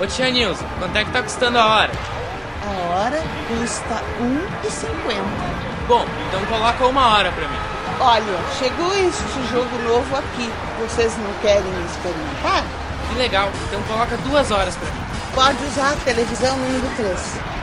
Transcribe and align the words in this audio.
Ô 0.00 0.06
tia 0.06 0.28
Nilson, 0.28 0.64
quanto 0.80 0.96
é 0.96 1.04
que 1.04 1.12
tá 1.12 1.22
custando 1.22 1.56
a 1.56 1.66
hora? 1.66 1.92
A 2.66 2.94
hora 2.94 3.22
custa 3.46 4.02
R$1,50. 4.18 5.22
Bom, 5.86 6.04
então 6.28 6.44
coloca 6.46 6.86
uma 6.86 7.14
hora 7.14 7.30
pra 7.30 7.46
mim. 7.46 7.58
Olha, 8.00 8.38
chegou 8.58 8.92
este 8.92 9.52
jogo 9.52 9.78
novo 9.86 10.16
aqui. 10.16 10.50
Vocês 10.80 11.16
não 11.18 11.32
querem 11.40 11.62
experimentar? 11.86 12.64
Que 13.08 13.14
legal, 13.16 13.48
então 13.68 13.80
coloca 13.82 14.16
duas 14.16 14.50
horas 14.50 14.74
pra 14.74 14.90
mim. 14.90 15.00
Pode 15.32 15.64
usar 15.64 15.92
a 15.92 15.96
televisão 16.04 16.56
número 16.56 16.88
3. 16.96 17.53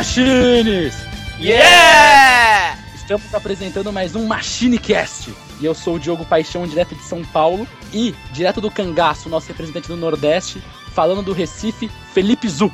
Machines! 0.00 0.94
Yeah! 1.38 2.78
Estamos 2.94 3.34
apresentando 3.34 3.92
mais 3.92 4.16
um 4.16 4.26
MachineCast. 4.26 5.30
E 5.60 5.66
eu 5.66 5.74
sou 5.74 5.96
o 5.96 5.98
Diogo 5.98 6.24
Paixão, 6.24 6.66
direto 6.66 6.94
de 6.94 7.02
São 7.02 7.22
Paulo. 7.22 7.68
E, 7.92 8.14
direto 8.32 8.62
do 8.62 8.70
Cangaço, 8.70 9.28
nosso 9.28 9.48
representante 9.48 9.88
do 9.88 9.98
Nordeste, 9.98 10.62
falando 10.94 11.20
do 11.20 11.34
Recife, 11.34 11.90
Felipe 12.14 12.48
Zu. 12.48 12.72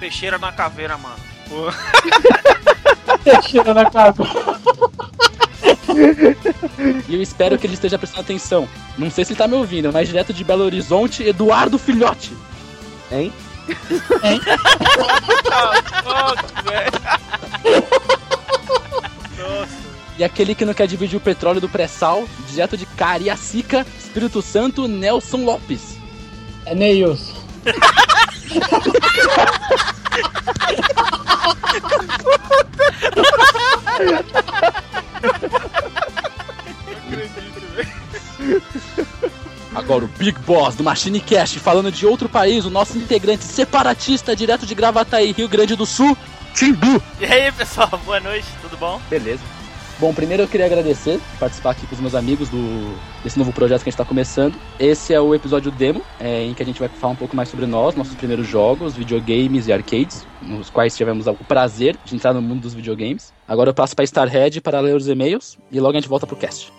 Peixeira 0.00 0.38
na 0.38 0.50
caveira, 0.50 0.98
mano. 0.98 1.14
Peixeira 3.22 3.70
na 3.72 3.88
caveira. 3.88 4.60
E 7.08 7.14
eu 7.14 7.22
espero 7.22 7.56
que 7.58 7.68
ele 7.68 7.74
esteja 7.74 7.96
prestando 7.96 8.22
atenção. 8.22 8.68
Não 8.98 9.08
sei 9.08 9.24
se 9.24 9.34
ele 9.34 9.38
tá 9.38 9.46
me 9.46 9.54
ouvindo, 9.54 9.92
mas 9.92 10.08
direto 10.08 10.32
de 10.34 10.42
Belo 10.42 10.64
Horizonte, 10.64 11.22
Eduardo 11.22 11.78
Filhote. 11.78 12.32
Hein? 13.12 13.32
Hein? 14.22 14.40
Nossa, 16.04 16.62
velho. 16.64 16.92
Nossa. 19.38 19.86
E 20.18 20.24
aquele 20.24 20.54
que 20.54 20.64
não 20.64 20.72
quer 20.72 20.86
dividir 20.86 21.16
o 21.16 21.20
petróleo 21.20 21.60
do 21.60 21.68
pré-sal, 21.68 22.26
direto 22.48 22.76
de 22.76 22.86
Cariacica, 22.86 23.86
Espírito 23.98 24.40
Santo, 24.40 24.88
Nelson 24.88 25.44
Lopes. 25.44 25.96
É 26.64 26.74
Neils. 26.74 27.34
Agora 39.76 40.06
o 40.06 40.08
Big 40.08 40.38
Boss 40.40 40.74
do 40.74 40.82
Machine 40.82 41.20
Cast 41.20 41.58
falando 41.60 41.92
de 41.92 42.06
outro 42.06 42.30
país, 42.30 42.64
o 42.64 42.70
nosso 42.70 42.96
integrante 42.96 43.44
separatista 43.44 44.34
direto 44.34 44.64
de 44.64 44.74
Gravataí, 44.74 45.32
Rio 45.32 45.46
Grande 45.50 45.76
do 45.76 45.84
Sul, 45.84 46.16
Timbu. 46.54 47.02
E 47.20 47.26
aí, 47.26 47.52
pessoal, 47.52 47.90
boa 48.02 48.18
noite, 48.18 48.46
tudo 48.62 48.74
bom? 48.78 48.98
Beleza. 49.10 49.42
Bom, 49.98 50.14
primeiro 50.14 50.44
eu 50.44 50.48
queria 50.48 50.64
agradecer 50.64 51.20
participar 51.38 51.72
aqui 51.72 51.86
com 51.86 51.94
os 51.94 52.00
meus 52.00 52.14
amigos 52.14 52.48
do, 52.48 52.96
desse 53.22 53.38
novo 53.38 53.52
projeto 53.52 53.82
que 53.82 53.90
a 53.90 53.90
gente 53.90 54.00
está 54.00 54.04
começando. 54.04 54.54
Esse 54.80 55.12
é 55.12 55.20
o 55.20 55.34
episódio 55.34 55.70
demo, 55.70 56.00
é, 56.18 56.42
em 56.42 56.54
que 56.54 56.62
a 56.62 56.66
gente 56.66 56.80
vai 56.80 56.88
falar 56.88 57.12
um 57.12 57.16
pouco 57.16 57.36
mais 57.36 57.50
sobre 57.50 57.66
nós, 57.66 57.94
nossos 57.94 58.14
primeiros 58.14 58.48
jogos, 58.48 58.96
videogames 58.96 59.66
e 59.66 59.74
arcades, 59.74 60.26
nos 60.40 60.70
quais 60.70 60.96
tivemos 60.96 61.26
o 61.26 61.34
prazer 61.34 61.98
de 62.02 62.14
entrar 62.14 62.32
no 62.32 62.40
mundo 62.40 62.62
dos 62.62 62.72
videogames. 62.72 63.30
Agora 63.46 63.68
eu 63.70 63.74
passo 63.74 63.94
para 63.94 64.04
Starhead 64.04 64.58
para 64.62 64.80
ler 64.80 64.96
os 64.96 65.06
e-mails 65.06 65.58
e 65.70 65.78
logo 65.78 65.92
a 65.98 66.00
gente 66.00 66.08
volta 66.08 66.26
pro 66.26 66.34
cast. 66.34 66.72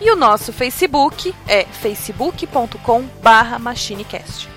E 0.00 0.10
o 0.10 0.16
nosso 0.16 0.52
Facebook 0.52 1.34
é 1.48 1.64
facebook.com 1.64 3.04
barra 3.22 3.58
machinecast. 3.58 4.48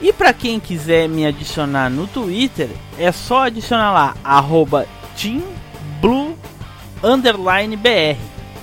E 0.00 0.12
pra 0.12 0.32
quem 0.32 0.60
quiser 0.60 1.08
me 1.08 1.26
adicionar 1.26 1.88
no 1.88 2.06
Twitter, 2.06 2.68
é 2.98 3.10
só 3.10 3.44
adicionar 3.44 3.92
lá, 3.92 4.16
arroba 4.22 4.86
teamblue 5.16 6.36
underline 7.02 7.76
br. 7.76 8.16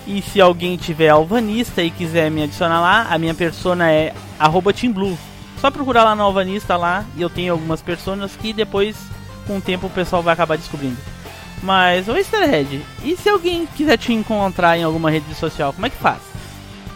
E 0.06 0.22
se 0.22 0.40
alguém 0.40 0.78
tiver 0.78 1.10
alvanista 1.10 1.82
e 1.82 1.90
quiser 1.90 2.30
me 2.30 2.44
adicionar 2.44 2.82
lá, 2.82 3.08
a 3.10 3.18
minha 3.18 3.34
persona 3.34 3.92
é 3.92 4.14
arroba 4.38 4.74
teamblue. 4.74 5.18
Só 5.60 5.72
procurar 5.72 6.04
lá 6.04 6.14
no 6.14 6.24
alvanista 6.24 6.76
lá, 6.76 7.06
e 7.16 7.22
eu 7.22 7.30
tenho 7.30 7.54
algumas 7.54 7.82
personas 7.82 8.36
que 8.36 8.54
depois 8.54 8.98
com 9.48 9.58
o 9.58 9.62
tempo 9.62 9.88
o 9.88 9.90
pessoal 9.90 10.22
vai 10.22 10.34
acabar 10.34 10.58
descobrindo. 10.58 11.13
Mas, 11.64 12.10
ô 12.10 12.18
Easterhead, 12.18 12.86
e 13.06 13.16
se 13.16 13.30
alguém 13.30 13.66
quiser 13.66 13.98
te 13.98 14.12
encontrar 14.12 14.78
em 14.78 14.84
alguma 14.84 15.10
rede 15.10 15.34
social, 15.34 15.72
como 15.72 15.86
é 15.86 15.90
que 15.90 15.96
faz? 15.96 16.20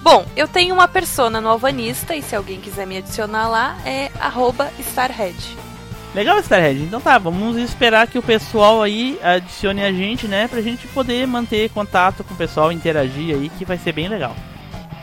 Bom, 0.03 0.25
eu 0.35 0.45
tenho 0.45 0.75
uma 0.75 0.89
persona 0.89 1.39
no 1.39 1.47
Alvanista 1.47 2.13
e 2.13 2.21
se 2.21 2.35
alguém 2.35 2.59
quiser 2.59 2.85
me 2.85 2.97
adicionar 2.97 3.47
lá 3.47 3.77
é 3.85 4.11
arroba 4.19 4.69
Starhead. 4.77 5.57
Legal, 6.13 6.37
Starhead. 6.39 6.81
Então 6.81 6.99
tá, 6.99 7.17
vamos 7.17 7.55
esperar 7.55 8.07
que 8.07 8.19
o 8.19 8.23
pessoal 8.23 8.83
aí 8.83 9.17
adicione 9.23 9.83
a 9.83 9.91
gente, 9.91 10.27
né? 10.27 10.49
Pra 10.49 10.61
gente 10.61 10.85
poder 10.87 11.25
manter 11.25 11.69
contato 11.69 12.23
com 12.25 12.33
o 12.33 12.37
pessoal, 12.37 12.69
interagir 12.69 13.35
aí, 13.35 13.49
que 13.49 13.63
vai 13.63 13.77
ser 13.77 13.93
bem 13.93 14.09
legal. 14.09 14.35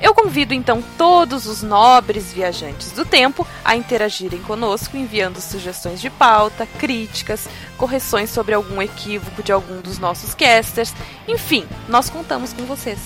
Eu 0.00 0.14
convido 0.14 0.52
então 0.52 0.82
todos 0.99 1.46
os 1.46 1.62
nobres 1.62 2.32
viajantes 2.32 2.93
do 2.93 3.05
tempo 3.05 3.46
a 3.64 3.76
interagirem 3.76 4.41
conosco, 4.41 4.96
enviando 4.96 5.41
sugestões 5.41 6.00
de 6.00 6.11
pauta, 6.11 6.67
críticas, 6.79 7.49
correções 7.76 8.31
sobre 8.31 8.55
algum 8.55 8.82
equívoco 8.82 9.43
de 9.43 9.52
algum 9.52 9.81
dos 9.81 9.99
nossos 9.99 10.35
casters. 10.35 10.93
Enfim, 11.26 11.67
nós 11.88 12.11
contamos 12.11 12.52
com 12.52 12.64
vocês. 12.64 12.99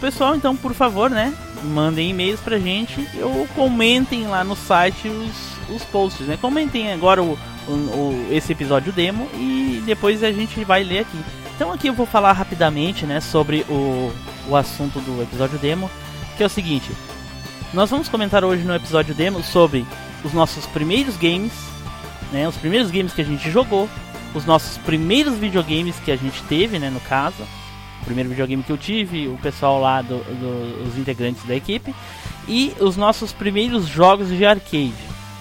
Pessoal, 0.00 0.36
então, 0.36 0.54
por 0.54 0.74
favor, 0.74 1.08
né? 1.08 1.32
Mandem 1.62 2.10
e-mails 2.10 2.40
pra 2.40 2.58
gente 2.58 3.08
ou 3.22 3.46
comentem 3.54 4.26
lá 4.26 4.44
no 4.44 4.54
site 4.54 5.08
os, 5.08 5.74
os 5.74 5.82
posts, 5.84 6.26
né? 6.26 6.36
Comentem 6.38 6.92
agora 6.92 7.22
o, 7.22 7.38
o, 7.66 8.28
esse 8.30 8.52
episódio 8.52 8.92
demo 8.92 9.28
e 9.34 9.82
depois 9.86 10.22
a 10.22 10.30
gente 10.30 10.62
vai 10.64 10.84
ler 10.84 11.00
aqui. 11.00 11.18
Então 11.54 11.72
aqui 11.72 11.86
eu 11.86 11.94
vou 11.94 12.04
falar 12.04 12.32
rapidamente, 12.32 13.06
né, 13.06 13.18
sobre 13.18 13.64
o, 13.70 14.12
o 14.46 14.54
assunto 14.54 15.00
do 15.00 15.22
episódio 15.22 15.58
demo, 15.58 15.90
que 16.36 16.42
é 16.42 16.46
o 16.46 16.50
seguinte. 16.50 16.90
Nós 17.72 17.90
vamos 17.90 18.08
comentar 18.08 18.44
hoje 18.44 18.62
no 18.62 18.74
episódio 18.74 19.14
demo 19.14 19.42
sobre 19.42 19.86
os 20.22 20.32
nossos 20.32 20.66
primeiros 20.66 21.16
games, 21.16 21.52
né, 22.32 22.46
os 22.46 22.56
primeiros 22.56 22.90
games 22.90 23.12
que 23.12 23.22
a 23.22 23.24
gente 23.24 23.50
jogou, 23.50 23.88
os 24.34 24.44
nossos 24.44 24.78
primeiros 24.78 25.34
videogames 25.34 25.96
que 25.98 26.12
a 26.12 26.16
gente 26.16 26.42
teve, 26.44 26.78
né, 26.78 26.90
no 26.90 27.00
caso, 27.00 27.42
primeiro 28.04 28.30
videogame 28.30 28.62
que 28.62 28.70
eu 28.70 28.78
tive, 28.78 29.28
o 29.28 29.36
pessoal 29.38 29.80
lá, 29.80 30.00
do, 30.00 30.18
do, 30.18 30.88
os 30.88 30.96
integrantes 30.96 31.44
da 31.44 31.54
equipe, 31.54 31.94
e 32.48 32.72
os 32.80 32.96
nossos 32.96 33.32
primeiros 33.32 33.86
jogos 33.86 34.28
de 34.28 34.44
arcade, 34.44 34.94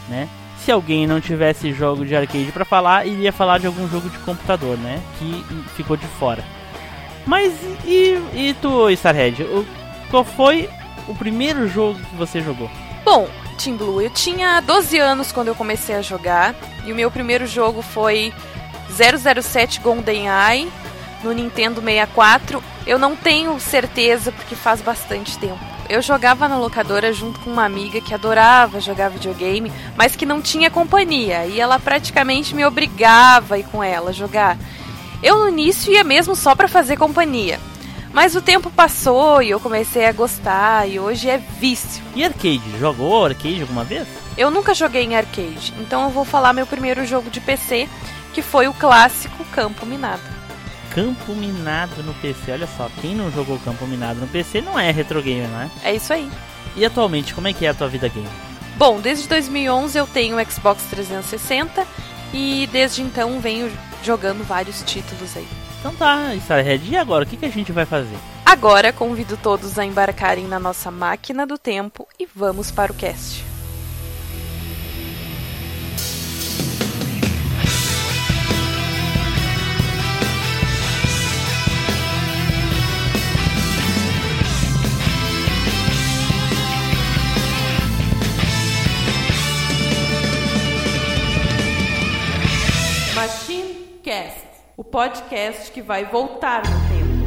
né? 0.09 0.27
Se 0.57 0.71
alguém 0.71 1.05
não 1.05 1.21
tivesse 1.21 1.71
jogo 1.71 2.03
de 2.03 2.15
arcade 2.15 2.51
para 2.51 2.65
falar, 2.65 3.05
iria 3.05 3.31
falar 3.31 3.59
de 3.59 3.67
algum 3.67 3.87
jogo 3.87 4.09
de 4.09 4.17
computador, 4.19 4.75
né? 4.79 4.99
Que 5.19 5.45
ficou 5.75 5.95
de 5.95 6.07
fora. 6.07 6.43
Mas 7.27 7.53
e, 7.85 8.19
e 8.33 8.55
tu, 8.59 8.89
Starhead? 8.89 9.43
O, 9.43 9.63
qual 10.09 10.23
foi 10.23 10.67
o 11.07 11.15
primeiro 11.15 11.67
jogo 11.67 11.99
que 11.99 12.15
você 12.15 12.41
jogou? 12.41 12.69
Bom, 13.03 13.29
Team 13.57 13.77
Blue, 13.77 14.01
eu 14.01 14.09
tinha 14.09 14.59
12 14.61 14.97
anos 14.97 15.31
quando 15.31 15.49
eu 15.49 15.55
comecei 15.55 15.95
a 15.95 16.01
jogar 16.01 16.55
e 16.85 16.91
o 16.91 16.95
meu 16.95 17.09
primeiro 17.11 17.45
jogo 17.45 17.81
foi 17.81 18.33
007 18.89 19.79
GoldenEye 19.79 20.71
no 21.23 21.31
Nintendo 21.31 21.81
64. 21.81 22.63
Eu 22.85 22.99
não 22.99 23.15
tenho 23.15 23.59
certeza 23.59 24.31
porque 24.31 24.55
faz 24.55 24.81
bastante 24.81 25.37
tempo. 25.37 25.59
Eu 25.87 26.01
jogava 26.01 26.47
na 26.47 26.57
locadora 26.57 27.13
junto 27.13 27.39
com 27.39 27.51
uma 27.51 27.65
amiga 27.65 28.01
que 28.01 28.13
adorava 28.13 28.79
jogar 28.79 29.09
videogame, 29.09 29.71
mas 29.95 30.15
que 30.15 30.25
não 30.25 30.41
tinha 30.41 30.71
companhia, 30.71 31.45
e 31.45 31.59
ela 31.59 31.79
praticamente 31.79 32.55
me 32.55 32.65
obrigava 32.65 33.55
a 33.55 33.59
ir 33.59 33.65
com 33.65 33.83
ela 33.83 34.11
jogar. 34.11 34.57
Eu 35.21 35.39
no 35.39 35.49
início 35.49 35.93
ia 35.93 36.03
mesmo 36.03 36.35
só 36.35 36.55
para 36.55 36.67
fazer 36.67 36.97
companhia. 36.97 37.59
Mas 38.15 38.33
o 38.33 38.41
tempo 38.41 38.71
passou 38.71 39.41
e 39.41 39.49
eu 39.49 39.59
comecei 39.59 40.05
a 40.05 40.13
gostar 40.13 40.87
e 40.87 40.97
hoje 40.97 41.29
é 41.29 41.37
vício. 41.37 42.01
E 42.15 42.23
arcade? 42.23 42.79
Jogou 42.79 43.25
arcade 43.25 43.59
alguma 43.59 43.83
vez? 43.83 44.07
Eu 44.37 44.49
nunca 44.49 44.73
joguei 44.73 45.03
em 45.03 45.17
arcade, 45.17 45.73
então 45.81 46.05
eu 46.05 46.09
vou 46.09 46.23
falar 46.23 46.53
meu 46.53 46.65
primeiro 46.65 47.05
jogo 47.05 47.29
de 47.29 47.41
PC, 47.41 47.89
que 48.31 48.41
foi 48.41 48.69
o 48.69 48.73
clássico 48.73 49.43
Campo 49.51 49.85
Minado. 49.85 50.21
Campo 50.91 51.35
Minado 51.35 52.01
no 52.03 52.13
PC. 52.13 52.53
Olha 52.53 52.69
só, 52.77 52.89
quem 53.01 53.13
não 53.13 53.29
jogou 53.29 53.59
Campo 53.59 53.85
Minado 53.85 54.21
no 54.21 54.27
PC 54.27 54.61
não 54.61 54.79
é 54.79 54.89
retro 54.91 55.21
gamer, 55.21 55.49
não 55.49 55.59
é? 55.59 55.69
É 55.83 55.93
isso 55.93 56.13
aí. 56.13 56.31
E 56.77 56.85
atualmente, 56.85 57.33
como 57.33 57.49
é 57.49 57.53
que 57.53 57.65
é 57.65 57.69
a 57.69 57.73
tua 57.73 57.89
vida 57.89 58.07
game? 58.07 58.29
Bom, 58.77 59.01
desde 59.01 59.27
2011 59.27 59.97
eu 59.97 60.07
tenho 60.07 60.37
o 60.37 60.45
Xbox 60.49 60.83
360 60.89 61.85
e 62.33 62.69
desde 62.71 63.01
então 63.01 63.41
venho 63.41 63.69
jogando 64.01 64.41
vários 64.45 64.81
títulos 64.83 65.35
aí. 65.35 65.64
Então 65.85 65.95
tá, 65.97 66.33
Starhead, 66.33 66.89
e 66.89 66.97
agora? 66.97 67.23
O 67.23 67.27
que, 67.27 67.37
que 67.37 67.45
a 67.45 67.51
gente 67.51 67.71
vai 67.71 67.85
fazer? 67.85 68.17
Agora 68.43 68.91
convido 68.91 69.37
todos 69.37 69.77
a 69.77 69.85
embarcarem 69.85 70.47
na 70.47 70.59
nossa 70.59 70.89
máquina 70.89 71.45
do 71.45 71.59
tempo 71.59 72.07
e 72.19 72.25
vamos 72.25 72.71
para 72.71 72.91
o 72.91 72.95
cast. 72.95 73.45
Podcast 94.95 95.73
que 95.73 95.81
vai 95.81 96.05
voltar 96.05 96.61
no 96.63 96.87
tempo. 96.87 97.24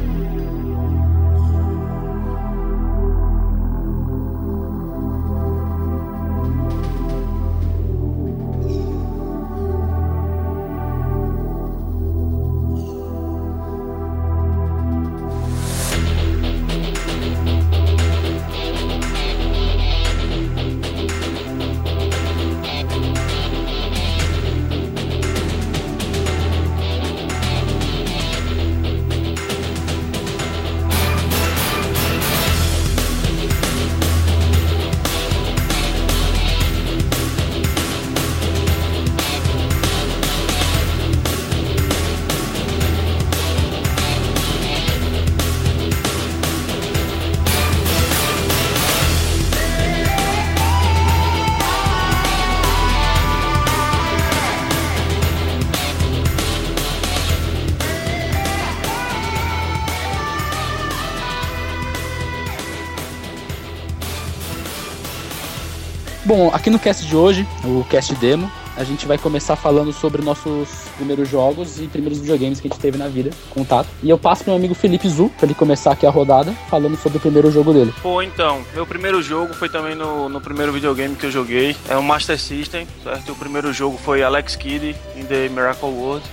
Aqui 66.59 66.69
no 66.69 66.77
cast 66.77 67.05
de 67.05 67.15
hoje, 67.15 67.47
o 67.63 67.85
cast 67.85 68.13
demo, 68.15 68.51
a 68.75 68.83
gente 68.83 69.05
vai 69.05 69.17
começar 69.17 69.55
falando 69.55 69.93
sobre 69.93 70.21
nossos 70.21 70.67
primeiros 70.97 71.29
jogos 71.29 71.79
e 71.79 71.87
primeiros 71.87 72.19
videogames 72.19 72.59
que 72.59 72.67
a 72.67 72.69
gente 72.69 72.79
teve 72.81 72.97
na 72.97 73.07
vida, 73.07 73.29
contato. 73.49 73.87
E 74.03 74.09
eu 74.09 74.17
passo 74.17 74.43
pro 74.43 74.51
meu 74.51 74.57
amigo 74.57 74.75
Felipe 74.75 75.07
Zu, 75.07 75.29
pra 75.37 75.45
ele 75.45 75.55
começar 75.55 75.93
aqui 75.93 76.05
a 76.05 76.09
rodada, 76.09 76.51
falando 76.69 76.97
sobre 76.97 77.17
o 77.17 77.21
primeiro 77.21 77.49
jogo 77.49 77.73
dele. 77.73 77.93
Pô, 78.01 78.21
então, 78.21 78.61
meu 78.73 78.85
primeiro 78.85 79.21
jogo 79.21 79.53
foi 79.53 79.69
também 79.69 79.95
no, 79.95 80.27
no 80.27 80.41
primeiro 80.41 80.73
videogame 80.73 81.15
que 81.15 81.25
eu 81.25 81.31
joguei. 81.31 81.77
É 81.87 81.95
o 81.95 82.03
Master 82.03 82.37
System, 82.37 82.85
certo? 83.03 83.31
O 83.31 83.35
primeiro 83.35 83.71
jogo 83.71 83.97
foi 83.97 84.21
Alex 84.21 84.57
Kidd 84.57 84.95
in 85.15 85.23
the 85.23 85.47
Miracle 85.47 85.89
World. 85.89 86.25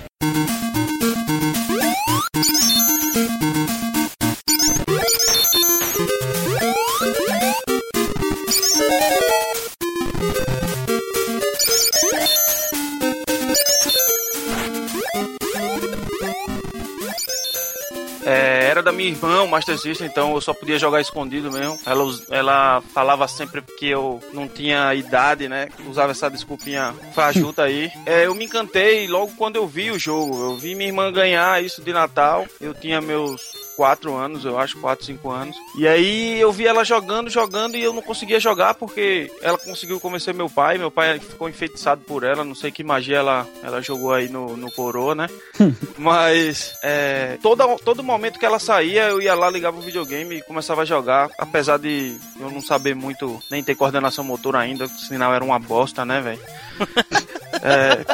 Da 19.17 19.27
minha 19.27 19.35
irmã, 19.35 19.43
o 19.43 19.49
Master 19.49 19.79
System, 19.79 20.07
então 20.07 20.35
eu 20.35 20.41
só 20.41 20.53
podia 20.53 20.79
jogar 20.79 21.01
escondido 21.01 21.51
mesmo. 21.51 21.79
Ela, 21.85 22.05
ela 22.31 22.83
falava 22.93 23.27
sempre 23.29 23.63
que 23.63 23.89
eu 23.89 24.21
não 24.33 24.49
tinha 24.49 24.95
idade, 24.95 25.49
né? 25.49 25.69
Usava 25.89 26.13
essa 26.13 26.31
desculpinha 26.31 26.95
fajuta 27.15 27.63
aí. 27.63 27.91
É, 28.07 28.27
eu 28.27 28.35
me 28.35 28.45
encantei 28.45 29.09
logo 29.09 29.33
quando 29.37 29.57
eu 29.57 29.67
vi 29.67 29.91
o 29.91 29.99
jogo. 29.99 30.41
Eu 30.41 30.57
vi 30.57 30.75
minha 30.75 30.89
irmã 30.89 31.11
ganhar 31.11 31.63
isso 31.63 31.83
de 31.83 31.93
Natal. 31.93 32.47
Eu 32.61 32.73
tinha 32.73 33.01
meus 33.01 33.56
4 33.77 34.15
anos, 34.15 34.45
eu 34.45 34.59
acho, 34.59 34.79
4, 34.79 35.05
5 35.05 35.31
anos. 35.31 35.57
E 35.77 35.87
aí 35.87 36.41
eu 36.41 36.51
vi 36.51 36.67
ela 36.67 36.85
jogando, 36.85 37.31
jogando 37.31 37.77
e 37.77 37.83
eu 37.83 37.93
não 37.93 38.03
conseguia 38.03 38.41
jogar 38.41 38.75
porque 38.75 39.31
ela 39.43 39.59
conseguiu 39.59 40.01
convencer 40.01 40.35
meu 40.35 40.49
pai. 40.49 40.79
Meu 40.79 40.91
pai 40.91 41.19
ficou 41.19 41.49
enfeitiçado 41.49 42.01
por 42.03 42.25
ela, 42.25 42.45
não 42.45 42.55
sei 42.55 42.71
que 42.71 42.83
magia 42.83 43.19
ela, 43.19 43.47
ela 43.63 43.81
jogou 43.81 44.13
aí 44.13 44.29
no, 44.29 44.57
no 44.57 44.71
coroa, 44.71 45.15
né? 45.15 45.27
Mas 45.99 46.79
é, 46.83 47.39
todo, 47.43 47.77
todo 47.85 48.03
momento 48.03 48.39
que 48.39 48.47
ela 48.47 48.59
saía, 48.59 49.09
eu 49.09 49.21
ia 49.21 49.35
lá, 49.35 49.51
ligava 49.51 49.79
o 49.79 49.83
videogame 49.83 50.37
e 50.37 50.43
começava 50.43 50.83
a 50.83 50.87
jogar. 50.87 51.29
Apesar 51.39 51.79
de 51.79 52.17
eu 52.41 52.51
não 52.51 52.63
saber 52.63 52.95
muito, 52.95 53.41
nem 53.51 53.63
ter 53.63 53.75
coordenação 53.75 54.25
motor 54.25 54.57
ainda, 54.57 54.87
o 54.87 54.89
sinal 54.89 55.35
era 55.35 55.45
uma 55.45 55.59
bosta, 55.59 56.05
né, 56.05 56.21
velho? 56.21 56.41
É, 57.63 58.05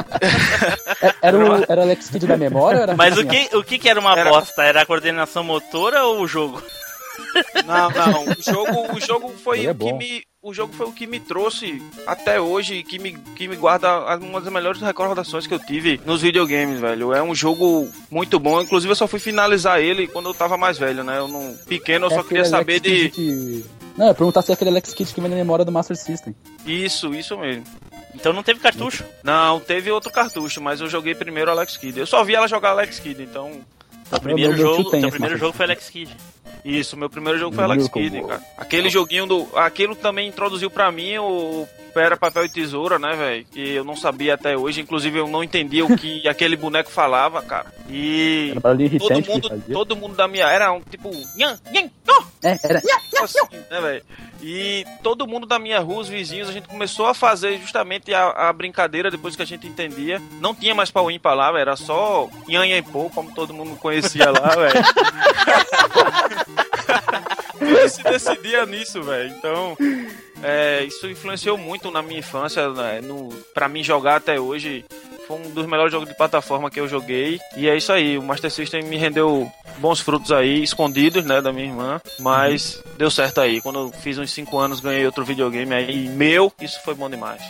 Era 1.20 1.36
o, 1.38 1.64
era 1.68 1.80
o 1.80 1.84
Alex 1.84 2.08
Kidd 2.10 2.26
da 2.26 2.36
memória? 2.36 2.94
Mas 2.96 3.16
o 3.18 3.24
que, 3.26 3.48
o 3.56 3.62
que 3.64 3.78
que 3.78 3.88
era 3.88 4.00
uma 4.00 4.16
Era- 4.16 4.30
bosta? 4.30 4.62
Era 4.62 4.82
a 4.82 4.86
coordenação 4.86 5.42
motora 5.44 6.04
ou 6.04 6.20
o 6.20 6.28
jogo? 6.28 6.62
Não, 7.66 7.90
não. 7.90 8.24
O 8.24 8.42
jogo, 8.42 8.96
o 8.96 9.00
jogo 9.00 9.32
foi 9.42 9.64
é 9.66 9.70
o 9.70 9.74
que 9.74 9.92
me. 9.92 10.22
O 10.42 10.52
jogo 10.52 10.72
foi 10.72 10.86
o 10.86 10.92
que 10.92 11.06
me 11.06 11.20
trouxe 11.20 11.80
até 12.04 12.40
hoje 12.40 12.74
e 12.74 12.82
que 12.82 12.98
me, 12.98 13.12
que 13.36 13.46
me 13.46 13.54
guarda 13.54 14.16
uma 14.16 14.40
das 14.40 14.52
melhores 14.52 14.80
recordações 14.82 15.46
que 15.46 15.54
eu 15.54 15.58
tive 15.60 16.00
nos 16.04 16.20
videogames, 16.20 16.80
velho. 16.80 17.12
É 17.14 17.22
um 17.22 17.32
jogo 17.34 17.88
muito 18.10 18.40
bom. 18.40 18.60
Inclusive, 18.60 18.90
eu 18.90 18.96
só 18.96 19.06
fui 19.06 19.20
finalizar 19.20 19.80
ele 19.80 20.08
quando 20.08 20.28
eu 20.30 20.34
tava 20.34 20.56
mais 20.56 20.76
velho, 20.78 21.04
né? 21.04 21.18
Eu 21.18 21.28
não. 21.28 21.54
Pequeno, 21.68 22.06
eu 22.06 22.10
É 22.10 22.14
só 22.14 22.22
queria 22.24 22.44
saber 22.44 22.80
de. 22.80 23.10
Que- 23.10 23.64
Não, 23.96 24.08
eu 24.08 24.14
perguntar 24.14 24.42
se 24.42 24.50
é 24.50 24.54
aquele 24.54 24.70
Alex 24.70 24.94
Kidd 24.94 25.12
que 25.12 25.20
vem 25.20 25.30
na 25.30 25.36
memória 25.36 25.64
do 25.64 25.72
Master 25.72 25.96
System. 25.96 26.34
Isso, 26.66 27.14
isso 27.14 27.36
mesmo. 27.38 27.64
Então 28.14 28.32
não 28.32 28.42
teve 28.42 28.60
cartucho. 28.60 29.04
Não, 29.22 29.60
teve 29.60 29.90
outro 29.90 30.10
cartucho, 30.10 30.60
mas 30.60 30.80
eu 30.80 30.88
joguei 30.88 31.14
primeiro 31.14 31.50
Alex 31.50 31.76
Kidd. 31.76 31.98
Eu 31.98 32.06
só 32.06 32.22
vi 32.24 32.34
ela 32.34 32.46
jogar 32.48 32.70
Alex 32.70 32.98
Kidd, 32.98 33.22
então. 33.22 33.60
O 34.12 34.20
primeiro 34.20 34.52
meu 34.54 34.58
jogo, 34.60 34.90
tem 34.90 35.00
teu 35.00 35.10
primeiro 35.10 35.38
jogo 35.38 35.52
foi 35.52 35.66
Alex 35.66 35.88
Kidd. 35.88 36.16
Isso, 36.64 36.96
meu 36.96 37.10
primeiro 37.10 37.38
jogo 37.38 37.54
foi 37.54 37.64
Alex 37.64 37.88
Kidd, 37.88 38.22
cara. 38.22 38.40
Aquele 38.56 38.88
joguinho 38.88 39.26
do. 39.26 39.48
Aquilo 39.56 39.96
também 39.96 40.28
introduziu 40.28 40.70
pra 40.70 40.92
mim 40.92 41.18
o 41.18 41.66
Pera 41.92 42.16
Papel 42.16 42.44
e 42.44 42.48
Tesoura, 42.48 42.98
né, 42.98 43.14
velho? 43.16 43.44
Que 43.50 43.70
eu 43.74 43.84
não 43.84 43.96
sabia 43.96 44.34
até 44.34 44.56
hoje. 44.56 44.80
Inclusive, 44.80 45.18
eu 45.18 45.26
não 45.28 45.42
entendia 45.42 45.84
o 45.84 45.96
que 45.96 46.26
aquele 46.28 46.56
boneco 46.56 46.90
falava, 46.90 47.42
cara. 47.42 47.72
E. 47.88 48.54
Todo 48.98 49.26
mundo, 49.26 49.62
todo 49.72 49.96
mundo 49.96 50.14
da 50.16 50.28
minha. 50.28 50.46
Era 50.46 50.72
um 50.72 50.80
tipo. 50.80 51.10
Nhan, 51.36 51.58
nhan, 51.72 51.90
ó, 52.08 52.22
É, 52.42 52.58
era... 52.62 52.82
assim, 53.22 53.38
né, 53.70 53.80
velho? 53.80 54.02
E 54.42 54.84
todo 55.04 55.26
mundo 55.26 55.46
da 55.46 55.56
minha 55.58 55.78
rua, 55.78 56.00
os 56.00 56.08
vizinhos, 56.08 56.48
a 56.48 56.52
gente 56.52 56.66
começou 56.66 57.06
a 57.06 57.14
fazer 57.14 57.58
justamente 57.58 58.12
a, 58.12 58.48
a 58.48 58.52
brincadeira 58.52 59.08
depois 59.10 59.36
que 59.36 59.42
a 59.42 59.46
gente 59.46 59.68
entendia. 59.68 60.20
Não 60.40 60.52
tinha 60.52 60.74
mais 60.74 60.90
pau 60.90 61.08
ímpar 61.10 61.34
lá, 61.34 61.56
era 61.58 61.76
só 61.76 62.28
nhan, 62.48 62.66
nhan, 62.66 62.82
pô, 62.82 63.08
como 63.10 63.32
todo 63.32 63.54
mundo 63.54 63.76
conhecia 63.76 64.30
lá, 64.32 64.48
velho. 64.56 64.84
Tudo 67.56 67.88
se 67.88 68.02
decidia 68.02 68.66
nisso, 68.66 69.00
velho. 69.02 69.30
Então, 69.30 69.76
é, 70.42 70.82
isso 70.84 71.08
influenciou 71.08 71.56
muito 71.56 71.92
na 71.92 72.02
minha 72.02 72.18
infância, 72.18 72.68
né, 72.70 73.00
no, 73.00 73.28
pra 73.54 73.68
mim 73.68 73.84
jogar 73.84 74.16
até 74.16 74.40
hoje. 74.40 74.84
Foi 75.32 75.40
um 75.40 75.50
dos 75.50 75.66
melhores 75.66 75.90
jogos 75.90 76.06
de 76.08 76.14
plataforma 76.14 76.70
que 76.70 76.78
eu 76.78 76.86
joguei. 76.86 77.40
E 77.56 77.66
é 77.68 77.74
isso 77.74 77.90
aí, 77.90 78.18
o 78.18 78.22
Master 78.22 78.50
System 78.50 78.82
me 78.82 78.96
rendeu 78.98 79.50
bons 79.78 79.98
frutos 80.00 80.30
aí, 80.30 80.62
escondidos, 80.62 81.24
né, 81.24 81.40
da 81.40 81.50
minha 81.52 81.66
irmã. 81.66 82.00
Mas 82.18 82.82
deu 82.98 83.10
certo 83.10 83.40
aí. 83.40 83.60
Quando 83.62 83.78
eu 83.78 83.92
fiz 83.92 84.18
uns 84.18 84.30
5 84.30 84.58
anos, 84.58 84.80
ganhei 84.80 85.06
outro 85.06 85.24
videogame 85.24 85.72
aí 85.74 86.08
meu. 86.10 86.52
Isso 86.60 86.78
foi 86.84 86.94
bom 86.94 87.08
demais. 87.08 87.40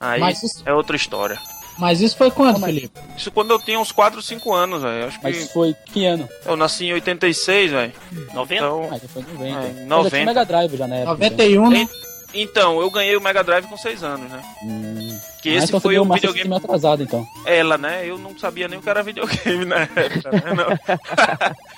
Aí 0.00 0.20
Mas 0.20 0.40
isso- 0.42 0.62
é 0.64 0.72
outra 0.72 0.94
história. 0.94 1.36
Mas 1.78 2.00
isso 2.00 2.16
foi 2.16 2.30
quando, 2.30 2.60
Mas- 2.60 2.72
Felipe? 2.74 3.00
Isso 3.16 3.30
quando 3.32 3.50
eu 3.50 3.58
tinha 3.58 3.80
uns 3.80 3.90
4, 3.90 4.22
5 4.22 4.52
anos, 4.52 4.82
velho. 4.82 5.06
Acho 5.06 5.18
que 5.18 5.24
Mas 5.24 5.50
foi 5.52 5.74
que 5.86 6.04
ano? 6.04 6.28
eu 6.46 6.54
nasci 6.56 6.84
em 6.84 6.92
86, 6.92 7.70
velho. 7.72 7.92
90? 8.34 8.54
Então, 8.54 8.88
Ah, 8.92 8.98
já 8.98 9.08
foi 9.08 9.22
90. 9.22 9.44
É, 9.44 9.48
Eu 9.48 9.62
já 9.62 9.72
tinha 9.72 9.86
90. 9.86 10.24
Mega 10.26 10.44
Drive 10.44 10.76
já 10.76 10.86
na 10.86 10.96
época. 10.96 11.12
91, 11.12 11.70
né? 11.70 11.88
Então, 12.34 12.80
eu 12.80 12.90
ganhei 12.90 13.16
o 13.16 13.20
Mega 13.20 13.42
Drive 13.44 13.66
com 13.66 13.76
6 13.76 14.02
anos, 14.02 14.30
né? 14.30 14.42
Hum. 14.64 15.18
Que 15.42 15.50
Ah, 15.50 15.54
esse 15.56 15.66
então 15.66 15.80
você 15.80 15.88
foi 15.88 15.98
o 15.98 16.04
Master 16.04 16.30
videogame 16.30 16.54
atrasado, 16.56 17.02
então. 17.02 17.26
ela, 17.44 17.76
né? 17.76 18.02
Eu 18.08 18.16
não 18.16 18.38
sabia 18.38 18.68
nem 18.68 18.78
o 18.78 18.82
que 18.82 18.88
era 18.88 19.02
videogame 19.02 19.64
na 19.64 19.80
época, 19.80 20.30
né? 20.30 20.96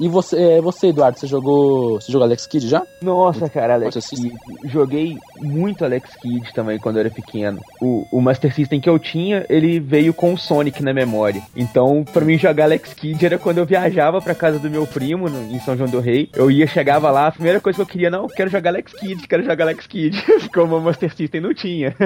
E 0.00 0.08
você, 0.08 0.36
é, 0.40 0.60
você, 0.60 0.88
Eduardo, 0.88 1.18
você 1.18 1.26
jogou. 1.26 2.00
Você 2.00 2.10
jogou 2.10 2.24
Alex 2.26 2.46
Kidd 2.46 2.66
já? 2.68 2.82
Nossa, 3.00 3.48
cara, 3.48 3.74
Alex 3.74 4.08
Kidd. 4.08 4.32
Joguei 4.64 5.16
muito 5.40 5.84
Alex 5.84 6.14
Kidd 6.16 6.52
também 6.52 6.78
quando 6.78 6.96
eu 6.96 7.00
era 7.00 7.10
pequeno. 7.10 7.60
O, 7.80 8.06
o 8.12 8.20
Master 8.20 8.54
System 8.54 8.80
que 8.80 8.88
eu 8.88 8.98
tinha, 8.98 9.46
ele 9.48 9.78
veio 9.80 10.12
com 10.12 10.32
o 10.34 10.38
Sonic 10.38 10.82
na 10.82 10.92
memória. 10.92 11.42
Então, 11.56 12.04
pra 12.12 12.24
mim 12.24 12.36
jogar 12.38 12.64
Alex 12.64 12.92
Kidd 12.94 13.24
era 13.24 13.38
quando 13.38 13.58
eu 13.58 13.66
viajava 13.66 14.20
pra 14.20 14.34
casa 14.34 14.58
do 14.58 14.70
meu 14.70 14.86
primo 14.86 15.28
no- 15.28 15.54
em 15.54 15.60
São 15.60 15.76
João 15.76 15.88
do 15.90 16.00
Rei. 16.00 16.28
Eu 16.34 16.50
ia, 16.50 16.66
chegava 16.66 17.10
lá, 17.10 17.28
a 17.28 17.32
primeira 17.32 17.60
coisa 17.60 17.76
que 17.76 17.82
eu 17.82 17.86
queria, 17.86 18.10
não, 18.10 18.26
quero 18.26 18.50
jogar 18.50 18.70
Alex 18.70 18.92
Kidd, 18.92 19.26
quero 19.28 19.44
jogar 19.44 19.64
Alex 19.64 19.86
Kidd. 19.86 20.22
Como 20.52 20.76
o 20.76 20.80
Master 20.80 21.14
System 21.14 21.40
não 21.40 21.54
tinha. 21.54 21.94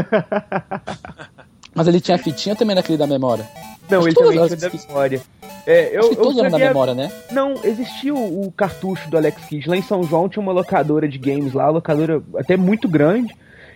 Mas 1.77 1.87
ele 1.87 2.01
tinha 2.01 2.17
fitinha 2.19 2.57
também 2.57 2.75
naquele 2.75 2.99
da 2.99 3.07
memória. 3.07 3.47
Não, 3.89 3.99
Acho 3.99 4.09
ele 4.09 4.15
também 4.17 4.39
as 4.41 4.51
da 4.61 4.71
memória. 4.71 5.23
É, 5.67 5.95
eu, 5.97 6.01
Acho 6.01 6.09
que 6.11 6.17
todos 6.17 6.39
eram 6.39 6.51
da 6.51 6.57
a- 6.57 6.69
memória, 6.69 6.95
né? 6.95 7.13
Não, 7.31 7.55
existia 7.63 8.15
o, 8.15 8.47
o 8.47 8.53
cartucho 8.53 9.09
do 9.11 9.17
Alex 9.17 9.45
Kidd. 9.45 9.69
Lá 9.69 9.77
em 9.77 9.83
São 9.83 10.03
João 10.05 10.29
tinha 10.29 10.43
uma 10.43 10.53
locadora 10.53 11.09
de 11.09 11.19
games 11.19 11.53
lá, 11.53 11.69
locadora 11.69 12.23
até 12.37 12.57
muito 12.57 12.89
grande. 12.89 13.35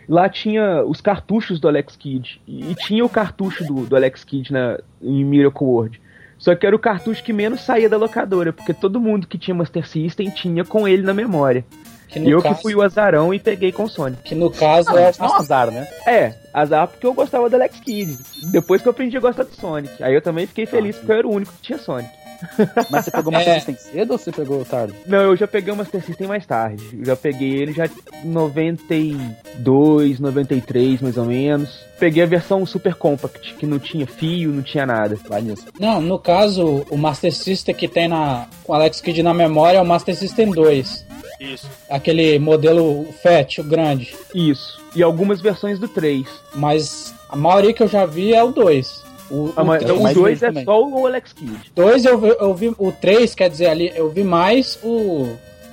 Lá 0.08 0.28
tinha 0.28 0.82
os 0.84 1.00
cartuchos 1.00 1.60
do 1.60 1.68
Alex 1.68 1.94
Kidd. 1.96 2.40
E, 2.46 2.70
e 2.70 2.74
tinha 2.74 3.04
o 3.04 3.08
cartucho 3.08 3.64
do, 3.64 3.86
do 3.86 3.94
Alex 3.96 4.24
Kidd 4.24 4.52
na, 4.52 4.78
em 5.02 5.24
Miracle 5.24 5.66
World. 5.66 6.00
Só 6.38 6.54
que 6.54 6.66
era 6.66 6.74
o 6.74 6.78
cartucho 6.78 7.22
que 7.22 7.32
menos 7.34 7.60
saía 7.60 7.88
da 7.88 7.98
locadora, 7.98 8.52
porque 8.52 8.72
todo 8.72 8.98
mundo 9.00 9.26
que 9.26 9.36
tinha 9.36 9.54
Master 9.54 9.86
System 9.86 10.30
tinha 10.30 10.64
com 10.64 10.88
ele 10.88 11.02
na 11.02 11.12
memória. 11.12 11.64
Que 12.10 12.18
E 12.18 12.30
eu 12.30 12.42
caso, 12.42 12.56
que 12.56 12.62
fui 12.62 12.74
o 12.74 12.82
azarão 12.82 13.32
e 13.32 13.38
peguei 13.38 13.72
com 13.72 13.84
o 13.84 13.88
Sonic. 13.88 14.22
que 14.22 14.34
no 14.34 14.50
caso 14.50 14.90
é 14.96 15.12
Não 15.18 15.26
é 15.26 15.30
um 15.30 15.34
azar, 15.34 15.70
né? 15.70 15.88
É, 16.06 16.34
azar 16.52 16.88
porque 16.88 17.06
eu 17.06 17.14
gostava 17.14 17.48
do 17.48 17.56
Alex 17.56 17.80
Kidd. 17.80 18.16
Depois 18.50 18.82
que 18.82 18.88
eu 18.88 18.90
aprendi 18.92 19.16
a 19.16 19.20
gostar 19.20 19.44
do 19.44 19.54
Sonic. 19.54 20.02
Aí 20.02 20.14
eu 20.14 20.22
também 20.22 20.46
fiquei 20.46 20.66
feliz 20.66 20.96
porque 20.96 21.12
eu 21.12 21.16
era 21.16 21.26
o 21.28 21.32
único 21.34 21.52
que 21.52 21.62
tinha 21.62 21.78
Sonic. 21.78 22.10
Mas 22.90 23.04
você 23.04 23.10
pegou 23.10 23.30
Master 23.30 23.52
É. 23.52 23.54
System 23.60 23.76
cedo 23.76 24.12
ou 24.12 24.18
você 24.18 24.32
pegou 24.32 24.64
tarde? 24.64 24.94
Não, 25.06 25.18
eu 25.18 25.36
já 25.36 25.46
peguei 25.46 25.74
o 25.74 25.76
Master 25.76 26.02
System 26.02 26.26
mais 26.26 26.46
tarde. 26.46 26.82
Eu 26.98 27.04
já 27.04 27.14
peguei 27.14 27.50
ele 27.52 27.72
já 27.74 27.84
em 28.24 28.28
92, 28.28 30.18
93 30.20 31.00
mais 31.02 31.16
ou 31.16 31.24
menos. 31.24 31.84
Peguei 31.98 32.22
a 32.22 32.26
versão 32.26 32.64
Super 32.64 32.94
Compact, 32.94 33.54
que 33.54 33.66
não 33.66 33.78
tinha 33.78 34.06
fio, 34.06 34.50
não 34.52 34.62
tinha 34.62 34.86
nada. 34.86 35.18
Vai 35.28 35.42
nisso. 35.42 35.66
Não, 35.78 36.00
no 36.00 36.18
caso, 36.18 36.84
o 36.88 36.96
Master 36.96 37.30
System 37.32 37.74
que 37.74 37.86
tem 37.86 38.08
na, 38.08 38.46
com 38.64 38.72
o 38.72 38.74
Alex 38.74 39.00
Kidd 39.02 39.22
na 39.22 39.34
memória 39.34 39.76
é 39.78 39.82
o 39.82 39.86
Master 39.86 40.16
System 40.16 40.50
2. 40.50 41.09
Isso. 41.40 41.66
Aquele 41.88 42.38
modelo 42.38 43.06
Fat, 43.22 43.58
o 43.58 43.64
grande. 43.64 44.14
Isso. 44.34 44.78
E 44.94 45.02
algumas 45.02 45.40
versões 45.40 45.78
do 45.78 45.88
3. 45.88 46.26
Mas 46.54 47.14
a 47.28 47.34
maioria 47.36 47.72
que 47.72 47.82
eu 47.82 47.88
já 47.88 48.04
vi 48.04 48.34
é 48.34 48.44
o 48.44 48.50
2. 48.52 49.02
O, 49.30 49.52
Ah, 49.56 49.62
mas 49.64 49.82
o, 49.82 49.86
três 49.86 49.98
o 49.98 50.02
mais 50.02 50.16
2 50.16 50.40
velho 50.40 50.48
é 50.48 50.52
também. 50.52 50.64
só 50.64 50.84
o 50.88 51.06
Alex 51.06 51.32
Kidd. 51.32 51.72
2 51.74 52.04
eu, 52.04 52.18
vi- 52.18 52.36
eu 52.40 52.54
vi. 52.54 52.74
O 52.78 52.92
3, 52.92 53.34
quer 53.34 53.48
dizer, 53.48 53.66
ali, 53.68 53.92
eu 53.94 54.10
vi 54.10 54.24
mais 54.24 54.76
o, 54.82 55.28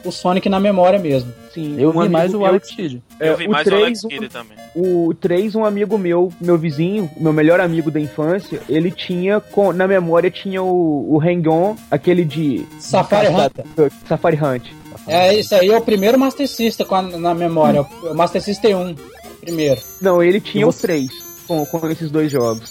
o 0.06 0.12
Sonic 0.12 0.48
na 0.48 0.60
memória 0.60 1.00
mesmo. 1.00 1.34
Sim, 1.52 1.76
Eu 1.80 1.90
um 1.90 1.94
vi 1.94 1.98
amigo 2.02 2.14
mais 2.14 2.34
o 2.36 2.46
Alex 2.46 2.70
Kidd. 2.70 3.02
é, 3.20 3.30
Eu 3.30 3.38
vi 3.38 3.48
o 3.48 3.50
mais 3.52 3.66
o 3.66 3.70
3, 3.72 3.82
Alex 3.84 4.02
Kidd 4.04 4.30
também. 4.30 4.58
O 4.76 5.12
3, 5.20 5.56
um 5.56 5.66
amigo 5.66 5.98
meu, 5.98 6.32
meu 6.40 6.56
vizinho, 6.56 7.10
meu 7.18 7.34
melhor 7.34 7.60
amigo 7.60 7.90
da 7.90 8.00
infância, 8.00 8.62
ele 8.70 8.92
tinha, 8.92 9.40
com- 9.40 9.74
na 9.74 9.88
memória 9.88 10.30
tinha 10.30 10.62
o, 10.62 11.16
o 11.16 11.20
Hang-On, 11.20 11.76
aquele 11.90 12.24
de 12.24 12.64
Safari 12.78 13.30
Hunter. 13.30 13.66
Safari 14.08 14.38
Hunt. 14.38 14.68
É, 15.08 15.34
isso 15.40 15.56
aí 15.56 15.70
é 15.70 15.78
o 15.78 15.82
primeiro 15.82 16.18
Master 16.20 16.48
System 16.48 16.86
com 16.86 16.96
a- 16.96 17.02
na 17.02 17.34
memória. 17.34 17.82
O 18.04 18.14
Master 18.14 18.42
System 18.42 18.76
1. 18.76 18.96
Primeiro. 19.42 19.80
Não, 20.02 20.22
ele 20.22 20.42
tinha 20.42 20.68
o 20.68 20.72
você- 20.72 20.82
3, 20.88 21.10
com, 21.48 21.66
com 21.66 21.88
esses 21.90 22.12
dois 22.12 22.32
jogos. 22.32 22.70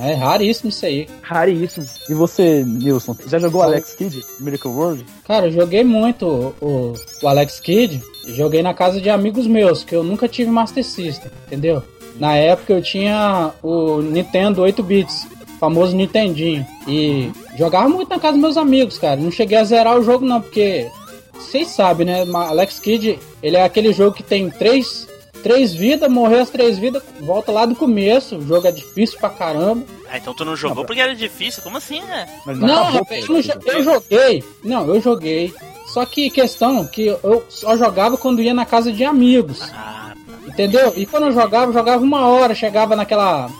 É 0.00 0.14
raríssimo 0.14 0.70
isso 0.70 0.84
aí. 0.86 1.06
Raríssimo. 1.22 1.86
E 2.08 2.14
você, 2.14 2.64
Nilson, 2.64 3.14
já 3.28 3.38
jogou 3.38 3.62
Alex 3.62 3.92
Kidd? 3.94 4.24
Miracle 4.40 4.70
World? 4.70 5.06
Cara, 5.26 5.46
eu 5.46 5.52
joguei 5.52 5.84
muito 5.84 6.26
o, 6.26 6.54
o- 6.60 6.94
o 7.22 7.28
Alex 7.28 7.60
Kidd. 7.60 8.02
Joguei 8.28 8.62
na 8.62 8.74
casa 8.74 9.00
de 9.00 9.08
amigos 9.10 9.46
meus, 9.46 9.84
que 9.84 9.94
eu 9.94 10.02
nunca 10.02 10.26
tive 10.26 10.50
Master 10.50 10.82
System, 10.82 11.30
entendeu? 11.46 11.82
Na 12.18 12.34
época 12.36 12.72
eu 12.72 12.82
tinha 12.82 13.52
o 13.62 14.00
Nintendo 14.00 14.62
8 14.62 14.82
bits, 14.82 15.26
famoso 15.60 15.94
Nintendinho. 15.94 16.66
E 16.88 17.30
jogava 17.56 17.88
muito 17.88 18.08
na 18.08 18.18
casa 18.18 18.32
dos 18.32 18.40
meus 18.42 18.56
amigos, 18.56 18.98
cara. 18.98 19.20
Não 19.20 19.30
cheguei 19.30 19.58
a 19.58 19.64
zerar 19.64 19.96
o 19.98 20.02
jogo 20.02 20.24
não, 20.24 20.40
porque 20.40 20.88
vocês 21.34 21.68
sabem, 21.68 22.06
né? 22.06 22.24
Alex 22.32 22.78
Kidd, 22.78 23.18
ele 23.42 23.56
é 23.56 23.64
aquele 23.64 23.92
jogo 23.92 24.16
que 24.16 24.22
tem 24.22 24.50
três, 24.50 25.06
três 25.42 25.74
vidas, 25.74 26.10
morreu 26.10 26.40
as 26.40 26.50
três 26.50 26.78
vidas, 26.78 27.02
volta 27.20 27.52
lá 27.52 27.66
do 27.66 27.74
começo. 27.74 28.36
O 28.36 28.46
jogo 28.46 28.66
é 28.66 28.72
difícil 28.72 29.18
pra 29.18 29.30
caramba. 29.30 29.84
Ah, 30.08 30.18
então 30.18 30.34
tu 30.34 30.44
não 30.44 30.56
jogou 30.56 30.84
porque 30.84 31.00
era 31.00 31.14
difícil? 31.14 31.62
Como 31.62 31.76
assim, 31.76 32.00
né? 32.02 32.28
Mas 32.46 32.58
Não, 32.58 32.88
acabou, 32.88 32.98
rapaz, 33.00 33.28
eu, 33.28 33.72
eu 33.72 33.84
joguei. 33.84 34.44
Não, 34.62 34.86
eu 34.86 35.00
joguei. 35.00 35.52
Só 35.86 36.04
que 36.06 36.30
questão 36.30 36.86
que 36.86 37.06
eu 37.06 37.44
só 37.48 37.76
jogava 37.76 38.16
quando 38.16 38.42
ia 38.42 38.54
na 38.54 38.64
casa 38.64 38.92
de 38.92 39.04
amigos. 39.04 39.60
Ah, 39.72 40.14
Entendeu? 40.46 40.92
E 40.96 41.04
quando 41.04 41.26
eu 41.26 41.32
jogava, 41.32 41.66
eu 41.66 41.72
jogava 41.72 42.02
uma 42.02 42.28
hora, 42.28 42.54
chegava 42.54 42.94
naquela. 42.94 43.50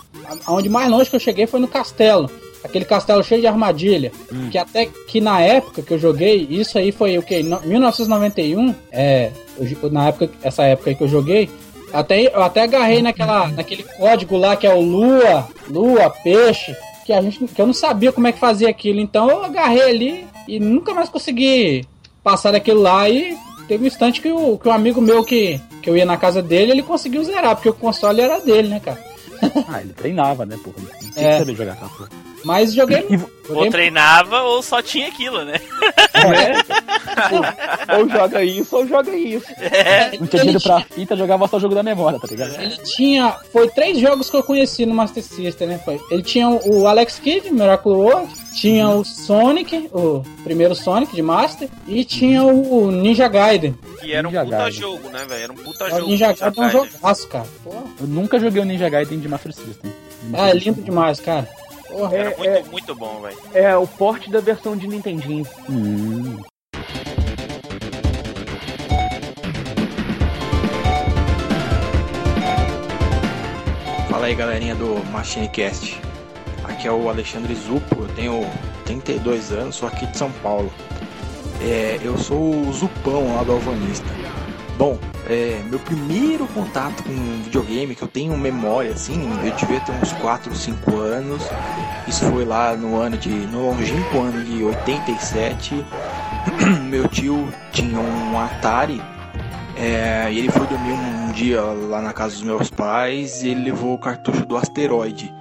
Onde 0.46 0.68
mais 0.68 0.88
longe 0.90 1.10
que 1.10 1.16
eu 1.16 1.20
cheguei 1.20 1.46
foi 1.46 1.60
no 1.60 1.68
castelo. 1.68 2.30
Aquele 2.64 2.84
castelo 2.84 3.22
cheio 3.22 3.40
de 3.40 3.46
armadilha. 3.46 4.10
Que 4.50 4.58
até 4.58 4.86
que 4.86 5.20
na 5.20 5.40
época 5.40 5.82
que 5.82 5.92
eu 5.92 5.98
joguei, 5.98 6.46
isso 6.50 6.78
aí 6.78 6.90
foi 6.90 7.16
o 7.18 7.22
que? 7.22 7.42
1991, 7.42 8.74
é, 8.90 9.30
eu- 9.58 9.90
na 9.90 10.08
época, 10.08 10.30
essa 10.42 10.64
época 10.64 10.90
aí 10.90 10.96
que 10.96 11.04
eu 11.04 11.08
joguei, 11.08 11.48
até, 11.92 12.22
eu 12.34 12.42
até 12.42 12.62
agarrei 12.62 13.02
naquela, 13.02 13.48
naquele 13.48 13.82
código 13.82 14.36
lá 14.36 14.56
que 14.56 14.66
é 14.66 14.74
o 14.74 14.80
Lua, 14.80 15.46
Lua, 15.68 16.10
Peixe, 16.10 16.74
que 17.06 17.12
a 17.12 17.20
gente 17.20 17.38
que 17.46 17.60
eu 17.60 17.66
não 17.66 17.74
sabia 17.74 18.10
como 18.12 18.26
é 18.26 18.32
que 18.32 18.38
fazia 18.38 18.68
aquilo. 18.68 18.98
Então 19.00 19.28
eu 19.30 19.44
agarrei 19.44 19.82
ali 19.82 20.26
e 20.48 20.58
nunca 20.58 20.92
mais 20.94 21.08
consegui 21.08 21.86
passar 22.22 22.50
daquilo 22.52 22.80
lá 22.80 23.08
e 23.08 23.36
teve 23.68 23.84
um 23.84 23.86
instante 23.86 24.20
que 24.20 24.32
o, 24.32 24.58
que 24.58 24.68
um 24.68 24.72
amigo 24.72 25.00
meu 25.00 25.22
que, 25.22 25.60
que 25.82 25.88
eu 25.90 25.96
ia 25.96 26.04
na 26.06 26.16
casa 26.16 26.42
dele, 26.42 26.72
ele 26.72 26.82
conseguiu 26.82 27.22
zerar, 27.22 27.54
porque 27.54 27.68
o 27.68 27.74
console 27.74 28.20
era 28.20 28.40
dele, 28.40 28.68
né, 28.68 28.80
cara? 28.80 28.98
Ah, 29.68 29.80
ele 29.82 29.92
treinava, 29.92 30.44
né, 30.46 30.56
porra? 30.64 30.76
Ele 31.02 31.10
Tem 31.12 31.24
É. 31.24 31.32
que 31.34 31.38
saber 31.40 31.54
jogar 31.56 31.72
aquela 31.74 31.90
porra. 31.90 32.08
Mas 32.44 32.74
joguei. 32.74 33.04
E 33.10 33.18
Ou 33.52 33.68
treinava 33.70 34.42
ou 34.42 34.62
só 34.62 34.80
tinha 34.82 35.08
aquilo, 35.08 35.44
né? 35.44 35.60
ou 37.96 38.08
joga 38.08 38.42
isso, 38.44 38.76
ou 38.76 38.86
joga 38.86 39.14
isso. 39.14 39.46
Não 40.18 40.26
tinha 40.26 40.42
dinheiro 40.42 40.60
pra 40.62 40.80
fita, 40.80 41.16
jogava 41.16 41.46
só 41.48 41.56
o 41.56 41.60
jogo 41.60 41.74
da 41.74 41.82
memória, 41.82 42.18
tá 42.18 42.26
ligado? 42.26 42.54
Ele 42.60 42.76
tinha. 42.78 43.34
Foi 43.52 43.68
três 43.68 43.98
jogos 43.98 44.30
que 44.30 44.36
eu 44.36 44.42
conheci 44.42 44.86
no 44.86 44.94
Master 44.94 45.22
System, 45.22 45.68
né? 45.68 45.80
Foi, 45.84 46.00
ele 46.10 46.22
tinha 46.22 46.48
o 46.48 46.86
Alex 46.86 47.18
Kidd, 47.18 47.50
Miracle 47.50 47.92
World, 47.92 48.32
tinha 48.54 48.88
o 48.88 49.04
Sonic, 49.04 49.88
o 49.92 50.22
primeiro 50.42 50.74
Sonic 50.74 51.14
de 51.14 51.22
Master, 51.22 51.68
e 51.86 52.04
tinha 52.04 52.42
o 52.42 52.90
Ninja 52.90 53.28
Gaiden. 53.28 53.76
Que 54.00 54.12
era 54.12 54.26
um 54.26 54.30
Ninja 54.30 54.44
puta 54.44 54.56
Gaiden. 54.56 54.80
jogo, 54.80 55.08
né, 55.10 55.24
velho? 55.28 55.42
Era 55.44 55.52
um 55.52 55.56
puta 55.56 55.84
O 55.84 55.90
jogo. 55.90 56.06
Ninja 56.08 56.32
Gaiden 56.32 56.62
é 56.64 56.66
um 56.66 56.70
jogaço, 56.70 57.28
cara. 57.28 57.46
Porra. 57.62 57.82
Eu 58.00 58.06
nunca 58.06 58.38
joguei 58.40 58.62
o 58.62 58.64
Ninja 58.64 58.88
Gaiden 58.88 59.18
de 59.18 59.28
Master 59.28 59.52
System. 59.52 59.92
Ah, 60.32 60.48
é 60.48 60.54
lindo 60.54 60.80
demais, 60.82 61.20
cara. 61.20 61.46
Era 62.10 62.30
É, 62.30 62.36
muito, 62.36 62.44
é, 62.44 62.62
muito 62.70 62.94
bom, 62.94 63.20
velho. 63.22 63.38
é 63.54 63.76
o 63.76 63.86
porte 63.86 64.30
da 64.30 64.40
versão 64.40 64.76
de 64.76 64.86
Nintendinho. 64.88 65.46
Hum. 65.68 66.38
Fala 74.08 74.26
aí 74.26 74.34
galerinha 74.34 74.74
do 74.74 75.04
MachineCast. 75.10 76.00
Aqui 76.64 76.86
é 76.88 76.92
o 76.92 77.08
Alexandre 77.08 77.54
Zupo, 77.54 78.02
eu 78.02 78.08
tenho 78.14 78.46
32 78.86 79.52
anos, 79.52 79.74
sou 79.76 79.88
aqui 79.88 80.06
de 80.06 80.16
São 80.16 80.30
Paulo. 80.42 80.72
É, 81.60 81.98
eu 82.02 82.16
sou 82.18 82.38
o 82.68 82.72
Zupão 82.72 83.34
lá 83.36 83.42
do 83.42 83.52
Alvanista. 83.52 84.06
Bom, 84.76 84.98
é, 85.28 85.62
meu 85.70 85.78
primeiro 85.78 86.46
contato 86.48 87.02
com 87.04 87.42
videogame 87.44 87.94
que 87.94 88.02
eu 88.02 88.08
tenho 88.08 88.36
memória 88.36 88.92
assim, 88.92 89.30
eu 89.44 89.52
devia 89.52 89.80
ter 89.80 89.92
uns 89.92 90.12
4 90.14 90.50
ou 90.50 90.56
5 90.56 90.96
anos. 90.96 91.42
Isso 92.08 92.24
foi 92.26 92.44
lá 92.44 92.76
no 92.76 92.96
ano 92.96 93.16
de. 93.16 93.28
no 93.28 93.70
longínquo 93.70 94.18
ano 94.20 94.44
de 94.44 94.64
87. 94.64 95.84
meu 96.90 97.08
tio 97.08 97.48
tinha 97.72 97.98
um 97.98 98.38
Atari 98.38 99.00
é, 99.76 100.30
e 100.30 100.38
ele 100.38 100.50
foi 100.50 100.66
dormir 100.66 100.92
um 100.92 101.32
dia 101.32 101.60
lá 101.60 102.00
na 102.00 102.12
casa 102.12 102.34
dos 102.34 102.42
meus 102.42 102.70
pais 102.70 103.42
e 103.42 103.48
ele 103.48 103.64
levou 103.64 103.94
o 103.94 103.98
cartucho 103.98 104.44
do 104.46 104.56
asteroide. 104.56 105.32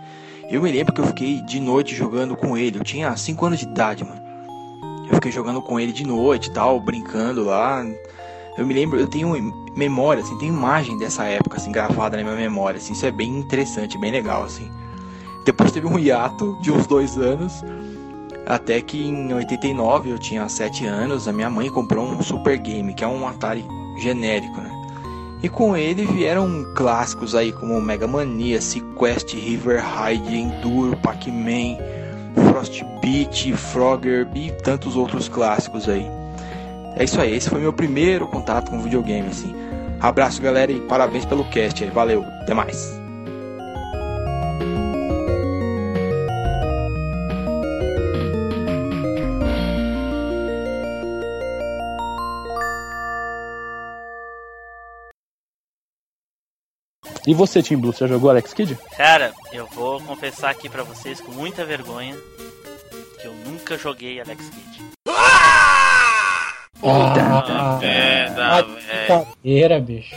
Eu 0.50 0.62
me 0.62 0.72
lembro 0.72 0.94
que 0.94 1.02
eu 1.02 1.06
fiquei 1.06 1.42
de 1.42 1.60
noite 1.60 1.96
jogando 1.96 2.36
com 2.36 2.58
ele. 2.58 2.80
Eu 2.80 2.84
tinha 2.84 3.16
5 3.16 3.46
anos 3.46 3.60
de 3.60 3.66
idade, 3.66 4.04
mano. 4.04 4.22
Eu 5.08 5.16
fiquei 5.16 5.32
jogando 5.32 5.62
com 5.62 5.80
ele 5.80 5.92
de 5.92 6.06
noite 6.06 6.50
e 6.50 6.54
tal, 6.54 6.80
brincando 6.80 7.44
lá. 7.44 7.84
Eu 8.58 8.66
me 8.66 8.74
lembro, 8.74 9.00
eu 9.00 9.08
tenho 9.08 9.34
memória, 9.76 10.22
assim, 10.22 10.38
tenho 10.38 10.54
imagem 10.54 10.98
dessa 10.98 11.24
época, 11.24 11.58
assim, 11.58 11.72
gravada 11.72 12.18
na 12.18 12.24
minha 12.24 12.36
memória, 12.36 12.78
assim, 12.78 12.94
isso 12.94 13.06
é 13.06 13.12
bem 13.12 13.30
interessante, 13.40 13.98
bem 13.98 14.12
legal, 14.12 14.44
assim. 14.44 14.70
Depois 15.46 15.72
teve 15.72 15.88
um 15.88 15.98
hiato 15.98 16.58
de 16.62 16.72
uns 16.72 16.86
dois 16.86 17.18
anos, 17.18 17.64
até 18.46 18.80
que 18.82 19.02
em 19.02 19.34
89 19.34 20.12
eu 20.12 20.20
tinha 20.20 20.48
7 20.48 20.86
anos, 20.86 21.28
a 21.28 21.34
minha 21.34 21.50
mãe 21.50 21.70
comprou 21.70 22.06
um 22.06 22.22
Super 22.22 22.58
Game, 22.58 22.94
que 22.94 23.04
é 23.04 23.08
um 23.08 23.28
Atari 23.28 23.66
genérico, 23.98 24.62
né? 24.62 24.72
E 25.42 25.50
com 25.50 25.76
ele 25.76 26.06
vieram 26.06 26.66
clássicos 26.76 27.36
aí 27.36 27.52
como 27.52 27.82
Mega 27.82 28.08
Mania, 28.08 28.62
Sequest, 28.62 29.34
River 29.34 29.84
Raid, 29.84 30.34
Enduro, 30.34 30.96
Pac-Man, 30.98 31.78
Frostbite, 32.50 33.52
Frogger 33.54 34.30
e 34.36 34.52
tantos 34.52 34.96
outros 34.96 35.28
clássicos 35.28 35.90
aí. 35.90 36.08
É 36.96 37.04
isso 37.04 37.20
aí, 37.20 37.36
esse 37.36 37.50
foi 37.50 37.60
meu 37.60 37.74
primeiro 37.74 38.28
contato 38.28 38.70
com 38.70 38.82
videogame, 38.82 39.28
assim. 39.28 39.56
Abraço 40.00 40.42
galera 40.42 40.72
e 40.72 40.80
parabéns 40.82 41.26
pelo 41.26 41.46
cast 41.46 41.84
aí, 41.84 41.90
valeu, 41.90 42.24
até 42.42 42.54
mais. 42.54 43.04
E 57.26 57.34
você, 57.34 57.64
Tim 57.64 57.78
Blue, 57.78 57.94
você 57.94 58.00
já 58.00 58.08
jogou 58.08 58.30
Alex 58.30 58.54
Kidd? 58.54 58.78
Cara, 58.98 59.34
eu 59.54 59.66
vou 59.68 60.02
confessar 60.02 60.50
aqui 60.50 60.68
pra 60.68 60.84
vocês 60.84 61.22
com 61.22 61.32
muita 61.32 61.64
vergonha 61.64 62.18
que 63.22 63.26
eu 63.26 63.34
nunca 63.46 63.78
joguei 63.78 64.20
Alex 64.20 64.50
Kidd. 64.50 64.92
Ah, 65.08 65.53
merda, 67.80 68.46
ah, 68.46 68.62
velho. 68.62 68.76
brincadeira, 68.76 69.80
bicho. 69.80 70.16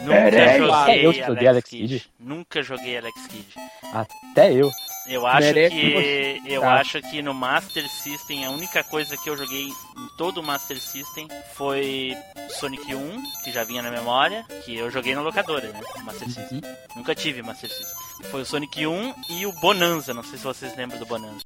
Nunca 0.00 0.30
Peraí, 0.30 0.58
joguei, 0.58 1.06
eu 1.06 1.12
joguei 1.12 1.48
Alex 1.48 1.68
Kidd. 1.68 2.10
Nunca 2.20 2.62
joguei 2.62 2.98
Alex 2.98 3.26
Kidd. 3.26 3.46
Até 3.92 4.52
eu. 4.52 4.70
Eu 5.08 5.24
acho 5.26 5.40
Merece 5.40 5.74
que 5.76 6.42
eu 6.46 6.60
Tá. 6.62 6.74
acho 6.80 7.00
que 7.02 7.22
no 7.22 7.32
Master 7.32 7.88
System 7.88 8.44
a 8.44 8.50
única 8.50 8.82
coisa 8.84 9.16
que 9.16 9.30
eu 9.30 9.36
joguei 9.36 9.64
em 9.66 9.72
todo 10.18 10.38
o 10.38 10.42
Master 10.42 10.80
System 10.80 11.28
foi 11.54 12.12
Sonic 12.50 12.92
1, 12.94 13.22
que 13.44 13.52
já 13.52 13.62
vinha 13.62 13.82
na 13.82 13.90
memória, 13.90 14.44
que 14.64 14.76
eu 14.76 14.90
joguei 14.90 15.14
na 15.14 15.22
locadora, 15.22 15.68
né? 15.68 15.80
Master 16.02 16.28
System. 16.28 16.60
Nunca 16.96 17.14
tive 17.14 17.40
Master 17.42 17.70
System. 17.70 17.96
Foi 18.30 18.42
o 18.42 18.46
Sonic 18.46 18.84
1 18.86 19.14
e 19.30 19.46
o 19.46 19.52
Bonanza, 19.52 20.12
não 20.12 20.24
sei 20.24 20.38
se 20.38 20.44
vocês 20.44 20.76
lembram 20.76 20.98
do 20.98 21.06
Bonanza. 21.06 21.40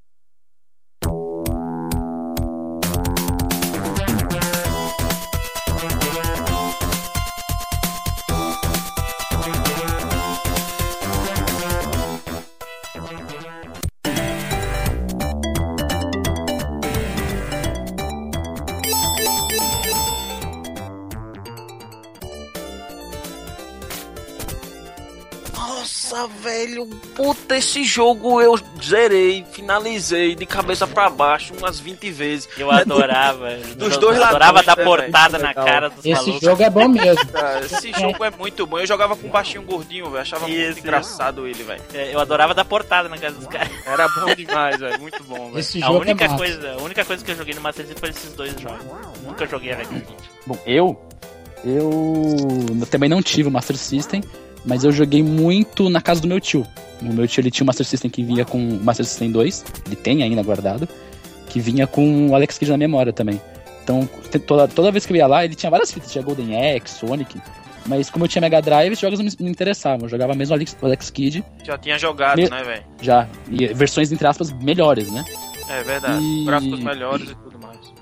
Nossa, 26.20 26.28
velho, 26.42 26.86
puta, 27.14 27.56
esse 27.56 27.82
jogo 27.84 28.40
eu 28.42 28.58
zerei, 28.82 29.44
finalizei 29.52 30.34
de 30.34 30.44
cabeça 30.44 30.86
pra 30.86 31.08
baixo 31.08 31.54
umas 31.56 31.80
20 31.80 32.10
vezes. 32.10 32.48
Eu 32.58 32.70
adorava. 32.70 33.50
Dos 33.76 33.94
eu 33.94 34.00
dois 34.00 34.20
adorava 34.20 34.56
ladrões, 34.56 34.66
dar 34.66 34.76
né, 34.76 34.84
portada 34.84 35.38
na 35.38 35.54
cara 35.54 35.88
dos 35.88 36.04
Esse 36.04 36.12
malucos. 36.12 36.40
jogo 36.40 36.62
é 36.62 36.70
bom 36.70 36.88
mesmo. 36.88 37.26
Cara, 37.28 37.60
esse 37.64 37.92
jogo 37.92 38.24
é 38.24 38.30
muito 38.30 38.66
bom. 38.66 38.78
Eu 38.78 38.86
jogava 38.86 39.16
com 39.16 39.28
um 39.28 39.30
baixinho 39.30 39.62
gordinho, 39.62 40.06
velho. 40.10 40.20
Achava 40.20 40.48
Isso, 40.48 40.64
muito 40.64 40.78
engraçado 40.80 41.46
ele, 41.46 41.62
velho. 41.62 41.82
É, 41.94 42.14
Eu 42.14 42.20
adorava 42.20 42.52
dar 42.52 42.64
portada 42.64 43.08
na 43.08 43.16
cara 43.16 43.32
dos 43.32 43.46
caras. 43.46 43.70
Era 43.86 44.08
bom 44.08 44.34
demais, 44.34 44.78
velho. 44.78 45.00
Muito 45.00 45.22
bom, 45.24 45.46
velho. 45.46 45.58
Esse 45.58 45.82
A 45.82 45.86
jogo 45.86 46.00
única 46.00 46.24
é 46.24 46.28
massa. 46.28 46.38
coisa, 46.38 46.72
a 46.72 46.82
única 46.82 47.04
coisa 47.04 47.24
que 47.24 47.30
eu 47.30 47.36
joguei 47.36 47.54
no 47.54 47.60
Master 47.60 47.86
System 47.86 48.00
foi 48.00 48.10
esses 48.10 48.32
dois 48.34 48.60
jogos. 48.60 48.80
Nunca 49.24 49.46
joguei 49.46 49.74
Kidd. 49.74 50.06
Bom, 50.46 50.58
eu. 50.66 51.00
Eu 51.62 52.86
também 52.90 53.08
não 53.08 53.22
tive 53.22 53.48
o 53.50 53.52
Master 53.52 53.76
System, 53.76 54.22
mas 54.64 54.84
eu 54.84 54.92
joguei 54.92 55.22
muito 55.22 55.88
na 55.88 56.00
casa 56.00 56.20
do 56.20 56.28
meu 56.28 56.40
tio. 56.40 56.66
O 57.02 57.06
meu 57.12 57.26
tio 57.26 57.40
ele 57.40 57.50
tinha 57.50 57.64
um 57.64 57.66
Master 57.68 57.86
System 57.86 58.10
que 58.10 58.22
vinha 58.22 58.44
com 58.44 58.58
o 58.58 58.80
Master 58.84 59.06
System 59.06 59.30
2, 59.32 59.64
ele 59.86 59.96
tem 59.96 60.22
ainda 60.22 60.42
guardado, 60.42 60.88
que 61.48 61.58
vinha 61.60 61.86
com 61.86 62.28
o 62.28 62.34
Alex 62.34 62.58
Kidd 62.58 62.70
na 62.70 62.76
memória 62.76 63.12
também. 63.12 63.40
Então, 63.82 64.08
toda, 64.46 64.68
toda 64.68 64.92
vez 64.92 65.04
que 65.06 65.12
eu 65.12 65.16
ia 65.16 65.26
lá, 65.26 65.44
ele 65.44 65.54
tinha 65.54 65.70
várias 65.70 65.90
fitas, 65.92 66.12
tinha 66.12 66.22
Golden 66.22 66.76
Axe, 66.76 66.98
Sonic, 66.98 67.40
mas 67.86 68.10
como 68.10 68.24
eu 68.24 68.28
tinha 68.28 68.40
Mega 68.42 68.60
Drive, 68.60 68.92
os 68.92 68.98
jogos 69.00 69.18
não 69.18 69.24
me, 69.26 69.32
me 69.40 69.50
interessavam. 69.50 70.02
Eu 70.04 70.08
jogava 70.10 70.34
mesmo 70.34 70.52
o 70.52 70.56
Alex, 70.56 70.76
o 70.80 70.86
Alex 70.86 71.10
Kidd, 71.10 71.42
Já 71.64 71.78
tinha 71.78 71.98
jogado, 71.98 72.36
Me- 72.36 72.48
né, 72.48 72.62
velho? 72.62 72.82
já, 73.00 73.26
e 73.50 73.66
versões, 73.68 74.12
entre 74.12 74.26
aspas, 74.26 74.52
melhores, 74.52 75.10
né? 75.10 75.24
É 75.68 75.82
verdade. 75.82 76.22
E- 76.22 76.44
Gráficos 76.44 76.80
melhores 76.80 77.30
e 77.30 77.34
tudo. 77.34 77.49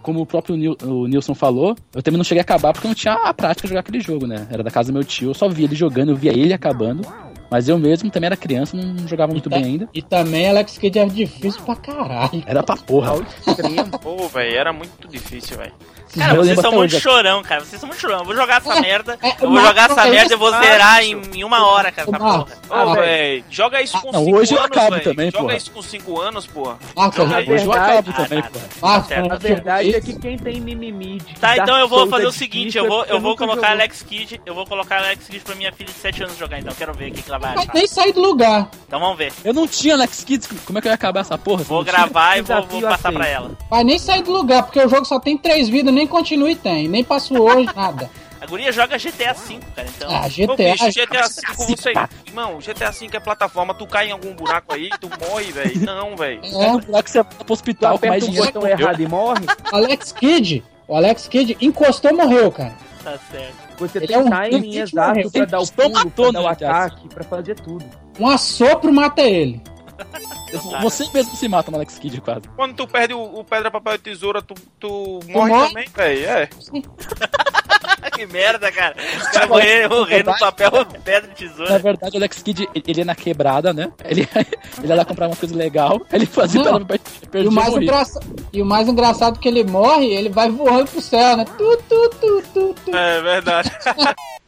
Como 0.02 0.20
o 0.20 0.26
próprio 0.26 0.56
Nil, 0.56 0.76
o 0.82 1.06
Nilson 1.06 1.34
falou, 1.34 1.76
eu 1.94 2.02
também 2.02 2.18
não 2.18 2.24
cheguei 2.24 2.40
a 2.40 2.42
acabar 2.42 2.72
porque 2.72 2.86
eu 2.86 2.90
não 2.90 2.94
tinha 2.94 3.14
a 3.14 3.34
prática 3.34 3.66
de 3.66 3.68
jogar 3.68 3.80
aquele 3.80 4.00
jogo, 4.00 4.26
né? 4.26 4.46
Era 4.50 4.62
da 4.62 4.70
casa 4.70 4.90
do 4.90 4.94
meu 4.94 5.04
tio, 5.04 5.30
eu 5.30 5.34
só 5.34 5.48
via 5.48 5.66
ele 5.66 5.74
jogando, 5.74 6.10
eu 6.10 6.16
via 6.16 6.32
ele 6.32 6.52
acabando. 6.52 7.02
Mas 7.50 7.68
eu 7.68 7.78
mesmo 7.78 8.10
também 8.10 8.26
era 8.26 8.36
criança, 8.36 8.76
não 8.76 9.06
jogava 9.08 9.32
muito 9.32 9.48
tá- 9.48 9.56
bem 9.56 9.64
ainda. 9.64 9.88
E 9.94 10.02
também 10.02 10.48
Alex 10.48 10.76
Kidd 10.78 10.98
é 10.98 11.06
difícil 11.06 11.62
pra 11.62 11.76
caralho. 11.76 12.42
Era 12.46 12.62
pra 12.62 12.76
porra. 12.76 13.12
Pô, 14.02 14.28
velho, 14.28 14.56
era 14.56 14.72
muito 14.72 15.08
difícil, 15.08 15.56
velho. 15.56 15.72
Cara, 16.16 16.34
Eu 16.36 16.42
vocês 16.42 16.58
são 16.58 16.72
muito 16.72 16.92
hoje. 16.94 17.02
chorão, 17.02 17.42
cara. 17.42 17.62
Vocês 17.64 17.78
são 17.78 17.86
muito 17.86 18.00
chorão. 18.00 18.20
Eu 18.20 18.24
vou 18.24 18.34
jogar 18.34 18.56
essa 18.62 18.74
É, 18.78 18.80
merda. 18.80 19.18
é, 19.22 19.28
Eu 19.44 19.50
vou 19.50 19.60
jogar 19.60 19.90
essa 19.90 20.06
é 20.06 20.10
merda 20.10 20.32
e 20.32 20.34
eu 20.34 20.38
vou 20.38 20.50
zerar 20.50 21.02
em, 21.04 21.20
em 21.34 21.44
uma 21.44 21.66
hora 21.66 21.92
com 21.92 22.00
essa 22.00 22.10
Ô, 22.10 22.14
porra. 22.14 22.46
Ah, 22.70 22.80
Ah, 22.82 22.94
velho, 22.94 23.44
joga 23.50 23.82
isso 23.82 24.00
com 24.00 24.10
não, 24.10 24.24
5 24.24 24.36
hoje 24.38 24.54
eu 24.54 24.58
anos, 24.58 24.70
acabo 24.76 24.90
velho. 24.92 25.04
também, 25.04 25.30
Joga 25.30 25.44
porra. 25.44 25.56
isso 25.56 25.70
com 25.70 25.82
5 25.82 26.20
anos, 26.20 26.46
porra. 26.46 26.78
Joga 27.14 27.36
aí. 27.36 27.46
eu 27.46 27.54
Hoje 27.54 27.64
eu 27.66 27.72
acabo 27.74 28.10
Ah, 28.10 28.22
também, 28.22 28.42
tá. 28.42 28.48
pô. 28.50 28.58
Certo. 29.02 29.20
quando 29.20 29.32
A 29.32 29.36
verdade 29.36 29.94
é 29.94 30.00
que 30.00 30.18
quem 30.18 30.38
tem 30.38 30.60
mimimi 30.62 31.18
de 31.18 31.34
Tá, 31.34 31.58
então 31.58 31.76
eu 31.78 31.86
vou 31.88 32.06
fazer 32.06 32.26
o 32.26 32.32
seguinte, 32.32 32.78
eu 32.78 32.86
vou, 32.88 33.04
eu 33.04 33.20
vou 33.20 33.36
colocar. 33.36 33.70
Alex 33.72 34.02
Kidd, 34.02 34.40
eu 34.46 34.54
vou 34.54 34.64
colocar 34.66 34.98
Alex 34.98 35.26
Kidd 35.26 35.44
pra 35.44 35.54
minha 35.56 35.72
filha 35.72 35.92
de 35.92 35.98
7 35.98 36.22
anos 36.22 36.38
jogar, 36.38 36.58
então 36.58 36.72
quero 36.74 36.94
ver 36.94 37.10
o 37.10 37.14
que, 37.14 37.20
que 37.22 37.28
ela 37.28 37.37
vai 37.38 37.54
achar. 37.54 37.74
nem 37.74 37.86
sair 37.86 38.12
do 38.12 38.20
lugar. 38.20 38.68
Então 38.86 39.00
vamos 39.00 39.16
ver. 39.18 39.32
Eu 39.44 39.52
não 39.54 39.66
tinha 39.66 39.94
Alex 39.94 40.24
Kids, 40.24 40.48
como 40.64 40.78
é 40.78 40.82
que 40.82 40.88
eu 40.88 40.90
ia 40.90 40.94
acabar 40.94 41.20
essa 41.20 41.36
porra? 41.38 41.62
Vou 41.64 41.84
gravar 41.84 42.38
e 42.38 42.42
vou, 42.42 42.62
vou 42.66 42.80
passar 42.82 42.94
aceito. 42.96 43.14
pra 43.14 43.26
ela. 43.26 43.50
Vai 43.70 43.84
nem 43.84 43.98
sair 43.98 44.22
do 44.22 44.32
lugar, 44.32 44.62
porque 44.64 44.80
o 44.80 44.88
jogo 44.88 45.04
só 45.04 45.18
tem 45.20 45.36
três 45.38 45.68
vidas, 45.68 45.92
nem 45.94 46.06
continue 46.06 46.54
tem. 46.54 46.88
Nem 46.88 47.02
passou 47.04 47.40
hoje, 47.50 47.68
nada. 47.74 48.10
A 48.40 48.46
guria 48.46 48.70
joga 48.70 48.96
GTA 48.96 49.32
V, 49.34 49.58
cara, 49.74 49.88
então. 49.88 50.08
Ah, 50.08 50.20
Ô, 50.26 50.28
GTA. 50.28 50.72
bicho, 50.72 50.90
GTA 50.92 51.22
V, 51.26 51.76
você. 51.76 51.92
Irmão, 52.24 52.58
GTA 52.58 52.92
V 52.92 53.08
é 53.12 53.18
plataforma, 53.20 53.74
tu 53.74 53.84
cai 53.84 54.08
em 54.08 54.12
algum 54.12 54.32
buraco 54.32 54.72
aí, 54.74 54.88
tu 55.00 55.10
morre, 55.28 55.50
velho. 55.50 55.80
Não, 55.84 56.16
velho. 56.16 56.40
É 56.44 56.56
um 56.70 56.78
É, 56.78 56.80
buraco 56.80 57.02
que 57.02 57.10
você 57.10 57.22
vai 57.22 57.32
pro 57.44 57.52
hospital 57.52 57.98
com 57.98 58.06
mais 58.06 58.24
dinheiro. 58.24 58.46
botão 58.52 58.64
errado 58.68 59.00
e 59.00 59.08
morre, 59.08 59.44
Alex 59.72 60.12
Kidd. 60.12 60.62
O 60.86 60.94
Alex 60.96 61.26
Kidd 61.26 61.56
encostou 61.60 62.14
morreu, 62.14 62.52
cara. 62.52 62.72
Tá 63.02 63.18
certo. 63.30 63.78
você 63.78 63.98
Ele 63.98 64.06
tem 64.06 64.16
é 64.16 64.18
um 64.18 64.30
timing 64.30 64.78
exato 64.78 65.30
pra 65.30 65.44
dar 65.44 65.60
o 65.60 65.72
pulo, 65.72 66.10
pra 66.10 66.30
dar 66.32 66.38
o 66.40 66.42
no 66.42 66.48
ataque, 66.48 67.08
pra 67.08 67.24
fazer 67.24 67.54
tudo. 67.54 67.84
Um 68.18 68.28
assopro 68.28 68.92
mata 68.92 69.22
ele. 69.22 69.62
Você 70.82 71.08
mesmo 71.12 71.34
se 71.36 71.48
mata 71.48 71.70
no 71.70 71.76
Alex 71.76 71.98
Kidd 71.98 72.20
quase. 72.20 72.42
Quando 72.56 72.74
tu 72.74 72.86
perde 72.86 73.14
o, 73.14 73.20
o 73.20 73.44
pedra, 73.44 73.70
papel 73.70 73.94
e 73.94 73.98
tesoura, 73.98 74.40
tu, 74.40 74.54
tu 74.78 75.20
morre 75.28 75.50
morre? 75.50 75.68
também, 75.68 75.88
velho. 75.88 76.26
É. 76.26 76.48
que 78.18 78.26
merda, 78.26 78.70
cara. 78.72 78.94
O 79.28 79.32
cara 79.32 79.46
morrer, 79.46 79.88
morrer 79.88 80.24
no 80.24 80.38
papel, 80.38 80.70
pedra 81.04 81.24
e 81.24 81.28
Na 81.28 81.34
tesoura. 81.34 81.78
verdade, 81.78 82.14
o 82.16 82.18
Alex 82.18 82.42
Kidd, 82.42 82.68
ele 82.86 83.00
é 83.00 83.04
na 83.04 83.14
quebrada, 83.14 83.72
né? 83.72 83.90
Ele, 84.04 84.28
ele 84.78 84.88
ia 84.88 84.94
lá 84.94 85.04
comprar 85.04 85.28
uma 85.28 85.36
coisa 85.36 85.54
legal, 85.54 86.00
ele 86.12 86.26
fazia 86.26 86.62
pedra, 86.62 86.80
papel 86.80 87.42
e 87.42 87.46
o, 87.48 87.52
mais 87.52 87.70
morria. 87.70 87.86
engraça... 87.86 88.20
e 88.52 88.62
o 88.62 88.66
mais 88.66 88.88
engraçado 88.88 89.36
é 89.36 89.40
que 89.40 89.48
ele 89.48 89.64
morre, 89.64 90.06
ele 90.06 90.28
vai 90.28 90.50
voando 90.50 90.90
pro 90.90 91.00
céu, 91.00 91.36
né? 91.36 91.44
Tu, 91.44 91.76
tu, 91.88 92.10
tu, 92.20 92.42
tu, 92.54 92.74
tu. 92.84 92.96
É 92.96 93.20
verdade. 93.22 93.70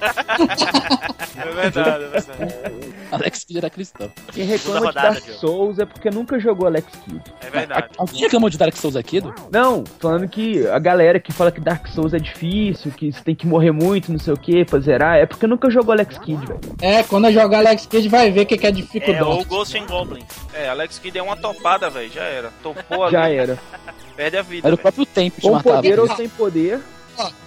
é 1.36 1.52
verdade, 1.52 2.04
é 2.04 2.08
verdade. 2.08 2.94
Alex 3.10 3.44
Kidd 3.44 3.58
era 3.58 3.70
cristão. 3.70 4.10
Quem 4.32 4.44
reclama 4.44 4.80
de 4.80 4.86
rodada, 4.86 5.08
Dark 5.10 5.24
Diogo. 5.24 5.40
Souls 5.40 5.78
é 5.78 5.86
porque 5.86 6.10
nunca 6.10 6.38
jogou 6.38 6.66
Alex 6.66 6.86
Kidd. 7.04 7.20
É 7.40 7.50
verdade. 7.50 7.88
Alguém 7.96 8.20
reclamou 8.20 8.50
de 8.50 8.58
Dark 8.58 8.76
Souls 8.76 8.96
aqui, 8.96 9.20
do? 9.20 9.34
Não, 9.50 9.84
falando 9.98 10.28
que 10.28 10.66
a 10.68 10.78
galera 10.78 11.18
que 11.18 11.32
fala 11.32 11.50
que 11.50 11.60
Dark 11.60 11.86
Souls 11.88 12.12
é 12.14 12.18
difícil, 12.18 12.90
que 12.92 13.12
você 13.12 13.22
tem 13.22 13.34
que 13.34 13.46
morrer 13.46 13.72
muito, 13.72 14.12
não 14.12 14.18
sei 14.18 14.32
o 14.34 14.36
que, 14.36 14.64
pra 14.64 14.78
zerar, 14.78 15.16
é 15.18 15.26
porque 15.26 15.46
nunca 15.46 15.70
jogou 15.70 15.92
Alex 15.92 16.18
Kidd, 16.18 16.46
velho. 16.46 16.60
É, 16.80 17.02
quando 17.02 17.26
eu 17.26 17.32
jogar 17.32 17.58
Alex 17.58 17.86
Kidd 17.86 18.08
vai 18.08 18.30
ver 18.30 18.42
o 18.42 18.46
que, 18.46 18.56
que 18.58 18.66
é 18.66 18.70
É, 18.70 18.72
dificuldade. 18.72 19.24
ou 19.24 19.44
Ghost 19.44 19.76
and 19.78 19.86
Goblins. 19.86 20.24
É, 20.54 20.68
Alex 20.68 20.98
Kidd 20.98 21.18
é 21.18 21.22
uma 21.22 21.36
topada, 21.36 21.88
velho. 21.90 22.10
Já 22.12 22.22
era. 22.24 22.50
Topou 22.62 23.04
ali, 23.04 23.12
Já 23.12 23.28
era. 23.30 23.58
perde 24.16 24.36
a 24.36 24.42
vida. 24.42 24.68
Era 24.68 24.74
o 24.74 24.78
próprio 24.78 25.06
tempo 25.06 25.36
que 25.36 25.40
te 25.42 25.48
Com 25.48 25.54
matava. 25.54 25.76
poder 25.76 25.98
ou 26.00 26.14
sem 26.16 26.28
poder. 26.28 26.80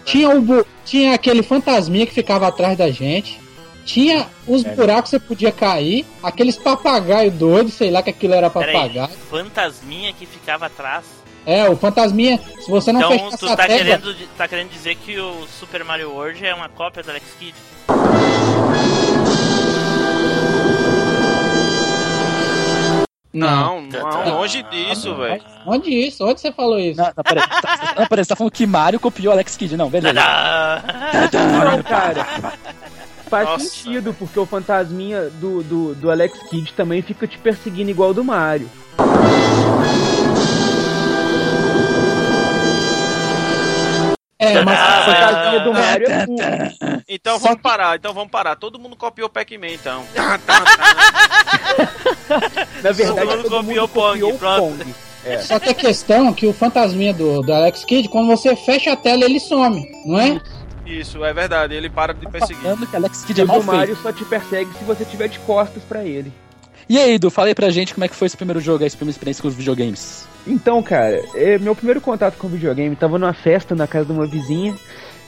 Tinha, 0.05 0.29
o 0.29 0.65
tinha 0.85 1.13
aquele 1.13 1.43
fantasminha 1.43 2.05
que 2.05 2.13
ficava 2.13 2.47
atrás 2.47 2.77
da 2.77 2.89
gente. 2.89 3.39
Tinha 3.85 4.27
os 4.47 4.63
buracos 4.63 5.09
que 5.11 5.17
você 5.17 5.19
podia 5.19 5.51
cair. 5.51 6.05
Aqueles 6.21 6.55
papagaio 6.55 7.31
doido, 7.31 7.69
sei 7.69 7.89
lá 7.89 8.01
que 8.01 8.09
aquilo 8.09 8.33
era 8.33 8.49
papagaio. 8.49 9.07
fantasminha 9.29 10.13
que 10.13 10.25
ficava 10.25 10.67
atrás. 10.67 11.05
É, 11.45 11.67
o 11.67 11.75
fantasminha, 11.75 12.39
se 12.59 12.69
você 12.69 12.91
não 12.91 13.01
Então 13.01 13.11
fechasse 13.11 13.37
tu 13.39 13.47
tá 13.47 13.67
querendo, 13.67 14.15
tá 14.37 14.47
querendo 14.47 14.69
dizer 14.69 14.95
que 14.95 15.19
o 15.19 15.47
Super 15.59 15.83
Mario 15.83 16.11
World 16.11 16.45
é 16.45 16.53
uma 16.53 16.69
cópia 16.69 17.01
do 17.01 17.09
Alex 17.09 17.25
Kidd? 17.39 17.55
Não, 23.33 23.81
não, 23.83 24.37
longe 24.37 24.61
disso, 24.63 25.15
velho. 25.15 25.41
Onde 25.65 25.89
isso? 25.89 26.25
Onde 26.25 26.41
você 26.41 26.51
falou 26.51 26.77
isso? 26.77 26.99
Não, 26.99 27.11
não, 27.15 27.23
peraí, 27.23 27.47
tá, 27.47 27.93
não, 27.97 28.07
peraí, 28.07 28.25
você 28.25 28.29
tá 28.29 28.35
falando 28.35 28.51
que 28.51 28.67
Mario 28.67 28.99
copiou 28.99 29.31
Alex 29.31 29.55
Kidd. 29.55 29.77
Não, 29.77 29.89
beleza. 29.89 30.13
Não, 30.13 31.83
cara. 31.83 32.27
Faz 33.29 33.47
Nossa. 33.47 33.65
sentido, 33.65 34.13
porque 34.13 34.37
o 34.37 34.45
fantasminha 34.45 35.29
do, 35.29 35.63
do, 35.63 35.95
do 35.95 36.11
Alex 36.11 36.37
Kidd 36.49 36.73
também 36.73 37.01
fica 37.01 37.25
te 37.25 37.37
perseguindo 37.37 37.89
igual 37.89 38.09
o 38.09 38.13
do 38.13 38.25
Mario. 38.25 38.69
É, 44.41 44.61
mas 44.65 44.79
A 44.79 45.01
fantasminha 45.05 45.59
do 45.63 45.73
Mario 45.73 46.07
é 46.11 46.25
burro. 46.25 47.03
Então 47.07 47.33
Só 47.39 47.43
vamos 47.43 47.57
que- 47.57 47.63
parar, 47.63 47.95
então 47.95 48.13
vamos 48.13 48.31
parar. 48.31 48.55
Todo 48.55 48.79
mundo 48.79 48.95
copiou 48.95 49.27
o 49.27 49.31
Pac-Man, 49.31 49.67
então. 49.67 50.03
Na 52.83 52.91
verdade, 52.91 53.27
mundo 53.27 53.43
todo 53.43 53.57
copiou 53.57 53.63
mundo 53.63 53.83
o 53.83 53.87
Pong, 53.87 54.19
copiou 54.19 54.33
o 54.33 54.37
pronto. 54.37 54.77
Pong. 54.77 54.95
só 55.43 55.59
que 55.59 55.69
a 55.69 55.73
questão 55.73 56.29
é 56.29 56.33
que 56.33 56.47
o 56.47 56.53
fantasminha 56.53 57.13
do, 57.13 57.41
do 57.41 57.53
Alex 57.53 57.85
Kidd, 57.85 58.09
quando 58.09 58.27
você 58.27 58.55
fecha 58.55 58.93
a 58.93 58.95
tela, 58.95 59.23
ele 59.23 59.39
some, 59.39 59.87
não 60.05 60.19
é? 60.19 60.41
Isso, 60.85 61.23
é 61.23 61.31
verdade. 61.33 61.73
Ele 61.75 61.89
para 61.89 62.13
de 62.13 62.27
perseguir. 62.27 62.63
Falando 62.63 62.87
que 62.87 62.95
Alex 62.95 63.23
Kidd 63.23 63.41
é 63.41 63.43
o 63.43 63.47
mal 63.47 63.61
feito. 63.61 63.71
Mario 63.75 63.95
só 64.01 64.11
te 64.11 64.25
persegue 64.25 64.71
se 64.77 64.83
você 64.83 65.05
tiver 65.05 65.27
de 65.29 65.39
costas 65.39 65.83
pra 65.83 66.03
ele. 66.03 66.33
E 66.89 66.97
aí, 66.97 67.15
Edu, 67.15 67.29
fala 67.29 67.47
aí 67.47 67.55
pra 67.55 67.69
gente 67.69 67.93
como 67.93 68.03
é 68.03 68.07
que 68.07 68.15
foi 68.15 68.25
esse 68.25 68.37
primeiro 68.37 68.59
jogo, 68.59 68.83
essa 68.83 68.97
primeira 68.97 69.15
experiência 69.15 69.41
com 69.41 69.47
os 69.47 69.55
videogames. 69.55 70.27
Então, 70.45 70.81
cara, 70.81 71.23
é, 71.35 71.57
meu 71.57 71.75
primeiro 71.75 72.01
contato 72.01 72.37
com 72.37 72.47
videogame 72.47 72.95
tava 72.95 73.17
numa 73.19 73.33
festa 73.33 73.75
na 73.75 73.87
casa 73.87 74.05
de 74.05 74.11
uma 74.11 74.25
vizinha. 74.25 74.75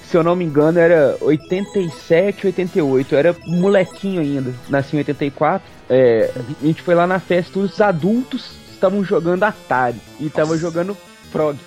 Se 0.10 0.18
eu 0.18 0.24
não 0.24 0.36
me 0.36 0.46
engano, 0.46 0.80
era 0.80 1.18
87, 1.22 2.48
88. 2.48 3.16
Eu 3.16 3.20
era 3.20 3.36
molequinho 3.46 4.22
ainda. 4.22 4.54
Nasci 4.70 4.96
em 4.96 5.00
84. 5.00 5.68
É, 5.90 6.32
a 6.62 6.66
gente 6.66 6.82
foi 6.82 6.96
lá 6.96 7.08
na 7.08 7.20
festa, 7.20 7.60
os 7.60 7.82
adultos 7.82 8.52
estavam 8.72 9.04
jogando 9.04 9.44
Atari. 9.44 9.98
E 10.20 10.30
tava 10.30 10.58
jogando 10.58 10.96
Frog. 11.32 11.58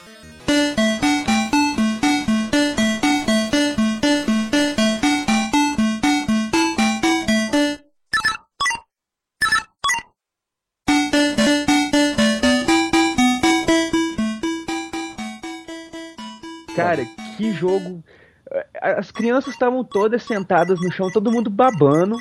Cara, 16.88 17.04
que 17.36 17.52
jogo. 17.52 18.02
As 18.80 19.10
crianças 19.10 19.52
estavam 19.54 19.82
todas 19.82 20.22
sentadas 20.22 20.80
no 20.80 20.90
chão, 20.92 21.10
todo 21.10 21.32
mundo 21.32 21.50
babando, 21.50 22.16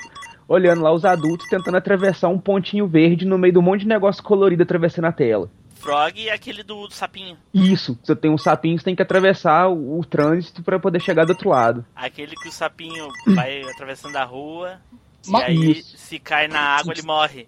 olhando 0.47 0.81
lá 0.81 0.91
os 0.91 1.05
adultos 1.05 1.47
tentando 1.47 1.77
atravessar 1.77 2.29
um 2.29 2.39
pontinho 2.39 2.87
verde 2.87 3.25
no 3.25 3.37
meio 3.37 3.53
de 3.53 3.59
um 3.59 3.61
monte 3.61 3.81
de 3.81 3.87
negócio 3.87 4.23
colorido 4.23 4.63
atravessando 4.63 5.05
a 5.05 5.11
tela. 5.11 5.49
Frog 5.75 6.27
é 6.27 6.33
aquele 6.33 6.63
do, 6.63 6.87
do 6.87 6.93
sapinho. 6.93 7.37
Isso, 7.53 7.99
você 8.01 8.15
tem 8.15 8.31
um 8.31 8.39
sapinho, 8.39 8.79
você 8.79 8.85
tem 8.85 8.95
que 8.95 9.03
atravessar 9.03 9.67
o, 9.67 9.99
o 9.99 10.03
trânsito 10.05 10.63
pra 10.63 10.79
poder 10.79 10.99
chegar 10.99 11.25
do 11.25 11.29
outro 11.29 11.49
lado. 11.49 11.85
Aquele 11.95 12.35
que 12.35 12.49
o 12.49 12.51
sapinho 12.51 13.07
vai 13.35 13.61
atravessando 13.61 14.15
a 14.15 14.23
rua. 14.23 14.79
E 15.27 15.35
aí, 15.43 15.71
Isso. 15.73 15.95
se 15.97 16.17
cai 16.17 16.47
na 16.47 16.59
água, 16.59 16.91
ele 16.93 17.03
morre. 17.03 17.47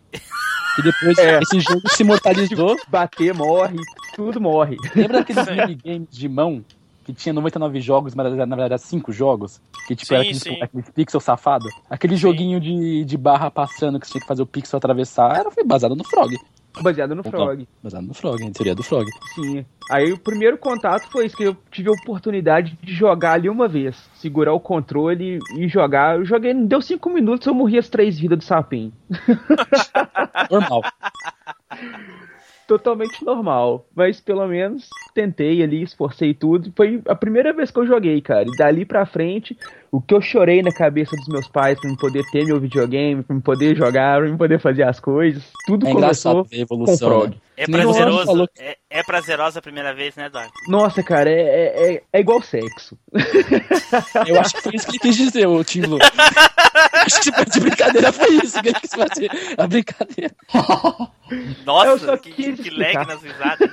E 0.78 0.82
depois 0.84 1.18
É. 1.18 1.40
esse 1.40 1.60
jogo 1.62 1.82
se 1.90 2.04
imortalizou. 2.04 2.76
Bater, 2.88 3.34
morre, 3.34 3.78
tudo 4.16 4.40
morre. 4.40 4.78
Lembra 4.96 5.22
aqueles 5.22 5.46
minigames 5.50 6.10
de 6.12 6.30
mão 6.30 6.64
que 7.08 7.14
tinha 7.14 7.32
99 7.32 7.80
jogos, 7.80 8.14
mas 8.14 8.26
na 8.26 8.46
verdade 8.56 8.74
era 8.74 8.78
5 8.78 9.14
jogos? 9.14 9.62
Que 9.88 9.96
tipo 9.96 10.10
Sim, 10.10 10.14
era 10.16 10.24
aqueles, 10.24 10.42
sim. 10.42 10.62
aqueles 10.62 10.90
pixel 10.90 11.22
safado? 11.22 11.66
Aquele 11.90 12.18
joguinho 12.18 12.60
de, 12.60 13.06
de 13.06 13.18
barra 13.18 13.50
passando 13.50 13.98
que 13.98 14.06
você 14.06 14.12
tinha 14.14 14.22
que 14.22 14.28
fazer 14.28 14.42
o 14.42 14.46
pixel 14.46 14.76
atravessar 14.78 15.38
era, 15.38 15.50
foi 15.50 15.64
baseado 15.64 15.96
no 15.96 16.04
Frog. 16.04 16.36
Baseado 16.82 17.16
no 17.16 17.22
Então. 17.22 17.32
Frog. 17.32 17.68
Baseado 17.82 18.06
no 18.06 18.14
Frog, 18.14 18.44
em 18.44 18.52
teoria 18.52 18.76
do 18.76 18.84
Frog. 18.84 19.08
Sim. 19.34 19.66
Aí 19.90 20.12
o 20.12 20.18
primeiro 20.20 20.58
contato 20.58 21.10
foi 21.10 21.26
isso, 21.26 21.36
que 21.38 21.44
eu 21.44 21.56
tive 21.72 21.90
a 21.90 21.94
oportunidade 21.94 22.78
de 22.84 22.94
jogar 22.94 23.32
ali 23.34 23.50
uma 23.50 23.68
vez. 23.68 23.96
Segurar 24.16 24.54
o 24.54 24.60
controle 24.60 25.40
e 25.58 25.68
jogar. 25.70 26.18
Eu 26.18 26.26
joguei, 26.26 26.54
não 26.54 26.66
deu 26.66 26.82
cinco 26.82 27.10
minutos, 27.10 27.48
eu 27.48 27.54
morri 27.54 27.78
as 27.78 27.90
três 27.90 28.20
vidas 28.20 28.40
do 28.40 28.44
sapinho. 28.44 28.92
Normal. 30.52 30.82
totalmente 32.68 33.24
normal. 33.24 33.86
Mas 33.96 34.20
pelo 34.20 34.46
menos 34.48 34.90
tentei 35.16 35.64
ali, 35.64 35.82
esforcei 35.82 36.34
tudo. 36.34 36.72
Foi 36.76 37.02
a 37.08 37.16
primeira 37.16 37.54
vez 37.54 37.72
que 37.72 37.80
eu 37.80 37.88
joguei, 37.88 38.22
cara. 38.22 38.46
E 38.48 38.58
dali 38.58 38.86
pra 38.86 39.06
frente, 39.06 39.58
o 39.92 40.02
que 40.02 40.14
eu 40.14 40.22
chorei 40.22 40.62
na 40.62 40.72
cabeça 40.72 41.16
dos 41.16 41.28
meus 41.28 41.48
pais 41.48 41.80
pra 41.80 41.90
me 41.90 41.98
poder 41.98 42.24
ter 42.32 42.46
meu 42.46 42.60
videogame, 42.60 43.24
pra 43.24 43.36
me 43.36 43.42
poder 43.42 43.76
jogar, 43.76 44.20
pra 44.20 44.30
me 44.30 44.38
poder 44.38 44.60
fazer 44.60 44.84
as 44.84 45.00
coisas. 45.00 45.44
Tudo 45.66 45.88
É 45.88 45.92
começou 45.92 46.44
ver 46.44 46.58
a 46.58 46.62
evolução, 46.62 47.10
com 47.10 47.16
Frog. 47.16 47.30
né? 47.32 47.42
É 47.60 47.66
Que 47.66 47.72
prazeroso. 47.72 48.26
falou. 48.28 48.48
É, 48.60 48.78
é 48.90 49.04
prazerosa 49.04 49.58
a 49.60 49.62
primeira 49.64 49.94
vez, 49.94 50.16
né, 50.16 50.28
Eduardo? 50.28 50.52
Nossa, 50.68 51.02
cara, 51.02 51.28
é, 51.30 51.34
é, 51.42 51.94
é- 51.96 52.04
é 52.14 52.20
igual 52.20 52.40
sexo. 52.42 52.96
Eu 54.28 54.40
acho 54.40 54.54
que 54.54 54.62
foi 54.62 54.76
isso 54.76 54.86
que 54.86 54.92
ele 54.94 55.00
quis 55.00 55.16
dizer, 55.16 55.48
o 55.48 55.64
Tim 55.64 55.82
Blue. 55.82 55.98
acho 56.94 57.20
que 57.22 57.46
de 57.50 57.60
brincadeira 57.60 58.12
foi 58.12 58.30
isso 58.36 58.62
que 58.62 58.70
ele 58.70 58.80
quis 58.80 58.92
fazer. 58.92 59.30
A 59.58 59.66
brincadeira. 59.68 60.36
Eu 60.54 61.56
Nossa, 61.66 62.06
só 62.06 62.18
que, 62.18 62.32
quis 62.32 62.60
que 62.60 62.70
lag 62.70 62.94
nas 63.08 63.22
risadas. 63.24 63.70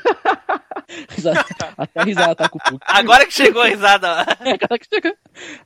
Risada- 1.10 1.44
Até 1.78 2.00
a 2.00 2.04
risada 2.04 2.34
tá 2.34 2.48
com 2.48 2.58
o 2.58 2.62
bug. 2.70 2.78
Agora 2.86 3.26
que 3.26 3.32
chegou 3.34 3.62
a 3.62 3.66
risada. 3.66 4.08
ó. 4.08 4.24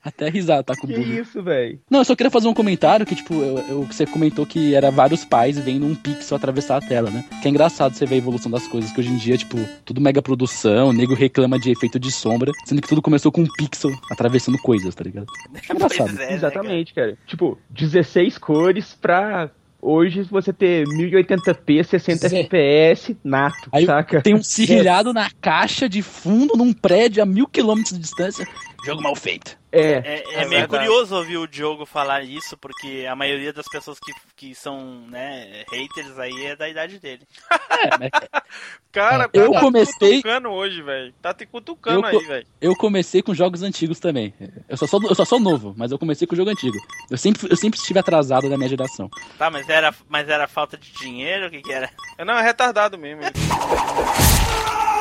Até 0.05 0.27
a 0.27 0.31
risada 0.31 0.63
tá 0.65 0.75
com 0.77 0.87
o 0.87 0.91
Que 0.91 1.01
isso, 1.01 1.43
velho? 1.43 1.81
Não, 1.91 2.01
eu 2.01 2.05
só 2.05 2.15
queria 2.15 2.31
fazer 2.31 2.49
um 2.49 2.55
comentário 2.55 3.05
que, 3.07 3.15
tipo, 3.15 3.35
eu, 3.35 3.59
eu- 3.69 3.83
você 3.83 4.07
comentou 4.07 4.47
que 4.47 4.75
era 4.75 4.91
vários 4.91 5.25
pais 5.25 5.59
vendo 5.59 5.87
um 5.87 5.95
pixel 5.95 6.37
atravessar 6.37 6.77
a 6.77 6.81
tela, 6.81 7.11
né? 7.11 7.25
Que 7.43 7.49
é 7.49 7.51
engraçado 7.51 7.95
você 7.95 8.07
ver 8.09 8.17
a 8.17 8.19
evolução 8.19 8.51
das 8.51 8.67
coisas, 8.67 8.91
que 8.91 9.01
hoje 9.01 9.11
em 9.11 9.17
dia, 9.17 9.37
tipo, 9.37 9.57
tudo 9.85 10.01
mega 10.01 10.21
produção, 10.23 10.89
o 10.89 10.93
nego 10.93 11.15
reclama 11.15 11.59
de 11.59 11.71
efeito 11.71 11.99
de 12.01 12.11
sombra, 12.11 12.51
sendo 12.65 12.81
que 12.83 12.89
tudo 12.89 13.03
começou 13.03 13.31
com 13.31 13.43
um 13.43 13.47
pixel 13.57 13.91
atravessando 14.11 14.59
coisas, 14.59 14.95
tá 14.95 15.05
ligado? 15.05 15.27
É 15.55 15.73
engraçado. 15.73 16.11
É, 16.11 16.13
né, 16.13 16.35
Exatamente, 16.35 16.95
cara. 16.95 17.17
Tipo, 17.27 17.59
16 17.71 18.39
cores 18.39 18.97
pra 19.01 19.51
hoje 19.81 20.23
você 20.23 20.53
ter 20.53 20.85
1080p, 20.87 21.85
60 21.85 22.29
Zé. 22.29 22.43
fps 22.45 23.15
nato, 23.23 23.69
Aí 23.73 23.87
saca? 23.87 24.21
tem 24.23 24.35
um 24.35 24.43
serrilhado 24.43 25.13
na 25.13 25.31
caixa 25.41 25.89
de 25.89 26.03
fundo 26.03 26.57
num 26.57 26.73
prédio 26.73 27.23
a 27.23 27.27
mil 27.27 27.47
quilômetros 27.47 27.95
de 27.95 28.01
distância. 28.01 28.47
Jogo 28.85 29.03
mal 29.03 29.15
feito. 29.17 29.59
É, 29.73 29.81
É, 29.81 30.25
é 30.35 30.43
É 30.43 30.45
meio 30.47 30.67
curioso 30.69 31.15
ouvir 31.17 31.37
o 31.37 31.47
Diogo 31.47 31.85
falar 31.85 32.23
isso, 32.23 32.57
porque 32.57 33.07
a 33.11 33.15
maioria 33.17 33.53
das 33.53 33.67
pessoas 33.69 33.99
que, 33.99 34.13
que 34.37 34.55
são 34.55 35.03
né, 35.09 35.65
haters 35.71 36.19
aí 36.19 36.47
é 36.47 36.57
da 36.57 36.69
idade 36.69 36.99
dele. 36.99 37.23
É, 37.51 37.91
mas 37.99 38.11
Cara, 38.93 39.29
Eu 39.33 39.53
tá 39.53 39.61
comecei- 39.61 40.09
te 40.09 40.23
cutucando 40.23 40.49
hoje, 40.51 40.81
velho. 40.83 41.13
Tá 41.21 41.35
te 41.35 41.45
cutucando 41.45 42.01
Eu 42.01 42.19
aí, 42.19 42.27
velho. 42.27 42.47
eu 42.61 42.75
comecei 42.77 43.21
com 43.21 43.35
jogos 43.35 43.63
antigos 43.63 43.99
também. 44.01 44.33
Eu 44.69 44.77
só, 44.77 44.87
sou, 44.87 45.03
eu 45.03 45.15
só 45.15 45.25
sou 45.25 45.39
novo, 45.39 45.75
mas 45.77 45.93
eu 45.93 45.99
comecei 45.99 46.27
com 46.27 46.35
jogo 46.37 46.51
antigo. 46.51 46.77
Eu 47.11 47.19
sempre, 47.19 47.47
eu 47.51 47.57
sempre 47.57 47.79
estive 47.79 47.99
atrasado 47.99 48.49
da 48.49 48.57
minha 48.57 48.69
geração. 48.71 49.11
Tá, 49.37 49.51
mas 49.51 49.69
era, 49.69 49.95
mas 50.09 50.29
era 50.29 50.49
falta 50.49 50.77
de 50.79 50.91
dinheiro? 50.93 51.47
O 51.49 51.51
que, 51.51 51.61
que 51.61 51.73
era? 51.73 51.91
Não, 52.25 52.35
é 52.39 52.43
retardado 52.43 52.97
mesmo. 52.97 53.23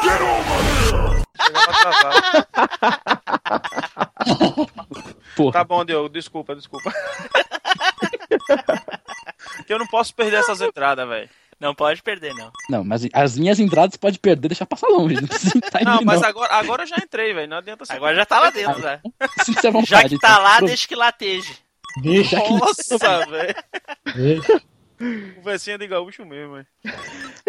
Chegava 0.02 0.26
atrasado. 0.26 0.77
Porra. 5.36 5.52
Tá 5.54 5.64
bom, 5.64 5.86
Diogo, 5.86 6.10
desculpa, 6.10 6.56
desculpa. 6.56 6.92
que 9.66 9.74
eu 9.74 9.80
não 9.80 9.88
posso 9.88 10.14
perder 10.14 10.38
essas 10.38 10.62
entradas, 10.62 11.08
velho. 11.08 11.30
Não 11.60 11.74
pode 11.74 12.04
perder, 12.04 12.34
não. 12.36 12.52
Não, 12.70 12.84
mas 12.84 13.08
as 13.14 13.36
minhas 13.38 13.60
entradas 13.60 13.98
pode 13.98 14.20
perder, 14.20 14.48
deixar 14.50 14.66
passar 14.68 14.88
longe. 14.88 15.16
Não 15.16 15.28
precisa 15.28 15.58
entrar 15.58 15.82
em 15.82 15.86
Não, 15.86 15.98
mim, 16.00 16.06
mas 16.06 16.22
não. 16.22 16.30
agora, 16.30 16.54
agora 16.54 16.84
eu 16.84 16.88
já 16.88 16.98
entrei, 16.98 17.34
velho. 17.34 17.50
Não 17.50 17.58
adianta 17.58 17.84
ser. 17.84 17.94
Agora 17.94 18.16
já 18.16 18.26
tá 18.26 18.40
lá 18.40 18.50
dentro, 18.52 18.88
à 18.88 19.72
vontade, 19.72 19.88
Já 19.88 20.04
que 20.04 20.20
tá 20.20 20.30
então. 20.34 20.44
lá, 20.44 20.60
deixa 20.60 20.88
que 20.88 20.96
lateje. 20.96 21.58
Deixa 22.04 22.40
que 22.40 22.54
Nossa, 22.54 23.26
velho. 23.26 23.56
Conversinha 25.36 25.80
de 25.80 25.88
gaúcho 25.88 26.24
mesmo, 26.26 26.54
velho. 26.56 26.68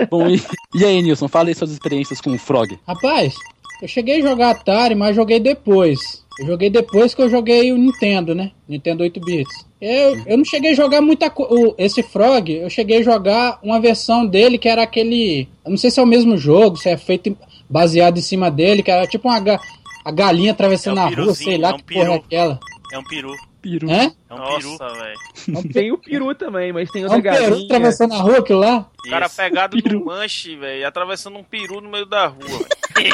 Bom, 0.09 0.27
e, 0.29 0.43
e 0.75 0.85
aí, 0.87 1.03
Nilson, 1.03 1.29
fala 1.29 1.49
aí 1.51 1.55
suas 1.55 1.71
experiências 1.71 2.19
com 2.21 2.31
o 2.31 2.39
Frog. 2.39 2.79
Rapaz, 2.87 3.35
eu 3.83 3.89
cheguei 3.89 4.19
a 4.19 4.23
jogar 4.29 4.51
Atari, 4.51 4.95
mas 4.95 5.15
joguei 5.17 5.39
depois. 5.41 6.25
Eu 6.39 6.47
joguei 6.47 6.71
depois 6.71 7.15
que 7.15 7.23
eu 7.23 7.29
joguei 7.29 7.73
o 7.73 7.77
Nintendo, 7.77 8.35
né? 8.35 8.53
Nintendo 8.69 9.03
8 9.03 9.21
bits. 9.21 9.67
Eu, 9.81 10.17
eu 10.27 10.37
não 10.39 10.45
cheguei 10.45 10.71
a 10.71 10.75
jogar 10.75 11.01
muita 11.01 11.29
coisa. 11.31 11.75
Esse 11.79 12.03
Frog, 12.03 12.49
eu 12.53 12.71
cheguei 12.71 12.99
a 12.99 13.03
jogar 13.03 13.59
uma 13.63 13.81
versão 13.81 14.25
dele 14.27 14.57
que 14.59 14.69
era 14.69 14.83
aquele. 14.83 15.49
Eu 15.65 15.71
não 15.73 15.77
sei 15.77 15.91
se 15.91 15.99
é 15.99 16.03
o 16.03 16.07
mesmo 16.07 16.37
jogo, 16.37 16.77
se 16.77 16.89
é 16.89 16.97
feito 16.97 17.37
baseado 17.69 18.19
em 18.19 18.23
cima 18.23 18.51
dele, 18.51 18.83
que 18.83 18.91
era 18.91 19.07
tipo 19.07 19.29
uma 19.29 19.41
ga- 19.41 19.61
a 20.05 20.11
galinha 20.13 20.53
atravessando 20.53 20.99
É 20.99 21.03
um 21.03 21.07
a 21.07 21.11
rua, 21.11 21.35
sei 21.35 21.59
lá 21.59 21.71
é 21.71 21.75
um 21.75 21.77
que 21.77 21.83
porra 21.95 22.05
é 22.05 22.07
peru. 22.09 22.15
aquela. 22.25 22.61
É 22.93 22.99
um 22.99 23.05
peru. 23.05 23.33
Piru. 23.61 23.91
Hã? 23.91 24.13
É 24.31 24.35
um 24.35 24.57
peru. 24.57 24.71
Nossa, 24.79 24.89
velho. 24.95 25.73
tem 25.73 25.93
o 25.93 25.99
peru 25.99 26.35
também, 26.35 26.73
mas 26.73 26.91
tem 26.91 27.03
o 27.05 27.07
É 27.07 27.09
da 27.09 27.17
um 27.17 27.23
peru 27.23 27.65
atravessando 27.65 28.15
a 28.15 28.19
rua, 28.19 28.39
aquilo 28.39 28.61
lá? 28.61 28.89
O 29.07 29.11
cara 29.11 29.27
Isso. 29.27 29.37
pegado 29.37 29.83
Peru. 29.83 29.99
no 30.01 30.05
manche, 30.07 30.57
velho, 30.57 30.87
atravessando 30.87 31.39
um 31.39 31.43
peru 31.43 31.81
no 31.81 31.91
meio 31.91 32.07
da 32.07 32.27
rua. 32.29 32.67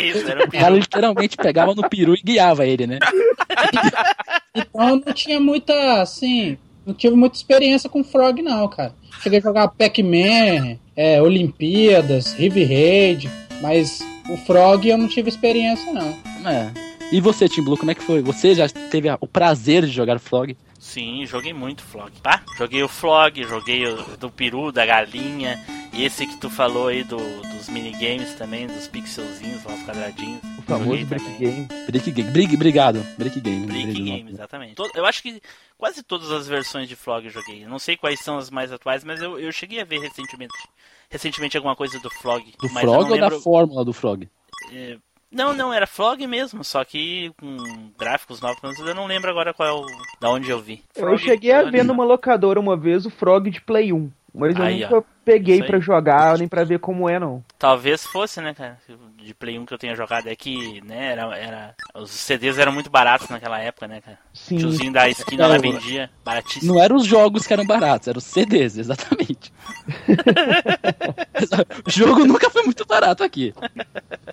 Isso, 0.03 0.29
era 0.31 0.41
um 0.41 0.45
O 0.45 0.51
cara 0.51 0.65
peru. 0.67 0.77
literalmente 0.77 1.37
pegava 1.37 1.75
no 1.75 1.89
peru 1.89 2.15
e 2.15 2.21
guiava 2.23 2.67
ele, 2.67 2.87
né? 2.87 2.99
Então 4.57 4.89
eu 4.89 5.03
não 5.05 5.13
tinha 5.13 5.41
muita, 5.41 6.01
assim, 6.01 6.57
não 6.87 6.95
tive 6.95 7.17
muita 7.17 7.37
experiência 7.37 7.91
com 7.91 8.05
Frog, 8.05 8.41
não, 8.41 8.69
cara. 8.69 8.95
Cheguei 9.21 9.41
a 9.41 9.43
jogar 9.43 9.67
Pac-Man, 9.69 10.79
é, 10.97 11.21
Olimpíadas, 11.21 12.33
River 12.35 12.69
Raid, 12.69 13.31
mas 13.61 14.01
o 14.31 14.37
Frog 14.37 14.89
eu 14.89 14.97
não 14.97 15.09
tive 15.09 15.29
experiência, 15.29 15.93
não. 15.93 16.17
É. 16.49 16.71
E 17.13 17.21
você, 17.21 17.49
Tim 17.49 17.63
Blue, 17.63 17.77
como 17.77 17.91
é 17.91 17.95
que 17.95 18.03
foi? 18.03 18.21
Você 18.23 18.55
já 18.55 18.69
teve 18.69 19.09
o 19.21 19.27
prazer 19.29 19.85
de 19.87 19.93
jogar 19.93 20.19
Frog? 20.19 20.57
Sim, 20.79 21.25
joguei 21.27 21.53
muito 21.53 21.83
Flog, 21.83 22.11
tá? 22.21 22.43
Joguei 22.59 22.83
o 22.83 22.89
Flog, 22.89 23.43
joguei 23.45 23.87
o 23.87 24.17
do 24.19 24.31
peru, 24.31 24.71
da 24.73 24.85
galinha, 24.85 25.59
e 25.93 26.05
esse 26.05 26.27
que 26.27 26.37
tu 26.37 26.51
falou 26.51 26.89
aí 26.89 27.03
do, 27.05 27.17
dos 27.17 27.69
minigames 27.69 28.35
também, 28.35 28.67
dos 28.67 28.87
pixelzinhos 28.89 29.65
lá, 29.65 29.75
os 29.75 29.83
quadradinhos. 29.85 30.41
O 30.59 30.63
famoso 30.63 31.07
Brick. 31.07 31.25
Game. 31.39 31.69
Break 31.89 32.11
Game. 32.11 32.31
Brig, 32.33 32.55
obrigado. 32.55 33.07
Break 33.17 33.41
Game. 33.41 33.67
Brick 33.67 33.93
Game, 34.03 34.31
exatamente. 34.33 34.75
Eu 34.95 35.07
acho 35.07 35.23
que 35.23 35.41
quase 35.79 36.03
todas 36.03 36.31
as 36.33 36.47
versões 36.49 36.89
de 36.89 36.97
Flog 36.97 37.25
eu 37.25 37.31
joguei. 37.33 37.65
Não 37.65 37.79
sei 37.79 37.97
quais 37.97 38.21
são 38.21 38.37
as 38.37 38.51
mais 38.51 38.71
atuais, 38.73 39.05
mas 39.05 39.23
eu, 39.23 39.39
eu 39.39 39.53
cheguei 39.53 39.81
a 39.81 39.85
ver 39.85 40.01
recentemente, 40.01 40.53
recentemente 41.09 41.57
alguma 41.57 41.77
coisa 41.77 41.99
do 42.01 42.11
Flog. 42.11 42.45
Do 42.61 42.69
Frog 42.69 43.05
ou 43.11 43.17
da 43.19 43.27
lembro- 43.29 43.41
fórmula 43.41 43.85
do 43.85 43.93
Frog? 43.93 44.29
é, 44.73 44.99
Não, 45.35 45.53
não, 45.53 45.73
era 45.73 45.87
Flog 45.87 46.25
mesmo, 46.27 46.63
só 46.63 46.85
que 46.85 47.33
com 47.39 47.57
gráficos 47.99 48.41
novos, 48.41 48.79
eu 48.79 48.95
não 48.95 49.07
lembro 49.07 49.31
agora 49.31 49.53
qual 49.53 49.69
é 49.69 49.73
o. 49.73 49.85
da 50.21 50.31
onde 50.31 50.49
eu 50.49 50.61
vi. 50.61 50.83
Eu 50.95 51.03
Frog 51.03 51.19
cheguei 51.19 51.53
a 51.53 51.63
ver 51.65 51.85
numa 51.85 52.05
locadora 52.05 52.61
uma 52.61 52.77
vez 52.77 53.05
o 53.05 53.11
Frog 53.11 53.51
de 53.51 53.61
Play 53.61 53.93
1. 53.93 54.11
Mas 54.37 54.57
eu 54.59 54.65
Aí, 54.65 54.81
nunca 54.83 54.99
ó. 54.99 55.03
peguei 55.25 55.63
pra 55.63 55.79
jogar, 55.79 56.37
nem 56.39 56.49
pra 56.49 56.65
ver 56.65 56.81
como 56.81 57.09
é, 57.09 57.21
não. 57.21 57.43
Talvez 57.57 58.05
fosse, 58.05 58.41
né, 58.41 58.53
cara? 58.53 58.77
De 59.17 59.33
Play 59.33 59.57
1 59.59 59.65
que 59.65 59.73
eu 59.73 59.79
tenha 59.79 59.95
jogado 59.95 60.27
é 60.29 60.35
que, 60.35 60.81
né, 60.85 61.13
era, 61.13 61.39
era. 61.39 61.75
Os 61.95 62.11
CDs 62.11 62.59
eram 62.59 62.73
muito 62.73 62.91
baratos 62.91 63.29
naquela 63.29 63.61
época, 63.61 63.87
né, 63.87 64.01
cara? 64.01 64.19
Sim. 64.33 64.59
Tiozinho 64.59 64.93
da 64.93 65.09
esquina 65.09 65.47
lá 65.47 65.57
vendia, 65.57 66.11
baratíssimo. 66.25 66.75
Não 66.75 66.83
eram 66.83 66.97
os 66.97 67.07
jogos 67.07 67.47
que 67.47 67.53
eram 67.53 67.65
baratos, 67.65 68.09
eram 68.09 68.19
os 68.19 68.25
CDs, 68.25 68.77
exatamente. 68.77 69.53
o 71.87 71.91
jogo 71.91 72.27
nunca 72.27 72.51
foi 72.51 72.65
muito 72.65 72.85
barato 72.85 73.23
aqui. 73.23 73.55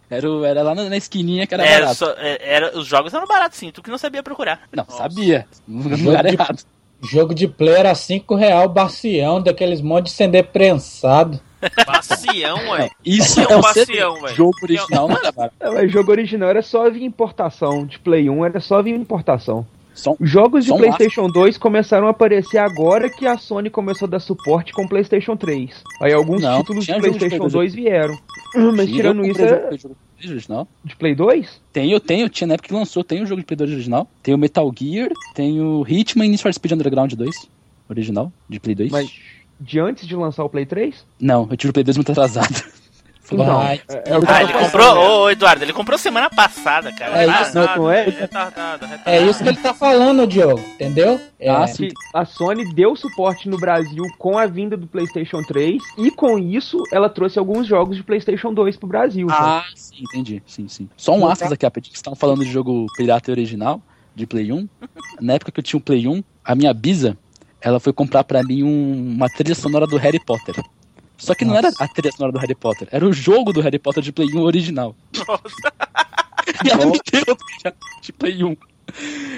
Era, 0.10 0.32
o- 0.32 0.44
era 0.44 0.64
lá 0.64 0.74
na, 0.74 0.90
na 0.90 0.98
esquininha 0.98 1.46
que 1.46 1.54
era 1.54 1.64
Era 1.64 1.80
barato. 1.82 1.96
só- 1.98 2.16
é, 2.18 2.40
era, 2.42 2.76
os 2.78 2.88
jogos 2.88 3.14
eram 3.14 3.28
baratos, 3.28 3.60
sim, 3.60 3.72
tu 3.72 3.84
que 3.84 3.92
não 3.92 4.00
sabia 4.00 4.24
procurar. 4.24 4.62
Não, 4.76 4.86
sabia. 4.90 5.46
No 5.68 5.96
lugar 5.96 6.26
errado. 6.26 6.64
Jogo 7.02 7.34
de 7.34 7.48
play 7.48 7.74
era 7.76 7.94
5 7.96 8.36
real 8.36 8.70
bacião, 8.70 9.42
daqueles 9.42 9.82
monte 9.82 10.06
de 10.06 10.12
CD 10.12 10.44
prensado. 10.44 11.40
Bacião, 11.86 12.58
ué. 12.72 12.90
Isso 13.06 13.40
é 13.40 13.44
é 13.44 13.56
um 13.56 13.60
um 13.60 13.64
CD. 13.64 13.86
bacião, 13.86 14.22
velho? 14.22 14.36
jogo 14.36 14.52
original 14.64 15.08
não 15.08 15.18
era 15.18 15.32
barato. 15.32 15.56
É, 15.60 15.88
jogo 15.88 16.12
original 16.12 16.50
era 16.50 16.62
só 16.62 16.90
vir 16.90 17.04
importação. 17.04 17.86
De 17.86 18.00
Play 18.00 18.30
1 18.30 18.46
era 18.46 18.60
só 18.60 18.82
vir 18.82 18.96
importação. 18.96 19.66
Um- 20.08 20.16
Os 20.20 20.30
jogos 20.30 20.66
de 20.66 20.72
um 20.72 20.78
PlayStation 20.78 21.28
2 21.28 21.58
começaram 21.58 22.08
a 22.08 22.12
aparecer 22.12 22.58
agora 22.58 23.10
que 23.10 23.28
a 23.28 23.38
Sony 23.38 23.70
começou 23.70 24.08
a 24.08 24.12
dar 24.12 24.20
suporte 24.20 24.72
com 24.72 24.88
PlayStation 24.88 25.36
3. 25.36 25.84
Aí 26.02 26.14
alguns 26.14 26.42
Não, 26.42 26.60
títulos 26.60 26.86
de 26.86 26.94
de 26.94 27.00
PlayStation 27.00 27.38
Play 27.38 27.50
2 27.52 27.74
vieram. 27.76 28.18
Mas 28.56 28.86
Sim, 28.90 28.94
tirando 28.96 29.24
isso, 29.26 29.40
comprei 29.40 29.78
original. 30.29 30.67
de 30.84 30.95
Play 30.95 31.15
2? 31.15 31.62
Tenho, 31.71 31.99
tenho, 31.99 32.29
tinha 32.29 32.47
na 32.47 32.53
época 32.55 32.69
que 32.69 32.73
lançou, 32.73 33.03
tem 33.03 33.21
o 33.21 33.25
jogo 33.25 33.41
de 33.41 33.47
Play 33.47 33.57
2 33.57 33.71
original, 33.71 34.10
tem 34.21 34.34
o 34.34 34.38
Metal 34.38 34.71
Gear, 34.77 35.10
tem 35.34 35.62
o 35.62 35.86
Hitman 35.88 36.25
e 36.25 36.29
Need 36.29 36.43
for 36.43 36.53
Speed 36.53 36.73
Underground 36.73 37.13
2, 37.13 37.49
original, 37.89 38.31
de 38.49 38.60
Play 38.60 38.75
2. 38.75 38.91
Mas 38.91 39.12
de 39.60 39.79
antes 39.79 40.07
de 40.07 40.15
lançar 40.15 40.43
o 40.43 40.49
Play 40.49 40.65
3? 40.65 41.05
Não, 41.19 41.47
eu 41.49 41.55
tive 41.55 41.69
o 41.69 41.73
Play 41.73 41.84
2 41.84 41.97
muito 41.97 42.12
atrasado. 42.12 42.47
Então, 43.32 43.46
Vai. 43.46 43.82
é, 43.88 43.94
é 43.96 44.20
Ah, 44.28 44.44
ele 44.44 44.54
comprou, 44.54 44.96
ô, 44.98 45.24
ô, 45.24 45.30
Eduardo, 45.30 45.63
ele 45.63 45.74
comprou 45.74 45.98
semana 45.98 46.30
passada, 46.30 46.91
cara. 46.91 47.24
É 47.24 47.30
Ah, 47.30 47.41
isso, 47.41 47.56
não, 47.56 47.76
não 47.78 47.91
é? 47.91 48.04
Retardado, 48.04 48.86
retardado. 48.86 49.02
É 49.06 49.22
isso 49.22 49.41
que 49.41 49.50
ele 49.50 49.58
tá 49.58 49.74
falando, 49.74 50.28
Diogo, 50.28 50.60
entendeu? 50.76 51.20
É, 51.39 51.67
sim. 51.67 51.88
que 51.88 51.94
a 52.13 52.26
Sony 52.26 52.74
deu 52.74 52.96
suporte 52.96 53.48
no 53.50 53.58
Brasil 53.58 54.04
com 54.20 54.38
a 54.38 54.46
vinda 54.46 54.76
do 54.78 54.86
PlayStation 54.86 55.41
3 55.41 55.82
e 55.98 56.12
com 56.12 56.38
isso 56.38 56.78
ela 56.91 57.10
trouxe 57.10 57.39
alguns 57.39 57.65
jogos 57.67 57.96
de 57.98 58.04
PlayStation 58.04 58.54
2 58.54 58.76
pro 58.78 58.88
Brasil. 58.88 59.28
Ah, 59.30 59.63
sim, 59.76 60.04
entendi. 60.04 60.44
Sim, 60.46 60.67
sim. 60.67 60.89
Só 60.98 61.13
um 61.15 61.26
aspas 61.28 61.52
aqui, 61.52 61.65
rapidinho. 61.65 61.91
Vocês 61.91 62.00
estavam 62.00 62.15
falando 62.17 62.44
de 62.44 62.52
jogo 62.52 62.86
pirata 62.98 63.32
e 63.32 63.34
original, 63.34 63.82
de 64.15 64.28
Play 64.28 64.52
1. 64.52 64.67
Na 65.22 65.34
época 65.34 65.52
que 65.52 65.60
eu 65.60 65.63
tinha 65.63 65.78
o 65.78 65.82
Play 65.82 66.08
1, 66.08 66.24
a 66.44 66.54
minha 66.54 66.74
bisa, 66.74 67.17
ela 67.62 67.80
foi 67.80 67.94
comprar 67.94 68.24
pra 68.24 68.44
mim 68.44 68.63
um- 68.63 69.13
uma 69.15 69.30
trilha 69.30 69.56
sonora 69.56 69.88
do 69.88 69.98
Harry 69.98 70.20
Potter. 70.20 70.56
Só 71.21 71.36
que 71.36 71.45
não 71.45 71.55
era 71.55 71.69
a 71.79 71.88
trilha 71.88 72.12
sonora 72.12 72.31
do 72.34 72.39
Harry 72.39 72.55
Potter, 72.55 72.88
era 72.91 73.05
o 73.05 73.13
jogo 73.13 73.53
do 73.53 73.62
Harry 73.62 73.77
Potter 73.79 74.01
de 74.03 74.12
Play 74.12 74.27
1 74.34 74.39
original. 74.41 74.95
E 76.65 76.69
ela 76.69 76.86
me 76.86 76.99
deu 77.12 77.38
de 78.01 78.12
Play 78.13 78.43
1. 78.43 78.55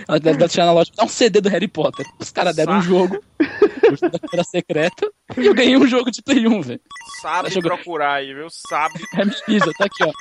Ela 0.07 0.19
deve 0.19 0.47
tirar 0.47 0.65
na 0.65 0.71
loja, 0.73 0.91
dá 0.95 1.03
um 1.03 1.07
CD 1.07 1.39
do 1.41 1.49
Harry 1.49 1.67
Potter. 1.67 2.05
Os 2.19 2.31
caras 2.31 2.55
deram 2.55 2.77
um 2.77 2.81
jogo, 2.81 3.21
o 3.39 3.95
jogo 3.95 4.09
da 4.09 4.19
câmera 4.19 4.43
secreta, 4.43 5.11
e 5.37 5.45
eu 5.45 5.53
ganhei 5.53 5.77
um 5.77 5.85
jogo 5.87 6.09
de 6.09 6.21
Play 6.21 6.47
1, 6.47 6.61
velho. 6.61 6.81
Sabe 7.21 7.49
jogando- 7.49 7.75
procurar 7.75 8.13
aí, 8.15 8.33
viu? 8.33 8.47
Sabe. 8.49 8.95
É 9.15 9.25
mídia, 9.51 9.71
tá 9.77 9.85
aqui, 9.85 10.03
ó. 10.03 10.11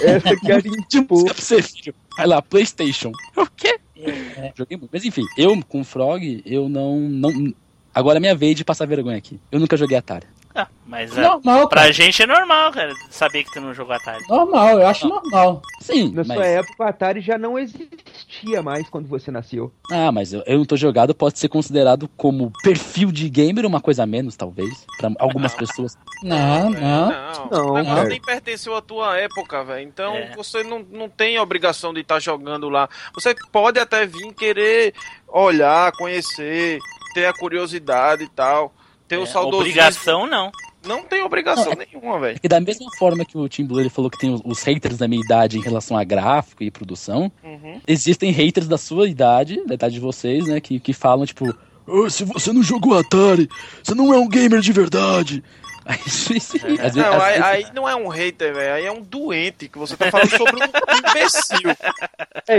Essa 0.00 0.30
aqui 0.30 0.52
é 0.52 0.60
Tinha 0.88 1.06
música 1.08 1.34
pra 1.34 1.42
você, 1.42 1.62
filho. 1.62 1.94
Vai 2.16 2.26
lá, 2.26 2.40
Playstation. 2.40 3.12
O 3.36 3.46
quê? 3.56 3.78
É. 3.98 4.52
Joguei 4.56 4.76
muito. 4.78 4.90
Mas 4.92 5.04
enfim, 5.04 5.22
eu 5.36 5.60
com 5.64 5.80
o 5.80 5.84
Frog, 5.84 6.42
eu 6.46 6.68
não, 6.68 6.98
não. 7.00 7.52
Agora 7.94 8.18
é 8.18 8.20
minha 8.20 8.34
vez 8.34 8.56
de 8.56 8.64
passar 8.64 8.86
vergonha 8.86 9.18
aqui. 9.18 9.38
Eu 9.50 9.60
nunca 9.60 9.76
joguei 9.76 9.96
Atari. 9.96 10.26
Ah, 10.56 10.68
mas 10.86 11.16
é, 11.18 11.20
Normal, 11.20 11.68
pra 11.68 11.82
cara. 11.82 11.92
gente 11.92 12.22
é 12.22 12.26
normal, 12.26 12.72
cara, 12.72 12.94
saber 13.10 13.44
que 13.44 13.52
tu 13.52 13.60
não 13.60 13.74
jogou 13.74 13.94
Atari. 13.94 14.24
Normal, 14.28 14.80
eu 14.80 14.86
acho 14.86 15.06
normal. 15.06 15.60
Sim, 15.82 16.10
Na 16.14 16.24
mas. 16.24 16.36
sua 16.36 16.46
época, 16.46 16.84
o 16.84 16.86
Atari 16.88 17.20
já 17.20 17.36
não 17.36 17.58
existia 17.58 18.62
mais 18.62 18.88
quando 18.88 19.06
você 19.06 19.30
nasceu. 19.30 19.70
Ah, 19.92 20.10
mas 20.10 20.32
eu, 20.32 20.42
eu 20.46 20.56
não 20.58 20.64
tô 20.64 20.76
jogado, 20.76 21.14
pode 21.14 21.38
ser 21.38 21.48
considerado 21.48 22.08
como 22.16 22.50
perfil 22.62 23.12
de 23.12 23.28
gamer 23.28 23.66
uma 23.66 23.80
coisa 23.80 24.04
a 24.04 24.06
menos, 24.06 24.34
talvez. 24.36 24.86
Pra 24.98 25.10
algumas 25.18 25.54
pessoas. 25.54 25.96
Não, 26.22 26.70
não. 26.70 27.10
Não, 27.10 27.48
Não, 27.50 27.66
o 27.72 27.74
negócio 27.74 27.96
cara. 27.96 28.08
nem 28.08 28.20
pertenceu 28.22 28.74
à 28.74 28.80
tua 28.80 29.18
época, 29.18 29.62
velho. 29.64 29.86
Então 29.86 30.14
É. 30.14 30.34
você 30.34 30.62
não, 30.62 30.78
não 30.90 31.08
tem 31.08 31.38
obrigação 31.38 31.92
de 31.92 32.00
estar 32.00 32.18
jogando 32.20 32.68
lá. 32.70 32.88
Você 33.14 33.34
pode 33.52 33.78
até 33.78 34.06
vir 34.06 34.32
querer 34.32 34.94
olhar, 35.28 35.92
conhecer, 35.92 36.78
ter 37.14 37.26
a 37.26 37.32
curiosidade 37.34 38.24
e 38.24 38.28
tal. 38.28 38.72
Ter 39.08 39.18
o 39.18 39.22
É, 39.22 39.26
saudosismo. 39.26 39.60
obrigação 39.60 40.26
não. 40.26 40.50
Não 40.86 41.02
tem 41.02 41.20
obrigação 41.22 41.72
nenhuma, 41.74 42.20
velho. 42.20 42.38
E 42.42 42.48
da 42.48 42.60
mesma 42.60 42.86
forma 42.96 43.24
que 43.24 43.36
o 43.36 43.48
Tim 43.48 43.64
Blue 43.66 43.80
ele 43.80 43.88
falou 43.88 44.08
que 44.08 44.18
tem 44.18 44.32
os, 44.32 44.40
os 44.44 44.62
haters 44.62 44.96
da 44.98 45.08
minha 45.08 45.20
idade 45.20 45.58
em 45.58 45.60
relação 45.62 45.96
a 45.96 46.04
gráfico 46.04 46.62
e 46.62 46.70
produção, 46.70 47.30
Uhum. 47.42 47.80
existem 47.88 48.30
haters 48.30 48.68
da 48.68 48.78
sua 48.78 49.08
idade, 49.08 49.64
da 49.66 49.74
idade 49.74 49.94
de 49.94 50.00
vocês, 50.00 50.46
né, 50.46 50.60
que, 50.60 50.78
que 50.78 50.92
falam, 50.92 51.26
tipo, 51.26 51.52
"Ah, 51.88 52.08
se 52.08 52.22
você 52.24 52.52
não 52.52 52.62
jogou 52.62 52.96
Atari, 52.96 53.48
você 53.82 53.94
não 53.96 54.14
é 54.14 54.18
um 54.18 54.28
gamer 54.28 54.60
de 54.60 54.72
verdade. 54.72 55.42
Aí, 55.88 55.98
vezes- 55.98 56.94
Não, 56.96 57.20
aí, 57.22 57.42
aí 57.42 57.66
não 57.74 57.88
é 57.88 57.94
um 57.94 58.08
hater, 58.08 58.52
velho. 58.54 58.74
Aí 58.74 58.84
é 58.86 58.90
um 58.92 59.00
doente 59.00 59.68
que 59.68 59.78
você 59.78 59.96
tá 59.96 60.10
falando 60.10 60.30
sobre 60.36 60.56
um 60.56 61.08
imbecil. 61.10 61.70
É 61.70 61.74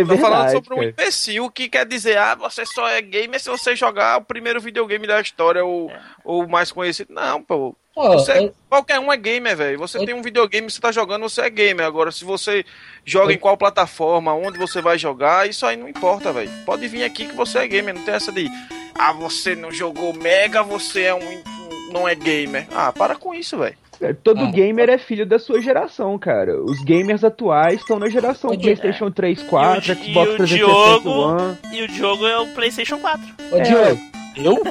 Tá 0.03 0.05
falando 0.05 0.07
verdade, 0.07 0.51
sobre 0.53 0.73
um 0.73 0.83
imbecil 0.83 1.49
que 1.51 1.67
quer 1.69 1.85
dizer, 1.85 2.17
ah, 2.17 2.35
você 2.35 2.65
só 2.65 2.87
é 2.87 3.01
gamer 3.01 3.39
se 3.39 3.49
você 3.49 3.75
jogar 3.75 4.17
o 4.17 4.23
primeiro 4.25 4.59
videogame 4.61 5.05
da 5.07 5.19
história 5.21 5.63
ou 5.63 5.91
ou 6.23 6.43
o 6.43 6.49
mais 6.49 6.71
conhecido. 6.71 7.13
Não, 7.13 7.41
pô. 7.41 7.75
Você, 7.95 8.37
eu- 8.37 8.53
qualquer 8.69 8.99
um 8.99 9.11
é 9.11 9.17
gamer, 9.17 9.57
velho. 9.57 9.79
Você 9.79 9.97
Eu- 9.97 10.05
tem 10.05 10.13
um 10.13 10.21
videogame, 10.21 10.69
você 10.69 10.79
tá 10.79 10.91
jogando, 10.91 11.27
você 11.27 11.41
é 11.41 11.49
gamer. 11.49 11.85
Agora, 11.85 12.11
se 12.11 12.23
você 12.23 12.63
joga 13.03 13.33
em 13.33 13.37
qual 13.39 13.57
plataforma, 13.57 14.33
onde 14.35 14.59
você 14.59 14.81
vai 14.81 14.97
jogar, 14.99 15.49
isso 15.49 15.65
aí 15.65 15.75
não 15.75 15.89
importa, 15.89 16.31
velho. 16.31 16.51
Pode 16.65 16.87
vir 16.87 17.03
aqui 17.03 17.25
que 17.27 17.35
você 17.35 17.57
é 17.59 17.67
gamer. 17.67 17.95
Não 17.95 18.03
tem 18.03 18.13
essa 18.13 18.31
de, 18.31 18.47
ah, 18.93 19.11
você 19.13 19.55
não 19.55 19.71
jogou 19.71 20.13
Mega, 20.13 20.61
você 20.61 21.03
é 21.03 21.15
um. 21.15 21.56
Não 21.91 22.07
é 22.07 22.15
gamer. 22.15 22.67
Ah, 22.73 22.91
para 22.91 23.15
com 23.15 23.33
isso, 23.33 23.57
velho. 23.57 23.75
É, 23.99 24.13
Todo 24.13 24.41
Ah. 24.43 24.51
gamer 24.51 24.89
é 24.89 24.97
filho 24.99 25.25
da 25.25 25.39
sua 25.39 25.59
geração, 25.59 26.17
cara. 26.19 26.55
Os 26.61 26.79
gamers 26.83 27.23
atuais 27.23 27.79
estão 27.81 27.97
na 27.97 28.07
geração 28.09 28.51
Di- 28.51 28.61
PlayStation 28.61 29.09
3, 29.09 29.41
4, 29.43 29.91
E 29.91 29.91
o 29.91 29.95
Xbox 29.95 30.07
e 30.29 30.33
o 30.33 30.37
360 30.37 30.55
Diogo- 30.55 31.09
One. 31.09 31.57
E 31.73 31.81
o 31.83 31.89
jogo 31.89 32.27
é 32.27 32.37
o 32.37 32.47
PlayStation 32.53 32.99
4. 32.99 33.25
Ô, 33.51 33.57
É. 33.57 33.61
Diogo, 33.61 34.01
Eu? 34.35 34.53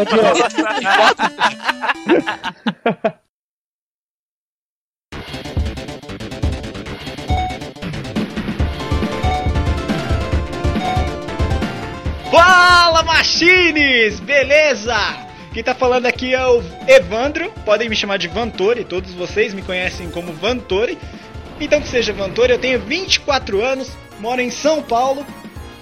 ô, 0.00 0.04
Diogo, 0.04 1.46
Fala 12.30 13.02
Machines! 13.02 14.20
Beleza? 14.20 14.96
Quem 15.56 15.64
tá 15.64 15.74
falando 15.74 16.04
aqui 16.04 16.34
é 16.34 16.46
o 16.46 16.62
Evandro, 16.86 17.50
podem 17.64 17.88
me 17.88 17.96
chamar 17.96 18.18
de 18.18 18.28
Vantori, 18.28 18.84
todos 18.84 19.14
vocês 19.14 19.54
me 19.54 19.62
conhecem 19.62 20.10
como 20.10 20.34
Vantori. 20.34 20.98
Então 21.58 21.80
que 21.80 21.88
seja 21.88 22.12
Vantori, 22.12 22.52
eu 22.52 22.58
tenho 22.58 22.78
24 22.78 23.64
anos, 23.64 23.90
moro 24.20 24.42
em 24.42 24.50
São 24.50 24.82
Paulo. 24.82 25.26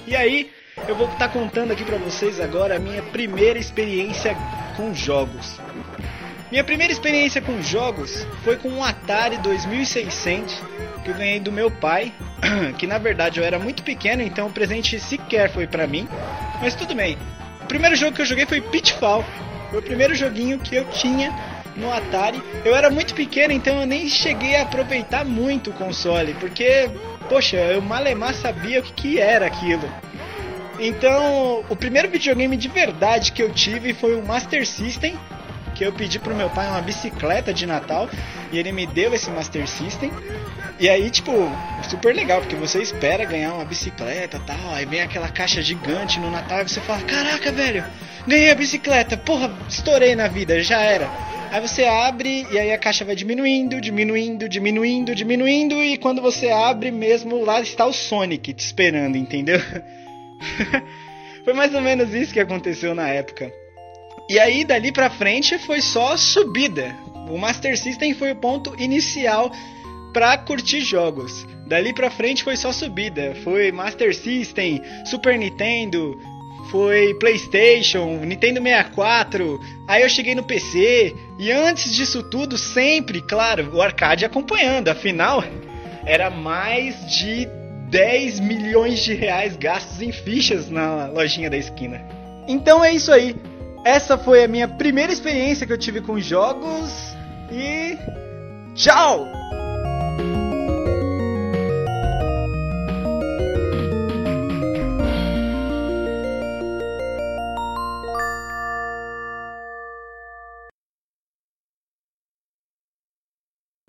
E 0.07 0.15
aí, 0.15 0.53
eu 0.87 0.95
vou 0.95 1.09
estar 1.09 1.29
contando 1.29 1.73
aqui 1.73 1.83
pra 1.85 1.97
vocês 1.97 2.39
agora 2.39 2.77
a 2.77 2.79
minha 2.79 3.03
primeira 3.03 3.59
experiência 3.59 4.37
com 4.77 4.95
jogos. 4.95 5.59
Minha 6.53 6.63
primeira 6.63 6.93
experiência 6.93 7.43
com 7.43 7.61
jogos 7.61 8.25
foi 8.45 8.57
com 8.57 8.69
um 8.69 8.85
Atari 8.85 9.39
2600 9.39 10.55
que 11.03 11.11
eu 11.11 11.15
ganhei 11.15 11.41
do 11.41 11.51
meu 11.51 11.69
pai, 11.69 12.13
que 12.79 12.87
na 12.87 12.99
verdade 12.99 13.41
eu 13.41 13.45
era 13.45 13.59
muito 13.59 13.83
pequeno, 13.83 14.23
então 14.23 14.47
o 14.47 14.53
presente 14.53 15.01
sequer 15.01 15.51
foi 15.51 15.67
pra 15.67 15.85
mim, 15.85 16.09
mas 16.61 16.77
tudo 16.77 16.95
bem. 16.95 17.19
O 17.61 17.67
primeiro 17.67 17.97
jogo 17.97 18.15
que 18.15 18.23
eu 18.23 18.27
joguei 18.27 18.47
foi 18.47 18.61
Pitfall. 18.61 19.25
Foi 19.75 19.81
o 19.81 19.87
primeiro 19.87 20.15
joguinho 20.15 20.61
que 20.61 20.77
eu 20.77 20.85
tinha 20.85 21.35
no 21.77 21.93
Atari. 21.93 22.41
Eu 22.65 22.77
era 22.77 22.89
muito 22.91 23.13
pequeno, 23.13 23.53
então 23.53 23.81
eu 23.81 23.87
nem 23.89 24.09
cheguei 24.09 24.55
a 24.55 24.63
aproveitar 24.63 25.25
muito 25.25 25.71
o 25.71 25.73
console, 25.73 26.33
porque, 26.35 26.89
poxa, 27.29 27.57
eu 27.57 27.83
malemar 27.83 28.35
sabia 28.35 28.79
o 28.79 28.85
que, 28.85 28.93
que 28.93 29.19
era 29.19 29.47
aquilo. 29.47 29.83
Então, 30.79 31.65
o 31.69 31.75
primeiro 31.75 32.09
videogame 32.09 32.57
de 32.57 32.69
verdade 32.69 33.33
que 33.33 33.43
eu 33.43 33.51
tive 33.51 33.93
foi 33.93 34.15
o 34.15 34.25
Master 34.25 34.65
System, 34.65 35.19
que 35.75 35.85
eu 35.85 35.93
pedi 35.93 36.19
pro 36.19 36.35
meu 36.35 36.49
pai 36.51 36.69
uma 36.69 36.81
bicicleta 36.81 37.53
de 37.53 37.67
Natal 37.67 38.09
e 38.53 38.59
ele 38.59 38.73
me 38.73 38.87
deu 38.87 39.13
esse 39.13 39.31
Master 39.31 39.67
System. 39.67 40.13
E 40.79 40.89
aí, 40.89 41.11
tipo, 41.11 41.33
super 41.89 42.15
legal, 42.15 42.41
porque 42.41 42.57
você 42.57 42.83
espera 42.83 43.25
ganhar 43.25 43.55
uma 43.55 43.65
bicicleta 43.65 44.41
tal, 44.45 44.73
aí 44.73 44.85
vem 44.85 45.03
aquela 45.03 45.29
caixa 45.29 45.63
gigante 45.63 46.19
no 46.19 46.31
Natal 46.31 46.63
e 46.63 46.69
você 46.69 46.81
fala: 46.81 47.03
Caraca, 47.03 47.53
velho, 47.53 47.85
ganhei 48.27 48.51
a 48.51 48.55
bicicleta, 48.55 49.17
porra, 49.17 49.53
estourei 49.69 50.15
na 50.15 50.29
vida, 50.29 50.63
já 50.63 50.81
era. 50.81 51.09
Aí 51.53 51.61
você 51.61 51.85
abre 51.85 52.47
e 52.51 52.59
aí 52.59 52.73
a 52.73 52.79
caixa 52.79 53.05
vai 53.05 53.15
diminuindo, 53.15 53.81
diminuindo, 53.81 54.49
diminuindo, 54.49 55.15
diminuindo, 55.15 55.81
e 55.83 55.97
quando 55.97 56.21
você 56.21 56.51
abre 56.51 56.91
mesmo, 56.91 57.45
lá 57.45 57.61
está 57.61 57.87
o 57.87 57.93
Sonic 57.93 58.53
te 58.53 58.65
esperando, 58.65 59.17
entendeu? 59.17 59.61
Foi 61.45 61.53
mais 61.53 61.73
ou 61.75 61.81
menos 61.81 62.13
isso 62.13 62.33
que 62.33 62.41
aconteceu 62.41 62.95
na 62.95 63.09
época. 63.09 63.53
E 64.29 64.39
aí, 64.39 64.65
dali 64.65 64.91
pra 64.91 65.11
frente, 65.11 65.59
foi 65.59 65.81
só 65.81 66.17
subida. 66.17 66.97
O 67.29 67.39
Master 67.39 67.79
System 67.79 68.15
foi 68.15 68.33
o 68.33 68.37
ponto 68.37 68.75
inicial 68.79 69.51
pra 70.13 70.39
curtir 70.39 70.81
jogos. 70.81 71.47
Dali 71.67 71.93
pra 71.93 72.11
frente 72.11 72.45
foi 72.45 72.57
só 72.57 72.73
subida. 72.73 73.35
Foi 73.43 73.73
Master 73.73 74.15
System, 74.15 74.81
Super 75.05 75.39
Nintendo, 75.39 76.17
foi 76.71 77.15
PlayStation, 77.15 78.17
Nintendo 78.25 78.63
64. 78.63 79.61
Aí 79.89 80.03
eu 80.03 80.09
cheguei 80.09 80.35
no 80.35 80.43
PC. 80.43 81.15
E 81.39 81.51
antes 81.51 81.93
disso 81.93 82.23
tudo, 82.23 82.57
sempre, 82.57 83.21
claro, 83.21 83.75
o 83.75 83.83
arcade 83.83 84.25
acompanhando. 84.25 84.89
Afinal, 84.89 85.45
era 86.07 86.31
mais 86.31 86.95
de 87.17 87.47
10 87.91 88.41
milhões 88.41 89.05
de 89.05 89.15
reais 89.15 89.57
gastos 89.57 90.01
em 90.01 90.13
fichas 90.13 90.71
na 90.71 91.07
lojinha 91.07 91.51
da 91.51 91.57
esquina. 91.57 92.07
Então 92.49 92.85
é 92.85 92.93
isso 92.93 93.13
aí. 93.13 93.35
Essa 93.85 94.17
foi 94.17 94.43
a 94.43 94.49
minha 94.49 94.67
primeira 94.67 95.13
experiência 95.13 95.67
que 95.67 95.73
eu 95.73 95.77
tive 95.77 96.01
com 96.01 96.19
jogos 96.19 96.91
e 97.53 97.99
tchau! 98.75 99.29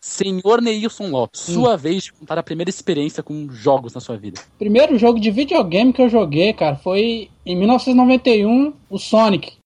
Senhor 0.01 0.61
Neilson 0.61 1.09
Lopes, 1.09 1.41
sua 1.41 1.77
vez 1.77 2.03
de 2.03 2.13
contar 2.13 2.37
a 2.37 2.43
primeira 2.43 2.69
experiência 2.69 3.23
com 3.23 3.49
jogos 3.49 3.93
na 3.93 4.01
sua 4.01 4.17
vida. 4.17 4.41
primeiro 4.57 4.97
jogo 4.97 5.19
de 5.19 5.31
videogame 5.31 5.93
que 5.93 6.01
eu 6.01 6.09
joguei, 6.09 6.51
cara, 6.53 6.75
foi 6.75 7.29
em 7.45 7.55
1991, 7.55 8.73
o 8.89 8.97
Sonic. 8.97 9.57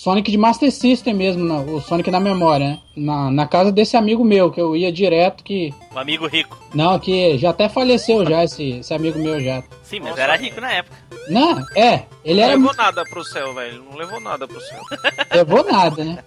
Sonic 0.00 0.30
de 0.30 0.38
Master 0.38 0.72
System 0.72 1.12
mesmo, 1.12 1.44
não, 1.44 1.74
o 1.74 1.78
Sonic 1.78 2.10
na 2.10 2.18
memória, 2.18 2.68
né? 2.70 2.78
Na, 2.96 3.30
na 3.30 3.46
casa 3.46 3.70
desse 3.70 3.98
amigo 3.98 4.24
meu, 4.24 4.50
que 4.50 4.58
eu 4.58 4.74
ia 4.74 4.90
direto, 4.90 5.44
que. 5.44 5.74
O 5.94 5.98
amigo 5.98 6.26
rico. 6.26 6.58
Não, 6.74 6.98
que 6.98 7.36
já 7.36 7.50
até 7.50 7.68
faleceu 7.68 8.24
já, 8.24 8.42
esse, 8.42 8.78
esse 8.78 8.94
amigo 8.94 9.18
meu 9.18 9.38
já. 9.40 9.62
Sim, 9.82 10.00
mas 10.00 10.16
era 10.16 10.36
rico 10.36 10.58
na 10.58 10.72
época. 10.72 10.96
Não, 11.28 11.64
é. 11.76 12.04
Ele 12.24 12.40
Não 12.40 12.48
era. 12.48 12.56
levou 12.56 12.74
nada 12.74 13.02
pro 13.04 13.24
céu, 13.24 13.54
velho. 13.54 13.82
Não 13.88 13.96
levou 13.96 14.20
nada 14.20 14.46
pro 14.46 14.60
céu. 14.60 14.80
Levou 15.32 15.64
nada, 15.64 16.04
né? 16.04 16.18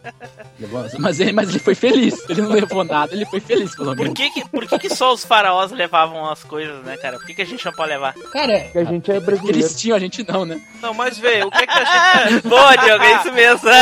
Levou- 0.60 0.86
Mas 0.98 1.20
ele, 1.20 1.32
mas 1.34 1.50
ele 1.50 1.60
foi 1.60 1.76
feliz. 1.76 2.16
Ele 2.30 2.42
não 2.42 2.50
levou 2.52 2.84
nada, 2.84 3.14
ele 3.14 3.26
foi 3.26 3.40
feliz, 3.40 3.76
pelo 3.76 3.90
Por 3.96 3.98
menos. 3.98 4.14
que 4.14 4.30
que, 4.32 4.50
por 4.50 4.66
que 4.66 4.80
que 4.80 4.90
só 4.90 5.14
os 5.14 5.24
faraós 5.26 5.72
levavam 5.72 6.28
as 6.32 6.44
coisas, 6.44 6.84
né, 6.84 6.98
cara? 6.98 7.18
Por 7.18 7.28
que, 7.28 7.34
que 7.36 7.42
a 7.42 7.46
gente 7.46 7.64
não 7.66 7.74
pode 7.74 7.90
levar? 7.90 8.14
Cara, 8.32 8.60
Porque 8.62 8.78
a 8.80 8.84
gente 8.86 9.12
é 9.12 9.20
brasileiro. 9.20 9.60
Eles 9.60 9.76
tinham, 9.80 9.96
a 9.96 10.00
gente 10.00 10.26
não, 10.28 10.46
né? 10.46 10.60
Não, 10.82 10.94
mas 10.94 11.18
vê, 11.20 11.44
o 11.44 11.52
que 11.52 11.64
é 11.64 11.68
que 11.68 11.74
a 11.78 12.26
gente. 12.30 12.42
Boa, 12.48 12.76
Diogo, 12.76 13.04
é 13.04 13.16
isso 13.20 13.32
mesmo. 13.34 13.70
eu, 13.70 13.74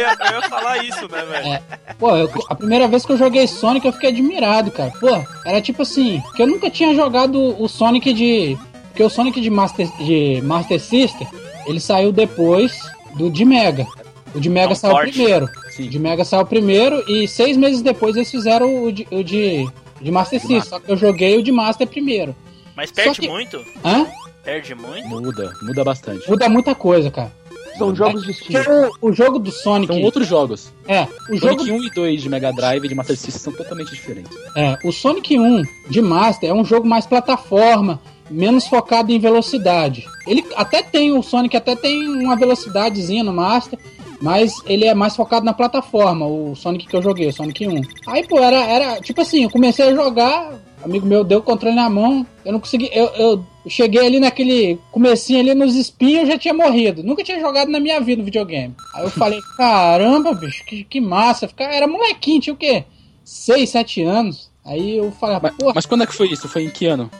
ia, 0.00 0.16
eu 0.32 0.40
ia 0.40 0.48
falar 0.48 0.84
isso, 0.84 1.08
né, 1.08 1.22
velho? 1.26 1.62
Pô, 1.98 2.16
eu- 2.16 2.30
a 2.48 2.54
primeira 2.54 2.88
vez 2.88 3.04
que 3.04 3.12
eu 3.12 3.18
joguei 3.18 3.46
Sonic 3.46 3.84
eu 3.86 3.92
fiquei 3.92 4.08
admirado, 4.10 4.70
cara. 4.70 4.90
Pô, 4.98 5.22
era 5.44 5.60
tipo 5.60 5.82
assim, 5.82 6.22
que 6.34 6.42
eu 6.42 6.46
nunca 6.46 6.70
tinha 6.70 6.94
jogado 6.94 7.60
o 7.62 7.68
Sonic 7.68 8.12
de. 8.12 8.56
Porque 8.98 9.04
o 9.06 9.10
Sonic 9.10 9.40
de 9.40 9.48
Master, 9.48 9.88
de 9.98 10.42
Master 10.42 10.80
System, 10.80 11.28
ele 11.66 11.78
saiu 11.78 12.10
depois 12.10 12.76
do 13.14 13.30
de 13.30 13.44
Mega. 13.44 13.86
O 14.34 14.40
de 14.40 14.50
Mega 14.50 14.70
Tão 14.70 14.74
saiu 14.74 14.94
forte. 14.96 15.12
primeiro. 15.12 15.46
Sim. 15.70 15.86
O 15.86 15.88
de 15.88 15.98
Mega 16.00 16.24
saiu 16.24 16.44
primeiro 16.44 17.04
e 17.08 17.28
seis 17.28 17.56
meses 17.56 17.80
depois 17.80 18.16
eles 18.16 18.28
fizeram 18.28 18.82
o 18.86 18.90
de, 18.90 19.06
o 19.12 19.22
de, 19.22 19.64
de 20.00 20.10
Master 20.10 20.40
System. 20.40 20.60
Só 20.62 20.80
que 20.80 20.90
eu 20.90 20.96
joguei 20.96 21.38
o 21.38 21.44
de 21.44 21.52
Master 21.52 21.86
primeiro. 21.86 22.34
Mas 22.74 22.90
perde 22.90 23.20
que- 23.20 23.28
muito? 23.28 23.64
Hã? 23.84 24.04
Perde 24.42 24.74
muito? 24.74 25.06
Muda, 25.06 25.52
muda 25.62 25.84
bastante. 25.84 26.28
Muda 26.28 26.48
muita 26.48 26.74
coisa, 26.74 27.08
cara. 27.08 27.30
São 27.78 27.94
jogos 27.94 28.24
Porque 28.26 28.32
distintos. 28.32 28.66
o, 29.00 29.06
o 29.10 29.12
jogo 29.12 29.38
do 29.38 29.52
Sonic. 29.52 29.92
São 29.94 30.02
outros 30.02 30.26
jogos. 30.26 30.72
É, 30.88 31.06
o 31.30 31.36
jogo 31.36 31.60
Sonic 31.64 31.70
1 31.70 31.84
e 31.84 31.90
2 31.90 32.22
de 32.22 32.28
Mega 32.28 32.52
Drive 32.52 32.84
e 32.84 32.88
de 32.88 32.94
Master 32.96 33.16
System 33.16 33.40
são 33.40 33.52
totalmente 33.52 33.92
diferentes. 33.94 34.36
É, 34.56 34.76
o 34.82 34.90
Sonic 34.90 35.38
1 35.38 35.62
de 35.88 36.02
Master 36.02 36.50
é 36.50 36.52
um 36.52 36.64
jogo 36.64 36.88
mais 36.88 37.06
plataforma, 37.06 38.00
menos 38.30 38.66
focado 38.66 39.12
em 39.12 39.18
velocidade. 39.18 40.04
Ele 40.26 40.44
até 40.56 40.82
tem, 40.82 41.12
o 41.12 41.22
Sonic 41.22 41.56
até 41.56 41.74
tem 41.74 42.08
uma 42.08 42.36
velocidadezinha 42.36 43.24
no 43.24 43.32
Master, 43.32 43.78
mas 44.20 44.54
ele 44.66 44.84
é 44.84 44.94
mais 44.94 45.14
focado 45.14 45.44
na 45.44 45.52
plataforma, 45.52 46.26
o 46.26 46.54
Sonic 46.54 46.86
que 46.86 46.96
eu 46.96 47.02
joguei, 47.02 47.28
o 47.28 47.32
Sonic 47.32 47.66
1. 47.66 47.82
Aí, 48.08 48.26
pô, 48.26 48.38
era, 48.38 48.64
era 48.64 49.00
tipo 49.00 49.20
assim, 49.20 49.44
eu 49.44 49.50
comecei 49.50 49.86
a 49.86 49.94
jogar, 49.94 50.58
amigo 50.82 51.06
meu 51.06 51.22
deu 51.22 51.38
o 51.38 51.42
controle 51.42 51.76
na 51.76 51.88
mão, 51.88 52.26
eu 52.44 52.52
não 52.52 52.60
consegui, 52.60 52.90
eu, 52.92 53.06
eu 53.14 53.44
cheguei 53.68 54.04
ali 54.04 54.18
naquele 54.18 54.78
comecinho 54.90 55.40
ali 55.40 55.54
nos 55.54 55.74
espinhos, 55.74 56.22
eu 56.22 56.26
já 56.32 56.38
tinha 56.38 56.54
morrido. 56.54 57.02
Nunca 57.02 57.22
tinha 57.22 57.40
jogado 57.40 57.70
na 57.70 57.78
minha 57.78 58.00
vida 58.00 58.18
no 58.18 58.24
videogame. 58.24 58.74
Aí 58.94 59.04
eu 59.04 59.10
falei, 59.10 59.38
caramba, 59.56 60.34
bicho, 60.34 60.64
que, 60.64 60.84
que 60.84 61.00
massa. 61.00 61.46
Ficar, 61.46 61.72
era 61.72 61.86
molequinho, 61.86 62.40
tinha 62.40 62.54
o 62.54 62.56
quê? 62.56 62.84
6, 63.24 63.68
7 63.70 64.02
anos. 64.02 64.50
Aí 64.64 64.96
eu 64.96 65.10
falei, 65.12 65.38
Mas, 65.42 65.54
porra, 65.54 65.72
mas 65.74 65.86
quando 65.86 66.02
é 66.02 66.06
que 66.06 66.14
foi 66.14 66.28
isso? 66.28 66.48
Foi 66.48 66.64
em 66.64 66.70
que 66.70 66.86
ano? 66.86 67.10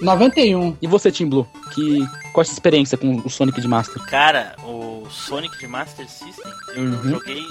91. 0.00 0.76
E 0.80 0.86
você, 0.86 1.10
Team 1.12 1.28
Blue? 1.28 1.46
Que, 1.74 2.06
qual 2.32 2.42
a 2.42 2.44
sua 2.44 2.52
experiência 2.52 2.96
com 2.98 3.16
o 3.24 3.30
Sonic 3.30 3.60
de 3.60 3.68
Master? 3.68 4.02
Cara, 4.04 4.54
o 4.64 5.06
Sonic 5.10 5.58
de 5.58 5.66
Master 5.66 6.08
System, 6.08 6.52
eu 6.74 6.82
Uhum. 6.84 7.10
joguei. 7.10 7.42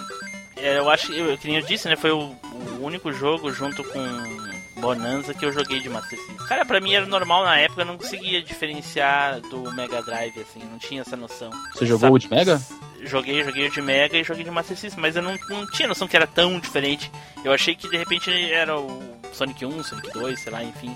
é, 0.58 0.78
Eu 0.78 0.90
acho 0.90 1.08
que, 1.08 1.18
eu, 1.18 1.38
que 1.38 1.48
nem 1.48 1.58
eu 1.58 1.66
disse, 1.66 1.88
né? 1.88 1.96
Foi 1.96 2.12
o, 2.12 2.36
o 2.80 2.80
único 2.84 3.12
jogo 3.14 3.52
junto 3.52 3.84
com 3.84 4.80
Bonanza 4.82 5.34
que 5.34 5.46
eu 5.46 5.52
joguei 5.52 5.80
de 5.80 5.90
Master 5.90 6.18
System. 6.18 6.36
Cara, 6.48 6.66
pra 6.66 6.80
mim 6.80 6.94
era 6.94 7.06
normal 7.06 7.44
na 7.44 7.58
época, 7.58 7.82
eu 7.82 7.86
não 7.86 7.98
conseguia 7.98 8.42
diferenciar 8.42 9.40
do 9.42 9.72
Mega 9.74 10.02
Drive, 10.02 10.38
assim, 10.40 10.60
não 10.70 10.78
tinha 10.80 11.02
essa 11.02 11.16
noção. 11.18 11.50
Você 11.74 11.86
jogou 11.86 12.12
o 12.14 12.18
de 12.20 12.30
Mega? 12.30 12.62
Joguei, 13.04 13.44
joguei 13.44 13.68
o 13.68 13.72
de 13.72 13.82
Mega 13.82 14.18
e 14.18 14.24
joguei 14.24 14.44
de 14.44 14.52
Master 14.52 14.78
System, 14.78 15.02
mas 15.02 15.16
eu 15.16 15.22
não, 15.22 15.38
não 15.50 15.66
tinha 15.72 15.88
noção 15.88 16.08
que 16.08 16.16
era 16.16 16.28
tão 16.28 16.60
diferente. 16.60 17.10
Eu 17.44 17.52
achei 17.54 17.76
que 17.76 17.88
de 17.90 17.98
repente 17.98 18.30
era 18.52 18.78
o 18.78 19.02
Sonic 19.32 19.66
1, 19.66 19.84
Sonic 19.84 20.12
2, 20.12 20.40
sei 20.42 20.52
lá, 20.52 20.64
enfim. 20.64 20.96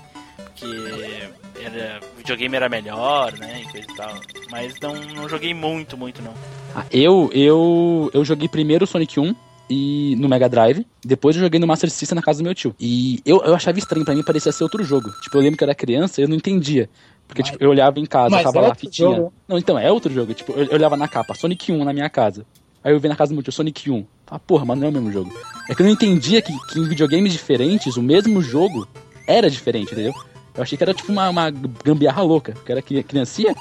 Porque 0.58 1.64
era, 1.64 2.00
o 2.12 2.16
videogame 2.18 2.56
era 2.56 2.68
melhor, 2.68 3.32
né? 3.38 3.62
E 3.62 3.64
coisa 3.70 3.86
e 3.90 3.96
tal. 3.96 4.14
Mas 4.50 4.74
não, 4.80 4.94
não 4.94 5.28
joguei 5.28 5.52
muito, 5.52 5.96
muito 5.96 6.22
não. 6.22 6.32
Ah, 6.74 6.84
eu, 6.90 7.30
eu, 7.32 8.10
eu 8.14 8.24
joguei 8.24 8.48
primeiro 8.48 8.84
o 8.84 8.86
Sonic 8.86 9.18
1 9.18 9.34
e 9.68 10.16
no 10.16 10.28
Mega 10.28 10.48
Drive. 10.48 10.86
Depois 11.04 11.36
eu 11.36 11.42
joguei 11.42 11.58
no 11.58 11.66
Master 11.66 11.90
System 11.90 12.16
na 12.16 12.22
casa 12.22 12.40
do 12.40 12.44
meu 12.44 12.54
tio. 12.54 12.74
E 12.78 13.20
eu, 13.24 13.42
eu 13.44 13.54
achava 13.54 13.78
estranho, 13.78 14.04
pra 14.04 14.14
mim 14.14 14.22
parecia 14.22 14.52
ser 14.52 14.62
outro 14.62 14.82
jogo. 14.84 15.10
Tipo, 15.22 15.36
eu 15.38 15.42
lembro 15.42 15.56
que 15.58 15.64
eu 15.64 15.66
era 15.66 15.74
criança 15.74 16.20
e 16.20 16.24
eu 16.24 16.28
não 16.28 16.36
entendia. 16.36 16.88
Porque, 17.26 17.42
Mas- 17.42 17.50
tipo, 17.50 17.62
eu 17.64 17.70
olhava 17.70 17.98
em 17.98 18.06
casa, 18.06 18.42
tava 18.42 18.58
é 18.58 18.68
lá 18.68 18.74
fitinha. 18.74 19.08
jogo. 19.08 19.32
Não, 19.48 19.58
então, 19.58 19.78
é 19.78 19.90
outro 19.90 20.12
jogo. 20.12 20.34
Tipo, 20.34 20.52
eu, 20.52 20.64
eu 20.66 20.74
olhava 20.74 20.96
na 20.96 21.08
capa, 21.08 21.34
Sonic 21.34 21.72
1 21.72 21.84
na 21.84 21.92
minha 21.92 22.08
casa. 22.10 22.44
Aí 22.82 22.92
eu 22.92 23.00
vi 23.00 23.08
na 23.08 23.16
casa 23.16 23.30
do 23.30 23.34
meu 23.34 23.42
tio, 23.42 23.52
Sonic 23.52 23.90
1. 23.90 24.04
Ah, 24.26 24.38
porra, 24.38 24.64
mas 24.66 24.78
não 24.78 24.86
é 24.86 24.90
o 24.90 24.92
mesmo 24.92 25.10
jogo. 25.10 25.32
É 25.68 25.74
que 25.74 25.80
eu 25.80 25.86
não 25.86 25.92
entendia 25.92 26.42
que, 26.42 26.52
que 26.68 26.78
em 26.78 26.86
videogames 26.86 27.32
diferentes, 27.32 27.96
o 27.96 28.02
mesmo 28.02 28.42
jogo 28.42 28.86
era 29.26 29.48
diferente, 29.48 29.92
entendeu? 29.94 30.12
Eu 30.56 30.62
achei 30.62 30.78
que 30.78 30.84
era 30.84 30.94
tipo 30.94 31.10
uma, 31.10 31.28
uma 31.28 31.50
gambiarra 31.50 32.22
louca. 32.22 32.54
Que 32.64 32.70
era 32.70 32.80
cri- 32.80 33.02
criancinha. 33.02 33.54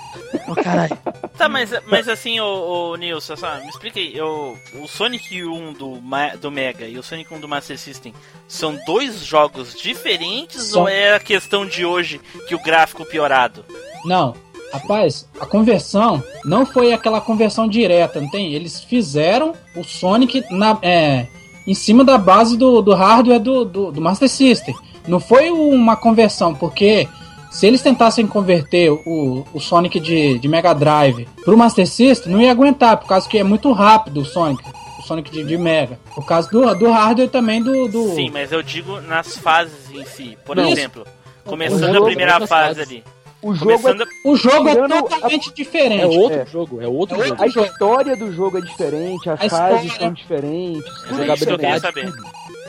Oh, 0.48 0.54
caralho. 0.54 0.96
Tá, 1.38 1.50
mas, 1.50 1.72
mas 1.88 2.08
assim, 2.08 2.40
ô, 2.40 2.92
ô 2.92 2.96
Nilson, 2.96 3.36
só, 3.36 3.56
me 3.60 3.68
explica 3.70 4.00
aí. 4.00 4.16
Eu, 4.16 4.56
o 4.80 4.88
Sonic 4.88 5.44
1 5.44 5.74
do, 5.74 6.00
do 6.40 6.52
Mega 6.52 6.86
e 6.88 7.00
o 7.00 7.04
Sonic 7.04 7.34
1 7.34 7.40
do 7.40 7.48
Master 7.48 7.80
System 7.80 8.14
são 8.48 8.78
dois 8.86 9.26
jogos 9.26 9.74
diferentes 9.74 10.66
São. 10.66 10.84
ou 10.84 10.88
é 10.90 11.16
a 11.16 11.20
questão 11.20 11.66
de 11.66 11.84
hoje 11.84 12.22
que 12.48 12.54
o 12.54 12.62
gráfico 12.62 13.04
piorado? 13.06 13.66
Não, 14.06 14.36
rapaz, 14.72 15.28
a 15.40 15.46
conversão 15.48 16.22
não 16.46 16.64
foi 16.66 16.94
aquela 16.94 17.20
conversão 17.22 17.68
direta, 17.68 18.22
não 18.22 18.30
tem? 18.30 18.54
Eles 18.54 18.84
fizeram 18.84 19.56
o 19.76 19.84
Sonic 19.84 20.44
na, 20.52 20.78
é, 20.84 21.26
em 21.66 21.74
cima 21.74 22.04
da 22.04 22.18
base 22.20 22.56
do, 22.56 22.82
do 22.84 22.94
hardware 22.94 23.40
do, 23.40 23.66
do, 23.66 23.92
do 23.92 24.02
Master 24.02 24.30
System. 24.30 24.76
Não 25.08 25.20
foi 25.20 25.50
uma 25.52 25.96
conversão, 25.96 26.54
porque 26.56 27.08
se 27.52 27.68
eles 27.68 27.82
tentassem 27.82 28.26
converter 28.26 28.90
o, 28.92 29.46
o 29.54 29.60
Sonic 29.60 30.00
de, 30.00 30.40
de 30.40 30.48
Mega 30.48 30.74
Drive 30.74 31.28
pro 31.44 31.58
Master 31.58 31.88
System, 31.88 32.32
não 32.32 32.42
ia 32.42 32.52
aguentar, 32.52 32.98
por 32.98 33.08
causa 33.08 33.28
que 33.28 33.38
é 33.38 33.44
muito 33.44 33.72
rápido 33.72 34.22
o 34.22 34.26
Sonic. 34.26 34.64
O 35.00 35.02
Sonic 35.04 35.30
de, 35.32 35.44
de 35.44 35.58
Mega. 35.58 36.00
Por 36.16 36.26
causa 36.26 36.50
do, 36.50 36.74
do 36.76 36.90
hardware 36.92 37.30
também 37.30 37.62
do. 37.62 37.88
do... 37.90 38.16
Sim, 38.16 38.30
mas 38.32 38.52
eu 38.52 38.64
digo 38.64 39.02
nas 39.02 39.38
fases 39.38 39.92
em 39.94 40.06
si. 40.06 40.38
Por 40.46 40.56
Não. 40.56 40.70
exemplo, 40.70 41.06
começando 41.46 41.94
jogo- 41.94 42.06
a 42.06 42.08
primeira 42.08 42.32
outras 42.34 42.50
fase 42.50 42.82
ali. 42.82 43.04
O 43.42 43.54
jogo 43.54 43.72
é 43.72 43.78
Começando 43.78 44.08
O 44.24 44.36
jogo 44.38 44.70
é 44.70 44.72
Tirando 44.76 44.94
a- 44.94 45.02
totalmente 45.04 45.54
diferente. 45.54 46.02
É 46.02 46.08
outro 46.08 46.40
É. 46.40 46.46
jogo, 46.46 46.82
é 46.82 46.88
outro 46.88 47.22
É 47.22 47.28
jogo. 47.28 47.44
A 47.44 47.48
história 47.48 48.16
do 48.16 48.32
jogo 48.32 48.58
é 48.58 48.62
diferente, 48.62 49.30
as 49.30 49.42
A 49.42 49.50
fases 49.50 49.84
história- 49.84 50.00
são 50.00 50.14
diferentes. 50.14 50.86
É 51.20 51.34
isso 51.34 51.46
que 51.46 51.52
eu 51.52 51.60
queria 51.60 51.80
saber. 51.82 52.10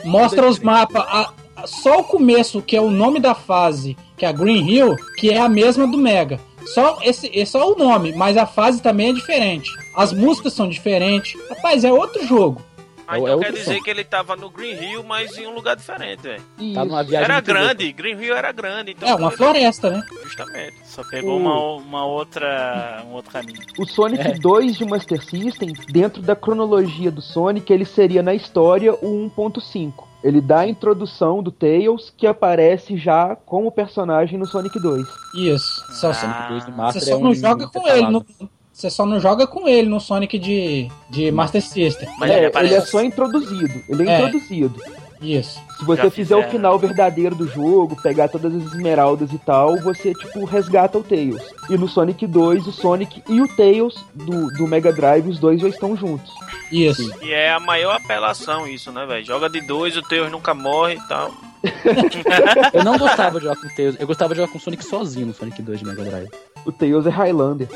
Mostra 0.03 0.45
os 0.45 0.59
mapas. 0.59 1.01
a- 1.07 1.21
a- 1.21 1.33
só 1.65 1.99
o 1.99 2.03
começo, 2.03 2.61
que 2.61 2.75
é 2.75 2.81
o 2.81 2.89
nome 2.91 3.19
da 3.19 3.33
fase, 3.35 3.97
que 4.17 4.25
é 4.25 4.27
a 4.27 4.31
Green 4.31 4.67
Hill, 4.69 4.95
que 5.17 5.29
é 5.31 5.39
a 5.39 5.49
mesma 5.49 5.87
do 5.87 5.97
Mega. 5.97 6.39
Só 6.73 6.97
esse, 7.03 7.27
esse 7.33 7.51
só 7.51 7.71
o 7.71 7.77
nome, 7.77 8.11
mas 8.13 8.37
a 8.37 8.45
fase 8.45 8.81
também 8.81 9.09
é 9.09 9.13
diferente. 9.13 9.69
As 9.95 10.11
músicas 10.11 10.53
são 10.53 10.67
diferentes. 10.67 11.33
Rapaz, 11.49 11.83
é 11.83 11.91
outro 11.93 12.25
jogo. 12.25 12.61
Ah, 13.07 13.17
É- 13.17 13.21
então 13.21 13.39
é 13.39 13.43
quer 13.45 13.51
dizer 13.53 13.75
som. 13.77 13.83
que 13.83 13.89
ele 13.91 14.03
tava 14.03 14.35
no 14.35 14.49
Green 14.49 14.73
Hill, 14.83 15.03
mas 15.03 15.37
em 15.37 15.45
um 15.45 15.53
lugar 15.53 15.75
diferente, 15.75 16.23
velho. 16.23 16.41
Tá 16.73 16.83
numa 16.83 17.01
Isso. 17.01 17.09
viagem 17.11 17.31
Era 17.31 17.39
grande, 17.39 17.91
Green 17.93 18.19
Hill 18.19 18.35
era 18.35 18.51
grande. 18.51 18.91
Então 18.93 19.07
É 19.07 19.13
uma 19.13 19.29
floresta, 19.29 19.91
né? 19.91 20.01
Justamente. 20.23 20.73
Só 20.85 21.03
pegou 21.03 21.33
O- 21.33 21.37
uma, 21.37 21.75
uma 21.75 22.05
outra, 22.07 23.03
um 23.07 23.13
outro 23.13 23.31
caminho. 23.31 23.59
O 23.77 23.85
Sonic 23.85 24.27
É. 24.27 24.31
2 24.33 24.75
de 24.75 24.85
Master 24.85 25.23
System, 25.23 25.71
dentro 25.91 26.19
da 26.23 26.35
cronologia 26.35 27.11
do 27.11 27.21
Sonic, 27.21 27.71
ele 27.71 27.85
seria 27.85 28.23
na 28.23 28.33
história 28.33 28.91
o 28.95 29.05
1.5. 29.29 30.04
Ele 30.25 30.41
dá 30.41 30.61
a 30.61 30.67
introdução 30.67 31.43
do 31.43 31.51
Tails, 31.51 32.11
que 32.17 32.25
aparece 32.25 32.97
já 32.97 33.35
como 33.45 33.71
personagem 33.71 34.39
no 34.39 34.47
Sonic 34.47 34.79
2. 34.79 35.05
Isso. 35.35 35.85
Só, 35.93 36.09
Ah, 36.09 36.13
Sonic 36.15 36.47
2 36.49 36.65
do 36.65 36.71
você 36.71 36.77
Master 36.77 37.03
só 37.03 37.11
é 37.11 37.15
um 37.15 37.19
não 37.19 37.35
joga 37.35 37.67
com 37.67 37.87
ele. 37.87 38.09
No, 38.09 38.25
você 38.73 38.89
só 38.89 39.05
não 39.05 39.19
joga 39.19 39.45
com 39.45 39.67
ele 39.67 39.87
no 39.87 39.99
Sonic 39.99 40.39
de, 40.39 40.89
de 41.11 41.31
Master 41.31 41.61
System. 41.61 42.09
Mas 42.17 42.31
é, 42.31 42.45
ele 42.45 42.51
ele, 42.57 42.73
é 42.73 42.81
só 42.81 43.03
introduzido. 43.03 43.83
Ele 43.87 44.09
é, 44.09 44.13
É. 44.13 44.17
introduzido. 44.25 44.81
Isso. 45.25 45.59
Se 45.77 45.83
você 45.83 46.03
Já 46.03 46.11
fizer 46.11 46.35
o 46.35 46.49
final 46.49 46.77
verdadeiro 46.77 47.35
do 47.35 47.47
jogo, 47.47 47.99
pegar 48.01 48.27
todas 48.27 48.53
as 48.55 48.73
esmeraldas 48.73 49.31
e 49.33 49.37
tal, 49.39 49.77
você, 49.81 50.13
tipo, 50.13 50.45
resgata 50.45 50.97
o 50.97 51.03
Tails. 51.03 51.41
E 51.69 51.77
no 51.77 51.87
Sonic 51.87 52.27
2, 52.27 52.67
o 52.67 52.71
Sonic 52.71 53.23
e 53.27 53.41
o 53.41 53.47
Tails 53.47 54.05
do, 54.13 54.47
do 54.53 54.67
Mega 54.67 54.93
Drive, 54.93 55.27
os 55.27 55.39
dois 55.39 55.59
já 55.59 55.67
estão 55.67 55.97
juntos. 55.97 56.31
Isso. 56.71 57.11
E 57.23 57.31
é 57.31 57.51
a 57.51 57.59
maior 57.59 57.95
apelação 57.95 58.67
isso, 58.67 58.91
né, 58.91 59.05
velho? 59.05 59.25
Joga 59.25 59.49
de 59.49 59.61
dois, 59.61 59.97
o 59.97 60.01
Tails 60.01 60.31
nunca 60.31 60.53
morre 60.53 60.95
e 60.95 61.07
tal. 61.07 61.33
Eu 62.73 62.83
não 62.83 62.97
gostava 62.97 63.39
de 63.39 63.45
jogar 63.45 63.59
com 63.59 63.67
o 63.67 63.75
Tails, 63.75 63.95
eu 63.99 64.05
gostava 64.05 64.33
de 64.33 64.39
jogar 64.39 64.51
com 64.51 64.59
o 64.59 64.61
Sonic 64.61 64.85
sozinho 64.85 65.27
no 65.27 65.33
Sonic 65.33 65.61
2 65.63 65.79
de 65.79 65.85
Mega 65.85 66.03
Drive. 66.03 66.29
O 66.65 66.71
Tails 66.71 67.05
é 67.05 67.09
Highlander. 67.09 67.67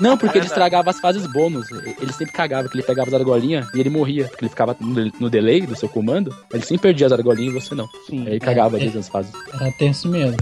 Não, 0.00 0.16
porque 0.16 0.38
ele 0.38 0.46
Verdade. 0.46 0.46
estragava 0.46 0.90
as 0.90 1.00
fases 1.00 1.26
bônus. 1.32 1.70
Ele 1.70 2.12
sempre 2.12 2.32
cagava, 2.32 2.68
que 2.68 2.76
ele 2.76 2.82
pegava 2.82 3.08
as 3.08 3.14
argolinhas 3.14 3.66
e 3.74 3.80
ele 3.80 3.90
morria. 3.90 4.26
Porque 4.28 4.44
ele 4.44 4.50
ficava 4.50 4.76
no, 4.80 5.12
no 5.20 5.30
delay 5.30 5.62
do 5.62 5.76
seu 5.76 5.88
comando. 5.88 6.34
Ele 6.52 6.64
sempre 6.64 6.82
perdia 6.82 7.06
as 7.06 7.12
argolinhas 7.12 7.54
e 7.54 7.60
você 7.60 7.74
não. 7.74 7.86
Sim. 8.06 8.22
Aí 8.22 8.32
ele 8.34 8.40
cagava 8.40 8.76
É, 8.76 8.80
vezes 8.80 8.94
nas 8.94 9.08
fases. 9.08 9.32
Era 9.54 9.70
tenso 9.72 10.08
mesmo. 10.08 10.36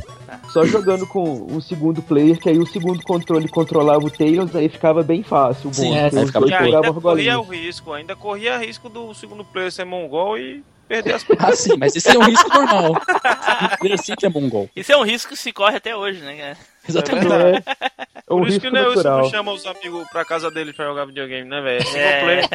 Só 0.48 0.64
jogando 0.64 1.06
com 1.06 1.46
um 1.50 1.60
segundo 1.60 2.02
player, 2.02 2.38
que 2.38 2.48
aí 2.48 2.58
o 2.58 2.66
segundo 2.66 3.02
controle 3.02 3.48
controlava 3.48 4.04
o 4.04 4.10
Tails, 4.10 4.54
aí 4.56 4.68
ficava 4.68 5.02
bem 5.02 5.22
fácil. 5.22 5.70
O 5.70 5.74
Sim, 5.74 5.90
bom, 5.90 5.96
é, 5.96 6.04
aí 6.04 6.26
ficava 6.26 6.48
E 6.48 6.54
ainda 6.54 6.92
corria 6.92 7.38
o 7.38 7.42
risco, 7.42 7.92
ainda 7.92 8.16
corria 8.16 8.58
risco 8.58 8.88
do 8.88 9.14
segundo 9.14 9.44
player 9.44 9.70
ser 9.70 9.84
mongol 9.84 10.38
e 10.38 10.64
Perder 10.88 11.14
as 11.14 11.24
Ah, 11.38 11.52
sim, 11.52 11.76
mas 11.78 11.96
esse 11.96 12.08
é 12.14 12.18
um 12.18 12.24
risco 12.24 12.48
normal. 12.52 12.92
Primeiro 13.78 14.00
assim 14.00 14.14
que 14.14 14.26
é 14.26 14.28
mongol. 14.28 14.68
Isso 14.74 14.92
é 14.92 14.96
um 14.96 15.02
risco 15.02 15.30
que 15.30 15.36
se 15.38 15.52
corre 15.52 15.76
até 15.76 15.96
hoje, 15.96 16.20
né, 16.20 16.36
cara? 16.36 16.56
Exatamente. 16.88 17.32
É, 17.32 17.62
é 18.28 18.34
um 18.34 18.38
Por 18.38 18.48
isso 18.48 18.58
risco 18.58 18.60
que 18.60 18.68
o 18.68 18.72
Nelson 18.72 19.30
chama 19.30 19.52
os 19.52 19.66
amigos 19.66 20.06
pra 20.10 20.24
casa 20.24 20.50
dele 20.50 20.72
pra 20.72 20.86
jogar 20.86 21.06
videogame, 21.06 21.48
né, 21.48 21.60
velho? 21.60 21.84
É. 21.96 22.40
É. 22.40 22.48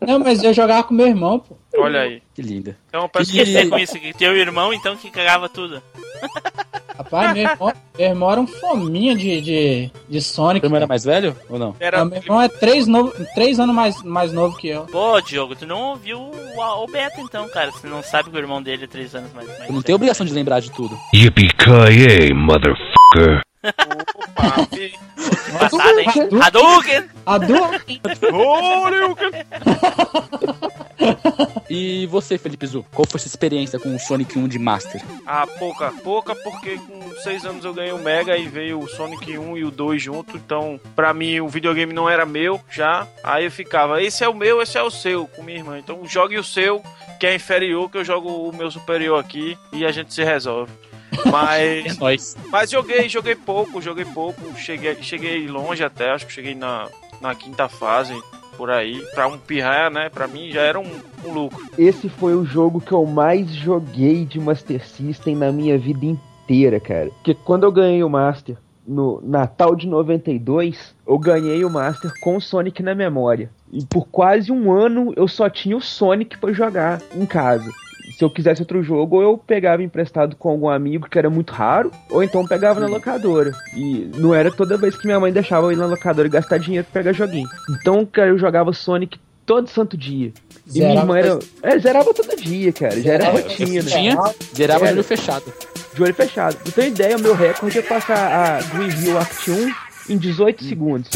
Não, 0.06 0.18
mas 0.18 0.42
eu 0.42 0.52
jogava 0.52 0.82
com 0.82 0.94
meu 0.94 1.06
irmão, 1.06 1.38
pô. 1.38 1.56
Olha 1.76 2.00
aí. 2.00 2.22
Que 2.34 2.42
linda. 2.42 2.76
É 2.92 2.98
uma 2.98 3.06
O 3.06 3.10
que 3.10 3.24
dizer 3.24 3.68
com 3.68 3.78
isso? 3.78 3.98
Que 3.98 4.12
teu 4.12 4.36
irmão, 4.36 4.72
então, 4.72 4.96
que 4.96 5.10
cagava 5.10 5.48
tudo. 5.48 5.82
Rapaz, 6.96 7.32
meu 7.32 7.42
irmão, 7.48 7.72
meu 7.98 8.08
irmão 8.08 8.30
era 8.30 8.40
um 8.40 8.46
fominha 8.46 9.16
de, 9.16 9.40
de, 9.40 9.90
de 10.08 10.20
Sonic. 10.20 10.60
Seu 10.60 10.66
irmão 10.66 10.76
era 10.76 10.86
mais 10.86 11.04
velho 11.04 11.34
ou 11.48 11.58
não? 11.58 11.74
Era 11.80 12.04
meu 12.04 12.18
irmão 12.18 12.42
é 12.42 12.48
três, 12.48 12.86
novo, 12.86 13.12
três 13.34 13.58
anos 13.58 13.74
mais, 13.74 14.02
mais 14.02 14.32
novo 14.32 14.56
que 14.56 14.68
eu. 14.68 14.82
Pô, 14.82 15.18
Diogo, 15.20 15.56
tu 15.56 15.66
não 15.66 15.90
ouviu 15.90 16.18
o, 16.20 16.82
o 16.82 16.86
Beta, 16.86 17.20
então, 17.20 17.48
cara. 17.48 17.70
Você 17.70 17.86
não 17.86 18.02
sabe 18.02 18.30
que 18.30 18.36
o 18.36 18.38
irmão 18.38 18.62
dele 18.62 18.84
é 18.84 18.86
três 18.86 19.14
anos 19.14 19.32
mais 19.32 19.48
mais 19.48 19.68
Eu 19.68 19.72
não 19.72 19.82
tenho 19.82 19.96
obrigação 19.96 20.26
de 20.26 20.34
lembrar 20.34 20.60
de 20.60 20.70
tudo. 20.72 20.98
Yippee-ki-yay, 21.14 22.34
motherfucker. 22.34 23.40
Opa, 23.62 24.66
Passada, 25.58 26.00
hein? 26.00 26.08
Hadouken! 26.40 27.08
Hadouken! 27.26 28.00
E 31.68 32.04
você, 32.06 32.36
Felipe 32.36 32.66
Zu? 32.66 32.84
Qual 32.92 33.06
foi 33.08 33.20
sua 33.20 33.28
experiência 33.28 33.78
com 33.78 33.94
o 33.94 33.98
Sonic 33.98 34.36
1 34.36 34.48
de 34.48 34.58
Master? 34.58 35.00
Ah, 35.24 35.46
pouca, 35.46 35.92
pouca, 36.02 36.34
porque 36.34 36.76
com 36.78 37.14
6 37.22 37.44
anos 37.44 37.64
eu 37.64 37.72
ganhei 37.72 37.92
o 37.92 37.98
Mega 37.98 38.36
e 38.36 38.48
veio 38.48 38.80
o 38.80 38.88
Sonic 38.88 39.38
1 39.38 39.56
e 39.56 39.64
o 39.64 39.70
2 39.70 40.02
junto, 40.02 40.36
então 40.36 40.80
pra 40.96 41.14
mim 41.14 41.38
o 41.38 41.48
videogame 41.48 41.92
não 41.92 42.10
era 42.10 42.26
meu 42.26 42.60
já, 42.68 43.06
aí 43.22 43.44
eu 43.44 43.52
ficava, 43.52 44.02
esse 44.02 44.24
é 44.24 44.28
o 44.28 44.34
meu, 44.34 44.60
esse 44.60 44.76
é 44.76 44.82
o 44.82 44.90
seu, 44.90 45.28
com 45.28 45.44
minha 45.44 45.58
irmã, 45.58 45.78
então 45.78 46.04
jogue 46.06 46.36
o 46.36 46.44
seu, 46.44 46.82
que 47.20 47.26
é 47.26 47.36
inferior, 47.36 47.88
que 47.88 47.98
eu 47.98 48.04
jogo 48.04 48.28
o 48.28 48.52
meu 48.54 48.70
superior 48.70 49.20
aqui 49.20 49.56
e 49.72 49.86
a 49.86 49.92
gente 49.92 50.12
se 50.12 50.24
resolve. 50.24 50.72
É 51.12 51.30
Mas, 51.30 51.98
nóis. 51.98 52.36
mas 52.50 52.70
joguei, 52.70 53.08
joguei 53.08 53.34
pouco, 53.34 53.80
joguei 53.80 54.04
pouco, 54.04 54.56
cheguei, 54.56 54.96
cheguei 55.02 55.46
longe 55.46 55.82
até, 55.82 56.10
acho 56.10 56.26
que 56.26 56.32
cheguei 56.32 56.54
na, 56.54 56.88
na 57.20 57.34
quinta 57.34 57.68
fase, 57.68 58.14
por 58.56 58.70
aí, 58.70 59.02
pra 59.14 59.26
um 59.26 59.38
pirraia, 59.38 59.90
né, 59.90 60.08
pra 60.08 60.28
mim 60.28 60.50
já 60.50 60.60
era 60.60 60.78
um, 60.78 60.90
um 61.24 61.32
lucro. 61.32 61.58
Esse 61.78 62.08
foi 62.08 62.34
o 62.34 62.44
jogo 62.44 62.80
que 62.80 62.92
eu 62.92 63.06
mais 63.06 63.50
joguei 63.50 64.24
de 64.24 64.38
Master 64.38 64.86
System 64.86 65.34
na 65.36 65.50
minha 65.50 65.78
vida 65.78 66.04
inteira, 66.04 66.78
cara. 66.78 67.08
Porque 67.10 67.34
quando 67.34 67.64
eu 67.64 67.72
ganhei 67.72 68.02
o 68.02 68.08
Master 68.10 68.56
no 68.86 69.20
Natal 69.22 69.76
de 69.76 69.86
92, 69.86 70.94
eu 71.06 71.18
ganhei 71.18 71.64
o 71.64 71.70
Master 71.70 72.10
com 72.20 72.36
o 72.36 72.40
Sonic 72.40 72.82
na 72.82 72.94
memória. 72.94 73.50
E 73.72 73.84
por 73.84 74.08
quase 74.08 74.50
um 74.50 74.72
ano 74.72 75.12
eu 75.16 75.28
só 75.28 75.48
tinha 75.48 75.76
o 75.76 75.80
Sonic 75.80 76.36
pra 76.38 76.52
jogar 76.52 77.00
em 77.14 77.24
casa. 77.24 77.70
Se 78.20 78.24
eu 78.24 78.28
quisesse 78.28 78.60
outro 78.60 78.82
jogo, 78.82 79.16
ou 79.16 79.22
eu 79.22 79.38
pegava 79.38 79.82
emprestado 79.82 80.36
com 80.36 80.50
algum 80.50 80.68
amigo, 80.68 81.08
que 81.08 81.18
era 81.18 81.30
muito 81.30 81.54
raro, 81.54 81.90
ou 82.10 82.22
então 82.22 82.46
pegava 82.46 82.78
na 82.78 82.86
locadora. 82.86 83.50
E 83.74 84.10
não 84.14 84.34
era 84.34 84.50
toda 84.50 84.76
vez 84.76 84.94
que 84.94 85.06
minha 85.06 85.18
mãe 85.18 85.32
deixava 85.32 85.68
eu 85.68 85.72
ir 85.72 85.76
na 85.76 85.86
locadora 85.86 86.28
e 86.28 86.30
gastar 86.30 86.58
dinheiro 86.58 86.86
pra 86.92 87.00
pegar 87.00 87.14
joguinho. 87.14 87.48
Então, 87.70 88.04
cara, 88.04 88.28
eu 88.28 88.38
jogava 88.38 88.74
Sonic 88.74 89.18
todo 89.46 89.70
santo 89.70 89.96
dia. 89.96 90.34
E 90.66 90.80
minha 90.80 90.88
Zerava 90.90 91.00
irmã 91.00 91.18
era. 91.18 91.38
É, 91.62 91.78
zerava 91.78 92.12
todo 92.12 92.36
dia, 92.36 92.70
cara. 92.74 93.00
Já 93.00 93.12
era 93.14 93.24
É, 93.24 93.30
rotina. 93.30 93.82
Tinha, 93.84 94.16
zerava 94.54 94.86
de 94.86 94.92
olho 94.92 95.02
fechado. 95.04 95.54
De 95.94 96.02
olho 96.02 96.14
fechado. 96.14 96.56
Pra 96.56 96.72
ter 96.72 96.88
ideia, 96.88 97.16
o 97.16 97.20
meu 97.22 97.34
recorde 97.34 97.78
é 97.78 97.82
passar 97.82 98.18
a 98.18 98.62
Green 98.76 98.90
Hill 99.02 99.16
Act 99.16 99.50
1 99.50 99.72
em 100.10 100.18
18 100.18 100.62
segundos. 100.62 101.08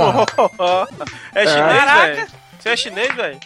Cara, 0.00 0.88
é 1.34 1.46
chinês, 1.46 1.78
Caraca. 1.84 2.14
velho? 2.14 2.28
Você 2.58 2.68
é 2.68 2.76
chinês, 2.76 3.14
velho? 3.14 3.38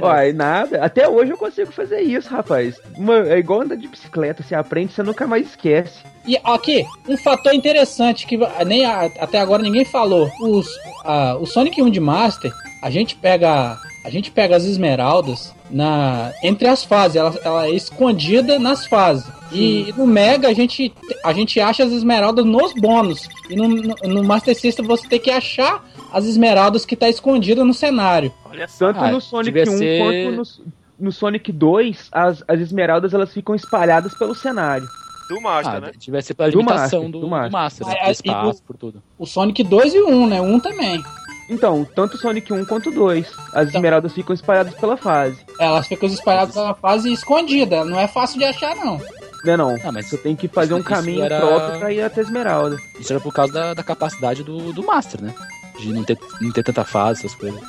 Uai, 0.00 0.32
nada. 0.32 0.82
Até 0.82 1.06
hoje 1.06 1.32
eu 1.32 1.36
consigo 1.36 1.70
fazer 1.70 2.00
isso, 2.00 2.30
rapaz. 2.30 2.80
Uma- 2.96 3.28
é 3.28 3.38
igual 3.38 3.60
andar 3.60 3.76
de 3.76 3.86
bicicleta. 3.86 4.42
Você 4.42 4.54
aprende, 4.54 4.92
você 4.94 5.02
nunca 5.02 5.26
mais 5.26 5.48
esquece. 5.48 5.98
E 6.26 6.38
aqui, 6.42 6.86
um 7.06 7.16
fator 7.18 7.52
interessante 7.52 8.26
que 8.26 8.38
nem 8.64 8.86
a- 8.86 9.10
até 9.20 9.38
agora 9.38 9.62
ninguém 9.62 9.84
falou. 9.84 10.30
Os, 10.40 10.66
a- 11.04 11.36
o 11.38 11.44
Sonic 11.44 11.82
1 11.82 11.90
de 11.90 12.00
Master, 12.00 12.50
a 12.82 12.90
gente 12.90 13.14
pega. 13.16 13.76
A 14.04 14.10
gente 14.10 14.32
pega 14.32 14.56
as 14.56 14.64
esmeraldas 14.64 15.54
na 15.70 16.32
entre 16.42 16.66
as 16.66 16.82
fases, 16.82 17.14
ela, 17.16 17.32
ela 17.44 17.66
é 17.66 17.70
escondida 17.70 18.58
nas 18.58 18.84
fases. 18.86 19.24
E 19.52 19.94
no 19.96 20.06
Mega 20.08 20.48
a 20.48 20.52
gente, 20.54 20.92
a 21.24 21.32
gente 21.32 21.60
acha 21.60 21.84
as 21.84 21.92
esmeraldas 21.92 22.44
nos 22.44 22.72
bônus. 22.72 23.28
E 23.48 23.54
no, 23.54 23.68
no, 23.68 23.94
no 24.08 24.24
Master 24.24 24.58
System 24.58 24.86
você 24.86 25.06
tem 25.06 25.20
que 25.20 25.30
achar 25.30 25.84
as 26.12 26.24
esmeraldas 26.26 26.84
que 26.84 26.94
tá 26.96 27.08
escondida 27.08 27.64
no 27.64 27.72
cenário. 27.74 28.32
Olha 28.44 28.68
só. 28.68 28.86
Tanto 28.92 29.04
Ah, 29.04 29.10
no 29.12 29.20
Sonic 29.20 29.52
devia 29.52 29.72
1 29.72 29.78
ser- 29.78 29.98
quanto 30.34 30.36
no, 30.36 30.72
no 31.06 31.12
Sonic 31.12 31.50
2, 31.52 32.08
as, 32.12 32.44
as 32.46 32.60
esmeraldas 32.60 33.12
elas 33.14 33.32
ficam 33.32 33.54
espalhadas 33.54 34.14
pelo 34.14 34.34
cenário. 34.34 34.86
Do 35.28 35.40
Master, 35.40 35.74
Ah, 35.76 35.80
né? 35.80 35.92
tivesse 35.98 36.34
pela 36.34 36.50
Do 36.50 36.58
limitação 36.58 37.02
Master, 37.04 37.12
do, 37.12 37.18
do 37.18 37.20
do 37.20 37.28
Master. 37.30 37.52
Master, 37.52 37.86
né? 37.86 38.10
Espaço, 38.10 38.62
por 38.64 38.76
tudo. 38.76 39.02
O 39.18 39.24
Sonic 39.26 39.62
2 39.64 39.94
e 39.94 40.00
o 40.00 40.08
1, 40.10 40.26
né? 40.26 40.40
O 40.40 40.44
1 40.44 40.60
também. 40.60 41.02
Então, 41.48 41.86
tanto 41.94 42.14
o 42.14 42.18
Sonic 42.18 42.52
1 42.52 42.64
quanto 42.66 42.90
o 42.90 42.92
2. 42.92 43.26
As 43.26 43.68
Então- 43.68 43.78
esmeraldas 43.78 44.12
ficam 44.12 44.34
espalhadas 44.34 44.74
pela 44.74 44.96
fase. 44.96 45.38
Elas 45.58 45.86
ficam 45.86 46.08
espalhadas 46.08 46.54
pela 46.54 46.74
fase 46.74 47.10
escondida. 47.12 47.84
Não 47.84 47.98
é 47.98 48.06
fácil 48.06 48.38
de 48.38 48.44
achar, 48.44 48.74
não. 48.76 49.00
Né 49.44 49.56
não? 49.56 49.74
Ah, 49.84 49.90
mas 49.90 50.06
Você 50.08 50.18
tem 50.18 50.36
que 50.36 50.46
fazer 50.48 50.74
um 50.74 50.82
caminho 50.82 51.22
era- 51.24 51.40
próprio 51.40 51.78
pra 51.80 51.92
ir 51.92 52.00
até 52.02 52.20
a 52.20 52.24
esmeralda. 52.24 52.76
isso 53.00 53.12
era 53.12 53.20
por 53.20 53.32
causa 53.32 53.52
da, 53.52 53.74
da 53.74 53.82
capacidade 53.82 54.42
do, 54.44 54.72
do 54.72 54.84
Master, 54.84 55.20
né? 55.22 55.34
De 55.78 55.92
não 55.92 56.04
ter, 56.04 56.18
não 56.40 56.50
ter 56.52 56.62
tanta 56.62 56.84
fase, 56.84 57.20
essas 57.20 57.34
coisas. 57.34 57.60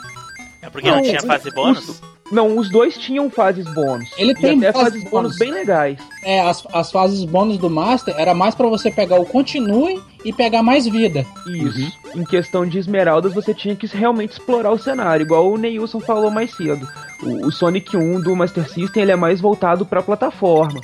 É 0.62 0.70
porque 0.70 0.90
não, 0.90 0.98
Não, 0.98 1.04
tinha 1.04 1.22
fase 1.22 1.52
bônus? 1.52 1.90
Os- 1.90 2.02
não, 2.32 2.58
os 2.58 2.70
dois 2.70 2.98
tinham 2.98 3.30
fases 3.30 3.66
bônus. 3.74 4.10
Ele 4.18 4.32
E 4.32 4.36
tem 4.36 4.58
até 4.58 4.72
fases 4.72 4.90
fases 4.94 5.04
bônus 5.10 5.12
bônus. 5.34 5.38
bem 5.38 5.52
legais. 5.52 6.00
É, 6.24 6.40
as, 6.42 6.66
as 6.74 6.90
fases 6.92 7.24
bônus 7.26 7.58
do 7.58 7.70
Master 7.70 8.16
era 8.18 8.34
mais 8.34 8.56
pra 8.56 8.68
você 8.68 8.90
pegar 8.90 9.20
o 9.20 9.26
continue 9.26 10.02
e 10.24 10.32
pegar 10.34 10.64
mais 10.64 10.88
vida. 10.88 11.26
Isso. 11.46 11.92
Em 12.16 12.24
questão 12.24 12.66
de 12.66 12.80
esmeraldas, 12.80 13.34
você 13.34 13.54
tinha 13.54 13.76
que 13.76 13.86
realmente 13.88 14.32
explorar 14.32 14.72
o 14.72 14.80
cenário, 14.80 15.24
igual 15.26 15.52
o 15.52 15.58
Neilson 15.58 16.00
falou 16.00 16.32
mais 16.32 16.56
cedo. 16.56 16.88
O, 17.22 17.48
o 17.48 17.52
Sonic 17.52 17.96
1 17.96 18.22
do 18.22 18.36
Master 18.36 18.68
System 18.70 19.04
ele 19.04 19.12
é 19.12 19.16
mais 19.18 19.42
voltado 19.42 19.86
pra 19.86 20.02
plataforma. 20.02 20.80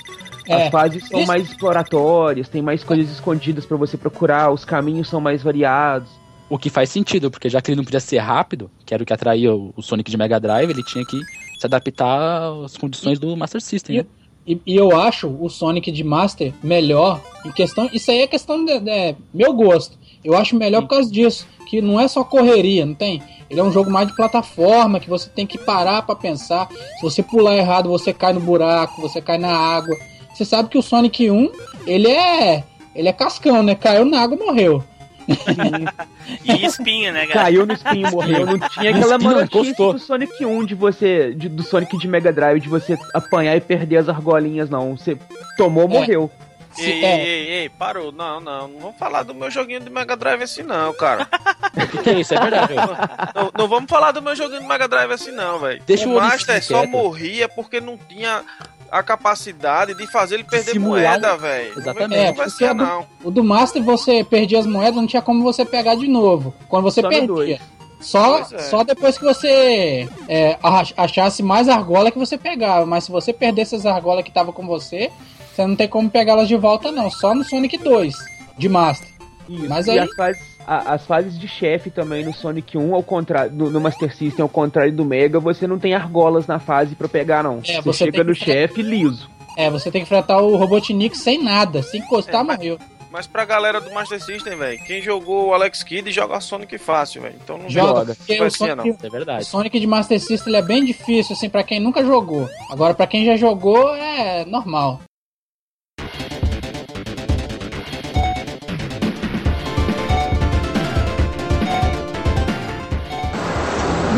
É. 0.48 0.66
As 0.66 0.70
fases 0.72 1.08
são 1.08 1.20
Isso- 1.20 1.28
mais 1.28 1.48
exploratórias, 1.48 2.50
tem 2.50 2.62
mais 2.62 2.84
coisas 2.84 3.10
escondidas 3.12 3.66
pra 3.66 3.78
você 3.78 3.98
procurar, 3.98 4.52
os 4.52 4.66
caminhos 4.66 5.08
são 5.08 5.22
mais 5.22 5.42
variados. 5.42 6.10
O 6.50 6.58
que 6.58 6.70
faz 6.70 6.90
sentido, 6.90 7.30
porque 7.30 7.48
já 7.48 7.62
que 7.62 7.70
ele 7.70 7.76
não 7.78 7.84
podia 7.84 8.00
ser 8.00 8.18
rápido, 8.18 8.72
que 8.86 8.94
era 8.94 9.04
o 9.04 9.06
que 9.06 9.14
atraía 9.14 9.54
o, 9.54 9.74
Sonic 9.82 10.10
de 10.10 10.18
Mega 10.18 10.40
Drive, 10.40 10.72
ele 10.72 10.84
tinha 10.84 11.06
que 11.06 11.20
se 11.60 11.66
adaptar 11.66 12.52
às 12.66 12.76
condições 12.76 13.20
do 13.20 13.36
Master 13.38 13.62
System, 13.62 13.98
né? 13.98 14.06
E, 14.48 14.60
e 14.66 14.76
eu 14.76 15.00
acho 15.00 15.28
o 15.28 15.48
Sonic 15.48 15.92
de 15.92 16.04
Master 16.04 16.52
melhor 16.64 17.22
em 17.46 17.52
questão. 17.52 17.88
Isso 17.94 18.10
aí 18.10 18.22
é 18.22 18.28
questão 18.28 18.66
de, 18.66 18.80
de- 18.80 19.16
meu 19.32 19.54
gosto. 19.54 19.96
Eu 20.24 20.36
acho 20.36 20.56
melhor 20.56 20.82
por 20.82 20.88
causa 20.88 21.12
disso. 21.12 21.48
Que 21.70 21.82
não 21.82 22.00
é 22.00 22.08
só 22.08 22.24
correria, 22.24 22.84
não 22.84 22.96
tem? 22.96 23.22
Ele 23.48 23.60
é 23.60 23.64
um 23.64 23.72
jogo 23.72 23.92
mais 23.92 24.08
de 24.08 24.16
plataforma, 24.16 25.00
que 25.00 25.08
você 25.08 25.30
tem 25.30 25.46
que 25.46 25.60
parar 25.60 26.02
pra 26.02 26.16
pensar. 26.16 26.68
Se 26.72 27.02
você 27.04 27.22
pular 27.22 27.56
errado, 27.58 27.90
você 27.90 28.12
cai 28.12 28.34
no 28.34 28.40
buraco, 28.40 29.00
você 29.00 29.22
cai 29.22 29.38
na 29.38 29.56
água. 29.56 29.96
Você 30.34 30.44
sabe 30.44 30.70
que 30.70 30.80
o 30.80 30.82
Sonic 30.82 31.30
1, 31.30 31.52
ele 31.86 32.08
é. 32.10 32.64
Ele 32.96 33.08
é 33.08 33.14
cascão, 33.14 33.62
né? 33.62 33.76
Caiu 33.76 34.04
na 34.04 34.20
água 34.22 34.36
morreu. 34.36 34.84
E 36.44 36.66
espinho, 36.66 37.12
né, 37.12 37.26
cara? 37.28 37.42
Caiu 37.46 37.66
no 37.66 37.74
espinho 37.74 38.08
e 38.08 38.12
morreu. 38.12 38.46
Não 38.46 38.60
tinha 38.70 38.92
aquela 38.92 39.18
maluquice 39.18 39.74
do 39.76 39.98
Sonic 40.00 40.46
1 40.46 40.66
de 40.66 40.76
você. 40.76 41.34
de- 41.34 41.50
do 41.50 41.64
Sonic 41.64 41.98
de 41.98 42.08
Mega 42.08 42.32
Drive, 42.32 42.60
de 42.60 42.70
você 42.70 42.98
apanhar 43.14 43.56
e 43.56 43.62
perder 43.62 43.98
as 43.98 44.10
argolinhas, 44.10 44.70
não. 44.70 44.96
Você 44.98 45.18
tomou, 45.58 45.88
morreu. 45.88 46.30
Se- 46.74 46.84
Ei, 46.84 47.04
é, 47.04 47.26
ei, 47.28 47.50
ei, 47.64 47.70
parou. 47.70 48.12
Não, 48.12 48.40
não, 48.40 48.68
não 48.68 48.80
vamos 48.80 48.98
falar 48.98 49.24
do 49.24 49.34
meu 49.34 49.50
joguinho 49.50 49.80
de 49.80 49.90
Mega 49.90 50.16
Drive 50.16 50.44
assim 50.44 50.62
não, 50.64 50.94
cara. 50.94 51.28
O 51.80 51.88
que, 51.88 51.98
que 52.00 52.10
é 52.10 52.20
isso? 52.20 52.34
É 52.34 52.40
verdade. 52.40 52.74
velho. 52.74 52.88
não, 53.36 53.52
não 53.58 53.68
vamos 53.68 53.90
falar 53.90 54.12
do 54.12 54.22
meu 54.22 54.36
joguinho 54.36 54.62
de 54.62 54.68
Mega 54.68 54.88
Drive 54.88 55.12
assim 55.12 55.32
não, 55.32 55.60
velho. 55.60 55.82
Deixa 55.86 56.08
o 56.08 56.12
o 56.12 56.16
Master 56.16 56.64
só 56.64 56.86
morria 56.86 57.48
porque 57.48 57.80
não 57.80 57.98
tinha 57.98 58.44
a 58.92 59.04
capacidade 59.04 59.94
de 59.94 60.08
fazer 60.08 60.36
ele 60.36 60.44
perder 60.44 60.72
simular 60.72 61.02
moeda, 61.20 61.38
velho. 61.38 61.74
Exatamente. 61.78 62.10
Não 62.18 62.24
É, 62.26 62.32
vai 62.34 62.50
ser 62.50 62.74
do- 62.74 63.06
o 63.24 63.32
do 63.32 63.44
Master 63.44 63.84
você 63.84 64.24
perdia 64.24 64.60
as 64.60 64.66
moedas, 64.66 64.96
não 64.96 65.08
tinha 65.08 65.22
como 65.22 65.44
você 65.44 65.66
pegar 65.66 65.96
de 65.96 66.08
novo. 66.08 66.54
Quando 66.68 66.84
você 66.84 67.02
Só 67.02 67.10
perdia. 67.10 67.28
dois. 67.28 67.60
Só, 68.02 68.40
é. 68.40 68.60
só 68.60 68.84
depois 68.84 69.18
que 69.18 69.26
você 69.26 70.08
é, 70.28 70.58
ach- 70.64 70.94
achasse 70.96 71.44
mais 71.44 71.68
argola 71.68 72.10
que 72.12 72.18
você 72.18 72.38
pegava. 72.38 72.86
Mas 72.86 73.04
se 73.06 73.12
você 73.12 73.34
perdesse 73.34 73.76
as 73.76 73.86
argolas 73.86 74.24
que 74.24 74.32
tava 74.32 74.54
com 74.54 74.66
você, 74.66 75.12
você 75.54 75.66
não 75.68 75.76
tem 75.76 75.88
como 75.88 76.10
pegá-las 76.10 76.48
de 76.48 76.56
volta, 76.56 76.92
não. 76.92 77.10
Só 77.12 77.36
no 77.36 77.44
Sonic 77.44 77.78
2 77.78 78.16
de 78.58 78.70
Master. 78.70 79.10
Isso. 79.50 79.68
Mas 79.68 79.88
e 79.88 79.92
aí- 79.92 80.00
as 80.00 80.16
fases, 80.16 80.42
a- 80.66 80.94
as 80.94 81.06
fases 81.06 81.38
de 81.40 81.48
chefe 81.48 81.90
também 81.90 82.24
no 82.26 82.34
Sonic 82.34 82.78
1, 82.78 82.94
ao 82.96 83.04
contrário, 83.04 83.52
no, 83.54 83.70
no 83.70 83.80
Master 83.82 84.16
System, 84.16 84.44
ao 84.44 84.50
contrário 84.50 84.94
do 84.94 85.04
Mega, 85.06 85.40
você 85.40 85.66
não 85.68 85.80
tem 85.80 85.94
argolas 85.94 86.48
na 86.48 86.60
fase 86.60 86.96
pra 86.96 87.08
pegar, 87.08 87.44
não. 87.44 87.60
É, 87.68 87.74
você 87.78 87.82
você 87.82 88.06
chega 88.06 88.24
no 88.24 88.34
que- 88.34 88.46
chefe 88.46 88.82
liso. 88.82 89.30
É, 89.58 89.70
você 89.70 89.92
tem 89.92 90.02
que 90.02 90.06
enfrentar 90.06 90.40
o 90.42 90.56
Robotnik 90.56 91.18
sem 91.18 91.44
nada, 91.44 91.82
sem 91.82 92.00
encostar, 92.02 92.44
morreu. 92.46 92.78
Mas 93.12 93.26
pra 93.26 93.44
galera 93.44 93.82
do 93.82 93.92
Master 93.92 94.24
System, 94.24 94.56
velho, 94.56 94.78
quem 94.86 95.02
jogou 95.02 95.48
o 95.48 95.54
Alex 95.56 95.82
Kidd 95.82 96.12
joga 96.12 96.40
Sonic 96.40 96.78
fácil, 96.78 97.24
velho. 97.24 97.36
Então 97.44 97.58
não 97.58 97.68
Joga, 97.68 98.14
joga. 98.28 98.46
o 98.46 98.52
Sonic- 98.52 98.76
não. 98.76 98.98
É 99.04 99.08
O 99.08 99.12
verdade. 99.12 99.46
Sonic 99.46 99.80
de 99.80 99.88
Master 99.88 100.20
System 100.20 100.54
ele 100.54 100.58
é 100.58 100.62
bem 100.62 100.86
difícil, 100.86 101.36
assim, 101.36 101.50
pra 101.50 101.64
quem 101.64 101.80
nunca 101.80 102.06
jogou. 102.06 102.48
Agora, 102.70 102.94
pra 102.94 103.08
quem 103.08 103.26
já 103.26 103.36
jogou, 103.36 103.96
é 103.96 104.46
normal. 104.46 105.02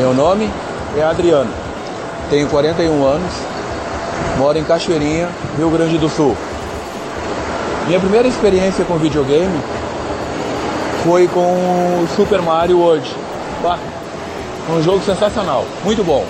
Meu 0.01 0.15
nome 0.15 0.49
é 0.97 1.03
Adriano, 1.03 1.53
tenho 2.27 2.49
41 2.49 3.05
anos, 3.05 3.31
moro 4.39 4.57
em 4.57 4.63
Cachoeirinha, 4.63 5.29
Rio 5.55 5.69
Grande 5.69 5.99
do 5.99 6.09
Sul. 6.09 6.35
Minha 7.85 7.99
primeira 7.99 8.27
experiência 8.27 8.83
com 8.83 8.97
videogame 8.97 9.61
foi 11.03 11.27
com 11.27 11.39
o 11.39 12.07
Super 12.15 12.41
Mario 12.41 12.79
World. 12.79 13.07
Um 14.71 14.81
jogo 14.81 15.05
sensacional, 15.05 15.67
muito 15.83 16.03
bom. 16.03 16.25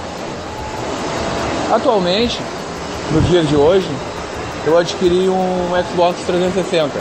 Atualmente, 1.71 2.41
no 3.13 3.21
dia 3.21 3.41
de 3.41 3.55
hoje, 3.55 3.87
eu 4.65 4.77
adquiri 4.77 5.29
um 5.29 5.69
Xbox 5.89 6.19
360. 6.27 6.91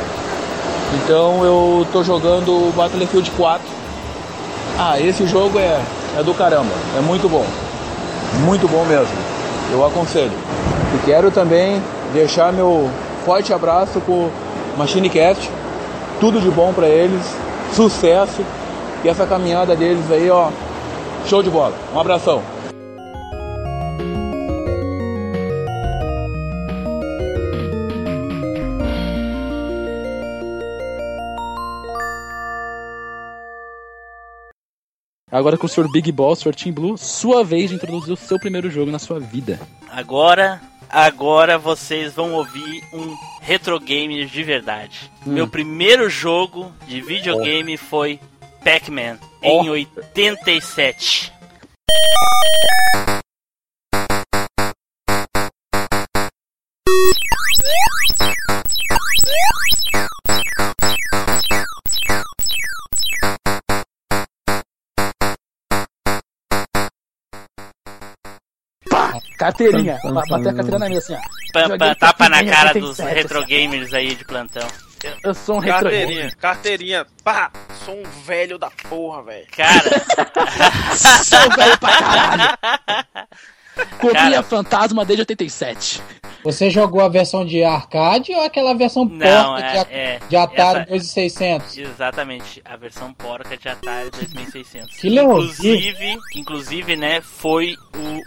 Então 1.02 1.44
eu 1.44 1.84
tô 1.92 2.04
jogando 2.04 2.72
Battlefield 2.76 3.28
4. 3.32 3.60
Ah, 4.78 5.00
esse 5.00 5.26
jogo 5.26 5.58
é, 5.58 5.80
é 6.18 6.22
do 6.22 6.34
caramba, 6.34 6.72
é 6.96 7.00
muito 7.00 7.28
bom. 7.28 7.44
Muito 8.44 8.68
bom 8.68 8.84
mesmo. 8.84 9.14
Eu 9.72 9.84
aconselho. 9.84 10.32
E 10.94 11.06
quero 11.06 11.30
também 11.30 11.82
deixar 12.12 12.52
meu 12.52 12.90
forte 13.24 13.52
abraço 13.52 14.00
pro 14.00 14.30
MachineCast. 14.76 15.50
Tudo 16.18 16.40
de 16.40 16.50
bom 16.50 16.72
pra 16.72 16.86
eles, 16.88 17.22
sucesso 17.74 18.44
e 19.02 19.08
essa 19.08 19.26
caminhada 19.26 19.74
deles 19.74 20.10
aí, 20.10 20.28
ó, 20.30 20.50
show 21.26 21.42
de 21.42 21.48
bola. 21.50 21.72
Um 21.94 22.00
abração. 22.00 22.42
Agora 35.30 35.56
com 35.56 35.66
o 35.66 35.68
Sr. 35.68 35.88
Big 35.90 36.10
Boss, 36.10 36.40
Sr. 36.40 36.54
Team 36.54 36.74
Blue, 36.74 36.98
sua 36.98 37.44
vez 37.44 37.70
de 37.70 37.76
introduzir 37.76 38.12
o 38.12 38.16
seu 38.16 38.38
primeiro 38.38 38.68
jogo 38.68 38.90
na 38.90 38.98
sua 38.98 39.20
vida. 39.20 39.60
Agora, 39.88 40.60
agora 40.88 41.56
vocês 41.56 42.12
vão 42.14 42.34
ouvir 42.34 42.82
um 42.92 43.14
retro 43.40 43.78
game 43.78 44.24
de 44.26 44.42
verdade. 44.42 45.10
Hum. 45.24 45.32
Meu 45.32 45.46
primeiro 45.46 46.10
jogo 46.10 46.72
de 46.88 47.00
videogame 47.00 47.76
foi 47.76 48.18
Pac-Man 48.64 49.18
em 49.42 49.70
87. 49.70 51.32
Carteirinha, 69.40 69.98
ba- 70.04 70.22
bater 70.28 70.48
a 70.50 70.52
carteira 70.54 70.78
na 70.78 70.88
mesa 70.90 71.14
assim, 71.14 71.14
ó. 71.14 71.78
Pam, 71.78 71.94
tapa 71.94 72.28
na 72.28 72.44
cara 72.44 72.68
87, 72.74 72.80
dos 72.80 72.98
retro 72.98 73.44
gamers 73.46 73.94
aí 73.94 74.14
de 74.14 74.22
plantão. 74.24 74.68
Eu 75.24 75.32
sou 75.32 75.56
um 75.56 75.58
retro 75.60 75.80
Carteirinha, 75.84 76.30
carteirinha. 76.38 77.06
Pá, 77.24 77.50
sou 77.86 77.96
um 77.96 78.02
velho 78.26 78.58
da 78.58 78.70
porra, 78.70 79.22
velho. 79.22 79.46
Cara, 79.56 79.80
Sou 81.24 81.50
velho 81.56 81.78
pra 81.78 81.96
caralho. 81.96 82.58
Comia 84.00 84.14
Cara. 84.14 84.42
fantasma 84.42 85.04
desde 85.04 85.22
87. 85.22 86.02
Você 86.42 86.70
jogou 86.70 87.02
a 87.02 87.08
versão 87.08 87.44
de 87.44 87.62
arcade 87.62 88.32
ou 88.32 88.40
aquela 88.42 88.74
versão 88.74 89.04
Não, 89.04 89.18
porca 89.18 89.62
é- 89.62 89.84
de, 89.84 89.92
é. 89.92 90.20
de 90.28 90.36
Atari 90.36 90.80
Essa- 90.80 90.90
2600? 90.90 91.76
exatamente, 91.78 92.62
a 92.64 92.76
versão 92.76 93.12
porca 93.12 93.56
de 93.58 93.68
Atari 93.68 94.10
2600. 94.10 94.96
Que. 94.96 95.08
Inclusive, 95.08 96.16
inclusive, 96.34 96.96
né, 96.96 97.20
foi 97.20 97.74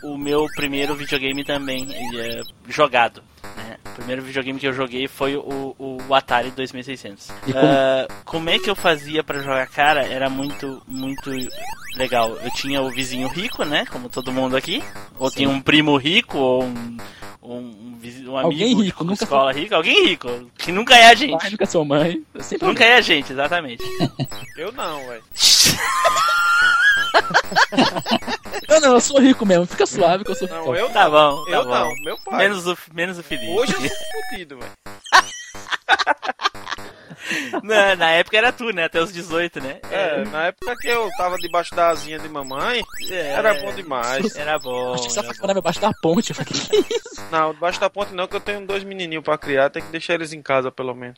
o, 0.03 0.13
o 0.13 0.17
meu 0.17 0.45
primeiro 0.55 0.93
videogame 0.95 1.43
também 1.43 1.87
eh, 1.91 2.41
jogado. 2.69 3.23
Né? 3.57 3.77
O 3.85 3.89
primeiro 3.95 4.21
videogame 4.21 4.59
que 4.59 4.67
eu 4.67 4.73
joguei 4.73 5.07
foi 5.07 5.35
o, 5.35 5.75
o 6.07 6.13
Atari 6.15 6.51
2600. 6.51 7.29
E 7.47 7.53
como- 7.53 7.65
Ah, 7.65 8.07
como 8.25 8.49
é 8.49 8.57
que 8.59 8.69
eu 8.69 8.75
fazia 8.75 9.23
pra 9.23 9.39
jogar? 9.39 9.67
Cara, 9.67 10.05
era 10.05 10.29
muito, 10.29 10.81
muito 10.87 11.29
legal. 11.95 12.35
Eu 12.37 12.51
tinha 12.51 12.81
o 12.81 12.89
vizinho 12.89 13.27
rico, 13.27 13.63
né? 13.63 13.85
Como 13.85 14.09
todo 14.09 14.31
mundo 14.31 14.55
aqui. 14.57 14.83
Ou 15.19 15.29
tinha 15.29 15.49
um 15.49 15.61
primo 15.61 15.95
rico, 15.97 16.37
ou 16.37 16.63
um, 16.63 16.97
um, 17.41 17.55
um 17.57 17.93
um 18.03 18.37
amigo 18.37 18.37
Alguém 18.63 18.75
rico, 18.83 19.03
de 19.03 19.09
nunca 19.09 19.23
escola 19.23 19.51
rico. 19.53 19.75
Alguém 19.75 20.05
rico, 20.07 20.27
que 20.57 20.71
nunca 20.71 20.95
é 20.95 21.05
a 21.07 21.13
gente. 21.15 21.37
Pai, 21.37 21.49
nunca 21.51 21.65
sua 21.65 21.85
mãe. 21.85 22.23
Nunca 22.61 22.83
é 22.83 22.95
a 22.97 23.01
gente, 23.01 23.31
exatamente. 23.31 23.83
Eu 24.57 24.71
não, 24.71 25.07
velho. 25.07 25.23
Eu 28.67 28.81
não, 28.81 28.93
eu 28.95 29.01
sou 29.01 29.19
rico 29.19 29.45
mesmo. 29.45 29.65
Fica 29.65 29.85
suave 29.85 30.23
que 30.23 30.31
eu 30.31 30.35
sou 30.35 30.47
rico. 30.47 30.59
Não, 30.65 30.75
eu 30.75 30.89
Tá 30.89 31.03
não. 31.05 31.11
bom, 31.11 31.45
tá 31.45 31.51
eu 31.51 31.63
bom. 31.63 31.69
não, 31.69 31.89
meu 32.03 32.17
pai. 32.17 32.37
Menos 32.37 32.65
o, 32.67 32.77
menos 32.93 33.17
o 33.19 33.23
Felipe. 33.23 33.51
Hoje 33.51 33.73
eu 33.73 33.79
sou 33.81 33.89
fudido, 34.31 34.57
velho. 34.59 34.71
na, 37.63 37.95
na 37.95 38.09
época 38.11 38.37
era 38.37 38.51
tu, 38.51 38.71
né? 38.71 38.85
Até 38.85 39.01
os 39.01 39.11
18, 39.13 39.61
né? 39.61 39.79
É, 39.91 40.23
na 40.25 40.47
época 40.47 40.75
que 40.77 40.87
eu 40.87 41.09
tava 41.17 41.37
debaixo 41.37 41.73
da 41.75 41.89
asinha 41.89 42.19
de 42.19 42.27
mamãe, 42.29 42.81
É, 43.09 43.29
era 43.33 43.53
bom 43.55 43.73
demais. 43.73 44.35
Era 44.35 44.57
bom. 44.59 44.93
Acho 44.93 45.07
que 45.07 45.13
você 45.13 45.33
falando 45.35 45.57
abaixo 45.57 45.79
da 45.81 45.91
ponte. 46.01 46.31
Eu 46.31 46.35
falei, 46.35 46.51
que 46.53 46.77
isso? 46.95 47.21
Não, 47.31 47.53
debaixo 47.53 47.79
da 47.79 47.89
ponte 47.89 48.13
não, 48.13 48.27
que 48.27 48.35
eu 48.35 48.41
tenho 48.41 48.65
dois 48.65 48.83
menininhos 48.83 49.23
pra 49.23 49.37
criar, 49.37 49.69
tem 49.69 49.83
que 49.83 49.89
deixar 49.91 50.13
eles 50.15 50.33
em 50.33 50.41
casa 50.41 50.71
pelo 50.71 50.93
menos. 50.95 51.17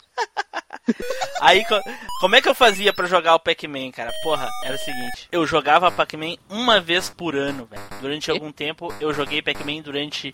Aí, 1.41 1.63
co- 1.66 1.80
como 2.20 2.36
é 2.36 2.41
que 2.41 2.49
eu 2.49 2.55
fazia 2.55 2.93
pra 2.93 3.07
jogar 3.07 3.36
o 3.36 3.39
Pac-Man, 3.39 3.91
cara? 3.91 4.11
Porra, 4.24 4.49
era 4.63 4.76
o 4.76 4.80
seguinte: 4.80 5.28
eu 5.32 5.45
jogava 5.45 5.91
Pac-Man 5.91 6.36
uma 6.49 6.80
vez 6.80 7.09
por 7.09 7.36
ano, 7.36 7.66
velho. 7.66 7.82
Durante 8.01 8.32
algum 8.32 8.51
tempo, 8.51 8.93
eu 8.99 9.13
joguei 9.13 9.41
Pac-Man 9.41 9.82
durante 9.82 10.32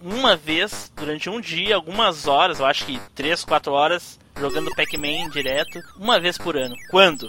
uma 0.00 0.36
vez, 0.36 0.92
durante 0.96 1.28
um 1.30 1.40
dia, 1.40 1.74
algumas 1.74 2.26
horas, 2.26 2.58
eu 2.60 2.66
acho 2.66 2.84
que 2.86 2.98
3, 3.14 3.44
4 3.44 3.72
horas, 3.72 4.18
jogando 4.38 4.74
Pac-Man 4.74 5.28
direto, 5.30 5.80
uma 5.96 6.18
vez 6.18 6.38
por 6.38 6.56
ano. 6.56 6.74
Quando? 6.90 7.28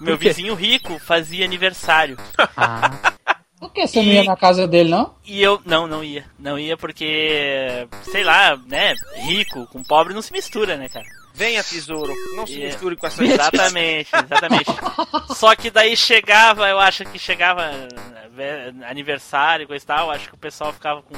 Meu 0.00 0.16
vizinho 0.16 0.54
rico 0.54 0.98
fazia 0.98 1.44
aniversário. 1.44 2.16
Ah, 2.56 3.12
Por 3.62 3.72
que 3.72 3.86
você 3.86 4.02
não 4.02 4.12
ia 4.12 4.24
na 4.24 4.36
casa 4.36 4.66
dele, 4.66 4.90
não? 4.90 5.14
E 5.24 5.40
eu, 5.40 5.62
não, 5.64 5.86
não 5.86 6.02
ia. 6.02 6.24
Não 6.36 6.58
ia 6.58 6.76
porque, 6.76 7.86
sei 8.10 8.24
lá, 8.24 8.56
né? 8.66 8.92
Rico 9.14 9.68
com 9.68 9.84
pobre 9.84 10.12
não 10.12 10.20
se 10.20 10.32
mistura, 10.32 10.76
né, 10.76 10.88
cara? 10.88 11.06
Venha, 11.32 11.62
tesouro, 11.62 12.12
não 12.34 12.44
se 12.44 12.60
É. 12.60 12.66
misture 12.66 12.96
com 12.96 13.06
essa 13.06 13.24
Exatamente, 13.24 14.10
exatamente. 14.24 14.66
Só 15.36 15.54
que 15.54 15.70
daí 15.70 15.96
chegava, 15.96 16.68
eu 16.68 16.80
acho 16.80 17.04
que 17.04 17.20
chegava 17.20 17.62
eh, 18.36 18.72
aniversário, 18.88 19.66
coisa 19.68 19.84
e 19.84 19.86
tal, 19.86 20.10
acho 20.10 20.28
que 20.28 20.34
o 20.34 20.38
pessoal 20.38 20.72
ficava 20.72 21.00
com 21.00 21.14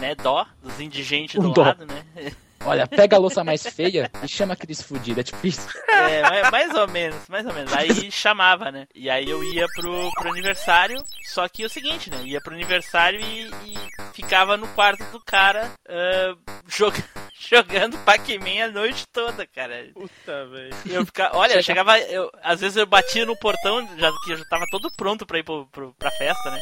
né, 0.00 0.14
dó 0.14 0.46
dos 0.62 0.78
indigentes 0.80 1.34
Com 1.34 1.42
do 1.48 1.52
dó. 1.52 1.62
lado, 1.62 1.84
né? 1.86 2.04
olha, 2.64 2.86
pega 2.86 3.16
a 3.16 3.18
louça 3.18 3.42
mais 3.42 3.62
feia 3.66 4.10
e 4.22 4.28
chama 4.28 4.54
aqueles 4.54 4.82
fudidos. 4.82 5.18
É 5.18 5.22
tipo 5.22 5.46
isso. 5.46 5.66
É, 5.88 6.22
mais, 6.22 6.50
mais 6.50 6.74
ou 6.74 6.88
menos, 6.88 7.28
mais 7.28 7.46
ou 7.46 7.52
menos. 7.52 7.72
Aí 7.72 8.10
chamava, 8.10 8.70
né? 8.70 8.86
E 8.94 9.08
aí 9.10 9.28
eu 9.28 9.42
ia 9.44 9.66
pro, 9.74 10.10
pro 10.12 10.30
aniversário, 10.30 11.02
só 11.24 11.48
que 11.48 11.62
é 11.62 11.66
o 11.66 11.70
seguinte, 11.70 12.10
né? 12.10 12.22
Ia 12.24 12.40
pro 12.40 12.54
aniversário 12.54 13.20
e, 13.20 13.50
e 13.66 13.89
ficava 14.22 14.56
no 14.56 14.66
quarto 14.68 15.04
do 15.10 15.20
cara 15.24 15.70
ah, 15.88 16.34
joga- 16.68 17.04
jogando 17.48 17.98
Pac-Man 17.98 18.64
a 18.64 18.68
noite 18.68 19.06
toda, 19.12 19.46
cara. 19.46 19.86
Puta, 19.94 20.46
velho. 20.46 20.74
Eu 20.86 21.06
ficava, 21.06 21.36
olha, 21.36 21.54
eu 21.54 21.62
chegava, 21.62 21.98
eu, 21.98 22.30
às 22.42 22.60
vezes 22.60 22.76
eu 22.76 22.86
batia 22.86 23.24
no 23.26 23.36
portão, 23.38 23.88
já 23.98 24.10
que 24.24 24.32
eu 24.32 24.36
já 24.36 24.44
tava 24.44 24.64
todo 24.70 24.90
pronto 24.96 25.26
pra 25.26 25.38
ir 25.38 25.42
pro, 25.42 25.66
pro, 25.66 25.94
pra 25.98 26.10
festa, 26.12 26.50
né? 26.50 26.58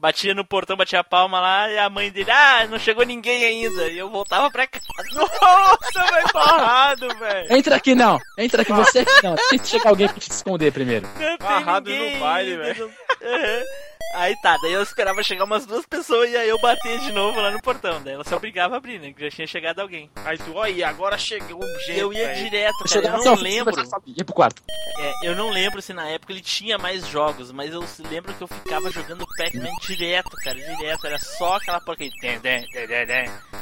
Batia 0.00 0.34
no 0.34 0.44
portão, 0.46 0.76
batia 0.78 1.00
a 1.00 1.04
palma 1.04 1.40
lá 1.40 1.70
e 1.70 1.78
a 1.78 1.90
mãe 1.90 2.10
dele, 2.10 2.30
ah, 2.30 2.66
não 2.68 2.78
chegou 2.78 3.04
ninguém 3.04 3.44
ainda. 3.44 3.88
E 3.88 3.98
eu 3.98 4.08
voltava 4.08 4.50
pra 4.50 4.66
casa. 4.66 4.86
Nossa, 5.12 6.12
velho, 6.12 6.28
barrado, 6.32 7.08
velho. 7.18 7.52
Entra 7.52 7.76
aqui 7.76 7.94
não. 7.94 8.18
Entra 8.38 8.62
aqui 8.62 8.72
você 8.72 9.00
aqui 9.00 9.22
não. 9.22 9.36
Tem 9.50 9.58
que 9.58 9.68
chegar 9.68 9.90
alguém 9.90 10.08
pra 10.08 10.18
te 10.18 10.30
esconder 10.30 10.72
primeiro. 10.72 11.06
Não 11.18 11.36
Barrado 11.36 11.90
no 11.90 12.18
baile, 12.18 12.56
velho. 12.56 12.90
Aí 14.14 14.34
tá, 14.42 14.56
daí 14.56 14.72
eu 14.72 14.82
esperava 14.82 15.22
chegar 15.22 15.44
umas 15.44 15.64
duas 15.64 15.86
pessoas 15.86 16.30
e 16.30 16.36
aí 16.36 16.48
eu 16.48 16.60
bater 16.60 16.98
de 17.00 17.12
novo 17.12 17.40
lá 17.40 17.50
no 17.50 17.62
portão. 17.62 18.02
Daí 18.02 18.14
ela 18.14 18.24
se 18.24 18.34
obrigava 18.34 18.74
a 18.74 18.78
abrir, 18.78 18.98
né? 18.98 19.12
Que 19.12 19.22
já 19.24 19.30
tinha 19.30 19.46
chegado 19.46 19.80
alguém. 19.80 20.10
Aí 20.24 20.36
tu, 20.36 20.54
olha, 20.54 20.88
agora 20.88 21.16
chegou 21.16 21.62
um 21.64 21.78
jeito. 21.86 22.00
Eu 22.00 22.12
ia 22.12 22.26
velho. 22.26 22.44
direto, 22.44 22.74
Eu 22.80 23.02
cara. 23.02 23.06
Eu 23.06 23.14
assim, 23.14 23.24
não 23.24 23.32
ó, 23.32 23.36
lembro. 23.36 23.74
Ia 24.06 24.24
pro 24.24 24.34
quarto. 24.34 24.62
É, 24.98 25.28
eu 25.28 25.36
não 25.36 25.50
lembro 25.50 25.80
se 25.80 25.92
na 25.92 26.08
época 26.08 26.32
ele 26.32 26.40
tinha 26.40 26.76
mais 26.76 27.06
jogos, 27.06 27.52
mas 27.52 27.72
eu 27.72 27.84
lembro 28.10 28.34
que 28.34 28.42
eu 28.42 28.48
ficava 28.48 28.90
jogando 28.90 29.26
Pac-Man 29.36 29.70
direto, 29.80 30.30
cara, 30.42 30.56
direto. 30.56 31.06
Era 31.06 31.18
só 31.18 31.56
aquela 31.56 31.80
tem, 31.80 32.10
tem, 32.40 32.68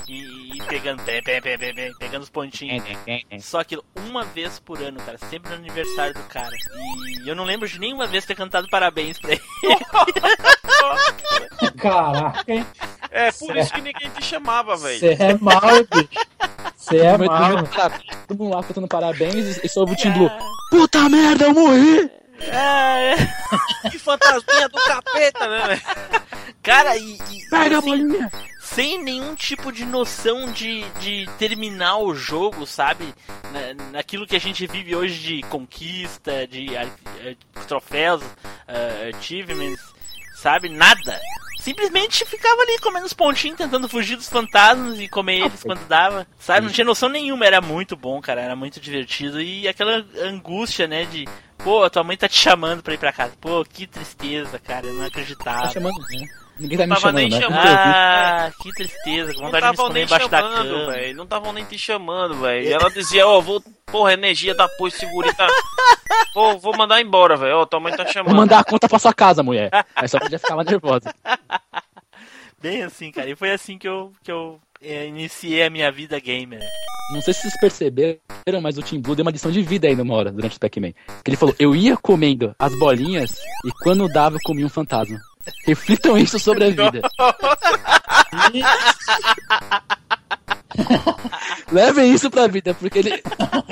E, 0.09 0.57
e 0.57 0.62
pegando, 0.66 1.03
pegando 1.99 2.22
os 2.22 2.30
pontinhos. 2.30 2.82
Só 3.41 3.61
aquilo 3.61 3.84
uma 4.09 4.24
vez 4.24 4.59
por 4.59 4.82
ano, 4.82 4.99
cara, 5.01 5.18
sempre 5.18 5.51
no 5.51 5.57
aniversário 5.57 6.14
do 6.14 6.22
cara. 6.24 6.55
E 7.24 7.28
eu 7.28 7.36
não 7.36 7.45
lembro 7.45 7.68
de 7.68 7.78
nenhuma 7.78 8.07
vez 8.07 8.24
ter 8.24 8.34
cantado 8.34 8.68
parabéns 8.68 9.18
pra 9.18 9.32
ele. 9.32 9.43
Caraca, 11.79 12.45
hein? 12.53 12.66
É, 13.11 13.33
por 13.33 13.57
isso 13.57 13.72
que 13.72 13.81
ninguém 13.81 14.11
te 14.11 14.24
chamava, 14.24 14.76
velho. 14.76 14.99
Você 15.01 15.16
é 15.18 15.35
mal, 15.39 15.61
bicho. 15.61 16.26
Você 16.76 16.99
é 16.99 17.16
mal. 17.18 17.51
Todo 18.26 18.39
mundo 18.39 18.55
lá 18.57 18.62
cantando 18.62 18.89
parabéns 18.89 19.57
e, 19.59 19.66
e 19.66 19.68
só 19.68 19.81
ouve 19.81 19.93
o 19.95 19.97
Tim 19.97 20.11
Blue. 20.12 20.31
Puta 20.70 21.09
merda, 21.09 21.45
eu 21.47 21.55
morri! 21.55 22.11
É, 22.41 23.16
Que 23.91 23.99
fantasminha 23.99 24.68
do 24.68 24.79
capeta, 24.83 25.49
né, 25.49 25.66
velho? 25.66 25.83
Cara, 26.62 26.97
e, 26.97 27.14
e 27.33 27.49
Pega 27.51 27.76
a 27.76 27.79
assim, 27.79 27.89
bolinha! 28.07 28.31
sem 28.62 29.03
nenhum 29.03 29.35
tipo 29.35 29.72
de 29.72 29.85
noção 29.85 30.53
de, 30.53 30.85
de 31.01 31.29
terminar 31.39 31.97
o 31.99 32.14
jogo, 32.14 32.64
sabe? 32.66 33.12
Na, 33.53 33.91
naquilo 33.93 34.26
que 34.26 34.37
a 34.37 34.41
gente 34.41 34.66
vive 34.68 34.95
hoje 34.95 35.18
de 35.18 35.43
conquista, 35.49 36.47
de 36.47 36.76
ar- 36.76 36.87
eh, 37.24 37.35
troféus, 37.66 38.22
eh, 38.68 39.11
achievements, 39.18 39.81
sabe? 40.41 40.68
Nada. 40.68 41.20
Simplesmente 41.61 42.24
ficava 42.24 42.62
ali 42.62 42.78
comendo 42.78 43.05
os 43.05 43.12
pontinhos, 43.12 43.59
tentando 43.59 43.89
fugir 43.89 44.16
dos 44.16 44.28
fantasmas 44.28 44.99
e 45.01 45.09
comer 45.09 45.41
eles 45.41 45.62
quando 45.62 45.86
dava. 45.89 46.26
Sabe? 46.39 46.66
Não 46.66 46.72
tinha 46.72 46.84
noção 46.84 47.09
nenhuma. 47.09 47.45
Era 47.45 47.61
muito 47.61 47.97
bom, 47.97 48.20
cara. 48.20 48.41
Era 48.41 48.55
muito 48.55 48.80
divertido. 48.80 49.41
E 49.41 49.66
aquela 49.66 50.05
angústia, 50.22 50.86
né? 50.86 51.05
De, 51.05 51.26
pô, 51.59 51.82
a 51.82 51.91
tua 51.91 52.05
mãe 52.05 52.16
tá 52.16 52.28
te 52.28 52.39
chamando 52.39 52.82
pra 52.82 52.95
ir 52.95 52.99
pra 52.99 53.12
casa. 53.12 53.34
Pô, 53.41 53.64
que 53.64 53.86
tristeza, 53.86 54.59
cara. 54.59 54.86
Eu 54.86 54.95
não 54.95 55.05
acreditava. 55.05 55.62
Tá 55.62 55.70
chamando, 55.70 55.99
né? 55.99 56.26
Ninguém 56.59 56.77
tá 56.79 56.85
me 56.85 56.89
Tava 56.89 57.01
chamando, 57.01 57.17
nem 57.17 57.31
né? 57.31 57.41
chamando. 57.41 57.67
Ah, 57.67 58.53
que 58.61 58.73
tristeza. 58.73 59.33
Não 59.35 59.43
vontade 59.43 59.61
de 59.61 59.67
me 59.67 59.71
estavam 59.71 59.93
nem 59.93 60.09
chamando, 60.09 60.69
cama. 60.69 60.93
velho. 60.93 61.17
Não 61.17 61.25
estavam 61.25 61.53
nem 61.53 61.65
te 61.65 61.79
chamando, 61.79 62.35
velho. 62.41 62.67
E 62.67 62.73
ela 62.73 62.91
dizia, 62.91 63.27
ó, 63.27 63.41
vou. 63.41 63.63
Porra, 63.87 64.13
energia 64.13 64.55
da 64.55 64.69
porra, 64.69 64.91
segurita. 64.91 65.47
vou, 66.35 66.59
vou 66.59 66.77
mandar 66.77 67.01
embora, 67.01 67.37
velho. 67.37 67.59
Ó, 67.59 67.67
tua 67.67 67.81
mãe 67.81 67.97
tá 67.97 68.05
chamando. 68.07 68.33
Vou 68.33 68.41
mandar 68.43 68.59
a 68.59 68.65
conta 68.65 68.89
pra 68.89 68.99
sua 68.99 69.15
casa, 69.15 69.43
mulher. 69.43 69.71
Aí 69.95 70.09
só 70.09 70.19
podia 70.19 70.39
ficar 70.39 70.57
mais 70.57 70.67
nervosa. 70.67 71.15
Bem 72.61 72.83
assim, 72.83 73.13
cara. 73.13 73.31
E 73.31 73.37
foi 73.37 73.53
assim 73.53 73.79
que 73.79 73.89
eu, 73.89 74.13
que 74.23 74.33
eu 74.33 74.61
eh, 74.83 75.07
iniciei 75.07 75.63
a 75.63 75.71
minha 75.71 75.91
vida 75.93 76.19
gamer. 76.19 76.61
Não 77.13 77.23
sei 77.23 77.33
se 77.33 77.43
vocês 77.43 77.59
perceberam, 77.59 78.61
mas 78.61 78.77
o 78.77 78.83
Tim 78.83 79.01
Blue 79.01 79.15
deu 79.15 79.23
uma 79.23 79.31
lição 79.31 79.51
de 79.51 79.63
vida 79.63 79.87
aí 79.89 79.97
numa 79.97 80.15
hora 80.15 80.31
durante 80.31 80.57
o 80.57 80.61
Pac-Man. 80.61 80.93
Que 81.25 81.31
ele 81.31 81.37
falou: 81.37 81.55
Eu 81.59 81.75
ia 81.75 81.97
comendo 81.97 82.55
as 82.59 82.79
bolinhas 82.79 83.31
e 83.65 83.71
quando 83.83 84.09
dava 84.09 84.37
eu 84.37 84.41
comia 84.45 84.67
um 84.67 84.69
fantasma. 84.69 85.19
Reflitam 85.67 86.19
isso 86.19 86.39
sobre 86.39 86.65
a 86.65 86.71
vida. 86.71 87.01
Levem 91.73 92.13
isso 92.13 92.31
pra 92.31 92.47
vida, 92.47 92.75
porque 92.75 92.99
ele 92.99 93.23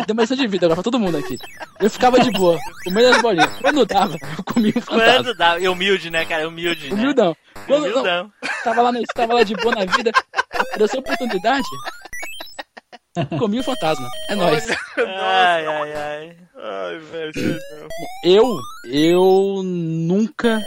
deu 0.06 0.12
uma 0.12 0.22
lição 0.22 0.36
de 0.36 0.46
vida 0.46 0.66
agora 0.66 0.76
pra 0.76 0.84
todo 0.84 0.98
mundo 0.98 1.16
aqui. 1.16 1.38
Eu 1.80 1.90
ficava 1.90 2.20
de 2.20 2.30
boa, 2.30 2.58
comendo 2.84 3.08
as 3.08 3.22
bolinhas. 3.22 3.50
Quando 3.60 3.86
dava, 3.86 4.16
eu 4.36 4.44
comia 4.44 4.72
um 4.76 4.80
fantasma. 4.80 5.14
Quando 5.14 5.34
dá, 5.36 5.58
e 5.58 5.68
humilde, 5.68 6.10
né, 6.10 6.24
cara? 6.24 6.48
Humilde, 6.48 6.88
né? 6.88 6.94
Humildão. 6.94 7.36
Quando 7.66 7.82
não, 7.82 7.90
Humildão. 7.92 8.32
tava 8.64 8.82
lá, 8.82 8.92
no, 8.92 9.02
tava 9.14 9.34
lá 9.34 9.42
de 9.42 9.54
boa 9.54 9.74
na 9.74 9.84
vida, 9.84 10.10
apareceu 10.52 10.98
a 10.98 11.00
oportunidade, 11.00 11.66
comia 13.38 13.60
o 13.60 13.64
fantasma. 13.64 14.08
É 14.28 14.34
nóis. 14.34 14.66
Ai, 14.98 15.66
ai, 15.66 15.92
ai. 15.94 16.36
Ai, 16.58 16.98
velho. 16.98 17.58
Eu, 18.24 18.58
eu 18.86 19.62
nunca 19.62 20.58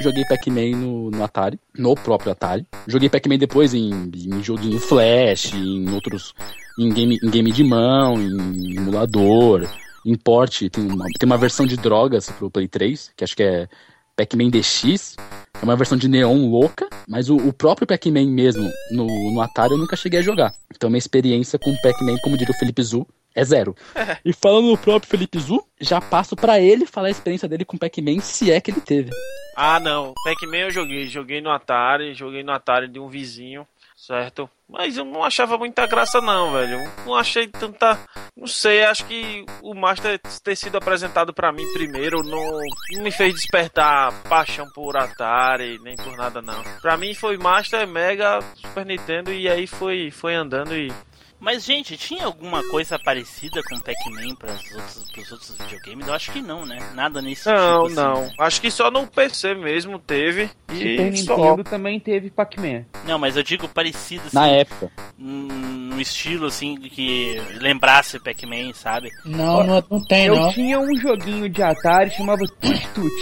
joguei 0.00 0.24
Pac-Man 0.26 0.76
no, 0.76 1.10
no 1.10 1.24
Atari, 1.24 1.58
no 1.76 1.94
próprio 1.94 2.32
Atari. 2.32 2.66
Joguei 2.86 3.08
Pac-Man 3.08 3.38
depois 3.38 3.74
em, 3.74 4.10
em 4.14 4.42
joguinho 4.42 4.78
Flash, 4.78 5.54
em 5.54 5.90
outros, 5.90 6.34
em 6.78 6.92
game, 6.92 7.18
em 7.22 7.30
game 7.30 7.50
de 7.50 7.64
mão, 7.64 8.14
em 8.20 8.76
emulador, 8.76 9.66
em 10.04 10.14
porte. 10.14 10.68
Tem 10.68 10.84
uma, 10.84 11.04
tem 11.18 11.26
uma 11.26 11.38
versão 11.38 11.66
de 11.66 11.76
drogas 11.76 12.30
pro 12.30 12.50
Play 12.50 12.68
3, 12.68 13.12
que 13.16 13.24
acho 13.24 13.34
que 13.34 13.42
é 13.42 13.68
Pac-Man 14.16 14.50
DX. 14.50 15.16
É 15.60 15.64
uma 15.64 15.76
versão 15.76 15.96
de 15.96 16.08
neon 16.08 16.50
louca, 16.50 16.88
mas 17.08 17.30
o, 17.30 17.36
o 17.36 17.52
próprio 17.52 17.86
Pac-Man 17.86 18.26
mesmo 18.26 18.70
no, 18.90 19.06
no 19.32 19.40
Atari 19.40 19.72
eu 19.72 19.78
nunca 19.78 19.96
cheguei 19.96 20.20
a 20.20 20.22
jogar. 20.22 20.52
Então 20.74 20.90
minha 20.90 20.98
experiência 20.98 21.58
com 21.58 21.74
Pac-Man, 21.82 22.16
como 22.22 22.36
diria 22.36 22.54
o 22.54 22.58
Felipe 22.58 22.82
Zu, 22.82 23.06
é 23.38 23.44
zero. 23.44 23.74
E 24.24 24.32
falando 24.32 24.68
no 24.68 24.76
próprio 24.76 25.08
Felipe 25.08 25.38
Zu, 25.38 25.64
já 25.80 26.00
passo 26.00 26.34
pra 26.34 26.60
ele 26.60 26.84
falar 26.84 27.08
a 27.08 27.10
experiência 27.10 27.48
dele 27.48 27.64
com 27.64 27.78
Pac-Man, 27.78 28.20
se 28.20 28.50
é 28.50 28.60
que 28.60 28.70
ele 28.70 28.80
teve. 28.80 29.10
Ah, 29.56 29.78
não. 29.80 30.12
Pac-Man 30.24 30.56
eu 30.56 30.70
joguei. 30.70 31.06
Joguei 31.06 31.40
no 31.40 31.50
Atari, 31.50 32.14
joguei 32.14 32.42
no 32.42 32.52
Atari 32.52 32.88
de 32.88 32.98
um 32.98 33.08
vizinho, 33.08 33.66
certo? 33.96 34.50
Mas 34.68 34.98
eu 34.98 35.04
não 35.04 35.24
achava 35.24 35.56
muita 35.56 35.86
graça, 35.86 36.20
não, 36.20 36.52
velho. 36.52 36.78
Eu 36.78 37.06
não 37.06 37.14
achei 37.14 37.46
tanta. 37.48 37.98
Não 38.36 38.46
sei, 38.46 38.84
acho 38.84 39.06
que 39.06 39.44
o 39.62 39.74
Master 39.74 40.20
ter 40.44 40.56
sido 40.56 40.76
apresentado 40.76 41.32
pra 41.32 41.50
mim 41.50 41.64
primeiro 41.72 42.22
não, 42.22 42.60
não 42.94 43.02
me 43.02 43.10
fez 43.10 43.34
despertar 43.34 44.12
paixão 44.24 44.66
por 44.74 44.96
Atari, 44.96 45.78
nem 45.82 45.96
por 45.96 46.16
nada, 46.16 46.42
não. 46.42 46.62
Pra 46.82 46.96
mim 46.96 47.14
foi 47.14 47.38
Master, 47.38 47.86
Mega, 47.88 48.40
Super 48.56 48.84
Nintendo 48.84 49.32
e 49.32 49.48
aí 49.48 49.66
foi, 49.66 50.10
foi 50.10 50.34
andando 50.34 50.76
e. 50.76 50.92
Mas, 51.40 51.64
gente, 51.64 51.96
tinha 51.96 52.24
alguma 52.24 52.62
coisa 52.68 52.98
parecida 52.98 53.62
com 53.62 53.78
Pac-Man 53.78 54.34
pras 54.34 54.60
outros, 54.72 55.10
pros 55.12 55.32
outros 55.32 55.56
videogames? 55.58 56.06
Eu 56.08 56.14
acho 56.14 56.32
que 56.32 56.42
não, 56.42 56.66
né? 56.66 56.78
Nada 56.94 57.22
nesse 57.22 57.48
Não, 57.48 57.86
tipo, 57.86 57.86
assim. 57.86 57.94
não. 57.94 58.44
Acho 58.44 58.60
que 58.60 58.70
só 58.70 58.90
no 58.90 59.06
PC 59.06 59.54
mesmo 59.54 59.98
teve. 60.00 60.50
Super 60.68 61.12
E 61.12 61.16
só. 61.18 61.36
Nintendo 61.36 61.64
também 61.64 62.00
teve 62.00 62.28
Pac-Man. 62.30 62.84
Não, 63.06 63.18
mas 63.18 63.36
eu 63.36 63.42
digo 63.44 63.68
parecido, 63.68 64.22
assim, 64.26 64.36
Na 64.36 64.48
época. 64.48 64.90
num 65.16 66.00
estilo, 66.00 66.46
assim, 66.46 66.76
que 66.76 67.40
lembrasse 67.60 68.18
Pac-Man, 68.18 68.72
sabe? 68.74 69.10
Não, 69.24 69.62
não, 69.64 69.84
não 69.90 70.04
tem, 70.04 70.26
Eu 70.26 70.36
não. 70.36 70.52
tinha 70.52 70.78
um 70.80 70.94
joguinho 70.96 71.48
de 71.48 71.62
Atari 71.62 72.10
chamava 72.10 72.40
Tut 72.60 72.88
Tut. 72.94 73.14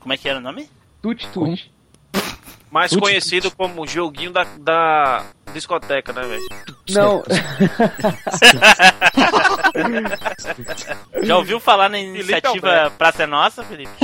Como 0.00 0.12
é 0.12 0.16
que 0.18 0.28
era 0.28 0.38
o 0.38 0.42
nome? 0.42 0.68
Tut 1.00 1.26
Tut. 1.28 1.72
Mais 2.74 2.94
conhecido 2.96 3.52
como 3.52 3.86
joguinho 3.86 4.32
da, 4.32 4.44
da 4.58 5.24
discoteca, 5.52 6.12
né, 6.12 6.26
velho? 6.26 6.42
Não, 6.90 7.22
Já 11.22 11.36
ouviu 11.36 11.60
falar 11.60 11.88
na 11.88 12.00
iniciativa 12.00 12.68
Alberto. 12.68 12.96
Praça 12.96 13.22
é 13.22 13.26
Nossa, 13.26 13.62
Felipe? 13.62 13.92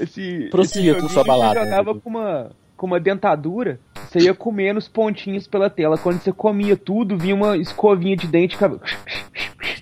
esse, 0.00 0.48
Prossiga 0.50 0.90
esse 0.90 1.00
com 1.00 1.08
sua 1.08 1.22
balada, 1.22 1.60
Você 1.60 1.66
jogava 1.66 1.92
Edu. 1.92 2.00
com 2.00 2.10
uma, 2.10 2.50
com 2.76 2.86
uma 2.86 2.98
dentadura, 2.98 3.78
você 4.10 4.18
ia 4.18 4.34
comendo 4.34 4.80
os 4.80 4.88
pontinhos 4.88 5.46
pela 5.46 5.70
tela. 5.70 5.96
Quando 5.96 6.20
você 6.20 6.32
comia 6.32 6.76
tudo, 6.76 7.16
vinha 7.16 7.36
uma 7.36 7.56
escovinha 7.56 8.16
de 8.16 8.26
dente 8.26 8.56
ficava 8.56 8.80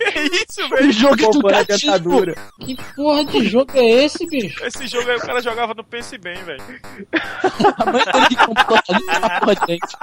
Que 0.00 0.20
isso, 0.20 0.68
Que 0.76 0.92
jogo 0.92 1.14
a 1.48 1.60
educativo! 1.60 2.22
Que 2.60 2.76
porra 2.96 3.24
de 3.24 3.46
jogo 3.48 3.70
é 3.74 4.04
esse, 4.04 4.26
bicho? 4.26 4.64
Esse 4.64 4.86
jogo 4.86 5.10
aí 5.10 5.16
o 5.16 5.20
cara 5.20 5.40
jogava 5.42 5.74
no 5.74 5.84
Pense 5.84 6.16
Bem, 6.16 6.42
velho. 6.42 6.62
A 7.78 7.84
mãe 7.86 8.04
dele 8.04 8.26
que 8.28 8.36
comprou 8.36 8.78
a 8.78 8.98
limpa 8.98 9.40
porra 9.40 9.54
de 9.56 9.66
dente. 9.66 9.96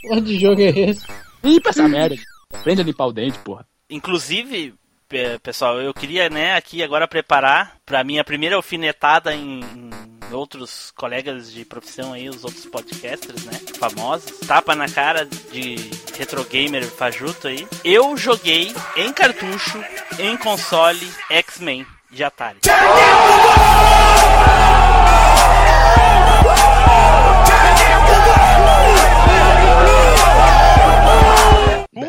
Que 0.00 0.08
porra 0.08 0.20
de 0.20 0.38
jogo 0.40 0.60
é 0.60 0.68
esse? 0.70 1.06
Limpa 1.44 1.70
essa 1.70 1.88
merda. 1.88 2.16
Aprende 2.52 2.80
a 2.80 2.84
limpar 2.84 3.06
o 3.06 3.12
dente, 3.12 3.38
porra. 3.38 3.66
Inclusive, 3.88 4.74
pe- 5.08 5.38
pessoal, 5.40 5.80
eu 5.80 5.94
queria, 5.94 6.28
né, 6.28 6.54
aqui 6.56 6.82
agora 6.82 7.06
preparar 7.06 7.76
pra 7.86 8.02
minha 8.02 8.24
primeira 8.24 8.56
alfinetada 8.56 9.32
em, 9.34 9.60
em 9.60 9.85
outros 10.32 10.92
colegas 10.96 11.52
de 11.52 11.64
profissão 11.64 12.12
aí, 12.12 12.28
os 12.28 12.44
outros 12.44 12.66
podcasters, 12.66 13.44
né, 13.44 13.52
famosos. 13.78 14.38
Tapa 14.46 14.74
na 14.74 14.88
cara 14.88 15.24
de 15.24 15.90
retro 16.16 16.44
gamer 16.44 16.84
fajuto 16.84 17.48
aí. 17.48 17.66
Eu 17.84 18.16
joguei 18.16 18.74
em 18.96 19.12
cartucho, 19.12 19.82
em 20.18 20.36
console, 20.36 21.10
X-Men 21.30 21.86
de 22.10 22.24
Atari. 22.24 22.58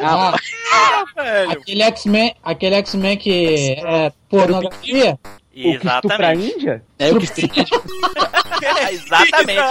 Ah, 0.10 0.34
Velho. 1.16 1.52
aquele 1.52 1.84
X-Men, 1.84 2.36
aquele 2.44 2.76
X-Men 2.76 3.18
que 3.18 3.76
é 3.84 4.12
pornografia? 4.30 5.20
O 5.58 5.80
que 5.80 5.88
Exatamente. 5.88 6.54
Índia? 6.54 6.84
É 7.00 7.12
o 7.12 7.18
que 7.18 7.26
estuprei. 7.26 7.66
Exatamente. 8.92 9.62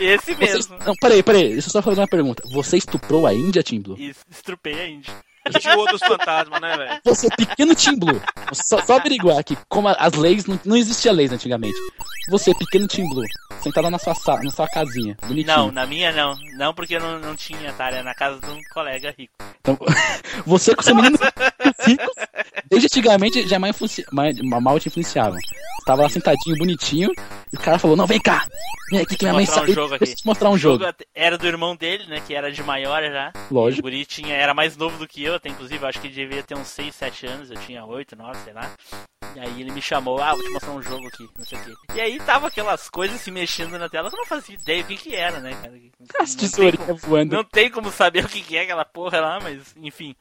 Esse 0.00 0.34
Você... 0.34 0.44
mesmo. 0.44 0.76
Não, 0.86 0.94
peraí, 0.94 1.22
peraí. 1.22 1.52
Deixa 1.52 1.68
eu 1.68 1.72
só 1.72 1.82
fazer 1.82 2.00
uma 2.00 2.08
pergunta. 2.08 2.42
Você 2.52 2.76
estuprou 2.76 3.26
a 3.26 3.34
Índia, 3.34 3.62
Tim 3.62 3.80
Blue? 3.80 3.96
E 3.98 4.14
estrupei 4.30 4.80
a 4.80 4.88
Indy. 4.88 5.10
Enjoou 5.54 5.86
dos 5.88 6.00
fantasmas, 6.00 6.60
né, 6.60 6.76
velho? 6.76 7.00
Você, 7.04 7.28
pequeno 7.36 7.74
Tim 7.74 7.98
Blue, 7.98 8.20
só, 8.52 8.80
só 8.82 8.96
averiguar 8.96 9.38
aqui, 9.38 9.56
como 9.68 9.88
as 9.88 10.12
leis, 10.14 10.46
não, 10.46 10.58
não 10.64 10.76
existia 10.76 11.12
leis 11.12 11.32
antigamente. 11.32 11.76
Você, 12.30 12.54
pequeno 12.54 12.86
Tim 12.88 13.06
Blue, 13.08 13.24
sentado 13.60 13.90
na 13.90 13.98
sua, 13.98 14.14
na 14.42 14.50
sua 14.50 14.66
casinha, 14.68 15.16
bonitinho. 15.26 15.56
Não, 15.56 15.70
na 15.72 15.86
minha 15.86 16.10
não. 16.12 16.34
Não, 16.56 16.72
porque 16.72 16.96
eu 16.96 17.00
não, 17.00 17.18
não 17.18 17.36
tinha 17.36 17.70
Atari, 17.70 17.96
era 17.96 18.04
na 18.04 18.14
casa 18.14 18.40
de 18.40 18.46
um 18.50 18.58
colega 18.72 19.14
rico. 19.18 19.34
Então, 19.60 19.78
você 20.46 20.74
com 20.74 20.82
seu 20.82 20.94
menino 20.94 21.18
ricos, 21.86 22.14
desde 22.70 22.86
antigamente 22.86 23.46
já 23.46 23.58
mal, 23.58 23.70
influencia, 23.70 24.04
mal, 24.12 24.80
te 24.80 24.88
influenciavam. 24.88 25.38
Tava 25.84 26.02
lá 26.02 26.08
sentadinho, 26.08 26.56
bonitinho, 26.56 27.10
e 27.52 27.56
o 27.56 27.60
cara 27.60 27.78
falou, 27.78 27.94
não, 27.94 28.06
vem 28.06 28.18
cá, 28.18 28.46
vem 28.90 29.02
aqui 29.02 29.16
que 29.18 29.24
minha 29.24 29.34
mãe 29.34 29.44
mostrar 29.44 29.60
um 29.62 29.66
sabe. 29.66 29.74
jogo 29.74 29.94
aqui. 29.94 30.14
Te 30.14 30.26
mostrar 30.26 30.48
um 30.48 30.54
O 30.54 30.58
jogo. 30.58 30.86
até- 30.86 31.04
Era 31.14 31.36
do 31.36 31.46
irmão 31.46 31.76
dele, 31.76 32.06
né? 32.06 32.22
Que 32.26 32.34
era 32.34 32.50
de 32.50 32.62
maior 32.62 33.02
já. 33.02 33.30
Lógico. 33.50 33.80
O 33.80 33.82
guri 33.82 34.06
tinha, 34.06 34.34
era 34.34 34.54
mais 34.54 34.78
novo 34.78 34.96
do 34.96 35.06
que 35.06 35.22
eu, 35.22 35.33
até 35.36 35.48
inclusive, 35.48 35.82
eu 35.82 35.88
acho 35.88 36.00
que 36.00 36.06
ele 36.06 36.14
devia 36.14 36.42
ter 36.42 36.54
uns 36.56 36.68
6, 36.68 36.94
7 36.94 37.26
anos, 37.26 37.50
eu 37.50 37.56
tinha 37.58 37.84
8, 37.84 38.16
9, 38.16 38.38
sei 38.44 38.52
lá. 38.52 38.70
E 39.36 39.40
aí 39.40 39.60
ele 39.60 39.72
me 39.72 39.82
chamou, 39.82 40.20
ah, 40.22 40.32
vou 40.34 40.42
te 40.44 40.50
mostrar 40.50 40.72
um 40.72 40.82
jogo 40.82 41.06
aqui, 41.08 41.28
não 41.36 41.44
sei 41.44 41.58
o 41.58 41.64
quê. 41.64 41.72
E 41.96 42.00
aí 42.00 42.18
tava 42.20 42.46
aquelas 42.48 42.88
coisas 42.88 43.20
se 43.20 43.30
mexendo 43.30 43.76
na 43.78 43.88
tela 43.88 44.08
que 44.08 44.14
eu 44.14 44.18
não 44.20 44.26
fazia 44.26 44.54
ideia 44.54 44.82
o 44.82 44.86
que 44.86 44.96
que 44.96 45.14
era, 45.14 45.40
né, 45.40 45.50
cara? 45.60 45.72
As 46.20 46.30
Não 46.30 46.36
tem 46.40 46.48
tesourinhas 46.48 46.86
como- 46.86 46.98
voando. 46.98 47.34
Não 47.36 47.44
tem 47.44 47.70
como 47.70 47.90
saber 47.90 48.24
o 48.24 48.28
que 48.28 48.42
que 48.42 48.56
é 48.56 48.62
aquela 48.62 48.84
porra 48.84 49.20
lá, 49.20 49.38
mas 49.42 49.74
enfim. 49.76 50.14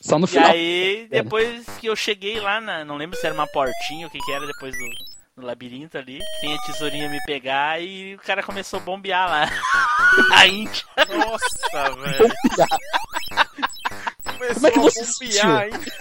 Só 0.00 0.18
no 0.18 0.26
E 0.26 0.28
final. 0.28 0.50
aí, 0.50 1.08
depois 1.10 1.66
que 1.80 1.86
eu 1.86 1.96
cheguei 1.96 2.38
lá, 2.40 2.60
na, 2.60 2.84
não 2.84 2.96
lembro 2.96 3.18
se 3.18 3.24
era 3.26 3.34
uma 3.34 3.46
portinha, 3.48 4.06
o 4.06 4.10
que 4.10 4.18
que 4.18 4.32
era 4.32 4.46
depois 4.46 4.72
do, 4.76 5.40
do 5.40 5.46
labirinto 5.46 5.96
ali, 5.98 6.20
sem 6.40 6.54
a 6.54 6.58
tesourinha 6.62 7.08
me 7.08 7.18
pegar 7.24 7.80
e 7.82 8.14
o 8.14 8.18
cara 8.18 8.42
começou 8.42 8.78
a 8.78 8.82
bombear 8.82 9.28
lá. 9.28 9.48
a 10.36 10.46
Índia. 10.46 10.84
Nossa, 11.16 11.94
velho. 11.96 12.34
Como 14.38 14.66
é 14.66 14.70
que 14.70 14.78
você 14.78 15.04
se 15.04 15.12
sentiu? 15.14 15.48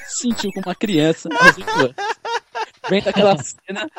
Sentiu 0.08 0.52
como 0.54 0.68
uma 0.68 0.76
criança 0.76 1.30
aos 1.32 1.58
anos. 1.58 1.96
Vem 2.90 3.02
daquela 3.02 3.36
cena. 3.38 3.90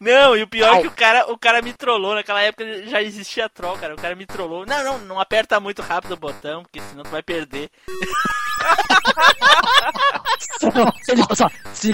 Não, 0.00 0.36
e 0.36 0.42
o 0.42 0.48
pior 0.48 0.68
é 0.68 0.76
Ai. 0.76 0.82
que 0.82 0.86
o 0.86 0.92
cara, 0.92 1.32
o 1.32 1.38
cara 1.38 1.60
me 1.60 1.72
trollou. 1.72 2.14
Naquela 2.14 2.40
época 2.40 2.86
já 2.86 3.02
existia 3.02 3.48
troll, 3.48 3.76
cara. 3.76 3.94
O 3.94 4.00
cara 4.00 4.14
me 4.14 4.26
trollou. 4.26 4.64
Não, 4.64 4.84
não, 4.84 4.98
não 5.00 5.20
aperta 5.20 5.58
muito 5.58 5.82
rápido 5.82 6.12
o 6.12 6.16
botão, 6.16 6.62
porque 6.62 6.80
senão 6.80 7.02
tu 7.02 7.10
vai 7.10 7.22
perder. 7.22 7.70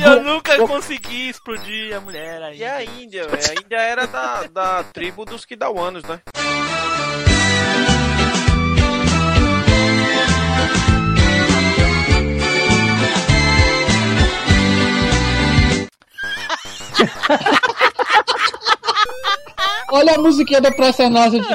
Eu 0.05 0.23
nunca 0.23 0.57
consegui 0.67 1.29
explodir 1.29 1.95
a 1.95 2.01
mulher 2.01 2.43
aí. 2.43 2.59
E 2.59 2.65
a 2.65 2.83
Índia, 2.83 3.27
velho? 3.29 3.51
A 3.51 3.63
Índia 3.63 3.77
era 3.77 4.07
da, 4.07 4.45
da 4.45 4.85
tribo 4.85 5.25
dos 5.25 5.45
Kidawanos, 5.45 6.03
né? 6.05 6.21
Olha 20.05 20.17
a 20.17 20.21
musiquinha 20.21 20.61
da 20.61 20.71
Praça 20.71 21.09
Nossa 21.09 21.41
de 21.41 21.47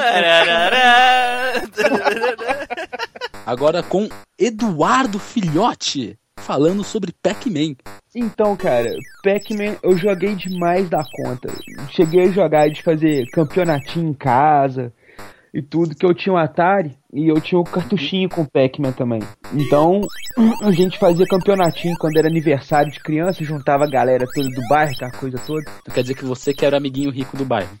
Agora 3.46 3.80
com 3.80 4.08
Eduardo 4.36 5.20
Filhote 5.20 6.18
falando 6.36 6.82
sobre 6.82 7.14
Pac-Man. 7.22 7.76
Então, 8.12 8.56
cara, 8.56 8.90
Pac-Man 9.22 9.76
eu 9.84 9.96
joguei 9.96 10.34
demais 10.34 10.90
da 10.90 11.04
conta. 11.04 11.48
Cheguei 11.90 12.24
a 12.24 12.32
jogar 12.32 12.68
de 12.68 12.82
fazer 12.82 13.24
campeonatinho 13.30 14.10
em 14.10 14.14
casa 14.14 14.92
e 15.54 15.62
tudo, 15.62 15.94
que 15.94 16.04
eu 16.04 16.12
tinha 16.12 16.32
um 16.32 16.36
Atari 16.36 16.98
e 17.14 17.28
eu 17.28 17.40
tinha 17.40 17.60
um 17.60 17.64
cartuchinho 17.64 18.28
com 18.28 18.44
Pac-Man 18.44 18.90
também. 18.90 19.20
Então, 19.54 20.00
a 20.64 20.72
gente 20.72 20.98
fazia 20.98 21.24
campeonatinho 21.24 21.94
quando 22.00 22.16
era 22.16 22.26
aniversário 22.26 22.90
de 22.90 22.98
criança, 22.98 23.44
juntava 23.44 23.84
a 23.84 23.90
galera 23.90 24.26
toda 24.34 24.50
do 24.50 24.68
bairro, 24.68 24.90
aquela 24.92 25.12
coisa 25.12 25.38
toda. 25.46 25.70
Então 25.82 25.94
quer 25.94 26.02
dizer 26.02 26.16
que 26.16 26.24
você 26.24 26.52
que 26.52 26.66
era 26.66 26.74
o 26.74 26.78
amiguinho 26.78 27.12
rico 27.12 27.36
do 27.36 27.44
bairro. 27.44 27.78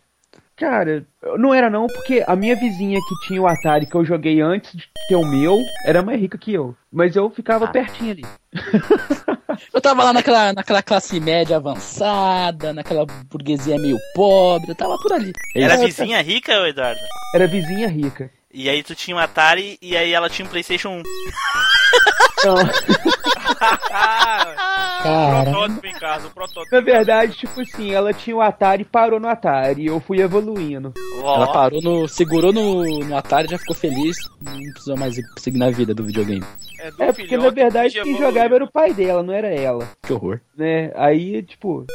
Cara, 0.60 1.06
não 1.38 1.54
era 1.54 1.70
não, 1.70 1.86
porque 1.86 2.22
a 2.26 2.36
minha 2.36 2.54
vizinha 2.54 2.98
que 3.00 3.26
tinha 3.26 3.40
o 3.40 3.46
Atari 3.46 3.86
que 3.86 3.94
eu 3.94 4.04
joguei 4.04 4.42
antes 4.42 4.70
de 4.76 4.84
ter 5.08 5.16
o 5.16 5.24
meu, 5.24 5.58
era 5.86 6.02
mais 6.02 6.20
rica 6.20 6.36
que 6.36 6.52
eu. 6.52 6.76
Mas 6.92 7.16
eu 7.16 7.30
ficava 7.30 7.66
pertinho 7.68 8.10
ali. 8.10 8.22
Eu 9.74 9.80
tava 9.80 10.04
lá 10.04 10.12
naquela, 10.12 10.52
naquela 10.52 10.82
classe 10.82 11.20
média 11.20 11.56
avançada, 11.56 12.72
naquela 12.72 13.04
burguesia 13.04 13.76
meio 13.78 13.98
pobre, 14.14 14.70
eu 14.70 14.74
tava 14.76 14.96
por 14.96 15.12
ali. 15.12 15.32
Era 15.54 15.74
Isso. 15.74 15.86
vizinha 15.86 16.22
rica, 16.22 16.52
Eduardo? 16.68 17.00
Era 17.34 17.46
vizinha 17.46 17.88
rica. 17.88 18.30
E 18.52 18.68
aí 18.68 18.82
tu 18.82 18.94
tinha 18.94 19.16
um 19.16 19.20
Atari 19.20 19.78
e 19.80 19.96
aí 19.96 20.12
ela 20.12 20.28
tinha 20.28 20.46
um 20.46 20.50
Playstation 20.50 20.88
1. 20.90 21.02
Então, 22.40 22.56
Cara. 25.02 25.50
Protótipo 25.50 25.86
em 25.86 25.92
casa, 25.92 26.26
o 26.26 26.30
protótipo. 26.30 26.74
na 26.74 26.80
verdade, 26.80 27.36
tipo 27.36 27.60
assim, 27.60 27.92
ela 27.92 28.12
tinha 28.12 28.36
o 28.36 28.40
Atari 28.40 28.82
e 28.82 28.84
parou 28.84 29.20
no 29.20 29.28
Atari. 29.28 29.82
E 29.82 29.86
eu 29.86 30.00
fui 30.00 30.20
evoluindo. 30.20 30.92
Ela 31.18 31.52
parou 31.52 31.80
no. 31.80 32.08
segurou 32.08 32.52
no, 32.52 32.84
no 32.84 33.16
Atari 33.16 33.48
já 33.48 33.58
ficou 33.58 33.74
feliz. 33.74 34.16
Não 34.42 34.58
precisou 34.72 34.96
mais 34.96 35.14
seguir 35.38 35.58
na 35.58 35.70
vida 35.70 35.94
do 35.94 36.04
videogame. 36.04 36.44
É, 36.78 36.90
do 36.90 37.02
É 37.02 37.12
porque 37.12 37.36
na 37.36 37.50
verdade 37.50 37.94
que 37.94 38.02
quem 38.02 38.12
evoluiu. 38.12 38.26
jogava 38.28 38.54
era 38.54 38.64
o 38.64 38.70
pai 38.70 38.92
dela, 38.92 39.22
não 39.22 39.32
era 39.32 39.48
ela. 39.48 39.88
Que 40.02 40.12
horror. 40.12 40.40
Né? 40.60 40.92
Aí, 40.94 41.42
tipo. 41.42 41.86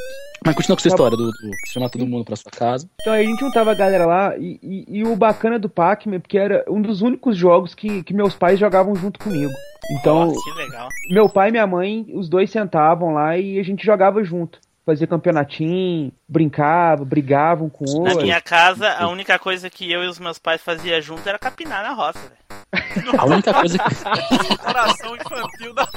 Mas 0.44 0.56
continua 0.56 0.76
com 0.76 0.82
sua 0.82 0.90
Tá 0.92 0.96
história 0.96 1.18
do, 1.18 1.24
do 1.26 1.52
chamar 1.72 1.90
todo 1.90 2.06
mundo 2.06 2.26
pra 2.26 2.36
sua 2.36 2.52
casa. 2.52 2.88
Então 3.02 3.14
aí 3.14 3.26
a 3.26 3.30
gente 3.30 3.40
juntava 3.40 3.72
a 3.72 3.76
galera 3.76 4.06
lá 4.06 4.36
e, 4.38 4.60
e- 4.62 4.86
e 5.00 5.04
o 5.04 5.16
bacana 5.16 5.58
do 5.58 5.70
Pac-Man, 5.70 6.20
porque 6.20 6.38
era 6.38 6.64
um 6.68 6.82
dos 6.82 7.02
únicos 7.02 7.38
jogos 7.38 7.74
que, 7.76 8.04
que 8.04 8.14
meus 8.14 8.36
pais 8.36 8.60
jogavam 8.60 8.96
junto 8.96 9.20
comigo. 9.20 9.52
Então, 10.00 10.34
legal. 10.58 10.90
meu 11.12 11.30
pai 11.30 11.50
e 11.50 11.52
minha 11.52 11.68
mãe, 11.68 12.08
os 12.14 12.28
dois 12.28 12.50
sentavam 12.50 13.14
lá 13.14 13.38
e 13.38 13.60
a 13.60 13.64
gente 13.64 13.86
jogava 13.86 14.24
junto. 14.24 14.60
Fazia 14.86 15.08
campeonatinho, 15.08 16.12
brincava, 16.30 17.04
brigavam 17.04 17.70
com 17.70 17.86
o 17.86 18.04
Na 18.04 18.14
minha 18.14 18.40
casa, 18.40 18.88
a 18.94 19.08
única 19.08 19.40
coisa 19.40 19.68
que 19.68 19.92
eu 19.92 20.04
e 20.04 20.08
os 20.08 20.20
meus 20.20 20.38
pais 20.38 20.62
fazia 20.62 21.02
junto 21.02 21.28
era 21.28 21.40
capinar 21.40 21.82
na 21.82 21.92
roça, 21.92 22.20
velho. 22.20 23.20
A 23.20 23.26
única 23.26 23.52
coisa 23.52 23.80
que. 23.80 24.58
Coração 24.62 25.16
infantil 25.16 25.74
da 25.74 25.88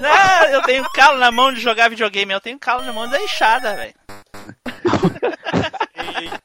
Não, 0.00 0.44
eu 0.52 0.62
tenho 0.62 0.84
calo 0.94 1.18
na 1.18 1.32
mão 1.32 1.52
de 1.52 1.60
jogar 1.60 1.90
videogame, 1.90 2.32
eu 2.32 2.40
tenho 2.40 2.60
calo 2.60 2.84
na 2.84 2.92
mão 2.92 3.08
da 3.08 3.20
enxada, 3.20 3.74
velho. 3.74 3.94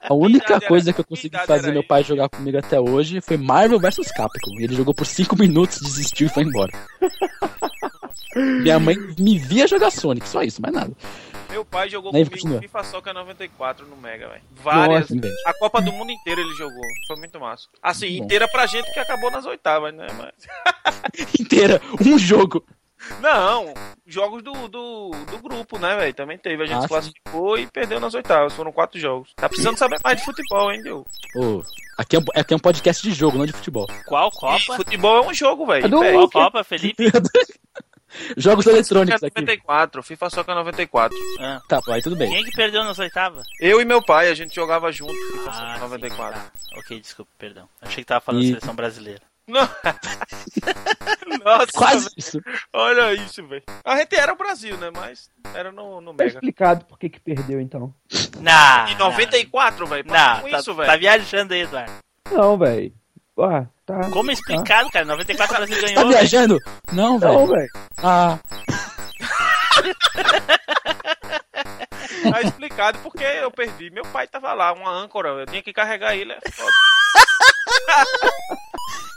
A 0.01 0.13
única 0.13 0.59
coisa 0.61 0.93
que 0.93 1.01
eu 1.01 1.05
consegui 1.05 1.37
fazer 1.45 1.71
meu 1.71 1.83
pai 1.83 2.03
jogar 2.03 2.29
comigo 2.29 2.57
até 2.57 2.79
hoje 2.79 3.21
foi 3.21 3.37
Marvel 3.37 3.79
vs 3.79 4.11
Capcom. 4.11 4.59
Ele 4.59 4.75
jogou 4.75 4.93
por 4.93 5.05
5 5.05 5.37
minutos, 5.37 5.79
desistiu 5.81 6.27
e 6.27 6.29
foi 6.29 6.43
embora. 6.43 6.71
Minha 8.35 8.79
mãe 8.79 8.95
me 9.17 9.37
via 9.37 9.67
jogar 9.67 9.91
Sonic, 9.91 10.27
só 10.27 10.43
isso, 10.43 10.61
mais 10.61 10.73
nada. 10.73 10.93
Meu 11.49 11.63
pai 11.65 11.89
jogou 11.89 12.11
Aí, 12.13 12.23
comigo 12.23 12.31
continua. 12.31 12.61
FIFA 12.61 12.83
Soccer 12.83 13.13
94 13.13 13.87
no 13.87 13.95
Mega, 13.97 14.27
velho. 14.27 14.41
Várias. 14.51 15.09
Nossa, 15.09 15.33
a 15.45 15.53
Copa 15.53 15.81
do 15.81 15.91
Mundo 15.91 16.11
inteira 16.11 16.41
ele 16.41 16.53
jogou. 16.55 16.83
Foi 17.07 17.15
muito 17.17 17.39
massa. 17.39 17.67
Assim, 17.81 18.17
inteira 18.17 18.47
pra 18.47 18.65
gente 18.65 18.91
que 18.93 18.99
acabou 18.99 19.31
nas 19.31 19.45
oitavas, 19.45 19.93
né? 19.93 20.07
Mas... 20.17 20.33
Inteira, 21.39 21.81
um 22.05 22.17
jogo. 22.17 22.63
Não, 23.21 23.73
jogos 24.05 24.43
do, 24.43 24.53
do, 24.67 25.11
do 25.11 25.37
grupo, 25.39 25.77
né, 25.79 25.95
velho? 25.95 26.13
Também 26.13 26.37
teve. 26.37 26.63
A 26.63 26.65
gente 26.65 26.77
Ah, 26.77 26.81
se 26.81 26.87
sim. 26.87 26.93
classificou 26.93 27.57
e 27.57 27.67
perdeu 27.67 27.99
nas 27.99 28.13
oitavas. 28.13 28.53
Foram 28.53 28.71
quatro 28.71 28.99
jogos. 28.99 29.33
Tá 29.35 29.47
precisando 29.49 29.77
saber 29.77 29.99
mais 30.03 30.17
de 30.19 30.25
futebol, 30.25 30.71
hein, 30.71 30.81
Diogo? 30.81 31.05
Ô, 31.35 31.61
aqui, 31.97 32.15
é 32.15 32.19
um, 32.19 32.23
aqui 32.35 32.53
é 32.53 32.57
um 32.57 32.59
podcast 32.59 33.01
de 33.03 33.13
jogo, 33.13 33.37
não 33.37 33.45
de 33.45 33.53
futebol. 33.53 33.87
Qual 34.05 34.31
Copa? 34.31 34.75
futebol 34.75 35.23
é 35.23 35.27
um 35.27 35.33
jogo, 35.33 35.65
velho. 35.65 35.85
É. 36.03 36.11
Qual 36.13 36.29
Copa, 36.29 36.63
Felipe? 36.63 37.05
Jogos 38.37 38.65
eletrônicos 38.65 39.21
aqui. 39.21 39.41
94, 39.41 40.01
FIFA 40.01 40.29
Soccer 40.29 40.55
94. 40.55 41.15
Ah, 41.39 41.61
Tá, 41.67 41.79
aí 41.89 42.01
tudo 42.01 42.15
bem. 42.15 42.29
quem 42.29 42.39
é 42.39 42.43
que 42.43 42.51
perdeu 42.55 42.83
nas 42.83 42.97
oitavas? 42.97 43.45
Eu 43.59 43.81
e 43.81 43.85
meu 43.85 44.01
pai, 44.01 44.29
a 44.29 44.33
gente 44.33 44.55
jogava 44.55 44.91
junto 44.93 45.13
FIFA 45.13 45.49
Ah, 45.49 45.53
Soccer 45.53 45.73
sim, 45.75 45.79
94. 45.81 46.39
tá. 46.39 46.51
Ok, 46.77 46.99
desculpa, 47.01 47.31
perdão. 47.37 47.67
Achei 47.81 48.03
que 48.03 48.07
tava 48.07 48.21
falando 48.21 48.43
E- 48.43 48.45
da 48.53 48.59
seleção 48.59 48.75
brasileira. 48.75 49.21
Não. 49.47 49.61
Nossa, 51.43 51.67
Quase 51.73 52.03
velho. 52.05 52.13
isso. 52.17 52.41
olha 52.73 53.13
isso, 53.13 53.45
velho. 53.47 53.63
A 53.85 53.97
gente 53.97 54.15
era 54.15 54.33
o 54.33 54.37
Brasil, 54.37 54.77
né? 54.77 54.91
Mas 54.93 55.29
era 55.53 55.71
no, 55.71 56.01
no 56.01 56.13
Tá 56.13 56.23
Mega. 56.25 56.35
explicado 56.37 56.85
por 56.85 56.99
que 56.99 57.09
que 57.09 57.19
perdeu, 57.19 57.61
então. 57.61 57.93
Não, 58.39 58.87
Em 58.89 58.95
94, 58.97 59.87
velho. 59.87 60.03
Não, 60.07 60.41
com 60.41 60.49
tá, 60.49 60.59
isso, 60.59 60.75
tá 60.75 60.83
velho. 60.83 60.99
viajando 60.99 61.53
aí, 61.53 61.61
Eduardo. 61.61 61.91
Não, 62.31 62.57
velho. 62.57 62.93
Ah, 63.39 63.65
tá. 63.85 64.09
Como 64.09 64.31
explicado, 64.31 64.89
cara? 64.91 65.05
94 65.05 65.53
o 65.53 65.57
Brasil 65.59 65.75
Tá 65.79 65.81
ganhou. 65.87 66.01
velho. 66.03 66.09
viajando? 66.17 66.57
Não, 66.91 67.19
Não, 67.19 67.45
velho. 67.45 67.47
velho. 67.47 67.69
Ah, 68.03 68.39
Tá 72.31 72.41
explicado 72.41 72.99
porque 72.99 73.23
eu 73.23 73.51
perdi. 73.51 73.89
Meu 73.89 74.03
pai 74.05 74.27
tava 74.27 74.53
lá, 74.53 74.73
uma 74.73 74.91
âncora. 74.91 75.29
Eu 75.29 75.45
tinha 75.45 75.61
que 75.61 75.73
carregar 75.73 76.15
ele. 76.15 76.33
É 76.33 76.51
foda. 76.51 76.71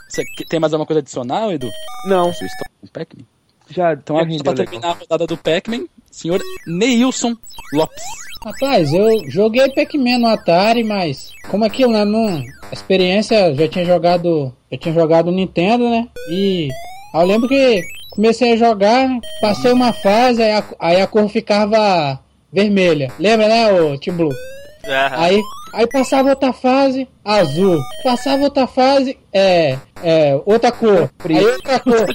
você 0.08 0.24
tem 0.48 0.60
mais 0.60 0.72
alguma 0.72 0.86
coisa 0.86 1.00
adicional, 1.00 1.52
Edu? 1.52 1.70
Não, 2.06 2.32
Sua 2.32 2.46
história 2.46 2.72
com 2.80 2.86
o 2.86 2.90
Pac-Man? 2.90 3.24
já. 3.70 3.92
Então, 3.92 4.16
já 4.16 4.22
só 4.22 4.42
pra 4.42 4.52
legal. 4.52 4.54
terminar 4.66 4.88
a 4.88 4.92
rodada 4.92 5.26
do 5.26 5.36
Pac-Man, 5.36 5.84
senhor 6.10 6.40
Neilson 6.66 7.36
Lopes. 7.72 8.02
Rapaz, 8.44 8.92
eu 8.92 9.06
joguei 9.30 9.70
Pac-Man 9.72 10.18
no 10.18 10.26
Atari, 10.26 10.82
mas 10.82 11.30
como 11.50 11.64
aquilo, 11.64 11.92
né? 11.92 12.04
Não, 12.04 12.42
a 12.70 12.72
experiência 12.72 13.54
já 13.54 13.68
tinha 13.68 13.84
jogado. 13.84 14.54
Eu 14.70 14.78
tinha 14.78 14.94
jogado 14.94 15.30
Nintendo, 15.30 15.88
né? 15.88 16.08
E 16.30 16.68
eu 17.14 17.22
lembro 17.22 17.48
que 17.48 17.82
comecei 18.10 18.52
a 18.52 18.56
jogar, 18.56 19.08
passei 19.40 19.72
uma 19.72 19.92
fase, 19.92 20.42
aí 20.42 20.52
a, 20.52 20.64
aí 20.78 21.00
a 21.00 21.06
cor 21.06 21.28
ficava 21.28 22.18
vermelha. 22.52 23.12
Lembra, 23.18 23.48
né, 23.48 23.72
o 23.72 23.98
Team 23.98 24.16
Blue? 24.16 24.32
Aí, 25.12 25.40
aí 25.74 25.86
passava 25.86 26.30
outra 26.30 26.52
fase, 26.52 27.06
azul. 27.24 27.78
Passava 28.02 28.44
outra 28.44 28.66
fase, 28.66 29.18
é, 29.32 29.78
é, 30.02 30.40
outra 30.46 30.72
cor. 30.72 31.10
Aí 31.28 31.44
outra 31.44 31.78
cor. 31.80 32.06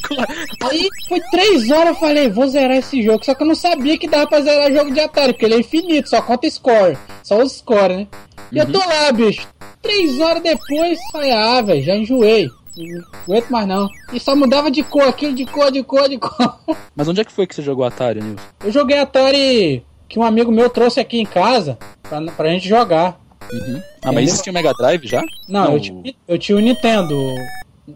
Aí 0.64 0.90
foi 1.08 1.22
três 1.32 1.70
horas, 1.70 1.90
eu 1.90 1.96
falei, 1.96 2.30
vou 2.30 2.48
zerar 2.48 2.78
esse 2.78 3.02
jogo. 3.04 3.24
Só 3.24 3.36
que 3.36 3.44
eu 3.44 3.48
não 3.48 3.56
sabia 3.56 3.98
que 3.98 4.08
dava 4.08 4.28
pra 4.28 4.42
zerar 4.42 4.72
jogo 4.72 4.92
de 4.92 5.00
Atari, 5.00 5.34
porque 5.34 5.46
ele 5.46 5.56
é 5.56 5.60
infinito, 5.60 6.10
só 6.10 6.22
conta 6.22 6.50
score. 6.50 6.98
Só 7.24 7.42
os 7.42 7.54
score, 7.54 7.98
né? 7.98 8.08
E 8.52 8.58
eu 8.58 8.72
tô 8.72 8.80
lá, 8.80 9.12
bicho. 9.12 9.48
Três 9.82 10.20
horas 10.20 10.42
depois, 10.42 11.00
falei, 11.12 11.32
ah, 11.32 11.62
velho, 11.62 11.84
já 11.84 11.96
enjoei. 11.96 12.50
Não 12.78 13.38
aguento 13.38 13.50
mais 13.50 13.68
não. 13.68 13.88
E 14.12 14.20
só 14.20 14.36
mudava 14.36 14.70
de 14.70 14.84
cor, 14.84 15.08
aquilo 15.08 15.34
de 15.34 15.46
cor, 15.46 15.72
de 15.72 15.84
cor, 15.84 16.10
de 16.10 16.18
cor. 16.18 16.60
Mas 16.96 17.08
onde 17.08 17.22
é 17.22 17.24
que 17.24 17.32
foi 17.32 17.48
que 17.48 17.56
você 17.56 17.62
jogou 17.62 17.86
Atari, 17.86 18.22
Nilson? 18.22 18.44
Eu 18.64 18.72
joguei 18.72 18.98
Atari 18.98 19.86
que 20.08 20.20
um 20.20 20.24
amigo 20.24 20.52
meu 20.52 20.70
trouxe 20.70 21.00
aqui 21.00 21.20
em 21.20 21.26
casa 21.26 21.78
pra, 22.04 22.22
pra 22.22 22.50
gente 22.50 22.68
jogar. 22.68 23.20
Uhum. 23.52 23.82
Ah, 24.04 24.12
mas 24.12 24.30
existia 24.30 24.52
o 24.52 24.54
Mega 24.54 24.74
Drive 24.74 25.06
já? 25.06 25.22
Não, 25.48 25.74
eu, 25.74 25.80
tinha, 25.80 26.14
eu 26.28 26.38
tinha 26.40 26.58
o 26.58 26.62
Nintendo, 26.62 27.16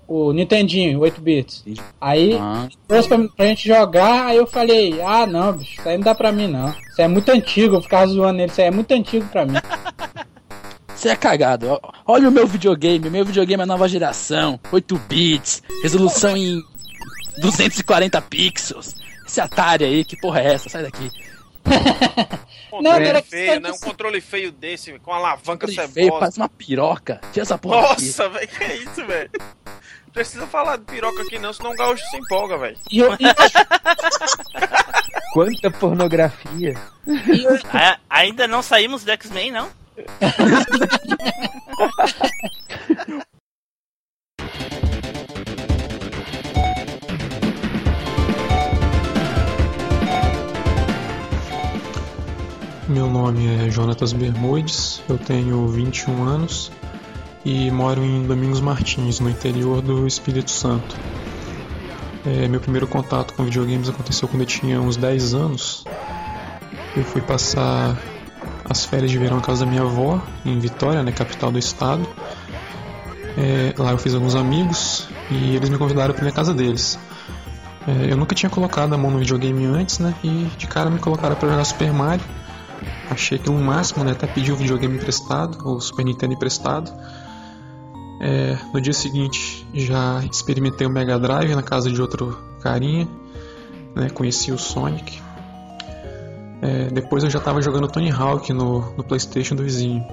o 0.07 0.31
Nintendinho, 0.31 0.99
8 0.99 1.19
bits. 1.21 1.63
Aí 1.99 2.37
Ah. 2.39 2.67
trouxe 2.87 3.07
pra, 3.09 3.17
pra 3.35 3.45
gente 3.47 3.67
jogar, 3.67 4.27
aí 4.27 4.37
eu 4.37 4.45
falei, 4.45 5.01
ah 5.01 5.25
não, 5.25 5.53
bicho, 5.53 5.79
isso 5.79 5.89
aí 5.89 5.97
não 5.97 6.03
dá 6.03 6.13
pra 6.13 6.31
mim 6.31 6.47
não. 6.47 6.69
Isso 6.69 6.99
aí 6.99 7.05
é 7.05 7.07
muito 7.07 7.29
antigo, 7.31 7.75
eu 7.77 7.81
ficava 7.81 8.05
zoando 8.07 8.39
ele, 8.41 8.51
isso 8.51 8.61
aí 8.61 8.67
é 8.67 8.71
muito 8.71 8.91
antigo 8.91 9.25
pra 9.27 9.45
mim. 9.45 9.53
Você 10.95 11.07
é 11.09 11.15
cagado. 11.15 11.79
Olha 12.05 12.27
o 12.27 12.31
meu 12.31 12.45
videogame. 12.45 13.09
Meu 13.09 13.23
videogame 13.23 13.63
é 13.63 13.65
nova 13.65 13.87
geração. 13.87 14.59
8 14.69 14.99
bits. 15.07 15.63
Resolução 15.81 16.35
em 16.35 16.61
240 17.41 18.21
pixels. 18.23 18.95
Esse 19.25 19.39
Atari 19.39 19.85
aí, 19.85 20.03
que 20.03 20.19
porra 20.19 20.41
é 20.41 20.55
essa? 20.55 20.67
Sai 20.67 20.83
daqui. 20.83 21.09
Controle 22.69 23.07
era 23.07 23.21
feio, 23.21 23.59
né? 23.59 23.71
Um 23.71 23.77
controle 23.79 24.21
feio 24.21 24.51
desse, 24.51 24.97
com 24.99 25.11
alavanca 25.13 25.65
Veio, 25.67 25.87
cebosa. 25.87 26.19
parece 26.19 26.37
uma 26.39 26.49
piroca. 26.49 27.19
Tira 27.31 27.43
essa 27.43 27.57
porra. 27.57 27.81
Nossa, 27.81 28.29
velho, 28.29 28.47
que 28.47 28.63
é 28.63 28.75
isso, 28.77 29.05
velho? 29.05 29.29
Não 29.39 30.13
Precisa 30.13 30.47
falar 30.47 30.77
de 30.77 30.85
piroca 30.85 31.21
aqui 31.23 31.37
não, 31.39 31.51
senão 31.53 31.71
o 31.71 31.75
gaúcho 31.75 32.03
se 32.09 32.17
empolga, 32.17 32.57
velho. 32.57 32.77
E 32.91 32.99
eu, 32.99 33.13
e 33.19 33.23
eu- 33.25 33.35
Quanta 35.33 35.69
pornografia. 35.71 36.75
A- 37.71 37.99
ainda 38.09 38.47
não 38.47 38.61
saímos 38.63 39.03
do 39.03 39.11
X-Men, 39.11 39.51
não? 39.51 39.69
Meu 52.89 53.07
nome 53.07 53.45
é 53.45 53.69
Jonatas 53.69 54.11
Bermudes, 54.13 54.99
eu 55.07 55.15
tenho 55.15 55.67
21 55.67 56.23
anos 56.23 56.71
e 57.45 57.69
moro 57.69 58.03
em 58.03 58.25
Domingos 58.25 58.59
Martins, 58.59 59.19
no 59.19 59.29
interior 59.29 59.79
do 59.79 60.07
Espírito 60.07 60.49
Santo. 60.49 60.95
É, 62.25 62.47
meu 62.47 62.59
primeiro 62.59 62.87
contato 62.87 63.35
com 63.35 63.43
videogames 63.43 63.89
aconteceu 63.89 64.27
quando 64.27 64.41
eu 64.41 64.47
tinha 64.47 64.81
uns 64.81 64.97
10 64.97 65.35
anos. 65.35 65.85
Eu 66.97 67.03
fui 67.03 67.21
passar 67.21 67.95
as 68.67 68.85
férias 68.85 69.11
de 69.11 69.19
verão 69.19 69.37
na 69.37 69.43
casa 69.43 69.65
da 69.65 69.69
minha 69.69 69.83
avó, 69.83 70.19
em 70.43 70.57
Vitória, 70.57 71.03
né, 71.03 71.11
capital 71.11 71.51
do 71.51 71.59
estado. 71.59 72.09
É, 73.37 73.71
lá 73.77 73.91
eu 73.91 73.99
fiz 73.99 74.15
alguns 74.15 74.33
amigos 74.33 75.07
e 75.29 75.55
eles 75.55 75.69
me 75.69 75.77
convidaram 75.77 76.15
para 76.15 76.23
ir 76.23 76.29
na 76.29 76.33
casa 76.33 76.55
deles. 76.55 76.97
É, 77.87 78.11
eu 78.11 78.17
nunca 78.17 78.33
tinha 78.33 78.49
colocado 78.49 78.93
a 78.93 78.97
mão 78.97 79.11
no 79.11 79.19
videogame 79.19 79.63
antes, 79.65 79.99
né? 79.99 80.15
E 80.23 80.47
de 80.57 80.65
cara 80.65 80.89
me 80.89 80.97
colocaram 80.97 81.35
para 81.35 81.49
jogar 81.49 81.63
Super 81.65 81.93
Mario. 81.93 82.25
Achei 83.09 83.37
aquilo 83.37 83.57
o 83.57 83.61
máximo, 83.61 84.03
né? 84.03 84.11
Até 84.11 84.27
pedi 84.27 84.51
o 84.51 84.55
videogame 84.55 84.95
emprestado, 84.95 85.57
o 85.67 85.79
Super 85.79 86.05
Nintendo 86.05 86.33
emprestado. 86.33 86.91
É, 88.21 88.57
no 88.73 88.81
dia 88.81 88.91
seguinte 88.91 89.65
já 89.73 90.21
experimentei 90.29 90.85
o 90.85 90.89
Mega 90.89 91.17
Drive 91.17 91.55
na 91.55 91.63
casa 91.63 91.89
de 91.89 92.01
outro 92.01 92.37
carinha, 92.61 93.07
né? 93.95 94.09
Conheci 94.09 94.51
o 94.51 94.57
Sonic. 94.57 95.21
É, 96.61 96.87
depois 96.87 97.23
eu 97.23 97.29
já 97.29 97.39
estava 97.39 97.61
jogando 97.61 97.87
Tony 97.87 98.11
Hawk 98.11 98.51
no, 98.51 98.93
no 98.95 99.03
PlayStation 99.03 99.55
do 99.55 99.63
vizinho. 99.63 100.05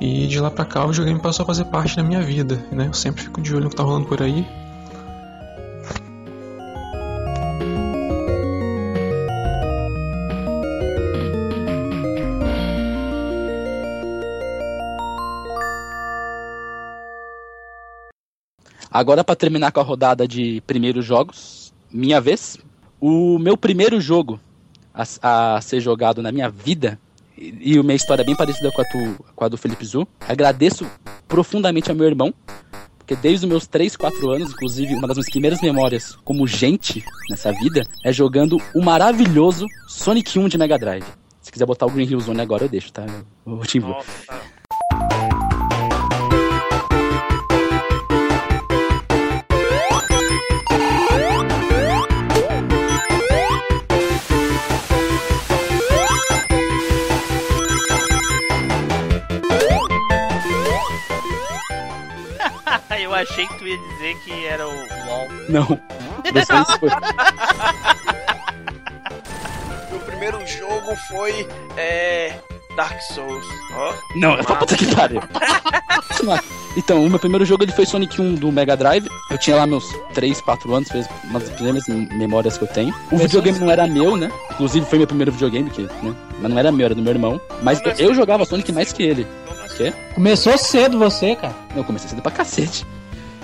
E 0.00 0.26
de 0.26 0.40
lá 0.40 0.50
pra 0.50 0.64
cá 0.64 0.84
o 0.84 0.88
videogame 0.88 1.20
passou 1.20 1.44
a 1.44 1.46
fazer 1.46 1.64
parte 1.66 1.96
da 1.96 2.02
minha 2.02 2.22
vida, 2.22 2.64
né? 2.70 2.86
Eu 2.88 2.94
sempre 2.94 3.22
fico 3.22 3.40
de 3.40 3.54
olho 3.54 3.64
no 3.64 3.70
que 3.70 3.76
tá 3.76 3.82
rolando 3.82 4.06
por 4.06 4.22
aí. 4.22 4.46
Agora, 18.94 19.24
pra 19.24 19.34
terminar 19.34 19.72
com 19.72 19.80
a 19.80 19.82
rodada 19.82 20.28
de 20.28 20.60
primeiros 20.68 21.04
jogos, 21.04 21.74
minha 21.92 22.20
vez. 22.20 22.56
O 23.00 23.40
meu 23.40 23.56
primeiro 23.56 24.00
jogo 24.00 24.38
a, 24.94 25.56
a 25.56 25.60
ser 25.60 25.80
jogado 25.80 26.22
na 26.22 26.30
minha 26.30 26.48
vida, 26.48 26.96
e, 27.36 27.72
e 27.72 27.82
minha 27.82 27.96
história 27.96 28.22
é 28.22 28.24
bem 28.24 28.36
parecida 28.36 28.70
com 28.70 28.80
a, 28.80 28.84
tu, 28.84 29.24
com 29.34 29.44
a 29.44 29.48
do 29.48 29.58
Felipe 29.58 29.84
Zu. 29.84 30.06
Agradeço 30.20 30.86
profundamente 31.26 31.90
ao 31.90 31.96
meu 31.96 32.06
irmão, 32.06 32.32
porque 32.96 33.16
desde 33.16 33.44
os 33.44 33.50
meus 33.50 33.66
3, 33.66 33.96
4 33.96 34.30
anos, 34.30 34.52
inclusive, 34.52 34.94
uma 34.94 35.08
das 35.08 35.16
minhas 35.16 35.28
primeiras 35.28 35.60
memórias 35.60 36.16
como 36.24 36.46
gente 36.46 37.04
nessa 37.28 37.50
vida 37.50 37.84
é 38.04 38.12
jogando 38.12 38.62
o 38.76 38.80
maravilhoso 38.80 39.66
Sonic 39.88 40.38
1 40.38 40.46
de 40.46 40.56
Mega 40.56 40.78
Drive. 40.78 41.04
Se 41.42 41.50
quiser 41.50 41.66
botar 41.66 41.86
o 41.86 41.90
Green 41.90 42.06
Hill 42.06 42.20
Zone 42.20 42.40
agora, 42.40 42.62
eu 42.62 42.68
deixo, 42.68 42.92
tá? 42.92 43.04
Eu 43.44 43.58
te. 43.66 43.80
Nossa. 43.80 44.53
Eu 63.04 63.14
achei 63.14 63.46
que 63.46 63.58
tu 63.58 63.66
ia 63.66 63.76
dizer 63.76 64.16
que 64.24 64.46
era 64.46 64.66
o 64.66 64.70
LOL. 64.72 65.28
Não. 65.50 65.80
Vez 66.32 66.46
foi. 66.80 66.88
Meu 69.90 70.00
primeiro 70.00 70.46
jogo 70.46 70.96
foi 71.08 71.46
é, 71.76 72.32
Dark 72.74 72.98
Souls. 73.02 73.44
Ó. 73.74 73.92
Não, 74.16 74.32
é 74.32 74.42
pra 74.42 74.56
puta 74.56 74.74
que 74.74 74.86
pariu. 74.96 75.20
Então, 76.76 77.04
o 77.04 77.08
meu 77.08 77.20
primeiro 77.20 77.44
jogo 77.44 77.62
ele 77.62 77.70
foi 77.70 77.86
Sonic 77.86 78.20
1 78.20 78.34
do 78.34 78.50
Mega 78.50 78.76
Drive. 78.76 79.06
Eu 79.30 79.38
tinha 79.38 79.54
lá 79.56 79.64
meus 79.64 79.84
3, 80.12 80.40
4 80.40 80.74
anos, 80.74 80.88
fez 80.88 81.06
uma 81.24 81.38
das 81.38 81.48
primeiras 81.50 81.86
memórias 81.86 82.58
que 82.58 82.64
eu 82.64 82.68
tenho. 82.68 82.92
O 83.12 83.16
videogame 83.16 83.60
não 83.60 83.70
era 83.70 83.86
meu, 83.86 84.16
né? 84.16 84.28
Inclusive 84.50 84.84
foi 84.86 84.98
meu 84.98 85.06
primeiro 85.06 85.30
videogame, 85.30 85.70
que, 85.70 85.82
né? 85.82 86.14
Mas 86.40 86.50
não 86.50 86.58
era 86.58 86.72
meu, 86.72 86.86
era 86.86 86.94
do 86.94 87.02
meu 87.02 87.12
irmão. 87.12 87.40
Mas 87.62 87.80
eu, 87.80 87.92
eu 88.08 88.14
jogava 88.14 88.44
Sonic 88.44 88.72
mais 88.72 88.92
que 88.92 89.04
ele. 89.04 89.24
Quê? 89.76 89.92
Começou 90.14 90.56
cedo 90.56 90.98
você, 90.98 91.34
cara. 91.34 91.54
Não, 91.70 91.78
eu 91.78 91.84
comecei 91.84 92.08
cedo 92.08 92.22
pra 92.22 92.30
cacete. 92.30 92.86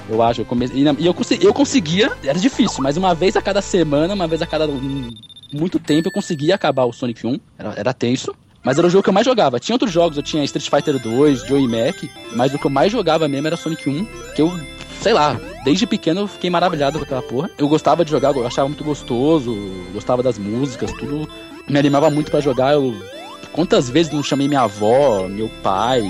Eu 0.09 0.23
acho, 0.23 0.41
eu 0.41 0.45
comecei. 0.45 0.83
E, 0.83 1.07
eu, 1.07 1.15
consegui, 1.15 1.47
eu 1.47 1.55
conseguia, 1.55 2.13
era 2.25 2.39
difícil, 2.39 2.83
mas 2.83 2.97
uma 2.97 3.15
vez 3.15 3.37
a 3.37 3.43
cada 3.43 3.63
semana, 3.63 4.15
uma 4.15 4.27
vez 4.27 4.43
a 4.43 4.47
cada 4.47 4.67
hum, 4.67 5.11
muito 5.53 5.79
tempo, 5.79 6.09
eu 6.09 6.13
conseguia 6.13 6.55
acabar 6.55 6.85
o 6.85 6.93
Sonic 6.93 7.27
1. 7.27 7.39
Era, 7.59 7.75
era 7.77 7.95
tenso. 7.95 8.35
Mas 8.63 8.77
era 8.77 8.87
o 8.87 8.91
jogo 8.91 9.03
que 9.03 9.09
eu 9.09 9.15
mais 9.15 9.25
jogava. 9.25 9.59
Tinha 9.59 9.75
outros 9.75 9.91
jogos, 9.91 10.17
eu 10.17 10.23
tinha 10.23 10.45
Street 10.45 10.69
Fighter 10.69 10.99
2, 10.99 11.47
Joey 11.47 11.67
Mac, 11.67 12.05
mas 12.35 12.53
o 12.53 12.59
que 12.59 12.67
eu 12.67 12.71
mais 12.71 12.93
jogava 12.93 13.27
mesmo 13.27 13.47
era 13.47 13.57
Sonic 13.57 13.89
1, 13.89 14.05
que 14.35 14.43
eu, 14.43 14.53
sei 15.01 15.15
lá, 15.15 15.41
desde 15.65 15.87
pequeno 15.87 16.23
eu 16.23 16.29
fiquei 16.29 16.51
maravilhado 16.51 16.99
com 16.99 17.05
aquela 17.05 17.23
porra. 17.23 17.51
Eu 17.57 17.69
gostava 17.69 18.05
de 18.05 18.11
jogar, 18.11 18.35
eu 18.37 18.47
achava 18.47 18.69
muito 18.69 18.85
gostoso, 18.85 19.57
gostava 19.95 20.23
das 20.23 20.39
músicas, 20.39 20.93
tudo. 20.93 21.29
Me 21.69 21.79
animava 21.79 22.11
muito 22.11 22.31
pra 22.31 22.41
jogar. 22.41 22.75
Eu, 22.75 22.95
quantas 23.53 23.89
vezes 23.89 24.13
não 24.13 24.23
chamei 24.23 24.49
minha 24.49 24.63
avó, 24.63 25.27
meu 25.29 25.49
pai, 25.63 26.03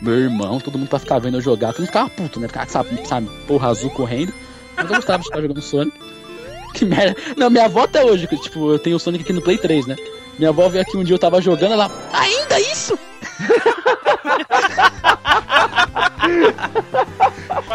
meu 0.00 0.14
irmão, 0.14 0.60
todo 0.60 0.78
mundo 0.78 0.88
pra 0.88 0.98
ficar 0.98 1.18
vendo 1.18 1.38
eu 1.38 1.40
jogar. 1.40 1.68
Todo 1.68 1.80
mundo 1.80 1.88
ficava 1.88 2.10
puto, 2.10 2.40
né? 2.40 2.48
Ficava, 2.48 2.68
sabe, 2.68 3.06
sabe, 3.06 3.28
porra 3.46 3.68
azul 3.68 3.90
correndo. 3.90 4.32
Mas 4.76 4.88
eu 4.88 4.96
gostava 4.96 5.18
de 5.18 5.24
ficar 5.24 5.40
jogando 5.40 5.62
Sonic. 5.62 5.98
Que 6.74 6.84
merda. 6.84 7.16
Não, 7.34 7.48
minha 7.48 7.64
avó 7.64 7.84
até 7.84 8.04
hoje, 8.04 8.26
que, 8.26 8.36
tipo, 8.36 8.70
eu 8.70 8.78
tenho 8.78 8.96
o 8.96 9.00
Sonic 9.00 9.24
aqui 9.24 9.32
no 9.32 9.40
Play 9.40 9.56
3, 9.56 9.86
né? 9.86 9.96
Minha 10.38 10.50
avó 10.50 10.68
veio 10.68 10.82
aqui 10.82 10.98
um 10.98 11.02
dia, 11.02 11.14
eu 11.14 11.18
tava 11.18 11.40
jogando, 11.40 11.72
ela. 11.72 11.90
Ainda 12.12 12.60
isso? 12.60 12.96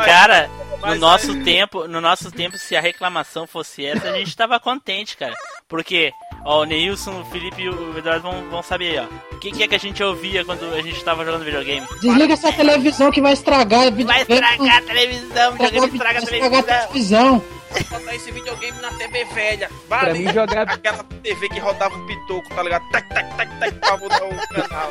Cara, 0.05 0.47
no 0.85 0.95
nosso 0.95 1.43
tempo, 1.43 1.87
no 1.87 2.01
nosso 2.01 2.31
tempo, 2.31 2.57
se 2.57 2.75
a 2.75 2.81
reclamação 2.81 3.47
fosse 3.47 3.85
essa, 3.85 4.09
a 4.09 4.17
gente 4.17 4.35
tava 4.35 4.59
contente, 4.59 5.17
cara. 5.17 5.35
Porque 5.67 6.11
Ó, 6.45 6.61
o 6.61 6.65
Neilson, 6.65 7.21
o 7.21 7.25
Felipe 7.25 7.61
e 7.61 7.69
o 7.69 7.97
Eduardo 7.97 8.23
vão, 8.23 8.49
vão 8.49 8.61
saber 8.63 8.99
aí, 8.99 9.07
ó. 9.07 9.35
O 9.35 9.39
que, 9.39 9.51
que 9.51 9.63
é 9.63 9.67
que 9.67 9.75
a 9.75 9.79
gente 9.79 10.03
ouvia 10.03 10.43
quando 10.43 10.63
a 10.73 10.81
gente 10.81 11.03
tava 11.03 11.23
jogando 11.23 11.45
videogame? 11.45 11.85
Desliga 12.01 12.33
essa 12.33 12.51
televisão 12.51 13.11
que 13.11 13.21
vai 13.21 13.33
estragar. 13.33 13.91
Vai 13.93 14.21
estragar 14.21 14.77
a 14.77 14.81
televisão, 14.81 15.51
videogame 15.53 15.87
estraga 15.87 16.19
a 16.19 16.23
estragar 16.23 16.59
a 16.59 16.63
televisão. 16.63 17.43
Botar 17.89 18.15
esse 18.15 18.31
videogame 18.31 18.77
na 18.81 18.89
TV 18.91 19.25
velha. 19.25 19.69
Vai 19.89 19.99
Pra 20.05 20.13
mim, 20.13 20.33
jogar- 20.33 20.69
aquela 20.69 21.03
TV 21.21 21.49
que 21.49 21.59
rodava 21.59 21.95
o 21.95 22.05
pitoco, 22.05 22.49
tá 22.53 22.63
ligado? 22.63 22.83
Tac, 22.91 23.07
tac, 23.09 23.35
tac, 23.37 23.59
tac, 23.59 23.73
pra 23.79 23.97
mudar 23.97 24.23
o 24.23 24.47
canal. 24.53 24.89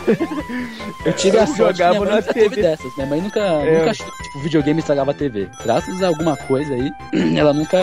Eu 1.04 1.12
tive 1.12 1.38
a 1.38 1.46
sorte 1.46 1.78
jogava 1.78 1.90
minha 1.94 2.00
mãe 2.00 2.10
na 2.10 2.16
nunca 2.20 2.32
teve 2.34 2.48
TV. 2.50 2.62
dessas. 2.62 2.96
Minha 2.96 3.06
mãe 3.08 3.20
nunca, 3.20 3.40
É. 3.40 3.78
nunca 3.78 3.90
achou 3.90 4.06
que 4.06 4.22
tipo, 4.24 4.38
videogame 4.40 4.80
estragava 4.80 5.10
a 5.10 5.14
TV. 5.14 5.48
Graças 5.64 6.02
a 6.02 6.08
alguma 6.08 6.36
coisa 6.36 6.74
aí, 6.74 6.90
ela 7.36 7.52
nunca, 7.52 7.78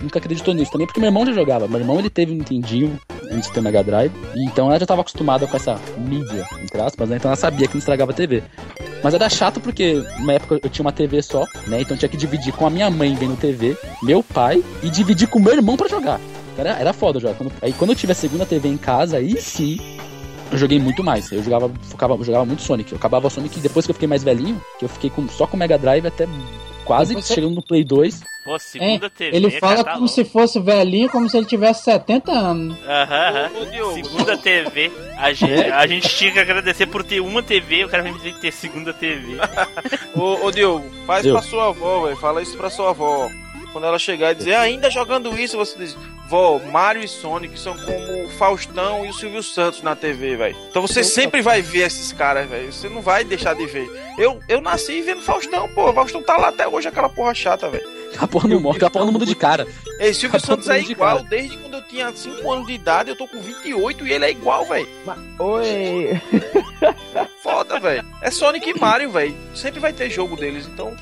nunca 0.00 0.18
acreditou 0.18 0.54
nisso. 0.54 0.72
Também 0.72 0.86
porque 0.86 1.00
meu 1.00 1.08
irmão 1.08 1.26
já 1.26 1.32
jogava. 1.32 1.68
Meu 1.68 1.80
irmão 1.80 1.98
ele 1.98 2.10
teve 2.10 2.32
um 2.32 2.36
Nintendinho 2.36 2.98
antes 3.32 3.48
de 3.48 3.54
ter 3.54 3.60
o 3.60 3.62
Mega 3.62 3.82
Drive. 3.82 4.12
Então 4.36 4.68
ela 4.68 4.78
já 4.78 4.86
tava 4.86 5.00
acostumada 5.00 5.46
com 5.46 5.56
essa 5.56 5.78
mídia, 5.96 6.46
entre 6.60 6.80
aspas, 6.80 7.08
né? 7.08 7.16
Então 7.16 7.30
ela 7.30 7.36
sabia 7.36 7.66
que 7.66 7.74
não 7.74 7.78
estragava 7.78 8.12
a 8.12 8.14
TV. 8.14 8.42
Mas 9.02 9.14
era 9.14 9.28
chato 9.28 9.60
porque 9.60 10.02
na 10.20 10.34
época 10.34 10.60
eu 10.62 10.70
tinha 10.70 10.84
uma 10.84 10.92
TV 10.92 11.22
só, 11.22 11.44
né? 11.66 11.80
Então 11.80 11.94
eu 11.94 11.98
tinha 11.98 12.08
que 12.08 12.16
dividir 12.16 12.52
com 12.52 12.66
a 12.66 12.70
minha 12.70 12.90
mãe 12.90 13.14
vendo 13.14 13.36
TV, 13.36 13.76
meu 14.02 14.22
pai, 14.22 14.62
e 14.82 14.90
dividir 14.90 15.28
com 15.28 15.38
meu 15.38 15.52
irmão 15.52 15.76
pra 15.76 15.88
jogar. 15.88 16.20
Era, 16.56 16.70
era 16.78 16.92
foda 16.92 17.18
jogar. 17.18 17.34
Quando, 17.34 17.52
aí 17.62 17.72
quando 17.72 17.90
eu 17.90 17.96
tive 17.96 18.12
a 18.12 18.14
segunda 18.14 18.46
TV 18.46 18.68
em 18.68 18.76
casa, 18.76 19.16
aí 19.16 19.40
sim 19.40 19.78
eu 20.52 20.58
joguei 20.58 20.78
muito 20.78 21.02
mais. 21.02 21.32
Eu 21.32 21.42
jogava, 21.42 21.70
focava, 21.82 22.14
eu 22.14 22.24
jogava 22.24 22.44
muito 22.44 22.62
Sonic. 22.62 22.92
Eu 22.92 22.98
acabava 22.98 23.30
Sonic 23.30 23.58
depois 23.58 23.86
que 23.86 23.90
eu 23.90 23.94
fiquei 23.94 24.08
mais 24.08 24.22
velhinho, 24.22 24.60
que 24.78 24.84
eu 24.84 24.88
fiquei 24.88 25.08
com, 25.08 25.26
só 25.28 25.46
com 25.46 25.56
Mega 25.56 25.78
Drive 25.78 26.06
até 26.06 26.26
quase 26.84 27.14
Você- 27.14 27.34
chegando 27.34 27.54
no 27.54 27.62
Play 27.62 27.84
2. 27.84 28.22
Pô, 28.44 28.58
segunda 28.58 29.08
TV. 29.08 29.36
Ele 29.36 29.50
fala 29.60 29.84
tá 29.84 29.94
como 29.94 30.08
se 30.08 30.24
fosse 30.24 30.58
velhinho, 30.58 31.08
como 31.08 31.28
se 31.28 31.36
ele 31.36 31.46
tivesse 31.46 31.84
70 31.84 32.32
anos. 32.32 32.76
Aham, 32.84 33.50
Diogo, 33.70 33.94
Segunda 33.94 34.36
TV. 34.36 34.90
A 35.16 35.30
gente, 35.34 35.52
a 35.70 35.86
gente 35.86 36.08
tinha 36.08 36.32
que 36.32 36.40
agradecer 36.40 36.86
por 36.86 37.04
ter 37.04 37.20
uma 37.20 37.40
TV, 37.42 37.84
o 37.84 37.88
cara 37.88 38.02
vai 38.02 38.10
me 38.10 38.18
dizer 38.18 38.34
que 38.34 38.40
ter 38.40 38.52
segunda 38.52 38.92
TV. 38.92 39.36
Ô, 40.16 40.46
ô 40.46 40.50
Diogo, 40.50 40.84
faz 41.06 41.24
Eu. 41.24 41.34
pra 41.34 41.42
sua 41.42 41.68
avó, 41.68 42.02
velho. 42.04 42.16
Fala 42.16 42.42
isso 42.42 42.56
pra 42.56 42.68
sua 42.68 42.90
avó. 42.90 43.30
Quando 43.72 43.86
ela 43.86 43.98
chegar 43.98 44.32
e 44.32 44.34
dizer, 44.34 44.54
ainda 44.54 44.90
jogando 44.90 45.38
isso, 45.38 45.56
você 45.56 45.78
diz, 45.78 45.96
vó, 46.32 46.58
Mario 46.58 47.04
e 47.04 47.08
Sonic 47.08 47.60
são 47.60 47.76
como 47.76 48.24
o 48.24 48.30
Faustão 48.30 49.04
e 49.04 49.10
o 49.10 49.12
Silvio 49.12 49.42
Santos 49.42 49.82
na 49.82 49.94
TV, 49.94 50.34
velho. 50.34 50.56
Então 50.70 50.80
você 50.80 51.04
sempre 51.04 51.42
vai 51.42 51.60
ver 51.60 51.80
esses 51.80 52.10
caras, 52.10 52.48
velho. 52.48 52.72
Você 52.72 52.88
não 52.88 53.02
vai 53.02 53.22
deixar 53.22 53.54
de 53.54 53.66
ver. 53.66 53.86
Eu, 54.16 54.40
eu 54.48 54.62
nasci 54.62 55.02
vendo 55.02 55.20
Faustão, 55.20 55.68
pô. 55.68 55.90
O 55.90 55.92
Faustão 55.92 56.22
tá 56.22 56.38
lá 56.38 56.48
até 56.48 56.66
hoje, 56.66 56.88
aquela 56.88 57.10
porra 57.10 57.34
chata, 57.34 57.68
velho. 57.68 57.86
A 58.18 58.26
porra 58.26 58.48
não 58.48 58.60
morre, 58.60 58.82
a 58.82 58.88
porra 58.88 59.04
não 59.04 59.12
muda 59.12 59.26
de 59.26 59.34
cara. 59.34 59.66
Ei, 60.00 60.14
Silvio 60.14 60.40
Santos 60.40 60.70
é 60.70 60.78
de 60.80 60.92
igual 60.92 61.16
cara. 61.18 61.28
desde 61.28 61.58
quando 61.58 61.74
eu 61.74 61.82
tinha 61.82 62.10
5 62.10 62.50
anos 62.50 62.66
de 62.66 62.72
idade, 62.72 63.10
eu 63.10 63.16
tô 63.16 63.28
com 63.28 63.38
28 63.38 64.06
e 64.06 64.12
ele 64.14 64.24
é 64.24 64.30
igual, 64.30 64.64
velho. 64.64 64.88
Oi. 65.38 66.18
Foda, 67.42 67.78
velho. 67.78 68.06
É 68.22 68.30
Sonic 68.30 68.70
e 68.70 68.80
Mario, 68.80 69.10
velho. 69.10 69.36
Sempre 69.54 69.80
vai 69.80 69.92
ter 69.92 70.08
jogo 70.08 70.34
deles, 70.34 70.66
então 70.66 70.96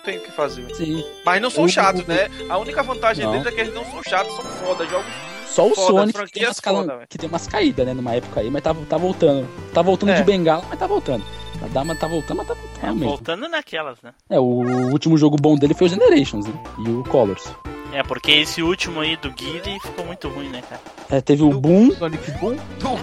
tem 0.00 0.18
o 0.18 0.20
que 0.20 0.30
fazer. 0.32 0.74
Sim. 0.74 1.04
Mas 1.24 1.40
não 1.40 1.50
são 1.50 1.68
chatos, 1.68 2.06
né? 2.06 2.28
A 2.48 2.58
única 2.58 2.82
vantagem 2.82 3.24
Não. 3.24 3.32
deles 3.32 3.46
é 3.46 3.52
que 3.52 3.60
eles 3.60 3.74
não 3.74 3.84
são 3.84 4.02
chatos, 4.02 4.34
são 4.34 4.44
foda. 4.44 4.86
Jogos 4.86 5.06
Só 5.48 5.66
o 5.66 5.74
Foda, 5.74 5.92
Sonic 6.12 6.24
que 6.26 6.32
tem, 6.32 6.44
umas 6.46 6.60
foda, 6.60 7.06
que 7.08 7.18
tem 7.18 7.28
umas 7.28 7.46
caídas, 7.46 7.84
né, 7.86 7.92
numa 7.92 8.14
época 8.14 8.40
aí, 8.40 8.50
mas 8.50 8.62
tá, 8.62 8.74
tá 8.88 8.96
voltando. 8.96 9.48
Tá 9.74 9.82
voltando 9.82 10.10
É. 10.10 10.14
de 10.14 10.22
bengala, 10.24 10.64
mas 10.68 10.78
tá 10.78 10.86
voltando. 10.86 11.24
A 11.62 11.66
Dama 11.68 11.94
tá 11.94 12.06
voltando, 12.06 12.38
mas 12.38 12.46
tá 12.48 12.54
voltando 12.54 12.94
mesmo. 12.94 13.08
Voltando 13.08 13.48
naquelas, 13.48 14.00
né? 14.02 14.12
É, 14.30 14.38
o 14.38 14.44
último 14.44 15.18
jogo 15.18 15.36
bom 15.36 15.56
dele 15.56 15.74
foi 15.74 15.88
o 15.88 15.90
Generations, 15.90 16.46
né? 16.46 16.54
E 16.86 16.88
o 16.90 17.02
Colors. 17.04 17.52
É, 17.92 18.02
porque 18.02 18.30
esse 18.32 18.62
último 18.62 19.00
aí 19.00 19.16
do 19.16 19.30
Guile 19.32 19.78
ficou 19.80 20.04
muito 20.04 20.28
ruim, 20.28 20.48
né, 20.48 20.62
cara? 20.68 20.80
É, 21.10 21.20
teve 21.20 21.42
o 21.42 21.50
Boom. 21.50 21.90
Sonic 21.92 22.30
Boom? 22.32 22.56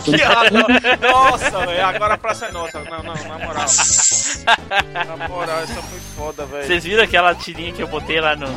Que 0.03 0.15
ah, 0.23 1.11
Nossa, 1.11 1.65
velho, 1.65 1.85
agora 1.85 2.13
a 2.13 2.17
praça 2.17 2.45
é 2.45 2.51
nossa. 2.51 2.79
Não, 2.79 3.03
não, 3.03 3.13
na 3.13 3.37
moral. 3.37 3.65
Na 5.05 5.27
moral, 5.27 5.59
essa 5.59 5.81
foi 5.81 5.99
foda, 6.15 6.45
velho. 6.45 6.65
Vocês 6.65 6.83
viram 6.83 7.03
aquela 7.03 7.35
tirinha 7.35 7.73
que 7.73 7.81
eu 7.83 7.87
botei 7.87 8.21
lá 8.21 8.35
no, 8.35 8.47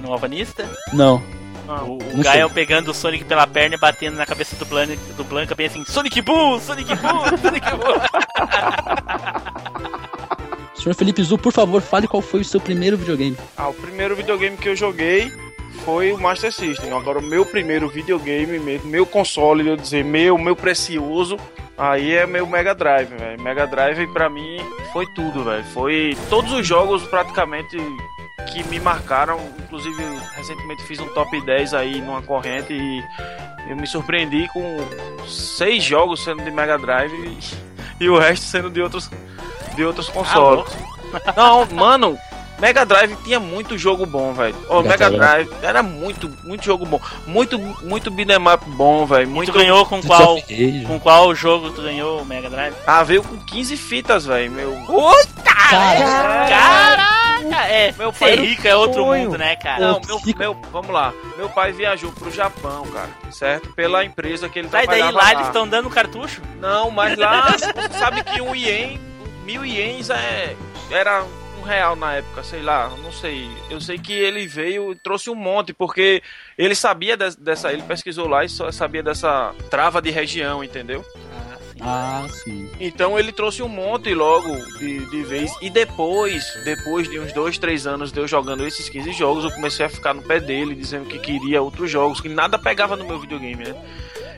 no 0.00 0.12
Alvanista? 0.12 0.68
Não. 0.92 1.22
O, 1.66 1.98
o 2.18 2.22
Gael 2.22 2.48
sei. 2.48 2.54
pegando 2.54 2.90
o 2.90 2.94
Sonic 2.94 3.24
pela 3.24 3.46
perna 3.46 3.76
e 3.76 3.78
batendo 3.78 4.16
na 4.16 4.26
cabeça 4.26 4.54
do 4.56 4.66
Blanca, 4.66 4.96
do 5.16 5.24
Blanca 5.24 5.54
bem 5.54 5.66
assim, 5.66 5.82
Sonic 5.86 6.20
Boom, 6.20 6.60
Sonic 6.60 6.94
Boom, 6.94 7.38
Sonic 7.38 7.70
Boom. 7.70 8.00
Senhor 10.74 10.94
Felipe 10.94 11.22
Zu, 11.22 11.38
por 11.38 11.52
favor, 11.52 11.80
fale 11.80 12.06
qual 12.08 12.20
foi 12.20 12.40
o 12.40 12.44
seu 12.44 12.60
primeiro 12.60 12.96
videogame. 12.96 13.36
Ah, 13.56 13.68
o 13.68 13.74
primeiro 13.74 14.14
videogame 14.16 14.56
que 14.56 14.68
eu 14.68 14.76
joguei 14.76 15.32
foi 15.84 16.12
o 16.12 16.18
Master 16.18 16.52
System. 16.52 16.92
Agora, 16.92 17.18
o 17.18 17.22
meu 17.22 17.44
primeiro 17.44 17.88
videogame 17.88 18.58
meu 18.84 19.06
console, 19.06 19.66
eu 19.66 19.76
dizer, 19.76 20.04
meu, 20.04 20.36
meu 20.38 20.56
precioso, 20.56 21.36
aí 21.76 22.12
é 22.12 22.26
meu 22.26 22.46
Mega 22.46 22.74
Drive, 22.74 23.08
velho. 23.08 23.42
Mega 23.42 23.66
Drive 23.66 24.06
pra 24.08 24.28
mim 24.28 24.58
foi 24.92 25.06
tudo, 25.14 25.44
velho. 25.44 25.64
Foi 25.64 26.16
todos 26.28 26.52
os 26.52 26.66
jogos 26.66 27.02
praticamente 27.04 27.76
que 28.46 28.62
me 28.64 28.80
marcaram. 28.80 29.38
Inclusive, 29.58 30.02
recentemente 30.36 30.82
fiz 30.84 31.00
um 31.00 31.08
top 31.08 31.40
10 31.40 31.74
aí 31.74 32.00
numa 32.00 32.22
corrente 32.22 32.72
e 32.72 33.02
eu 33.68 33.76
me 33.76 33.86
surpreendi 33.86 34.48
com 34.48 34.62
seis 35.26 35.82
jogos 35.82 36.22
sendo 36.22 36.42
de 36.44 36.50
Mega 36.50 36.78
Drive 36.78 37.38
e 38.00 38.08
o 38.08 38.18
resto 38.18 38.44
sendo 38.44 38.70
de 38.70 38.80
outros, 38.80 39.10
de 39.74 39.84
outros 39.84 40.08
consoles. 40.08 40.66
Não, 41.36 41.66
mano, 41.66 42.18
Mega 42.58 42.84
Drive 42.86 43.16
tinha 43.24 43.38
muito 43.40 43.76
jogo 43.76 44.06
bom, 44.06 44.32
velho. 44.32 44.56
Ô, 44.68 44.82
Mega 44.82 45.10
Mega 45.10 45.10
Drive. 45.10 45.50
Era 45.62 45.82
muito, 45.82 46.30
muito 46.42 46.64
jogo 46.64 46.86
bom. 46.86 47.00
Muito, 47.26 47.58
muito 47.58 48.10
beat'em 48.10 48.36
up 48.36 48.64
bom, 48.70 49.04
velho. 49.04 49.26
Tu 49.26 49.30
Muito 49.32 49.52
ganhou 49.52 49.84
com 49.84 50.02
qual, 50.02 50.36
com 50.86 51.00
qual 51.00 51.34
jogo 51.34 51.70
tu 51.70 51.82
ganhou 51.82 52.22
o 52.22 52.24
Mega 52.24 52.48
Drive? 52.48 52.74
Ah, 52.86 53.02
veio 53.02 53.22
com 53.22 53.36
15 53.36 53.76
fitas, 53.76 54.24
velho. 54.24 54.50
Meu. 54.50 54.72
Caraca, 56.48 57.66
é, 57.68 57.92
Meu 57.92 58.12
pai 58.12 58.38
um 58.38 58.42
rico 58.42 58.66
é 58.66 58.76
outro 58.76 59.02
sonho. 59.02 59.24
mundo, 59.24 59.38
né, 59.38 59.56
cara? 59.56 59.80
Não, 59.80 60.00
meu, 60.06 60.20
meu, 60.36 60.56
vamos 60.72 60.90
lá. 60.90 61.12
Meu 61.36 61.48
pai 61.48 61.72
viajou 61.72 62.12
pro 62.12 62.30
Japão, 62.30 62.86
cara, 62.86 63.08
certo? 63.30 63.72
Pela 63.72 64.04
empresa 64.04 64.48
que 64.48 64.58
ele 64.60 64.68
Sai 64.68 64.86
daí, 64.86 64.98
trabalhava 65.00 65.24
lá 65.24 65.32
eles 65.32 65.46
estão 65.48 65.66
dando 65.66 65.90
cartucho? 65.90 66.40
Não, 66.60 66.90
mas 66.90 67.18
lá, 67.18 67.48
você 67.50 67.98
sabe 67.98 68.22
que 68.22 68.40
um 68.40 68.54
ien, 68.54 69.00
mil 69.44 69.64
ienes 69.64 70.10
é, 70.10 70.56
era 70.90 71.24
um 71.58 71.62
real 71.62 71.96
na 71.96 72.14
época, 72.14 72.42
sei 72.42 72.62
lá, 72.62 72.90
não 73.02 73.12
sei. 73.12 73.48
Eu 73.70 73.80
sei 73.80 73.98
que 73.98 74.12
ele 74.12 74.46
veio 74.46 74.92
e 74.92 74.96
trouxe 74.96 75.30
um 75.30 75.34
monte, 75.34 75.72
porque 75.72 76.22
ele 76.58 76.74
sabia 76.74 77.16
des- 77.16 77.36
dessa, 77.36 77.72
ele 77.72 77.82
pesquisou 77.82 78.28
lá 78.28 78.44
e 78.44 78.48
só 78.48 78.70
sabia 78.72 79.02
dessa 79.02 79.54
trava 79.70 80.00
de 80.02 80.10
região, 80.10 80.62
entendeu? 80.62 81.04
Ah, 81.80 82.24
sim. 82.44 82.70
Então 82.78 83.18
ele 83.18 83.32
trouxe 83.32 83.62
um 83.62 83.68
monte 83.68 84.14
logo 84.14 84.48
de, 84.78 85.04
de 85.10 85.22
vez. 85.24 85.52
E 85.60 85.68
depois, 85.68 86.44
depois 86.64 87.08
de 87.10 87.18
uns 87.18 87.32
dois, 87.32 87.58
três 87.58 87.86
anos 87.86 88.12
de 88.12 88.20
eu 88.20 88.28
jogando 88.28 88.64
esses 88.66 88.88
15 88.88 89.12
jogos, 89.12 89.44
eu 89.44 89.50
comecei 89.50 89.84
a 89.84 89.88
ficar 89.88 90.14
no 90.14 90.22
pé 90.22 90.38
dele, 90.40 90.74
dizendo 90.74 91.06
que 91.06 91.18
queria 91.18 91.60
outros 91.60 91.90
jogos, 91.90 92.20
que 92.20 92.28
nada 92.28 92.58
pegava 92.58 92.94
no 92.96 93.04
meu 93.04 93.18
videogame, 93.18 93.64
né? 93.64 93.74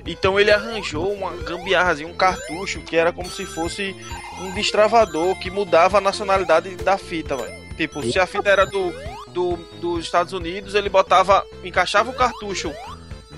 Então 0.07 0.39
ele 0.39 0.53
arranjou 0.53 1.13
uma 1.13 1.31
gambiarrazinha, 1.33 2.09
um 2.09 2.15
cartucho, 2.15 2.81
que 2.81 2.97
era 2.97 3.13
como 3.13 3.29
se 3.29 3.45
fosse 3.45 3.97
um 4.41 4.53
destravador 4.53 5.37
que 5.39 5.51
mudava 5.51 5.99
a 5.99 6.01
nacionalidade 6.01 6.77
da 6.77 6.97
fita, 6.97 7.37
velho. 7.37 7.67
Tipo, 7.77 8.03
se 8.03 8.19
a 8.19 8.27
fita 8.27 8.49
era 8.49 8.65
do, 8.65 8.93
do, 9.29 9.57
dos 9.81 10.05
Estados 10.05 10.33
Unidos, 10.33 10.75
ele 10.75 10.89
botava, 10.89 11.45
encaixava 11.63 12.11
o 12.11 12.15
cartucho 12.15 12.73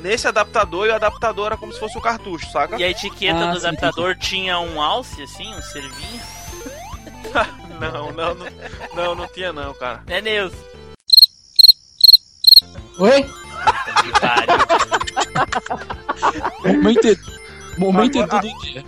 nesse 0.00 0.28
adaptador 0.28 0.86
e 0.86 0.90
o 0.90 0.94
adaptador 0.94 1.46
era 1.46 1.56
como 1.56 1.72
se 1.72 1.80
fosse 1.80 1.98
o 1.98 2.00
cartucho, 2.00 2.48
saca? 2.52 2.76
E 2.78 2.84
a 2.84 2.90
etiqueta 2.90 3.48
Ah, 3.48 3.50
do 3.52 3.58
sim, 3.60 3.66
adaptador 3.66 4.16
tinha 4.16 4.60
um 4.60 4.80
alce, 4.80 5.22
assim, 5.22 5.52
um 5.54 5.62
servinho? 5.62 6.22
Não, 7.78 8.10
não, 8.10 8.34
não, 8.34 8.46
não, 8.92 9.14
não 9.14 9.28
tinha 9.28 9.52
não, 9.52 9.72
cara. 9.72 10.02
Né, 10.04 10.20
Neus? 10.20 10.52
Oi? 12.98 13.22
Que 13.22 14.20
pariu. 14.20 15.97
Momento 16.64 17.04
Edu. 17.06 17.32
Momento 17.76 18.20
Agora- 18.22 18.46
Edu 18.46 18.54
do 18.56 18.60
dia. 18.62 18.84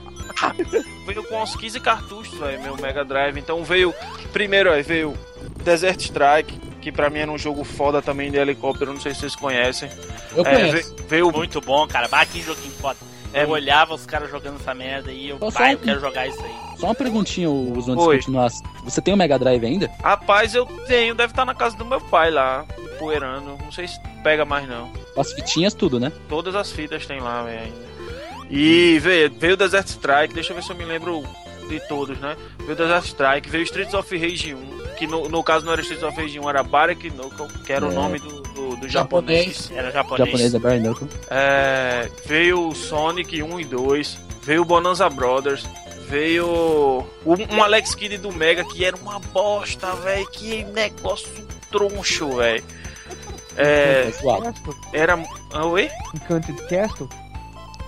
Veio 1.06 1.22
com 1.24 1.42
uns 1.42 1.54
15 1.56 1.80
cartuchos, 1.80 2.38
velho, 2.38 2.62
meu 2.62 2.76
Mega 2.76 3.04
Drive. 3.04 3.38
Então 3.38 3.62
veio, 3.64 3.94
primeiro, 4.32 4.70
aí 4.72 4.82
veio 4.82 5.14
Desert 5.62 6.00
Strike, 6.00 6.58
que 6.80 6.90
pra 6.90 7.10
mim 7.10 7.18
era 7.20 7.30
um 7.30 7.38
jogo 7.38 7.62
foda 7.64 8.00
também 8.00 8.30
de 8.30 8.38
helicóptero, 8.38 8.92
não 8.92 9.00
sei 9.00 9.12
se 9.12 9.20
vocês 9.20 9.36
conhecem. 9.36 9.90
Eu 10.34 10.44
É, 10.46 10.54
conheço. 10.54 10.94
ve- 10.94 11.02
veio, 11.08 11.30
Muito 11.32 11.60
bom, 11.60 11.86
cara. 11.86 12.08
Bah, 12.08 12.24
que 12.24 12.40
joguinho 12.40 12.72
foda. 12.80 12.96
É, 13.32 13.44
Eu 13.44 13.50
olhava 13.50 13.94
os 13.94 14.06
caras 14.06 14.30
jogando 14.30 14.56
essa 14.60 14.74
merda 14.74 15.12
e 15.12 15.28
eu, 15.28 15.38
pai, 15.52 15.74
eu 15.74 15.78
quero 15.78 16.00
jogar 16.00 16.26
isso 16.26 16.42
aí. 16.42 16.69
Só 16.80 16.86
uma 16.86 16.94
perguntinha, 16.94 17.50
os 17.50 17.88
antes 17.88 18.02
de 18.04 18.10
continuar. 18.16 18.50
Você 18.84 19.00
tem 19.00 19.12
o 19.12 19.16
Mega 19.16 19.38
Drive 19.38 19.64
ainda? 19.64 19.90
Rapaz, 20.02 20.54
eu 20.54 20.64
tenho, 20.86 21.14
deve 21.14 21.32
estar 21.32 21.44
na 21.44 21.54
casa 21.54 21.76
do 21.76 21.84
meu 21.84 22.00
pai 22.00 22.30
lá, 22.30 22.64
poeirando. 22.98 23.56
Não 23.62 23.70
sei 23.70 23.86
se 23.86 24.00
pega 24.22 24.44
mais 24.44 24.68
não. 24.68 24.90
As 25.16 25.32
fitinhas, 25.32 25.74
tudo, 25.74 26.00
né? 26.00 26.10
Todas 26.28 26.54
as 26.54 26.72
fitas 26.72 27.04
tem 27.06 27.20
lá, 27.20 27.42
velho, 27.42 27.60
ainda. 27.64 27.90
E 28.50 28.98
veio, 28.98 29.30
veio 29.30 29.56
Desert 29.56 29.86
Strike, 29.86 30.34
deixa 30.34 30.52
eu 30.52 30.56
ver 30.56 30.62
se 30.62 30.70
eu 30.70 30.76
me 30.76 30.84
lembro 30.84 31.22
de 31.68 31.78
todos, 31.86 32.18
né? 32.18 32.36
Veio 32.64 32.74
Desert 32.76 33.04
Strike, 33.04 33.48
veio 33.48 33.62
Streets 33.62 33.94
of 33.94 34.16
Rage 34.18 34.54
1, 34.54 34.94
que 34.98 35.06
no, 35.06 35.28
no 35.28 35.42
caso 35.44 35.64
não 35.64 35.72
era 35.72 35.80
Streets 35.82 36.02
of 36.04 36.20
Rage 36.20 36.40
1, 36.40 36.48
era 36.48 36.62
Barek 36.64 37.10
Knuckle, 37.10 37.46
que 37.64 37.72
era 37.72 37.86
o 37.86 37.92
É. 37.92 37.94
nome 37.94 38.18
do, 38.18 38.40
do, 38.42 38.76
do 38.76 38.88
japonês. 38.88 39.70
Era 39.72 39.92
japonês. 39.92 40.26
Japonês 40.26 40.54
é 40.54 40.58
Bare 40.58 40.80
Knuckle. 40.80 41.08
É, 41.30 42.08
veio 42.26 42.68
o 42.68 42.74
Sonic 42.74 43.40
1 43.40 43.60
e 43.60 43.64
2, 43.64 44.18
veio 44.42 44.62
o 44.62 44.64
Bonanza 44.64 45.08
Brothers, 45.08 45.64
veio 46.10 47.06
um, 47.24 47.54
um 47.56 47.62
Alex 47.62 47.94
Kidd 47.94 48.18
do 48.18 48.32
Mega 48.32 48.64
que 48.64 48.84
era 48.84 48.96
uma 48.96 49.18
bosta, 49.18 49.94
velho. 49.96 50.28
Que 50.30 50.64
negócio 50.64 51.28
troncho, 51.70 52.36
velho. 52.36 52.64
É, 53.56 54.10
era. 54.92 55.18
Ah, 55.52 55.64
oi? 55.66 55.88
Enchanted 56.14 56.56
Castle? 56.68 57.08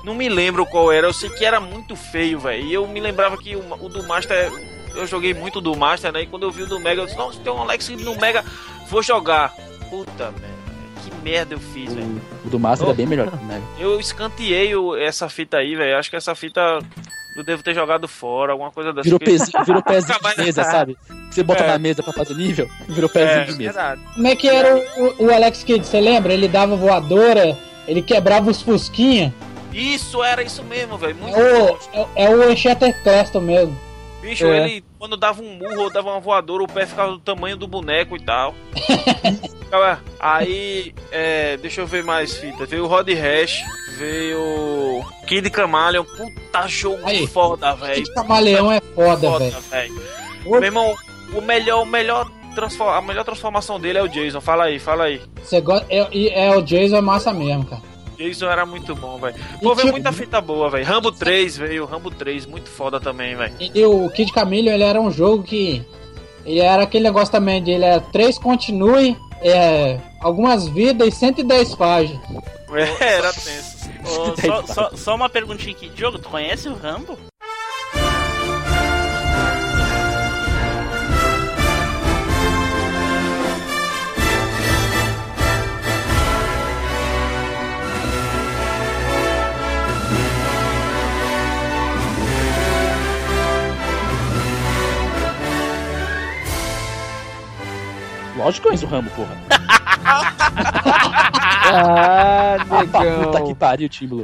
Não 0.04 0.14
me 0.14 0.28
lembro 0.28 0.66
qual 0.66 0.90
era, 0.90 1.06
eu 1.06 1.12
sei 1.12 1.30
que 1.30 1.44
era 1.44 1.60
muito 1.60 1.94
feio, 1.94 2.40
velho. 2.40 2.64
E 2.64 2.72
eu 2.74 2.86
me 2.88 2.98
lembrava 3.00 3.36
que 3.36 3.54
o, 3.56 3.62
o 3.80 3.88
do 3.88 4.02
Master. 4.06 4.50
Eu 4.94 5.06
joguei 5.06 5.32
muito 5.32 5.60
do 5.60 5.74
Master, 5.76 6.12
né? 6.12 6.22
E 6.22 6.26
quando 6.26 6.42
eu 6.42 6.50
vi 6.50 6.64
o 6.64 6.66
do 6.66 6.78
Mega, 6.78 7.00
eu 7.02 7.06
disse: 7.06 7.16
Nossa, 7.16 7.38
tem 7.40 7.52
um 7.52 7.62
Alex 7.62 7.88
Kidd 7.88 8.02
no 8.04 8.16
Mega, 8.18 8.44
vou 8.88 9.02
jogar. 9.02 9.54
Puta 9.88 10.30
merda, 10.32 10.46
que 11.02 11.14
merda 11.22 11.54
eu 11.54 11.60
fiz, 11.60 11.92
velho. 11.92 12.20
O 12.44 12.48
do 12.50 12.58
Master 12.58 12.88
Oh. 12.88 12.90
é 12.90 12.94
bem 12.94 13.06
melhor 13.06 13.30
que 13.30 13.36
o 13.36 13.44
Mega. 13.44 13.62
Eu 13.78 13.98
escanteei 14.00 14.74
o- 14.76 14.96
essa 14.96 15.28
fita 15.28 15.58
aí, 15.58 15.74
velho. 15.76 15.96
Acho 15.98 16.10
que 16.10 16.16
essa 16.16 16.34
fita 16.34 16.78
eu 17.36 17.42
devo 17.42 17.62
ter 17.62 17.74
jogado 17.74 18.06
fora, 18.08 18.52
alguma 18.52 18.70
coisa 18.70 18.92
dessa. 18.92 19.04
Virou 19.04 19.18
que- 19.18 19.24
pezinho, 19.26 19.64
virou 19.64 19.82
pezinho 19.82 20.18
de 20.20 20.36
mesa, 20.42 20.64
sabe? 20.64 20.96
Que 21.28 21.34
Você 21.34 21.42
bota 21.42 21.64
É. 21.64 21.66
na 21.68 21.78
mesa 21.78 22.02
pra 22.02 22.12
fazer 22.12 22.34
nível, 22.34 22.68
virou 22.88 23.08
pezinho 23.08 23.40
É, 23.40 23.44
de 23.44 23.52
mesa. 23.52 23.72
verdade. 23.72 24.00
Como 24.14 24.26
é 24.26 24.36
que 24.36 24.48
era 24.48 24.76
o, 24.76 25.24
o 25.26 25.32
Alex 25.34 25.64
Kidd? 25.64 25.86
Você 25.86 26.00
lembra? 26.00 26.32
Ele 26.32 26.46
dava 26.48 26.76
voadora, 26.76 27.56
ele 27.88 28.02
quebrava 28.02 28.50
os 28.50 28.60
fusquinha. 28.62 29.32
Isso, 29.72 30.22
era 30.22 30.42
isso 30.42 30.62
mesmo, 30.64 30.98
velho. 30.98 31.16
Muito 31.16 31.34
É 31.34 31.62
o, 31.62 31.78
é, 31.94 32.24
é 32.24 32.28
o 32.28 32.50
Enchanted 32.50 32.94
Castle 33.02 33.40
mesmo. 33.40 33.74
Bicho, 34.22 34.46
É. 34.46 34.64
ele, 34.64 34.84
quando 34.98 35.16
dava 35.16 35.42
um 35.42 35.56
murro 35.56 35.82
ou 35.82 35.92
dava 35.92 36.10
uma 36.10 36.20
voadora, 36.20 36.62
o 36.62 36.68
pé 36.68 36.86
ficava 36.86 37.10
do 37.10 37.18
tamanho 37.18 37.56
do 37.56 37.66
boneco 37.66 38.16
e 38.16 38.20
tal. 38.20 38.54
Aí, 40.20 40.94
é, 41.10 41.56
deixa 41.56 41.80
eu 41.80 41.86
ver 41.86 42.04
mais 42.04 42.36
fita. 42.36 42.64
Veio 42.64 42.84
o 42.84 42.86
Rod 42.86 43.08
Hash, 43.08 43.62
veio 43.98 45.02
Kid 45.26 45.50
Camaleon. 45.50 46.04
Puta 46.04 46.68
jogo 46.68 47.26
foda, 47.26 47.74
velho. 47.74 47.94
Kid 48.04 48.14
Camaleão 48.14 48.70
é 48.70 48.80
foda, 48.94 49.38
velho. 49.38 50.00
Meu 50.44 50.62
irmão, 50.62 50.94
o 51.34 51.40
melhor, 51.40 51.82
o 51.82 51.86
melhor 51.86 52.30
a 52.94 53.00
melhor 53.00 53.24
transformação 53.24 53.80
dele 53.80 53.98
é 53.98 54.02
o 54.02 54.08
Jason. 54.08 54.40
Fala 54.40 54.64
aí, 54.64 54.78
fala 54.78 55.04
aí. 55.04 55.20
Você 55.42 55.60
gosta, 55.60 55.86
é, 55.88 56.06
é, 56.46 56.54
o 56.54 56.60
Jason 56.60 56.96
é 56.96 57.00
massa 57.00 57.32
mesmo, 57.32 57.64
cara. 57.64 57.82
Jason 58.16 58.46
era 58.46 58.64
muito 58.66 58.94
bom, 58.94 59.18
velho. 59.18 59.34
Pô, 59.60 59.74
veio 59.74 59.90
muita 59.90 60.12
fita 60.12 60.40
boa, 60.40 60.70
velho. 60.70 60.84
Rambo 60.84 61.12
3 61.12 61.56
veio, 61.56 61.84
Rambo 61.84 62.10
3, 62.10 62.46
muito 62.46 62.68
foda 62.68 63.00
também, 63.00 63.34
velho. 63.36 63.54
E 63.60 63.84
o 63.84 64.08
Kid 64.10 64.32
Camaleon, 64.32 64.72
ele 64.72 64.84
era 64.84 65.00
um 65.00 65.10
jogo 65.10 65.42
que. 65.42 65.84
Ele 66.44 66.60
era 66.60 66.82
aquele 66.82 67.04
negócio 67.04 67.30
também 67.30 67.62
de 67.62 67.70
ele 67.70 67.84
era 67.84 68.00
3 68.00 68.36
continue, 68.38 69.16
é, 69.40 70.00
algumas 70.20 70.66
vidas 70.68 71.06
e 71.06 71.10
110 71.12 71.74
páginas. 71.74 72.20
É, 72.74 73.16
era 73.18 73.30
tenso. 73.34 73.90
Ô, 74.02 74.34
só, 74.40 74.66
só, 74.66 74.96
só 74.96 75.14
uma 75.14 75.28
perguntinha 75.28 75.76
aqui. 75.76 75.90
Diogo, 75.90 76.18
tu 76.18 76.30
conhece 76.30 76.70
o 76.70 76.74
Rambo? 76.74 77.18
Lógico 98.42 98.52
que 98.52 98.58
eu 98.60 98.62
conheço 98.70 98.86
o 98.86 98.88
Rambo, 98.88 99.10
porra. 99.10 99.36
Ah, 100.04 100.32
Ah, 101.64 102.56
pra 102.90 103.04
puta 103.24 103.42
que 103.42 103.54
pariu, 103.54 103.88
Tíbulo. 103.88 104.22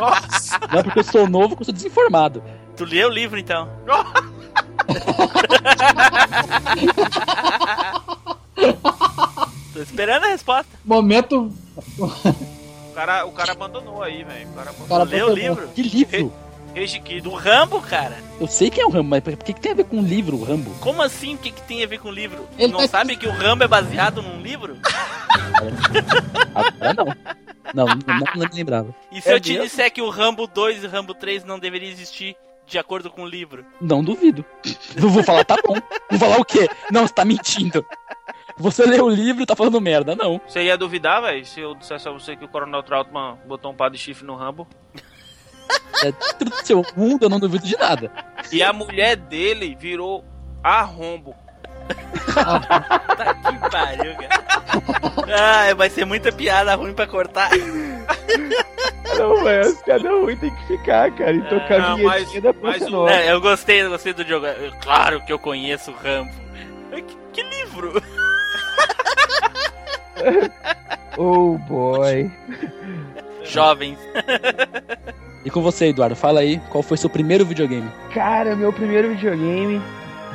Nossa. 0.00 0.58
Não 0.72 0.78
é 0.78 0.82
porque 0.82 1.00
eu 1.00 1.04
sou 1.04 1.28
novo 1.28 1.56
que 1.56 1.62
eu 1.62 1.66
sou 1.66 1.74
desinformado. 1.74 2.42
Tu 2.76 2.84
leu 2.84 3.08
o 3.08 3.12
livro 3.12 3.38
então? 3.38 3.68
Tô 9.72 9.82
esperando 9.82 10.24
a 10.24 10.28
resposta. 10.28 10.70
Momento. 10.84 11.52
O 12.96 12.98
cara, 12.98 13.26
o 13.26 13.32
cara 13.32 13.52
abandonou 13.52 14.02
aí, 14.02 14.24
velho. 14.24 14.48
O 14.48 14.52
cara 14.54 14.70
abandonou. 14.70 14.88
Cara, 14.88 15.04
Leu 15.04 15.26
o 15.28 15.34
livro? 15.34 15.68
Que 15.68 15.82
livro? 15.82 16.32
Rage 16.76 17.00
Kid. 17.00 17.20
Do 17.22 17.30
Rambo, 17.34 17.80
cara? 17.80 18.16
Eu 18.40 18.46
sei 18.46 18.68
que 18.70 18.80
é 18.80 18.84
o 18.84 18.90
Rambo, 18.90 19.08
mas 19.10 19.22
por 19.24 19.34
que, 19.38 19.52
que 19.54 19.60
tem 19.60 19.72
a 19.72 19.74
ver 19.76 19.84
com 19.84 19.98
o 19.98 20.02
livro, 20.04 20.36
o 20.36 20.44
Rambo? 20.44 20.70
Como 20.80 21.00
assim? 21.02 21.34
O 21.34 21.38
que, 21.38 21.50
que 21.50 21.62
tem 21.62 21.82
a 21.82 21.86
ver 21.86 21.98
com 21.98 22.08
o 22.08 22.12
livro? 22.12 22.46
Ele 22.58 22.72
não 22.72 22.80
tá- 22.80 22.88
sabe 22.88 23.16
que 23.16 23.26
o 23.26 23.30
Rambo 23.32 23.64
é 23.64 23.68
baseado 23.68 24.20
num 24.22 24.40
livro? 24.42 24.76
Agora 26.54 26.94
não. 26.94 27.06
Não, 27.74 27.84
não, 27.86 27.96
não, 27.96 28.18
não 28.36 28.48
me 28.48 28.54
lembrava. 28.54 28.94
E 29.10 29.20
se 29.20 29.28
É 29.28 29.34
eu 29.34 29.40
te 29.40 29.50
mesmo? 29.52 29.64
disser 29.64 29.90
que 29.92 30.00
o 30.00 30.08
Rambo 30.08 30.46
2 30.46 30.84
e 30.84 30.86
o 30.86 30.90
Rambo 30.90 31.12
3 31.14 31.44
não 31.44 31.58
deveriam 31.58 31.90
existir 31.90 32.36
de 32.66 32.78
acordo 32.78 33.10
com 33.10 33.22
o 33.22 33.28
livro? 33.28 33.64
Não 33.80 34.02
duvido. 34.04 34.44
Eu 34.96 35.08
vou 35.08 35.22
falar, 35.22 35.44
tá 35.44 35.56
bom. 35.66 35.74
Vou 36.10 36.18
falar 36.18 36.38
o 36.38 36.44
quê? 36.44 36.68
Não, 36.90 37.06
você 37.06 37.12
tá 37.12 37.24
mentindo. 37.24 37.84
Você 38.58 38.84
leu 38.86 39.04
o 39.06 39.10
livro 39.10 39.42
e 39.42 39.46
tá 39.46 39.54
falando 39.56 39.80
merda, 39.80 40.14
não. 40.14 40.40
Você 40.46 40.62
ia 40.62 40.78
duvidar, 40.78 41.20
velho, 41.22 41.44
se 41.44 41.60
eu 41.60 41.74
dissesse 41.74 42.08
a 42.08 42.12
você 42.12 42.36
que 42.36 42.44
o 42.44 42.48
Coronel 42.48 42.82
Trautmann 42.82 43.36
botou 43.46 43.72
um 43.72 43.74
par 43.74 43.90
de 43.90 43.98
chifre 43.98 44.24
no 44.26 44.36
Rambo? 44.36 44.66
É 46.02 46.12
dentro 46.12 46.50
do 46.50 46.66
seu 46.66 46.84
mundo, 46.96 47.24
eu 47.24 47.28
não 47.30 47.40
duvido 47.40 47.66
de 47.66 47.76
nada. 47.78 48.10
E 48.52 48.62
a 48.62 48.72
mulher 48.72 49.16
dele 49.16 49.76
virou 49.78 50.24
a 50.62 50.82
Rombo. 50.82 51.34
Tá 52.36 53.34
que 53.34 53.70
pariu, 53.70 54.14
cara. 54.16 54.44
Ah, 55.70 55.74
vai 55.74 55.88
ser 55.88 56.04
muita 56.04 56.30
piada 56.30 56.74
ruim 56.74 56.92
pra 56.92 57.06
cortar. 57.06 57.48
Não, 59.16 59.42
velho, 59.42 59.68
as 59.70 59.82
piadas 59.82 60.10
ruins 60.10 60.38
tem 60.40 60.54
que 60.54 60.66
ficar, 60.66 61.10
cara. 61.12 61.32
E 61.32 61.42
tocar 61.48 61.78
não, 61.78 61.92
a 61.92 61.94
vinhetinha 62.16 62.42
da 62.42 62.52
Praça 62.52 62.90
Nova. 62.90 63.10
É, 63.10 63.32
eu 63.32 63.40
gostei, 63.40 63.80
eu 63.82 63.88
gostei 63.90 64.12
do 64.12 64.22
jogo. 64.26 64.44
Eu- 64.46 64.72
Claro 64.82 65.24
que 65.24 65.32
eu 65.32 65.38
conheço 65.38 65.90
o 65.92 65.94
Rambo. 65.94 66.30
Que, 66.90 67.02
que 67.32 67.42
livro? 67.42 68.02
Oh, 71.18 71.56
boy. 71.66 72.30
Jovens. 73.48 73.98
E 75.44 75.50
com 75.50 75.62
você, 75.62 75.86
Eduardo, 75.86 76.16
fala 76.16 76.40
aí, 76.40 76.60
qual 76.70 76.82
foi 76.82 76.96
seu 76.96 77.08
primeiro 77.08 77.44
videogame? 77.46 77.88
Cara, 78.12 78.56
meu 78.56 78.72
primeiro 78.72 79.10
videogame, 79.10 79.80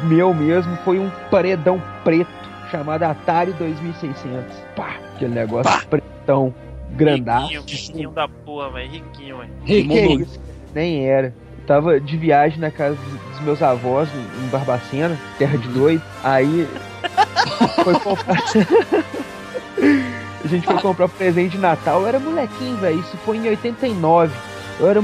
meu 0.03 0.33
mesmo, 0.33 0.75
foi 0.85 0.99
um 0.99 1.11
paredão 1.29 1.81
preto 2.03 2.31
chamado 2.69 3.03
Atari 3.03 3.51
2600. 3.53 4.55
Pá, 4.75 4.95
aquele 5.15 5.33
negócio 5.35 5.87
pretão, 5.87 6.53
grandaço. 6.91 7.47
Riquinho, 7.47 7.63
riquinho 7.67 8.11
da 8.11 8.27
porra, 8.27 8.69
velho. 8.71 8.91
Riquinho, 8.91 9.37
velho. 9.37 10.27
Nem 10.73 11.05
era. 11.05 11.33
Tava 11.67 11.99
de 11.99 12.17
viagem 12.17 12.59
na 12.59 12.71
casa 12.71 12.95
dos 12.95 13.41
meus 13.41 13.61
avós, 13.61 14.09
em 14.43 14.47
Barbacena, 14.47 15.17
terra 15.37 15.57
de 15.57 15.67
doido. 15.77 16.01
Aí. 16.23 16.67
foi 17.83 17.99
comprar. 17.99 18.41
A 20.43 20.47
gente 20.47 20.65
foi 20.65 20.79
comprar 20.79 21.07
presente 21.07 21.51
de 21.51 21.57
Natal. 21.59 22.01
Eu 22.01 22.07
era 22.07 22.19
molequinho, 22.19 22.75
velho. 22.77 22.99
Isso 22.99 23.15
foi 23.17 23.37
em 23.37 23.47
89. 23.47 24.33
Eu 24.79 24.89
era 24.89 25.03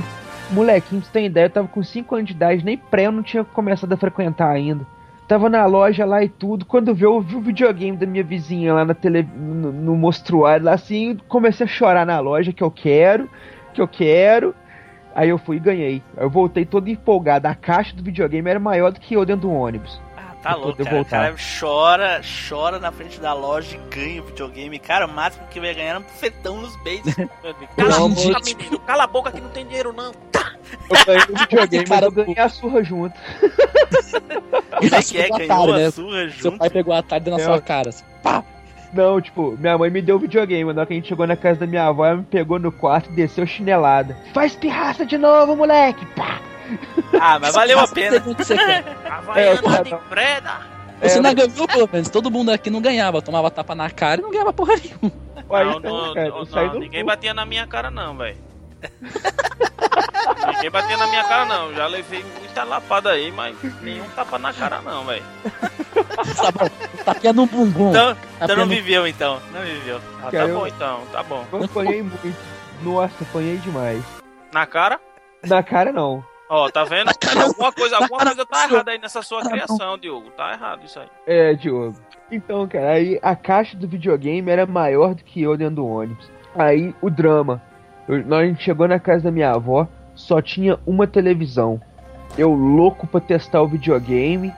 molequinho, 0.51 1.01
pra 1.01 1.07
você 1.09 1.19
ter 1.19 1.26
ideia. 1.26 1.45
Eu 1.45 1.49
tava 1.49 1.68
com 1.68 1.84
5 1.84 2.15
anos 2.15 2.27
de 2.27 2.34
idade. 2.34 2.65
Nem 2.65 2.77
pré 2.77 3.05
eu 3.05 3.11
não 3.11 3.22
tinha 3.22 3.43
começado 3.43 3.93
a 3.93 3.97
frequentar 3.97 4.49
ainda. 4.49 4.85
Tava 5.27 5.49
na 5.49 5.65
loja 5.65 6.05
lá 6.05 6.23
e 6.23 6.30
tudo. 6.30 6.65
Quando 6.65 6.95
veio, 6.95 7.15
eu 7.15 7.22
vi 7.22 7.35
o 7.35 7.41
videogame 7.41 7.97
da 7.97 8.07
minha 8.07 8.23
vizinha 8.23 8.73
lá 8.73 8.85
na 8.85 8.93
tele, 8.93 9.27
no, 9.35 9.72
no 9.72 9.95
mostruário, 9.95 10.65
lá 10.65 10.73
assim. 10.73 11.18
Comecei 11.27 11.65
a 11.65 11.69
chorar 11.69 12.05
na 12.05 12.19
loja 12.19 12.53
que 12.53 12.64
eu 12.64 12.72
quero, 12.72 13.30
que 13.73 13.81
eu 13.81 13.88
quero. 13.88 14.55
Aí 15.14 15.30
eu 15.30 15.38
fui 15.38 15.57
e 15.57 15.59
ganhei. 15.59 16.01
Eu 16.15 16.30
voltei 16.30 16.65
todo 16.65 16.89
empolgado. 16.89 17.47
A 17.47 17.53
caixa 17.53 17.95
do 17.95 18.01
videogame 18.01 18.49
era 18.49 18.59
maior 18.59 18.91
do 18.91 18.99
que 18.99 19.15
eu 19.15 19.26
dentro 19.26 19.49
do 19.49 19.51
ônibus. 19.51 19.99
Tá 20.41 20.53
louco, 20.55 20.77
poder 20.77 20.85
cara. 20.85 21.01
O 21.01 21.05
cara 21.05 21.35
chora, 21.59 22.22
chora 22.47 22.80
na 22.80 22.91
frente 22.91 23.19
da 23.19 23.34
loja 23.34 23.76
e 23.76 23.95
ganha 23.95 24.22
o 24.22 24.26
videogame. 24.26 24.77
Cara, 24.80 25.05
o 25.05 25.09
máximo 25.09 25.45
que 25.47 25.59
vai 25.59 25.73
ganhar 25.73 25.95
é 25.95 25.97
um 25.97 26.03
bufetão 26.03 26.61
nos 26.61 26.76
beijos. 26.84 27.14
Cala 27.76 27.95
a 27.95 27.99
boca, 27.99 28.15
gente. 28.22 28.55
menino. 28.55 28.80
Cala 28.80 29.03
a 29.03 29.07
boca 29.07 29.31
que 29.31 29.41
não 29.41 29.49
tem 29.49 29.65
dinheiro, 29.65 29.91
não. 29.93 30.11
Eu 30.89 31.05
ganhei 31.05 31.23
o 31.23 31.38
videogame, 31.39 31.85
mas 31.89 32.01
eu 32.01 32.11
ganhei 32.11 32.39
a 32.39 32.49
surra 32.49 32.84
junto. 32.84 33.15
Como 34.77 34.95
é 34.95 35.01
que 35.01 35.18
é? 35.18 35.23
Pegou 35.23 35.38
Ganhou 35.47 35.73
a 35.73 35.77
né? 35.77 35.91
surra 35.91 36.30
Seu 36.30 36.51
junto? 36.51 36.57
pai 36.59 36.69
pegou 36.69 36.93
a 36.93 37.01
tarde 37.01 37.30
na 37.30 37.39
sua 37.39 37.59
cara. 37.61 37.89
assim, 37.89 38.03
pá! 38.22 38.43
Não, 38.93 39.19
tipo, 39.19 39.57
minha 39.59 39.77
mãe 39.77 39.89
me 39.89 40.01
deu 40.01 40.15
o 40.15 40.19
videogame, 40.19 40.72
na 40.73 40.81
hora 40.81 40.85
que 40.88 40.93
a 40.93 40.95
gente 40.95 41.09
chegou 41.09 41.27
na 41.27 41.35
casa 41.35 41.59
da 41.59 41.68
minha 41.68 41.85
avó, 41.88 42.05
ela 42.05 42.18
me 42.18 42.23
pegou 42.23 42.57
no 42.57 42.72
quarto 42.72 43.09
e 43.11 43.15
desceu 43.15 43.45
chinelada. 43.45 44.15
Faz 44.34 44.55
pirraça 44.55 45.05
de 45.05 45.18
novo, 45.18 45.55
moleque! 45.57 46.05
Pá! 46.15 46.39
Ah, 47.19 47.39
mas 47.39 47.53
valeu 47.53 47.80
a 47.80 47.88
pena. 47.88 48.18
Havaiana 49.10 49.77
É, 49.77 49.84
de 49.84 49.95
preda. 50.10 50.77
Você 51.02 51.18
É, 51.19 51.22
não 51.22 51.34
ganhou, 51.34 51.68
pelo 51.68 51.89
menos. 51.91 52.10
Todo 52.10 52.31
mundo 52.31 52.49
aqui 52.52 52.69
não 52.69 52.81
ganhava. 52.81 53.22
Tomava 53.22 53.52
tapa 53.52 53.76
na 53.76 53.89
cara 53.89 54.19
e 54.19 54.23
não 54.23 54.31
ganhava 54.31 54.52
porra 54.53 54.73
nenhuma. 54.76 55.11
Aí, 55.49 55.65
Não, 55.65 55.77
então, 55.80 56.14
não, 56.14 56.45
não, 56.45 56.45
não, 56.73 56.80
ninguém 56.80 57.06
batia 57.06 57.34
na 57.34 57.45
minha 57.45 57.65
cara, 57.68 57.89
não, 57.91 58.18
velho. 58.18 58.35
ninguém 60.53 60.69
batia 60.69 60.98
na 60.98 61.07
minha 61.07 61.23
cara 61.23 61.45
não. 61.45 61.73
Já 61.73 61.88
levei 61.88 62.23
muita 62.39 62.64
lapada 62.64 63.11
aí, 63.11 63.31
mas 63.31 63.56
nenhum 63.81 64.07
tapa 64.10 64.38
na 64.38 64.53
cara 64.53 64.81
não, 64.81 65.06
velho. 65.06 65.23
Tá 66.35 66.52
bom, 66.52 66.69
tapinha 67.06 67.34
no 67.34 67.45
bumbum. 67.45 67.89
Então, 67.91 68.11
então 68.11 68.18
Tapinha 68.39 68.57
não 68.57 68.65
no- 68.65 68.72
viveu 68.76 69.07
então. 69.07 69.39
Não 69.53 69.61
viveu. 69.61 69.99
Ah, 70.23 70.31
tá 70.31 70.38
eu- 70.38 70.60
bom 70.60 70.68
então, 70.68 71.02
tá 71.11 71.23
bom. 71.23 71.45
Eu 71.53 71.64
apanhei 71.64 72.02
muito. 72.02 72.35
Nossa, 72.81 73.14
apanhei 73.23 73.57
demais. 73.57 74.03
Na 74.53 74.65
cara? 74.65 74.99
Na 75.45 75.64
cara 75.64 75.91
não. 75.91 76.23
Ó, 76.49 76.69
tá 76.69 76.84
vendo? 76.84 77.10
Alguma 77.44 77.72
coisa, 77.72 77.98
alguma 77.98 78.19
coisa 78.26 78.45
tá 78.45 78.64
errada 78.64 78.91
aí 78.91 78.99
nessa 78.99 79.22
sua 79.22 79.41
criação, 79.41 79.98
Diogo. 79.98 80.30
Tá 80.32 80.53
errado 80.53 80.86
isso 80.86 80.99
aí. 80.99 81.07
É, 81.26 81.53
Diogo. 81.53 81.98
Então, 82.32 82.68
cara, 82.68 82.91
aí 82.91 83.19
a 83.22 83.36
caixa 83.36 83.76
do 83.78 83.88
videogame 83.88 84.49
era 84.49 84.65
maior 84.65 85.14
do 85.14 85.24
que 85.24 85.41
eu 85.41 85.57
dentro 85.57 85.76
do 85.76 85.88
ônibus. 85.88 86.30
Aí 86.56 86.94
o 87.02 87.10
drama. 87.10 87.61
Eu, 88.07 88.26
nós, 88.26 88.44
a 88.44 88.45
gente 88.45 88.64
chegou 88.64 88.88
na 88.88 88.99
casa 88.99 89.26
da 89.26 89.32
minha 89.32 89.52
avó, 89.52 89.88
só 90.15 90.41
tinha 90.41 90.80
uma 90.86 91.06
televisão. 91.06 91.82
Eu 92.38 92.53
louco 92.53 93.06
pra 93.07 93.19
testar 93.19 93.61
o 93.61 93.68
videogame 93.68 94.53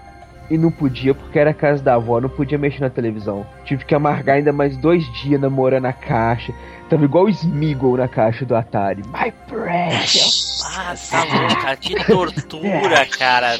e 0.50 0.58
não 0.58 0.72
podia, 0.72 1.14
porque 1.14 1.38
era 1.38 1.52
a 1.52 1.54
casa 1.54 1.84
da 1.84 1.96
avó, 1.96 2.20
não 2.20 2.30
podia 2.30 2.58
mexer 2.58 2.82
na 2.82 2.90
televisão. 2.90 3.46
Tive 3.66 3.86
que 3.86 3.94
amargar 3.94 4.38
ainda 4.38 4.52
mais 4.52 4.76
dois 4.78 5.04
dias 5.22 5.40
namorando 5.40 5.86
a 5.86 5.94
caixa. 5.94 6.54
Tava 6.90 7.06
igual 7.06 7.26
o 7.26 7.30
Smeagol 7.30 7.98
na 7.98 8.08
caixa 8.08 8.44
do 8.46 8.56
Atari. 8.56 9.04
My 9.08 9.32
precious! 9.48 10.60
Ah, 10.66 10.96
tá 11.10 11.26
cara. 11.62 11.76
Que 11.78 12.04
tortura, 12.04 13.06
cara. 13.06 13.58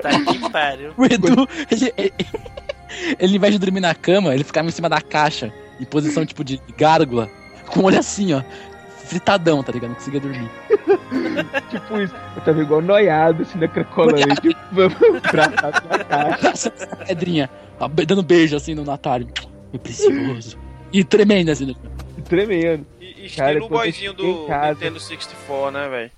Tá 0.00 0.10
que 0.32 0.50
pariu. 0.50 0.94
O 0.96 1.04
Edu, 1.04 1.46
ele, 1.70 1.92
ele, 1.96 2.12
ele, 3.18 3.32
ao 3.32 3.36
invés 3.36 3.52
de 3.52 3.58
dormir 3.58 3.80
na 3.80 3.94
cama, 3.94 4.34
ele 4.34 4.44
ficava 4.44 4.66
em 4.66 4.70
cima 4.70 4.88
da 4.88 5.00
caixa, 5.00 5.52
em 5.78 5.84
posição 5.84 6.24
tipo 6.24 6.42
de 6.42 6.58
gárgula, 6.76 7.28
com 7.66 7.80
o 7.80 7.84
olho 7.84 7.98
assim, 7.98 8.32
ó, 8.32 8.42
fritadão, 9.04 9.62
tá 9.62 9.70
ligado? 9.70 9.90
Não 9.90 9.96
conseguia 9.96 10.20
dormir. 10.20 10.50
tipo 11.70 12.00
isso. 12.00 12.14
Eu 12.34 12.42
tava 12.42 12.62
igual 12.62 12.80
noiado, 12.80 13.42
assim, 13.42 13.58
na 13.58 13.68
cracolândia. 13.68 14.26
Braçado 15.30 15.82
na 15.88 16.38
caixa. 16.38 16.70
Pedrinha, 17.06 17.50
dando 18.06 18.22
beijo 18.22 18.56
assim 18.56 18.74
no 18.74 18.90
Atari. 18.90 19.26
Meu 19.70 19.80
precioso. 19.80 20.56
E 20.92 21.04
tremendo 21.04 21.50
assim. 21.50 21.66
né? 21.66 21.74
Tremendo. 22.28 22.86
E- 23.00 23.28
Cara, 23.36 23.50
Estilo 23.52 23.66
o 23.66 23.68
boyzinho 23.68 24.10
cheguei 24.12 24.30
em 24.30 24.34
do 24.34 24.46
casa- 24.46 24.72
Nintendo 24.74 25.00
64, 25.00 25.70
né, 25.70 25.88
velho? 25.88 26.10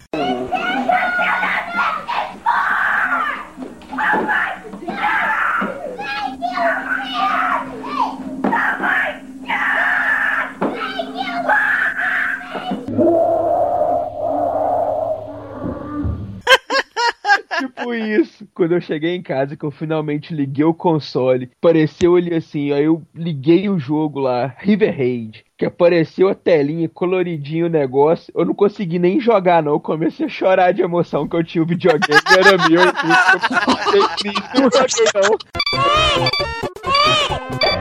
Tipo 17.59 17.95
isso. 17.95 18.47
Quando 18.55 18.73
eu 18.73 18.81
cheguei 18.81 19.15
em 19.15 19.23
casa, 19.23 19.57
que 19.57 19.65
eu 19.65 19.71
finalmente 19.71 20.35
liguei 20.35 20.65
o 20.65 20.75
console, 20.75 21.51
apareceu 21.59 22.17
ali 22.17 22.35
assim, 22.35 22.73
aí 22.73 22.85
eu 22.85 23.03
liguei 23.15 23.69
o 23.69 23.79
jogo 23.79 24.21
lá, 24.21 24.55
River 24.59 24.97
Raid, 24.97 25.45
que 25.57 25.65
apareceu 25.65 26.29
a 26.29 26.35
telinha, 26.35 26.89
coloridinho 26.89 27.67
o 27.67 27.71
negócio, 27.71 28.33
eu 28.37 28.45
não 28.45 28.55
consegui 28.55 28.99
nem 28.99 29.21
jogar 29.21 29.63
não, 29.63 29.73
eu 29.73 29.81
comecei 29.81 30.27
a 30.27 30.29
chorar 30.29 30.73
de 30.73 30.83
emoção 30.83 31.27
que 31.27 31.37
eu 31.37 31.45
tinha 31.45 31.63
o 31.63 31.67
videogame, 31.67 32.21
era 32.37 32.69
meu, 32.69 32.83
eu 32.83 32.93
fiquei 33.41 34.33
triste, 34.33 34.61
não 34.61 34.71
joguei 34.71 35.07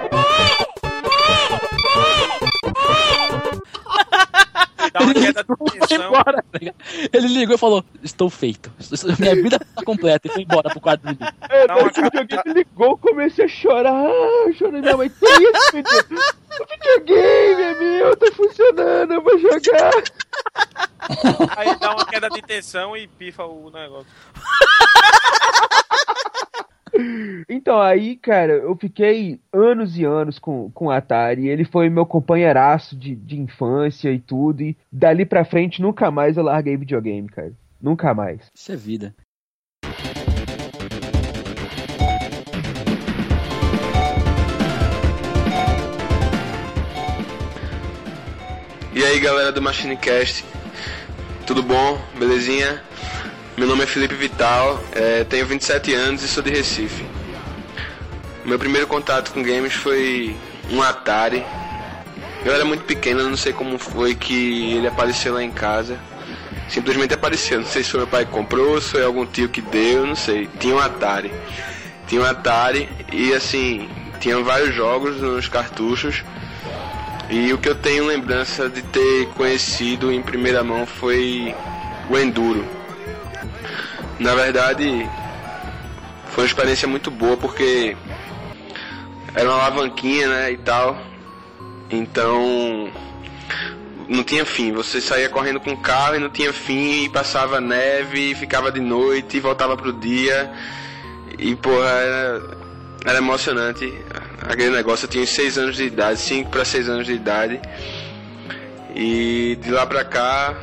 não. 0.10 0.15
Dá 4.96 5.02
uma 5.02 5.14
queda 5.14 5.44
de 5.44 5.88
tensão. 5.88 6.12
tá? 6.14 6.44
Ele 7.12 7.28
ligou 7.28 7.56
e 7.56 7.58
falou: 7.58 7.84
Estou 8.02 8.30
feito. 8.30 8.72
Minha 9.20 9.36
vida 9.36 9.60
tá 9.60 9.84
completa. 9.84 10.30
E 10.30 10.32
foi 10.32 10.44
embora 10.44 10.70
pro 10.70 10.80
quarto 10.80 11.02
dele. 11.02 11.18
É, 11.50 11.68
Dá 11.68 11.76
daí 11.76 11.84
o 11.84 11.92
videogame 11.94 12.54
ligou, 12.54 12.98
comecei 12.98 13.44
a 13.44 13.48
chorar, 13.50 13.94
ah, 13.94 14.46
eu 14.48 14.54
chorei, 14.54 14.80
minha 14.80 14.96
mãe, 14.96 15.10
que 15.10 15.26
isso, 15.26 15.74
menino? 15.74 16.22
O 16.62 16.66
videogame 16.66 17.62
é 17.62 17.74
meu, 17.76 18.16
tá 18.16 18.32
funcionando, 18.32 19.12
eu 19.14 19.22
vou 19.22 19.38
jogar. 19.38 19.92
Aí 21.58 21.76
dá 21.78 21.94
uma 21.94 22.06
queda 22.06 22.30
de 22.30 22.42
tensão 22.42 22.96
e 22.96 23.06
pifa 23.06 23.44
o 23.44 23.70
negócio. 23.70 24.08
Então, 27.48 27.80
aí, 27.80 28.16
cara, 28.16 28.54
eu 28.54 28.76
fiquei 28.76 29.40
anos 29.54 29.98
e 29.98 30.04
anos 30.04 30.40
com, 30.40 30.72
com 30.72 30.88
o 30.88 30.92
Atari. 30.92 31.48
Ele 31.48 31.64
foi 31.64 31.90
meu 31.90 32.06
companheiraço 32.06 32.96
de, 32.98 33.16
de 33.16 33.40
infância 33.40 34.12
e 34.12 34.20
tudo. 34.20 34.62
E 34.62 34.78
dali 34.92 35.26
pra 35.26 35.46
frente, 35.46 35.82
nunca 35.82 36.10
mais 36.10 36.38
eu 36.38 36.44
larguei 36.44 36.78
videogame, 36.78 37.28
cara. 37.28 37.54
Nunca 37.82 38.14
mais. 38.14 38.50
Isso 38.54 38.72
é 38.72 38.76
vida. 38.76 39.16
E 48.96 49.04
aí 49.04 49.20
galera 49.20 49.52
do 49.52 49.62
MachineCast, 49.62 50.46
tudo 51.46 51.62
bom? 51.62 52.00
Belezinha? 52.18 52.82
Meu 53.58 53.70
nome 53.70 53.84
é 53.84 53.88
Felipe 53.88 54.16
Vital, 54.16 54.84
é, 54.92 55.24
tenho 55.24 55.46
27 55.46 55.94
anos 55.94 56.22
e 56.22 56.28
sou 56.28 56.44
de 56.44 56.50
Recife. 56.50 57.06
Meu 58.44 58.60
primeiro 58.60 58.86
contato 58.86 59.32
com 59.32 59.42
games 59.42 59.72
foi 59.72 60.36
um 60.70 60.82
Atari. 60.82 61.42
Eu 62.44 62.54
era 62.54 62.66
muito 62.66 62.84
pequeno, 62.84 63.24
não 63.24 63.38
sei 63.38 63.54
como 63.54 63.80
foi 63.80 64.14
que 64.14 64.74
ele 64.74 64.88
apareceu 64.88 65.36
lá 65.36 65.42
em 65.42 65.52
casa. 65.52 65.98
Simplesmente 66.68 67.14
apareceu, 67.14 67.62
não 67.62 67.66
sei 67.66 67.82
se 67.82 67.92
foi 67.92 68.02
meu 68.02 68.08
pai 68.08 68.26
que 68.26 68.32
comprou, 68.32 68.82
se 68.82 68.90
foi 68.90 69.06
algum 69.06 69.26
tio 69.26 69.48
que 69.48 69.62
deu, 69.62 70.06
não 70.06 70.18
sei. 70.18 70.50
Tinha 70.60 70.76
um 70.76 70.80
Atari. 70.80 71.32
Tinha 72.08 72.20
um 72.20 72.26
Atari 72.26 72.90
e 73.14 73.34
assim, 73.34 73.88
tinha 74.20 74.38
vários 74.44 74.76
jogos 74.76 75.22
nos 75.22 75.48
cartuchos. 75.48 76.26
E 77.30 77.54
o 77.54 77.58
que 77.58 77.70
eu 77.70 77.76
tenho 77.76 78.06
lembrança 78.06 78.68
de 78.68 78.82
ter 78.82 79.28
conhecido 79.30 80.12
em 80.12 80.22
primeira 80.22 80.62
mão 80.62 80.86
foi 80.86 81.56
o 82.10 82.18
Enduro. 82.18 82.75
Na 84.20 84.34
verdade, 84.34 85.10
foi 86.30 86.44
uma 86.44 86.48
experiência 86.48 86.88
muito 86.88 87.12
boa 87.12 87.36
porque 87.36 87.96
era 89.34 89.50
uma 89.50 89.62
alavanquinha, 89.62 90.28
né, 90.30 90.52
e 90.52 90.58
tal. 90.58 90.98
Então, 91.92 92.90
não 94.08 94.24
tinha 94.24 94.46
fim. 94.46 94.72
Você 94.72 95.02
saía 95.02 95.30
correndo 95.30 95.60
com 95.60 95.72
o 95.72 95.78
carro 95.78 96.16
e 96.16 96.20
não 96.20 96.30
tinha 96.30 96.54
fim, 96.54 97.04
e 97.04 97.10
passava 97.10 97.60
neve, 97.60 98.32
e 98.32 98.36
ficava 98.36 98.72
de 98.72 98.80
noite, 98.80 99.38
e 99.38 99.40
voltava 99.40 99.76
pro 99.76 99.92
dia. 99.92 100.52
E, 101.38 101.56
porra, 101.56 101.90
era, 101.90 102.42
era 103.06 103.18
emocionante 103.18 103.94
aquele 104.42 104.70
negócio. 104.70 105.06
Eu 105.06 105.10
tinha 105.10 105.26
6 105.26 105.58
anos 105.58 105.76
de 105.76 105.84
idade, 105.84 106.20
5 106.20 106.50
para 106.50 106.64
6 106.64 106.90
anos 106.90 107.06
de 107.06 107.14
idade. 107.14 107.60
E 108.96 109.58
de 109.62 109.72
lá 109.72 109.86
pra 109.86 110.06
cá, 110.06 110.56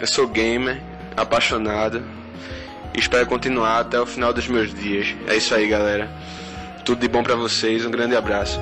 eu 0.00 0.06
sou 0.06 0.26
gamer, 0.26 0.80
apaixonado. 1.14 2.02
E 2.94 3.00
espero 3.00 3.26
continuar 3.26 3.80
até 3.80 4.00
o 4.00 4.06
final 4.06 4.32
dos 4.32 4.46
meus 4.46 4.72
dias. 4.72 5.14
É 5.26 5.36
isso 5.36 5.52
aí, 5.52 5.66
galera. 5.66 6.08
Tudo 6.84 7.00
de 7.00 7.08
bom 7.08 7.24
pra 7.24 7.34
vocês, 7.34 7.84
um 7.84 7.90
grande 7.90 8.14
abraço. 8.14 8.60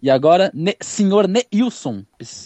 E 0.00 0.10
agora, 0.10 0.50
ne 0.54 0.76
senhor 0.80 1.28
Neilson, 1.28 2.02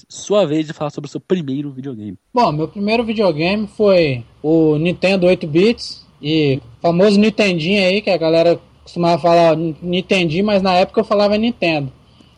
sua 0.08 0.46
vez 0.46 0.66
de 0.66 0.72
falar 0.72 0.90
sobre 0.90 1.08
o 1.08 1.10
seu 1.10 1.20
primeiro 1.20 1.70
videogame. 1.70 2.18
Bom, 2.34 2.50
meu 2.50 2.66
primeiro 2.66 3.04
videogame 3.04 3.66
foi 3.66 4.24
o 4.42 4.76
Nintendo 4.78 5.26
8 5.26 5.46
bits 5.46 6.04
e 6.20 6.60
o 6.78 6.82
famoso 6.82 7.20
Nintendinho 7.20 7.86
aí, 7.86 8.00
que 8.00 8.10
a 8.10 8.16
galera 8.16 8.58
costumava 8.82 9.20
falar 9.20 9.56
Nintendinho, 9.56 10.44
mas 10.44 10.62
na 10.62 10.74
época 10.74 11.00
eu 11.00 11.04
falava 11.04 11.38
Nintendo. 11.38 11.92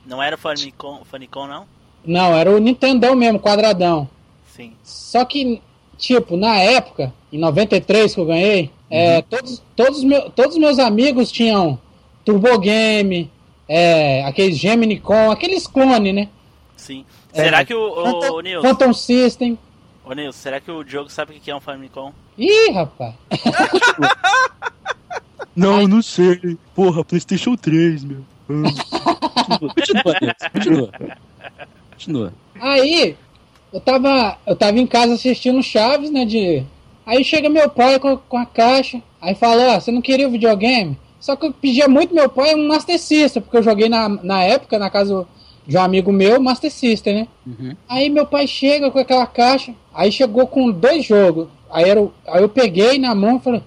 Não 0.07 0.23
era 0.23 0.37
o 0.37 0.39
Famicom, 0.39 1.03
Famicom 1.05 1.47
não? 1.47 1.67
Não, 2.05 2.35
era 2.35 2.51
o 2.51 2.59
Nintendão 2.59 3.15
mesmo, 3.15 3.39
quadradão. 3.39 4.09
Sim. 4.55 4.73
Só 4.83 5.25
que, 5.25 5.61
tipo, 5.97 6.37
na 6.37 6.59
época, 6.59 7.13
em 7.33 7.39
93 7.39 8.15
que 8.15 8.21
eu 8.21 8.27
ganhei, 8.27 8.71
é, 8.91 9.23
todos, 9.23 9.63
todos, 9.75 10.05
meu, 10.05 10.31
todos 10.31 10.55
os 10.55 10.61
meus 10.61 10.79
amigos 10.79 11.33
tinham 11.33 11.79
Turbo 12.25 12.59
Game, 12.59 13.31
é, 13.69 14.23
aqueles 14.25 14.59
Gemini 14.59 15.01
Con, 15.01 15.31
aqueles 15.31 15.67
clones, 15.67 16.15
né? 16.15 16.29
Sim. 16.77 17.05
É, 17.33 17.45
será 17.45 17.65
que 17.65 17.75
o, 17.75 17.81
o, 17.81 18.05
Phantom, 18.05 18.35
o 18.35 18.41
Nils, 18.41 18.63
Phantom 18.63 18.93
System. 18.93 19.59
ô 20.05 20.13
Nils, 20.13 20.37
será 20.37 20.61
que 20.61 20.71
o 20.71 20.85
Diogo 20.85 21.11
sabe 21.11 21.37
o 21.37 21.41
que 21.41 21.51
é 21.51 21.57
um 21.57 21.61
Famicom? 21.61 22.13
Ih, 22.37 22.71
rapaz. 22.71 23.15
Não, 25.57 25.87
não 25.87 26.03
sei. 26.03 26.57
Porra, 26.75 27.05
PlayStation 27.05 27.55
3, 27.57 28.05
meu. 28.05 28.19
Hum. 28.51 28.63
Continua, 29.75 30.15
continua. 30.53 30.91
Continua. 31.93 32.33
Aí, 32.61 33.17
eu 33.73 33.81
tava, 33.81 34.39
eu 34.47 34.57
tava 34.57 34.79
em 34.79 34.87
casa 34.87 35.15
assistindo 35.15 35.63
Chaves, 35.63 36.11
né, 36.11 36.25
de, 36.25 36.63
Aí 37.07 37.23
chega 37.23 37.49
meu 37.49 37.69
pai 37.69 37.99
com, 37.99 38.17
com 38.17 38.39
a 38.39 38.47
caixa, 38.47 39.03
aí 39.21 39.35
fala, 39.35 39.77
ó, 39.77 39.81
você 39.81 39.93
não 39.93 40.01
queria 40.01 40.27
o 40.27 40.31
videogame? 40.31 40.97
Só 41.21 41.37
que 41.37 41.47
eu 41.47 41.53
pedia 41.53 41.89
muito 41.89 42.15
meu 42.15 42.29
pai 42.29 42.55
um 42.55 42.67
Master 42.67 42.99
System, 42.99 43.43
porque 43.43 43.57
eu 43.59 43.63
joguei 43.63 43.89
na, 43.89 44.09
na 44.09 44.43
época, 44.43 44.79
na 44.79 44.89
casa 44.91 45.27
de 45.67 45.77
um 45.77 45.81
amigo 45.81 46.13
meu, 46.13 46.41
Master 46.41 46.71
System, 46.71 47.15
né? 47.15 47.29
Uhum. 47.47 47.77
Aí 47.89 48.09
meu 48.11 48.27
pai 48.27 48.47
chega 48.47 48.91
com 48.91 48.99
aquela 48.99 49.27
caixa, 49.27 49.75
aí 49.95 50.11
chegou 50.13 50.47
com 50.47 50.71
dois 50.71 51.05
jogos. 51.05 51.49
Aí, 51.71 51.89
era, 51.89 52.01
o- 52.01 52.13
aí 52.27 52.43
eu 52.43 52.49
peguei 52.49 52.99
na 52.99 53.15
mão 53.15 53.37
e 53.37 53.41
falei, 53.41 53.63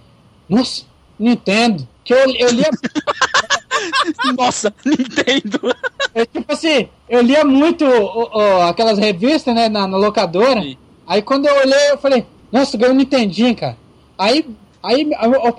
nossa, 0.47 0.83
Nintendo. 1.19 1.87
Que 2.03 2.13
eu, 2.13 2.19
eu 2.35 2.49
lia. 2.51 2.69
Nossa, 4.37 4.73
Nintendo! 4.85 5.75
É, 6.13 6.25
tipo 6.25 6.51
assim, 6.51 6.87
eu 7.09 7.21
lia 7.21 7.43
muito 7.43 7.85
o- 7.85 8.37
o- 8.37 8.61
aquelas 8.63 8.97
revistas, 8.97 9.53
né, 9.53 9.69
na, 9.69 9.87
na 9.87 9.97
locadora. 9.97 10.61
Aí 11.05 11.21
quando 11.21 11.45
eu 11.47 11.55
olhei, 11.57 11.91
eu 11.91 11.97
falei, 11.97 12.25
nossa, 12.51 12.77
ganhei 12.77 12.93
um 12.93 12.97
Nintendinho, 12.97 13.55
cara. 13.55 13.77
Aí, 14.17 14.45
aí, 14.83 15.09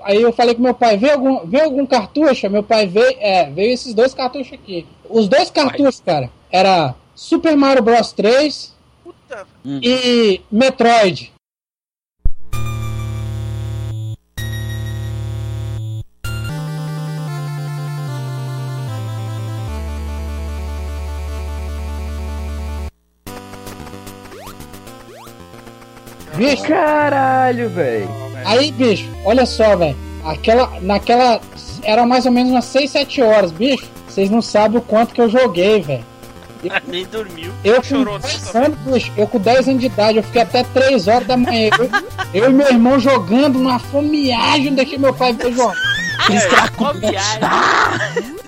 aí 0.04 0.22
eu- 0.22 0.32
falei 0.32 0.54
com 0.54 0.62
meu 0.62 0.74
pai, 0.74 0.96
vê 0.96 1.10
algum, 1.12 1.46
vê 1.46 1.60
algum 1.60 1.86
cartucho? 1.86 2.48
Meu 2.50 2.62
pai 2.62 2.86
veio, 2.86 3.14
é, 3.20 3.48
veio 3.50 3.72
esses 3.72 3.94
dois 3.94 4.12
cartuchos 4.14 4.52
aqui. 4.54 4.86
Os 5.08 5.28
dois 5.28 5.50
cartuchos, 5.50 6.00
cara, 6.04 6.30
era 6.50 6.94
Super 7.14 7.56
Mario 7.56 7.82
Bros 7.82 8.12
3 8.12 8.74
e 9.82 10.40
Metroid. 10.50 11.32
Bicho. 26.38 26.62
Caralho, 26.62 27.68
velho. 27.68 28.08
Aí, 28.44 28.70
bicho, 28.70 29.08
olha 29.24 29.44
só, 29.44 29.76
velho. 29.76 29.96
Aquela, 30.24 30.70
naquela. 30.80 31.40
Era 31.82 32.06
mais 32.06 32.26
ou 32.26 32.32
menos 32.32 32.52
umas 32.52 32.64
6, 32.66 32.90
7 32.90 33.22
horas, 33.22 33.50
bicho. 33.50 33.86
Vocês 34.06 34.30
não 34.30 34.40
sabem 34.40 34.78
o 34.78 34.82
quanto 34.82 35.14
que 35.14 35.20
eu 35.20 35.28
joguei, 35.28 35.82
velho. 35.82 36.04
Nem 36.86 37.06
dormiu. 37.06 37.52
Eu 37.64 37.82
com 37.82 38.18
10 38.18 38.56
anos, 38.56 38.78
bicho, 38.80 39.12
eu 39.16 39.26
com 39.26 39.38
10 39.38 39.68
anos 39.68 39.80
de 39.80 39.86
idade, 39.86 40.18
eu 40.18 40.22
fiquei 40.22 40.42
até 40.42 40.62
3 40.62 41.08
horas 41.08 41.26
da 41.26 41.36
manhã. 41.36 41.70
Eu, 42.32 42.42
eu 42.42 42.50
e 42.50 42.54
meu 42.54 42.68
irmão 42.68 42.98
jogando 42.98 43.58
numa 43.58 43.78
fomeagem, 43.78 44.74
deixei 44.74 44.98
meu 44.98 45.14
pai 45.14 45.32
ver 45.32 45.52
jogar. 45.52 45.97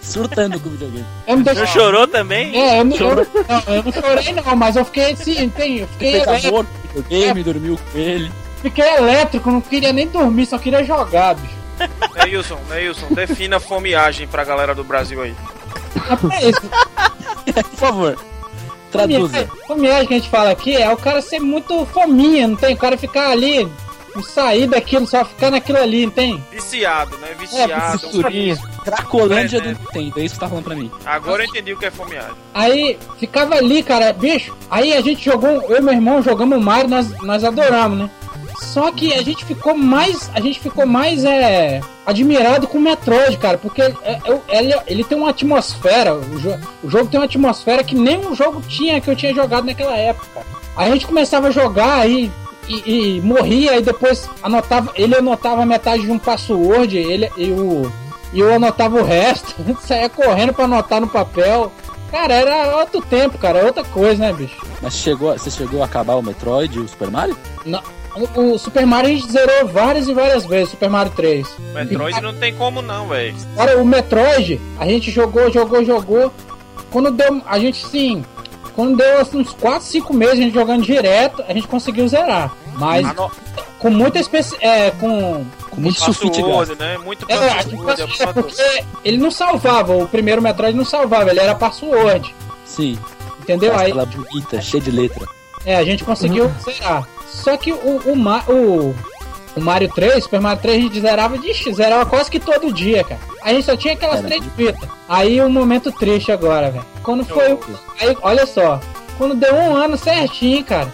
Surtando 0.03 0.59
com 0.61 0.69
o 0.69 0.73
videogame. 0.73 1.07
Eu 1.27 1.37
não 1.37 1.45
Você 1.45 1.67
chorou 1.67 2.07
também? 2.09 2.55
É, 2.57 2.81
eu 2.81 2.85
não, 2.85 2.93
eu, 2.93 2.99
Chorou. 2.99 3.27
não, 3.49 3.75
eu 3.75 3.83
não 3.85 3.93
chorei 3.93 4.33
não, 4.33 4.57
mas 4.57 4.77
eu 4.77 4.85
fiquei 4.85 5.13
assim, 5.13 5.49
tem, 5.51 5.79
eu 5.79 5.89
fiquei 5.89 6.13
Fez 6.13 6.23
elétrico, 6.27 6.49
amor 6.57 6.67
com 6.67 6.99
o 6.99 7.03
videogame, 7.03 7.43
dormiu 7.43 7.79
com 7.93 7.99
ele. 7.99 8.33
fiquei 8.63 8.95
elétrico, 8.97 9.51
não 9.51 9.61
queria 9.61 9.93
nem 9.93 10.09
dormir, 10.09 10.47
só 10.47 10.59
queria 10.59 10.83
jogar, 10.85 11.35
bicho. 11.35 11.55
Neilson, 12.15 12.59
Neilson, 12.69 13.07
defina 13.11 13.57
a 13.57 13.61
fomeagem 13.61 14.27
pra 14.27 14.45
galera 14.45 14.75
do 14.75 14.85
Brasil 14.85 15.23
aí. 15.23 15.35
É 16.33 16.49
isso. 16.49 16.61
Por 17.71 17.77
favor, 17.79 18.19
traduza. 18.91 19.49
Fomeagem 19.67 20.07
que 20.09 20.15
a 20.15 20.19
gente 20.19 20.29
fala 20.31 20.51
aqui 20.51 20.77
é 20.77 20.91
o 20.93 20.97
cara 20.97 21.23
ser 21.23 21.39
muito 21.41 21.87
fominha, 21.87 22.49
não 22.49 22.57
tem? 22.57 22.75
O 22.75 22.79
cara 22.79 22.99
ficar 22.99 23.31
ali, 23.31 23.67
não 24.15 24.23
sair 24.23 24.67
daquilo, 24.67 25.07
só 25.07 25.25
ficar 25.25 25.51
naquilo 25.51 25.79
ali, 25.79 26.07
não 26.07 26.13
tem? 26.13 26.45
Viciado, 26.51 27.17
né? 27.19 27.29
Viciado. 27.39 27.99
Fissurinha. 27.99 28.57
Cracolândia 28.85 29.61
do 29.61 29.69
Nintendo, 29.69 30.21
é 30.21 30.25
isso 30.25 30.35
que 30.35 30.39
você 30.39 30.41
tá 30.41 30.49
falando 30.49 30.65
pra 30.65 30.75
mim. 30.75 30.91
Agora 31.05 31.43
eu 31.45 31.49
entendi 31.49 31.73
o 31.73 31.79
que 31.79 31.87
é 31.87 31.91
fomeagem. 31.91 32.33
Aí 32.55 32.99
ficava 33.19 33.55
ali, 33.57 33.83
cara, 33.83 34.13
bicho. 34.13 34.57
Aí 34.71 34.93
a 34.93 35.01
gente 35.01 35.25
jogou, 35.25 35.49
eu 35.69 35.77
e 35.79 35.81
meu 35.81 35.93
irmão 35.95 36.23
jogamos 36.23 36.59
o 36.59 36.61
Mario, 36.61 36.89
nós, 36.91 37.11
nós 37.23 37.45
adoramos, 37.45 37.99
né? 37.99 38.11
Só 38.61 38.91
que 38.93 39.13
a 39.15 39.23
gente 39.23 39.45
ficou 39.45 39.75
mais, 39.75 40.31
a 40.35 40.41
gente 40.41 40.61
ficou 40.61 40.85
mais 40.87 41.25
é, 41.25 41.81
admirado 42.05 42.67
com 42.69 42.77
o 42.77 42.81
Metroid, 42.81 43.37
cara, 43.39 43.57
porque 43.57 43.81
é- 43.81 43.95
é- 44.05 44.21
ele, 44.59 44.75
ele 44.87 45.05
tem 45.05 45.17
uma 45.17 45.31
atmosfera, 45.31 46.15
o, 46.15 46.39
jo- 46.39 46.59
o 46.85 46.91
jogo 46.91 47.07
tem 47.11 47.19
uma 47.19 47.25
atmosfera 47.27 47.83
que 47.83 47.95
nenhum 47.95 48.35
jogo 48.35 48.61
tinha 48.63 49.01
que 49.01 49.09
eu 49.11 49.17
tinha 49.17 49.35
jogado 49.35 49.65
naquela 49.65 49.97
época. 49.97 50.43
Aí 50.77 50.89
a 50.91 50.93
gente 50.93 51.07
começava 51.07 51.49
a 51.49 51.51
jogar 51.51 52.01
aí 52.01 52.27
e, 52.27 52.33
e 52.87 53.21
morria 53.21 53.77
e 53.77 53.83
depois 53.83 54.29
anotava, 54.43 54.93
ele 54.95 55.17
anotava 55.17 55.67
metade 55.67 56.03
de 56.03 56.11
um 56.11 56.19
password, 56.19 56.97
ele 56.97 57.31
e 57.37 57.51
o 57.51 57.91
e 58.33 58.39
eu 58.39 58.55
anotava 58.55 59.01
o 59.01 59.05
resto, 59.05 59.55
saía 59.83 60.09
correndo 60.09 60.55
pra 60.55 60.65
anotar 60.65 61.01
no 61.01 61.09
papel. 61.09 61.73
Cara, 62.11 62.35
era 62.35 62.77
outro 62.77 63.01
tempo, 63.03 63.39
cara, 63.39 63.65
outra 63.65 63.85
coisa, 63.85 64.21
né, 64.21 64.33
bicho? 64.33 64.57
Mas 64.83 64.95
chegou, 64.95 65.33
você 65.33 65.51
chegou 65.51 65.83
a 65.83 65.85
acabar 65.85 66.15
o 66.15 66.23
Metroid 66.23 66.77
e 66.77 66.81
o 66.81 66.89
Super 66.89 67.11
Mario? 67.11 67.37
Não, 67.65 67.81
o, 68.17 68.55
o 68.55 68.59
Super 68.59 68.85
Mario 68.85 69.11
a 69.11 69.15
gente 69.15 69.31
zerou 69.31 69.69
várias 69.69 70.09
e 70.09 70.15
várias 70.15 70.45
vezes, 70.45 70.71
Super 70.71 70.91
Mario 70.91 71.13
3. 71.15 71.47
Metroid 71.73 72.21
não 72.21 72.35
tem 72.35 72.55
como 72.55 72.83
não, 72.83 73.07
velho. 73.09 73.35
Agora, 73.57 73.81
o 73.81 73.85
Metroid, 73.85 74.61
a 74.79 74.87
gente 74.87 75.11
jogou, 75.11 75.51
jogou, 75.51 75.85
jogou. 75.85 76.33
Quando 76.91 77.13
deu, 77.13 77.41
a 77.47 77.59
gente 77.61 77.87
sim, 77.87 78.25
quando 78.75 78.97
deu 78.97 79.21
assim, 79.21 79.39
uns 79.39 79.53
4, 79.53 79.83
5 79.83 80.15
meses 80.15 80.35
a 80.35 80.43
gente 80.43 80.55
jogando 80.55 80.83
direto, 80.83 81.45
a 81.47 81.53
gente 81.53 81.69
conseguiu 81.69 82.09
zerar. 82.09 82.53
Mas 82.81 83.07
Ah, 83.07 83.29
com 83.79 83.91
muita 83.91 84.19
especi... 84.19 84.57
é, 84.61 84.91
com 84.93 85.45
com 85.71 85.81
muito 85.81 86.01
Password, 86.05 86.75
né? 86.77 86.99
Muito 86.99 87.25
É, 87.29 87.35
a 87.35 87.55
password. 87.57 87.71
gente 87.71 87.81
é 87.81 87.87
passou- 87.87 88.05
é 88.05 88.09
password. 88.27 88.43
porque 88.43 88.85
ele 89.05 89.19
não 89.19 89.31
salvava, 89.31 89.95
o 89.97 90.09
primeiro 90.09 90.43
Metroid 90.43 90.77
não 90.77 90.85
salvava, 90.85 91.31
ele 91.31 91.39
era 91.41 91.55
password. 91.55 92.35
Sim. 92.65 92.99
Entendeu? 93.41 93.73
Aí, 93.77 93.91
Aquela 93.91 94.07
bonita, 94.07 94.61
cheia 94.61 94.83
de 94.83 94.91
letra. 94.91 95.25
é, 95.65 95.77
a 95.77 95.85
gente 95.85 96.03
conseguiu 96.05 96.51
zerar. 96.65 97.07
Só 97.27 97.57
que 97.57 97.73
o, 97.73 98.01
o, 98.07 98.17
Ma- 98.17 98.45
o, 98.49 98.95
o 99.57 99.61
Mario 99.61 99.89
3, 99.95 100.23
Super 100.25 100.41
Mario 100.41 100.61
3, 100.63 100.79
a 100.79 100.81
gente 100.83 101.01
zerava 101.01 101.39
de 101.39 101.73
zerava 101.73 102.05
quase 102.07 102.31
que 102.31 102.39
todo 102.41 102.73
dia, 102.73 103.03
cara. 103.05 103.21
A 103.43 103.53
gente 103.53 103.65
só 103.65 103.77
tinha 103.77 103.95
aquelas 103.95 104.21
três 104.21 104.45
fitas. 104.57 104.89
Aí 105.09 105.41
um 105.41 105.49
momento 105.49 105.91
triste 105.93 106.31
agora, 106.33 106.71
velho. 106.71 106.85
Quando 107.03 107.25
foi. 107.25 107.53
o- 107.53 107.61
Aí, 108.01 108.17
olha 108.23 108.45
só. 108.47 108.81
Quando 109.17 109.35
deu 109.35 109.55
um 109.55 109.77
ano 109.77 109.97
certinho, 109.97 110.65
cara. 110.65 110.93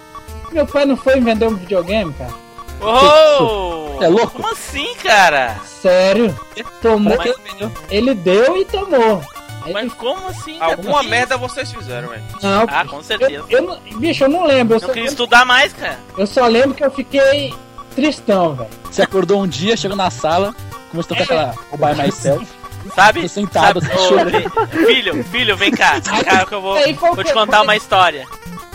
Meu 0.56 0.66
pai 0.66 0.86
não 0.86 0.96
foi 0.96 1.20
vender 1.20 1.46
um 1.46 1.54
videogame, 1.54 2.14
cara. 2.14 2.32
Oh! 2.80 4.02
É 4.02 4.08
louco? 4.08 4.30
Como 4.32 4.50
assim, 4.50 4.94
cara? 5.02 5.56
Sério. 5.82 6.34
Tomou. 6.80 7.14
Mas- 7.14 7.70
Ele 7.90 8.14
deu 8.14 8.56
e 8.56 8.64
tomou. 8.64 9.22
Mas 9.70 9.92
como 9.92 10.28
assim? 10.28 10.58
cara? 10.58 10.72
Alguma 10.72 11.00
Que- 11.02 11.08
merda 11.08 11.36
vocês 11.36 11.70
fizeram, 11.70 12.08
velho. 12.08 12.22
Não, 12.42 12.64
Ah, 12.68 12.86
com 12.86 13.02
certeza. 13.02 13.32
eu, 13.32 13.44
eu 13.50 13.62
não, 13.62 13.78
bicho, 13.98 14.24
eu 14.24 14.28
não 14.30 14.46
lembro. 14.46 14.74
Eu 14.74 14.80
Eu 14.80 14.86
só, 14.86 14.92
queria 14.94 15.08
estudar 15.10 15.44
mais, 15.44 15.74
cara. 15.74 15.98
eu 16.16 16.26
só 16.26 16.46
lembro 16.46 16.72
que 16.74 16.82
eu 16.84 16.90
fiquei 16.90 17.52
tristão, 17.94 18.54
velho. 18.54 18.70
Você 18.90 19.02
acordou 19.02 19.42
um 19.42 19.46
dia, 19.46 19.76
chegou 19.76 19.96
na 19.96 20.10
sala, 20.10 20.54
começou 20.90 21.14
a 21.16 21.18
tocar 21.18 21.22
aquela 21.24 21.54
Oh 21.70 21.76
By 21.76 22.00
Myself. 22.02 22.46
Sabe? 22.94 23.22
Tô 23.22 23.28
sentado, 23.28 23.80
Sabe? 23.82 23.94
assim, 24.36 24.86
filho, 24.86 25.24
filho, 25.24 25.56
vem 25.56 25.70
cá. 25.72 25.98
Vem 26.02 26.24
cá 26.24 26.46
que 26.46 26.54
eu 26.54 26.62
vou, 26.62 26.78
vou 27.14 27.24
te 27.24 27.32
contar 27.32 27.60
uma 27.62 27.76
história. 27.76 28.24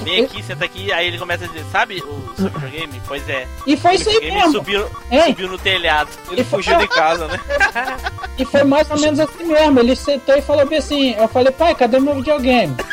Vem 0.03 0.26
aqui, 0.26 0.41
senta 0.44 0.65
aqui. 0.65 0.91
Aí 0.91 1.07
ele 1.07 1.18
começa 1.19 1.45
a 1.45 1.48
dizer, 1.48 1.64
sabe 1.72 2.02
o 2.02 2.34
seu 2.36 2.49
videogame? 2.49 3.02
Pois 3.07 3.28
é. 3.30 3.48
E 3.68 3.78
foi 3.78 3.95
isso 3.95 4.10
aí 4.10 4.32
mesmo. 4.32 4.52
subiu, 4.53 4.88
subiu 5.28 5.48
no 5.49 5.57
telhado. 5.57 6.10
Ele 6.32 6.44
fugiu 6.44 6.78
de 6.78 6.88
casa, 6.90 7.28
né? 7.28 7.40
E 8.38 8.45
foi 8.45 8.64
mais 8.64 8.90
ou 8.90 8.99
menos 8.99 9.19
assim 9.19 9.44
mesmo. 9.45 9.80
Ele 9.80 9.95
sentou 9.95 10.36
e 10.36 10.41
falou 10.41 10.65
bem 10.65 10.80
assim. 10.80 11.14
Eu 11.15 11.28
falei, 11.28 11.52
pai, 11.52 11.76
cadê 11.76 11.99
meu 11.99 12.15
videogame? 12.15 12.76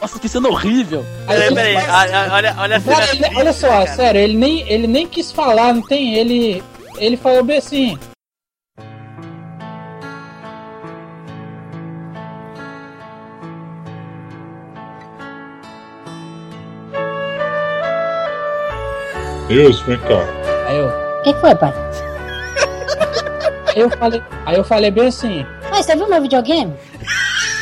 Nossa, 0.00 0.18
que 0.18 0.28
cena 0.28 0.48
horrível. 0.48 1.04
Aí 1.26 1.36
Peraí, 1.36 1.46
ele- 1.46 1.54
peraí. 1.54 1.76
Olha, 1.76 2.32
olha, 2.32 2.54
olha 2.58 2.82
olha 3.36 3.52
só, 3.52 3.68
cara. 3.68 3.86
sério, 3.94 4.20
ele 4.20 4.36
nem, 4.36 4.60
ele 4.70 4.86
nem 4.86 5.06
quis 5.06 5.32
falar, 5.32 5.72
não 5.74 5.82
tem? 5.82 6.14
Ele, 6.14 6.62
ele 6.98 7.16
falou 7.16 7.42
bem 7.42 7.58
assim. 7.58 7.98
Deus, 19.48 19.80
vem 19.80 19.98
cá. 19.98 20.24
Aí 20.66 20.78
eu. 20.78 20.88
O 20.88 21.22
que 21.22 21.34
foi, 21.34 21.54
pai? 21.54 21.72
aí 23.68 23.80
eu 23.80 23.90
falei, 23.90 24.22
aí 24.44 24.56
eu 24.56 24.64
falei 24.64 24.90
bem 24.90 25.08
assim. 25.08 25.46
Mas 25.70 25.86
você 25.86 25.96
viu 25.96 26.08
meu 26.08 26.22
videogame? 26.22 26.74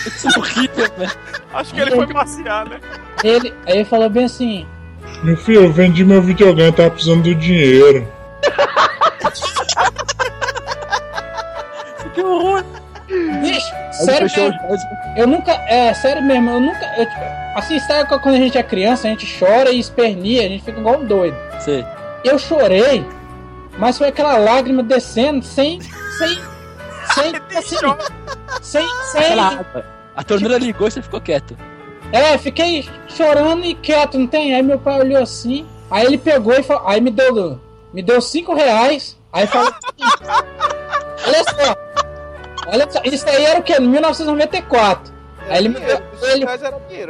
Isso 0.07 0.29
é 0.29 0.39
horrível, 0.39 0.91
né? 0.99 1.11
Acho 1.53 1.75
que 1.75 1.81
ele 1.81 1.91
foi 1.91 2.07
passear, 2.07 2.69
né? 2.69 2.81
Ele, 3.23 3.55
aí 3.67 3.77
ele 3.77 3.85
falou 3.85 4.09
bem 4.11 4.25
assim. 4.25 4.67
Meu 5.23 5.37
filho, 5.37 5.65
eu 5.65 5.73
vendi 5.73 6.05
meu 6.05 6.21
videogame, 6.21 6.73
tava 6.73 6.91
precisando 6.91 7.23
do 7.23 7.35
dinheiro. 7.35 8.07
Que 12.15 12.21
horror. 12.23 12.65
Bicho, 13.41 13.73
sério 13.93 14.29
mesmo, 14.37 14.59
eu 15.17 15.27
nunca, 15.27 15.53
é, 15.53 15.93
sério 15.95 16.23
mesmo, 16.23 16.51
eu 16.51 16.61
nunca, 16.61 16.85
eu, 16.97 17.07
tipo, 17.07 17.44
assim, 17.55 17.79
sabe 17.81 18.09
quando 18.09 18.35
a 18.35 18.39
gente 18.39 18.59
é 18.59 18.63
criança, 18.63 19.07
a 19.07 19.11
gente 19.11 19.39
chora 19.39 19.71
e 19.71 19.79
espernia, 19.79 20.43
a 20.43 20.49
gente 20.49 20.65
fica 20.65 20.79
igual 20.79 21.01
um 21.01 21.05
doido. 21.05 21.37
Sei. 21.61 21.85
Eu 22.25 22.39
chorei, 22.39 23.05
mas 23.79 23.99
foi 23.99 24.09
aquela 24.09 24.37
lágrima 24.37 24.83
descendo 24.83 25.45
sem, 25.45 25.81
sem, 25.81 26.39
sem, 27.15 27.37
assim, 27.57 27.77
sem, 28.63 28.87
sem, 29.13 29.21
Aquela. 29.21 29.85
A 30.17 30.23
torneira 30.23 30.59
ligou 30.59 30.89
e 30.89 30.91
você 30.91 31.03
ficou 31.03 31.21
quieto. 31.21 31.57
É, 32.13 32.39
fiquei 32.39 32.89
chorando 33.09 33.65
e 33.65 33.75
quieto, 33.75 34.19
não 34.19 34.27
tem? 34.27 34.55
Aí 34.55 34.63
meu 34.63 34.79
pai 34.79 35.01
olhou 35.01 35.23
assim, 35.23 35.67
aí 35.91 36.07
ele 36.07 36.19
pegou 36.19 36.55
e 36.55 36.63
falou, 36.63 36.87
aí 36.87 37.01
me 37.01 37.11
deu, 37.11 37.61
me 37.93 38.03
deu 38.03 38.21
cinco 38.21 38.55
reais, 38.55 39.19
aí 39.33 39.47
falou 39.47 39.69
assim, 39.69 39.81
olha 41.27 41.45
só, 41.45 41.77
olha 42.69 42.91
só, 42.91 43.01
isso 43.05 43.29
aí 43.29 43.45
era 43.45 43.59
o 43.59 43.63
que? 43.63 43.79
1994. 43.81 45.14
Aí 45.49 45.59
ele 45.59 45.77
ele, 45.77 46.47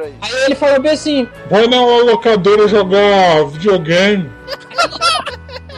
aí. 0.03 0.15
aí 0.21 0.45
ele 0.45 0.55
falou 0.55 0.81
bem 0.81 0.93
assim, 0.93 1.29
Vai 1.49 1.67
na 1.67 1.81
locadora 1.81 2.67
jogar 2.67 3.45
videogame. 3.51 4.31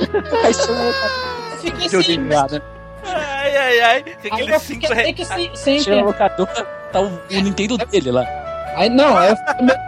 eu 0.01 1.59
fiquei 1.59 2.03
sem, 2.03 2.19
nada. 2.19 2.62
Ai, 3.05 3.57
ai, 3.57 3.81
ai. 3.81 4.05
Reais. 4.23 4.69
meio 4.69 5.15
que 5.15 5.24
sem, 5.24 5.51
sem 5.55 5.81
Chega 5.81 5.97
no 5.97 6.11
entender. 6.11 6.24
locador, 6.24 6.47
tá 6.93 7.01
o, 7.01 7.07
o 7.07 7.41
Nintendo 7.43 7.78
dele 7.78 8.11
lá. 8.11 8.27
Aí 8.77 8.89
não, 8.89 9.16
aí 9.16 9.31
eu 9.31 9.37
fiquei 9.37 9.65
meio, 9.65 9.78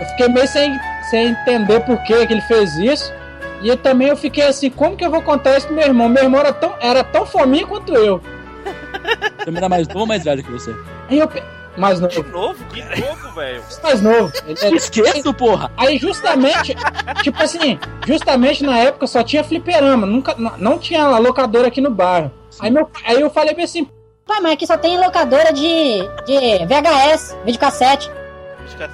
eu 0.00 0.06
fiquei 0.06 0.28
meio 0.28 0.48
sem, 0.48 0.78
sem 1.10 1.28
entender 1.28 1.80
por 1.80 2.02
que, 2.04 2.26
que 2.26 2.32
ele 2.32 2.42
fez 2.42 2.76
isso. 2.76 3.12
E 3.60 3.68
eu 3.68 3.76
também 3.76 4.08
eu 4.08 4.16
fiquei 4.16 4.44
assim, 4.44 4.70
como 4.70 4.96
que 4.96 5.04
eu 5.04 5.10
vou 5.10 5.22
contar 5.22 5.56
isso 5.56 5.66
pro 5.66 5.76
meu 5.76 5.86
irmão? 5.86 6.08
Meu 6.08 6.24
irmão 6.24 6.40
era 6.40 6.52
tão, 6.52 6.74
era 6.80 7.02
tão 7.02 7.24
fominho 7.26 7.66
quanto 7.66 7.94
eu. 7.94 8.20
Também 9.44 9.58
era 9.58 9.68
mais 9.68 9.86
novo 9.88 10.00
ou 10.00 10.06
mais 10.06 10.24
velho 10.24 10.42
que 10.42 10.50
você? 10.50 10.74
Aí 11.08 11.18
eu. 11.18 11.30
Mais 11.76 11.98
novo. 12.00 12.22
Novo, 12.24 12.64
Que 12.66 12.80
cara. 12.82 12.96
novo, 13.00 13.32
velho. 13.34 13.62
Mais 13.82 14.00
novo. 14.00 14.32
Ele 14.46 14.58
é- 14.62 14.76
Esqueço, 14.76 15.34
porra! 15.34 15.70
Aí 15.76 15.98
justamente, 15.98 16.76
tipo 17.22 17.42
assim, 17.42 17.78
justamente 18.06 18.62
na 18.62 18.78
época 18.78 19.06
só 19.06 19.22
tinha 19.22 19.42
fliperama, 19.42 20.06
nunca, 20.06 20.34
não, 20.38 20.52
não 20.56 20.78
tinha 20.78 21.06
locadora 21.18 21.68
aqui 21.68 21.80
no 21.80 21.90
bairro. 21.90 22.30
Aí, 22.60 22.70
meu, 22.70 22.88
aí 23.04 23.20
eu 23.20 23.28
falei 23.30 23.54
bem 23.54 23.64
assim, 23.64 23.88
Pai, 24.26 24.40
mas 24.40 24.52
aqui 24.52 24.66
só 24.66 24.76
tem 24.78 24.96
locadora 24.98 25.52
de, 25.52 25.98
de 26.26 26.64
VHS, 26.66 27.36
videocassete. 27.44 28.10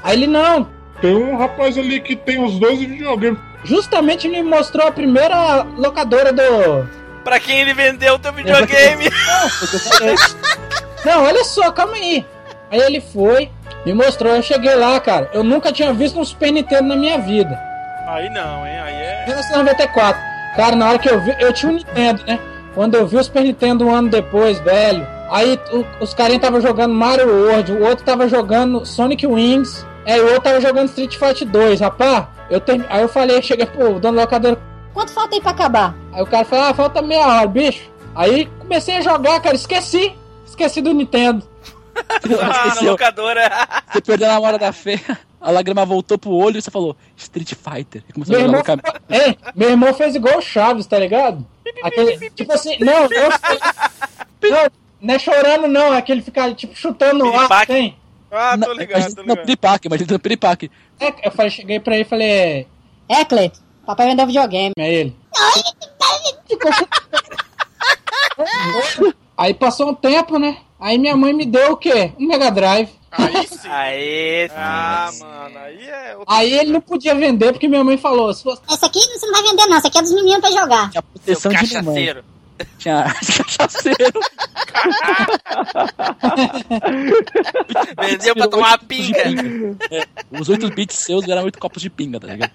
aí 0.02 0.16
ele 0.16 0.26
não, 0.26 0.66
Tem 1.00 1.14
um 1.14 1.36
rapaz 1.36 1.76
ali 1.78 2.00
que 2.00 2.16
tem 2.16 2.42
os 2.42 2.58
dois 2.58 2.78
videogames. 2.80 3.38
justamente 3.62 4.26
me 4.28 4.42
mostrou 4.42 4.88
a 4.88 4.92
primeira 4.92 5.62
locadora 5.76 6.32
do. 6.32 6.88
Pra 7.22 7.38
quem 7.38 7.60
ele 7.60 7.74
vendeu 7.74 8.14
o 8.14 8.18
teu 8.18 8.32
videogame. 8.32 9.04
Não, 11.04 11.24
olha 11.24 11.44
só, 11.44 11.70
calma 11.70 11.94
aí. 11.94 12.24
Aí 12.70 12.80
ele 12.80 13.00
foi, 13.00 13.50
me 13.84 13.92
mostrou, 13.94 14.34
eu 14.34 14.42
cheguei 14.42 14.74
lá, 14.74 14.98
cara. 15.00 15.28
Eu 15.32 15.42
nunca 15.42 15.72
tinha 15.72 15.92
visto 15.92 16.18
um 16.20 16.24
Super 16.24 16.52
Nintendo 16.52 16.84
na 16.88 16.96
minha 16.96 17.18
vida. 17.18 17.58
Aí 18.06 18.28
não, 18.30 18.66
hein? 18.66 18.78
Aí 18.80 18.94
é. 18.94 19.24
1994. 19.26 20.20
Cara, 20.56 20.76
na 20.76 20.88
hora 20.88 20.98
que 20.98 21.08
eu 21.08 21.20
vi, 21.20 21.34
eu 21.38 21.52
tinha 21.52 21.70
um 21.72 21.76
Nintendo, 21.76 22.22
né? 22.26 22.38
Quando 22.74 22.94
eu 22.94 23.06
vi 23.06 23.16
o 23.16 23.24
Super 23.24 23.42
Nintendo 23.42 23.86
um 23.86 23.94
ano 23.94 24.08
depois, 24.08 24.58
velho. 24.60 25.06
Aí 25.30 25.58
o- 25.72 25.84
os 26.02 26.12
carinhas 26.14 26.42
tava 26.42 26.60
jogando 26.60 26.92
Mario 26.94 27.28
World, 27.28 27.72
o 27.72 27.84
outro 27.86 28.04
tava 28.04 28.28
jogando 28.28 28.84
Sonic 28.84 29.26
Wings, 29.26 29.86
é, 30.04 30.16
e 30.16 30.20
o 30.20 30.26
outro 30.26 30.42
tava 30.42 30.60
jogando 30.60 30.88
Street 30.88 31.16
Fighter 31.16 31.46
2, 31.48 31.80
rapaz. 31.80 32.24
Eu 32.50 32.60
termi... 32.60 32.84
Aí 32.88 33.00
eu 33.02 33.08
falei, 33.08 33.40
cheguei 33.42 33.66
pro 33.66 34.00
dono 34.00 34.16
da 34.16 34.22
locadora. 34.22 34.58
Quanto 34.92 35.12
falta 35.12 35.36
aí 35.36 35.40
pra 35.40 35.52
acabar? 35.52 35.94
Aí 36.12 36.20
o 36.22 36.26
cara 36.26 36.44
falou, 36.44 36.64
ah, 36.66 36.74
falta 36.74 37.00
meia 37.00 37.24
hora, 37.26 37.46
bicho. 37.46 37.88
Aí 38.14 38.46
comecei 38.58 38.96
a 38.96 39.00
jogar, 39.00 39.40
cara, 39.40 39.54
esqueci. 39.54 40.12
Esqueci 40.44 40.80
do 40.80 40.92
Nintendo. 40.92 41.44
Ah, 42.42 42.74
na 42.74 42.90
locadora. 42.90 43.50
Você 43.92 44.00
perdeu 44.00 44.28
na 44.28 44.38
hora 44.38 44.58
da 44.58 44.72
fé, 44.72 45.00
a 45.40 45.50
lágrima 45.50 45.84
voltou 45.84 46.18
pro 46.18 46.30
olho 46.32 46.58
e 46.58 46.62
você 46.62 46.70
falou 46.70 46.96
Street 47.16 47.54
Fighter. 47.54 48.04
E 48.08 48.12
começou 48.12 48.32
Meu 48.32 48.40
a 48.40 48.44
irmão, 48.44 48.60
jogar 48.60 48.76
no 48.76 48.82
caminho. 48.82 49.02
Ei, 49.26 49.38
meu 49.54 49.70
irmão 49.70 49.94
fez 49.94 50.14
igual 50.14 50.38
o 50.38 50.42
Chaves, 50.42 50.86
tá 50.86 50.98
ligado? 50.98 51.46
Aquele, 51.82 52.30
tipo 52.30 52.52
assim, 52.52 52.76
não, 52.80 53.02
não, 53.02 54.50
não, 54.50 54.70
não 55.00 55.14
é 55.14 55.18
chorando 55.18 55.66
não, 55.68 55.94
é 55.94 56.02
que 56.02 56.12
ele 56.12 56.22
fica 56.22 56.52
tipo 56.54 56.76
chutando 56.76 57.24
no 57.24 57.38
ar, 57.38 57.66
tem. 57.66 57.96
Ah, 58.30 58.56
tô 58.56 58.72
ligado, 58.72 59.14
tô 59.14 59.22
Não. 59.24 59.36
Piripaque, 59.36 59.88
mas 59.88 60.00
ele 60.00 60.08
tá 60.10 60.18
Piripaque. 60.18 60.70
É, 61.00 61.26
eu 61.26 61.32
falei, 61.32 61.50
cheguei 61.50 61.80
pra 61.80 61.94
ele 61.94 62.04
e 62.04 62.08
falei, 62.08 62.66
É, 63.08 63.24
Cleito, 63.24 63.60
papai 63.84 64.06
vendeu 64.06 64.26
videogame. 64.26 64.72
é 64.78 64.92
ele. 64.94 65.16
Aí 69.36 69.54
passou 69.54 69.88
um 69.90 69.94
tempo, 69.94 70.38
né? 70.38 70.58
Aí 70.80 70.96
minha 70.98 71.16
mãe 71.16 71.32
me 71.32 71.44
deu 71.44 71.72
o 71.72 71.76
quê? 71.76 72.12
Um 72.18 72.26
Mega 72.26 72.50
Drive. 72.50 72.88
Aí 73.12 73.46
sim. 73.46 73.58
Aê, 73.68 74.48
sim. 74.48 74.54
Ah, 74.56 75.10
mano, 75.18 75.58
aí 75.58 75.88
é. 75.88 76.16
outro- 76.16 76.34
Aí 76.34 76.52
ele 76.52 76.72
não 76.72 76.80
podia 76.80 77.14
vender 77.14 77.52
porque 77.52 77.68
minha 77.68 77.82
mãe 77.84 77.96
falou, 77.98 78.32
se 78.32 78.42
fosse 78.42 78.62
Esse 78.70 78.84
aqui 78.84 78.98
você 78.98 79.26
não 79.26 79.32
vai 79.32 79.42
vender, 79.50 79.66
não. 79.66 79.76
Esse 79.78 79.86
aqui 79.88 79.98
é 79.98 80.02
dos 80.02 80.12
meninos 80.14 80.40
pra 80.40 80.50
jogar. 80.50 80.90
Tinha 80.90 81.02
Seu 81.02 81.50
proteção 81.50 81.52
de 81.52 81.56
mamãe. 81.56 81.72
cachaceiro. 82.06 82.24
Tinha 82.78 83.04
cachaceiro. 83.04 84.20
Vendeu 88.00 88.34
pra 88.34 88.48
tomar 88.48 88.68
uma 88.68 88.78
pinga. 88.78 89.18
É, 89.90 90.06
os 90.38 90.48
8 90.48 90.70
bits 90.74 90.96
seus 90.96 91.28
eram 91.28 91.44
8 91.44 91.58
copos 91.58 91.82
de 91.82 91.90
pinga, 91.90 92.20
tá 92.20 92.26
ligado? 92.28 92.52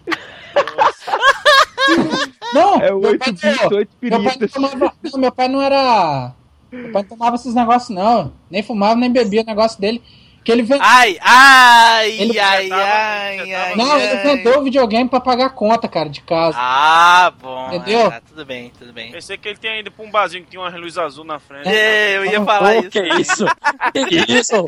Não, 2.53 2.75
É 2.75 2.85
meu 2.91 3.01
8 3.01 3.19
pai 3.19 3.31
bits, 3.31 3.43
não- 3.61 3.77
8 3.77 3.89
Meu 4.01 4.09
pai 4.11 4.19
não 4.19 4.31
piritas. 4.31 4.51
tomava. 4.51 4.93
Meu 5.17 5.31
pai 5.31 5.47
não 5.47 5.61
era. 5.61 6.33
Meu 6.81 6.91
pai 6.91 7.01
não 7.03 7.09
tomava 7.09 7.35
esses 7.35 7.53
negócios, 7.53 7.89
não. 7.95 8.33
Nem 8.49 8.63
fumava, 8.63 8.95
nem 8.99 9.11
bebia 9.11 9.41
o 9.41 9.45
negócio 9.45 9.79
dele. 9.79 10.01
Que 10.45 10.51
ele 10.51 10.61
vendeu. 10.61 10.79
Ai, 10.81 11.17
ai, 11.21 12.11
Ele- 12.21 12.39
ai, 12.39 12.67
tava- 12.69 12.83
ai, 12.83 13.53
ai. 13.53 13.75
Não, 13.75 13.97
ele 13.99 14.15
vendeu 14.17 14.59
o 14.59 14.63
videogame 14.63 15.09
pra 15.09 15.19
pagar 15.19 15.47
a 15.47 15.49
conta, 15.49 15.87
cara, 15.87 16.07
de 16.07 16.21
casa. 16.21 16.55
Ah, 16.59 17.33
bom. 17.41 17.67
Entendeu? 17.73 18.07
Ah, 18.11 18.21
tudo 18.21 18.45
bem, 18.45 18.71
tudo 18.77 18.93
bem. 18.93 19.11
Pensei 19.11 19.37
que 19.39 19.49
ele 19.49 19.57
tinha 19.57 19.79
ido 19.79 19.89
pra 19.91 20.05
um 20.05 20.11
barzinho 20.11 20.43
que 20.43 20.51
tinha 20.51 20.61
uma 20.61 20.69
luz 20.77 20.99
azul 20.99 21.25
na 21.25 21.39
frente. 21.39 21.67
É, 21.67 22.17
eu 22.17 22.25
ia 22.25 22.39
Oh, 22.39 22.45
falar 22.45 22.73
Pô, 22.75 22.79
isso. 22.81 22.89
que 22.91 23.01
isso? 23.19 23.45
Que 23.91 24.31
isso? 24.39 24.65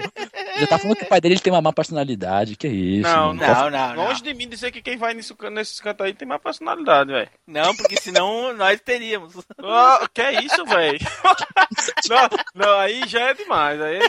Já 0.59 0.65
tá 0.67 0.79
falando 0.79 0.97
que 0.97 1.03
o 1.03 1.07
pai 1.07 1.21
dele 1.21 1.39
tem 1.39 1.53
uma 1.53 1.61
má 1.61 1.71
personalidade, 1.71 2.55
que 2.55 2.67
isso? 2.67 3.07
Não, 3.07 3.35
mano. 3.35 3.39
Não, 3.41 3.69
não, 3.69 3.95
não. 3.95 4.05
Longe 4.07 4.23
de 4.23 4.33
mim 4.33 4.49
dizer 4.49 4.71
que 4.71 4.81
quem 4.81 4.97
vai 4.97 5.13
nisso, 5.13 5.37
nesses 5.51 5.79
cantos 5.79 6.03
aí 6.07 6.11
tem 6.13 6.27
mais 6.27 6.41
personalidade, 6.41 7.11
velho. 7.11 7.29
Não, 7.45 7.75
porque 7.75 8.01
senão 8.01 8.51
nós 8.57 8.81
teríamos. 8.81 9.31
Ah, 9.63 10.07
que 10.11 10.21
é 10.21 10.43
isso, 10.43 10.65
velho? 10.65 10.97
não, 12.09 12.29
não, 12.65 12.79
aí 12.79 13.03
já 13.07 13.29
é 13.29 13.33
demais. 13.35 13.79
Aí 13.79 13.99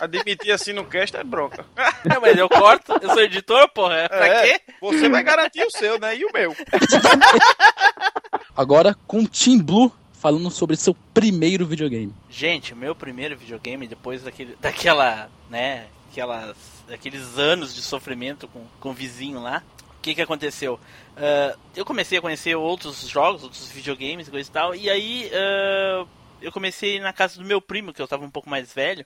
admitir 0.00 0.52
assim 0.52 0.72
no 0.72 0.84
cast 0.84 1.16
é 1.16 1.24
bronca. 1.24 1.64
Não, 2.04 2.20
mas 2.20 2.36
eu 2.36 2.48
corto, 2.48 2.92
eu 3.00 3.10
sou 3.10 3.20
editor, 3.20 3.68
porra. 3.70 4.08
Pra 4.08 4.26
É, 4.26 4.58
quê? 4.58 4.64
Você 4.80 5.08
vai 5.08 5.22
garantir 5.22 5.64
o 5.64 5.70
seu, 5.70 5.98
né? 5.98 6.16
E 6.16 6.24
o 6.24 6.32
meu. 6.32 6.54
Agora 8.56 8.94
com 9.06 9.20
o 9.20 9.28
Team 9.28 9.58
Blue 9.58 9.92
falando 10.12 10.50
sobre 10.50 10.76
seu 10.76 10.94
primeiro 11.12 11.66
videogame. 11.66 12.14
Gente, 12.30 12.72
o 12.72 12.76
meu 12.76 12.94
primeiro 12.94 13.36
videogame, 13.36 13.88
depois 13.88 14.22
daquele, 14.22 14.56
daquela, 14.60 15.28
né, 15.50 15.86
aquelas, 16.10 16.56
daqueles 16.86 17.38
anos 17.38 17.74
de 17.74 17.82
sofrimento 17.82 18.46
com, 18.48 18.64
com 18.78 18.90
o 18.90 18.94
vizinho 18.94 19.40
lá, 19.40 19.62
o 19.98 20.02
que 20.02 20.14
que 20.14 20.22
aconteceu? 20.22 20.78
Ah, 21.16 21.56
eu 21.74 21.84
comecei 21.84 22.18
a 22.18 22.22
conhecer 22.22 22.54
outros 22.54 23.08
jogos, 23.08 23.42
outros 23.42 23.68
videogames 23.72 24.28
e 24.28 24.30
coisa 24.30 24.48
e 24.48 24.52
tal, 24.52 24.74
e 24.76 24.88
aí 24.88 25.28
ah, 25.34 26.06
eu 26.40 26.52
comecei 26.52 27.00
na 27.00 27.12
casa 27.12 27.38
do 27.40 27.44
meu 27.44 27.60
primo, 27.60 27.92
que 27.92 28.00
eu 28.00 28.06
tava 28.08 28.24
um 28.24 28.30
pouco 28.30 28.48
mais 28.48 28.72
velho, 28.72 29.04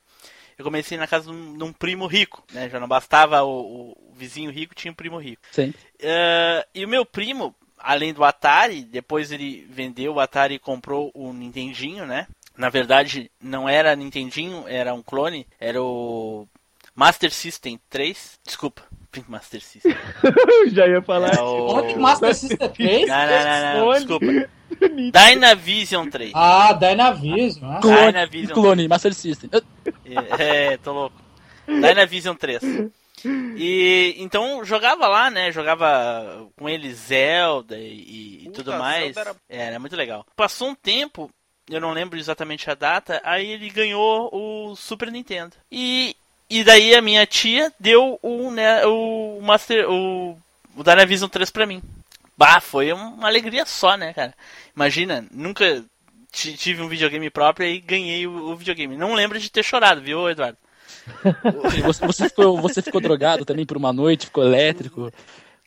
eu 0.59 0.65
comecei 0.65 0.97
na 0.97 1.07
casa 1.07 1.31
de 1.31 1.37
um, 1.37 1.57
de 1.57 1.65
um 1.65 1.73
primo 1.73 2.07
rico, 2.07 2.43
né, 2.53 2.69
já 2.69 2.81
não 2.81 2.89
bastava 2.89 3.43
o, 3.43 3.93
o 3.93 4.13
vizinho 4.15 4.51
rico, 4.51 4.75
tinha 4.75 4.91
um 4.91 4.95
primo 4.95 5.19
rico. 5.19 5.43
Sim. 5.53 5.73
Ah, 6.03 6.67
e 6.75 6.85
o 6.85 6.89
meu 6.89 7.05
primo, 7.05 7.55
além 7.79 8.13
do 8.13 8.25
Atari, 8.25 8.83
depois 8.83 9.31
ele 9.31 9.67
vendeu 9.71 10.15
o 10.15 10.21
Atari 10.21 10.55
e 10.55 10.59
comprou 10.59 11.11
o 11.15 11.33
Nintendinho, 11.33 12.07
né? 12.07 12.27
Na 12.57 12.71
verdade, 12.71 13.31
não 13.41 13.69
era 13.69 13.95
Nintendinho, 13.95 14.65
era 14.67 14.95
um 14.95 15.03
clone, 15.03 15.47
era 15.61 15.83
o 15.83 16.49
Master 16.95 17.31
System 17.31 17.79
3. 17.91 18.39
Desculpa, 18.43 18.83
Master 19.29 19.61
System. 19.61 19.95
Já 20.73 20.87
ia 20.87 21.03
falar. 21.03 21.37
É 21.37 21.41
o... 21.41 21.67
Onde 21.69 21.95
Master 21.97 22.35
System 22.35 22.69
3? 22.69 23.09
Não, 23.09 23.17
não, 23.27 23.45
não, 23.45 23.87
não, 23.87 23.93
desculpa. 23.95 24.27
Dynavision 25.13 26.09
3. 26.09 26.33
Ah, 26.35 26.73
Dynavision. 26.73 27.71
Ah. 27.71 27.79
Clone, 27.81 28.07
Dynavision 28.13 28.55
clone 28.55 28.89
Master 28.89 29.15
System. 29.15 29.51
É, 30.39 30.73
é, 30.73 30.77
tô 30.79 30.93
louco. 30.93 31.17
Dynavision 31.67 32.35
3. 32.35 32.63
E 33.57 34.15
então 34.19 34.65
jogava 34.65 35.09
lá, 35.09 35.31
né? 35.31 35.51
Jogava 35.51 36.49
com 36.57 36.69
ele 36.69 36.93
Zelda 36.93 37.79
e, 37.79 38.43
e 38.43 38.45
Puta, 38.47 38.57
tudo 38.63 38.79
mais. 38.79 39.17
Era- 39.17 39.35
É, 39.49 39.63
era 39.67 39.79
muito 39.79 39.97
legal. 39.97 40.25
Passou 40.37 40.69
um 40.69 40.75
tempo, 40.75 41.31
eu 41.69 41.81
não 41.81 41.93
lembro 41.93 42.19
exatamente 42.19 42.71
a 42.71 42.75
data, 42.75 43.21
aí 43.25 43.49
ele 43.51 43.71
ganhou 43.71 44.29
o 44.33 44.77
Super 44.77 45.11
Nintendo. 45.11 45.57
E, 45.73 46.15
e 46.49 46.63
daí 46.65 46.95
a 46.95 47.03
minha 47.03 47.27
tia 47.27 47.73
deu 47.79 48.19
o, 48.23 48.51
né, 48.51 48.85
o 48.87 49.41
Master. 49.43 49.89
o, 49.91 50.37
o 50.77 50.83
Dynavision 50.85 51.29
3 51.29 51.51
pra 51.51 51.67
mim. 51.67 51.83
Bah, 52.37 52.61
foi 52.61 52.93
uma 52.93 53.27
alegria 53.27 53.65
só, 53.65 53.97
né, 53.97 54.13
cara? 54.13 54.35
Imagina, 54.75 55.25
nunca 55.31 55.83
ti- 56.31 56.55
tive 56.57 56.83
um 56.83 56.89
videogame 56.89 57.31
próprio 57.31 57.67
e 57.67 57.81
ganhei 57.81 58.27
o, 58.27 58.51
o 58.51 58.57
videogame. 58.57 58.97
Não 58.97 59.15
lembro 59.15 59.39
de 59.39 59.51
ter 59.51 59.65
chorado, 59.65 60.01
viu, 60.03 60.29
Eduardo? 60.29 60.59
Você, 61.85 62.07
você 62.07 62.29
ficou, 62.29 62.61
você 62.61 62.83
ficou 62.83 63.01
drogado 63.01 63.45
também 63.45 63.65
por 63.65 63.77
uma 63.77 63.93
noite, 63.93 64.27
ficou 64.27 64.45
elétrico? 64.45 65.11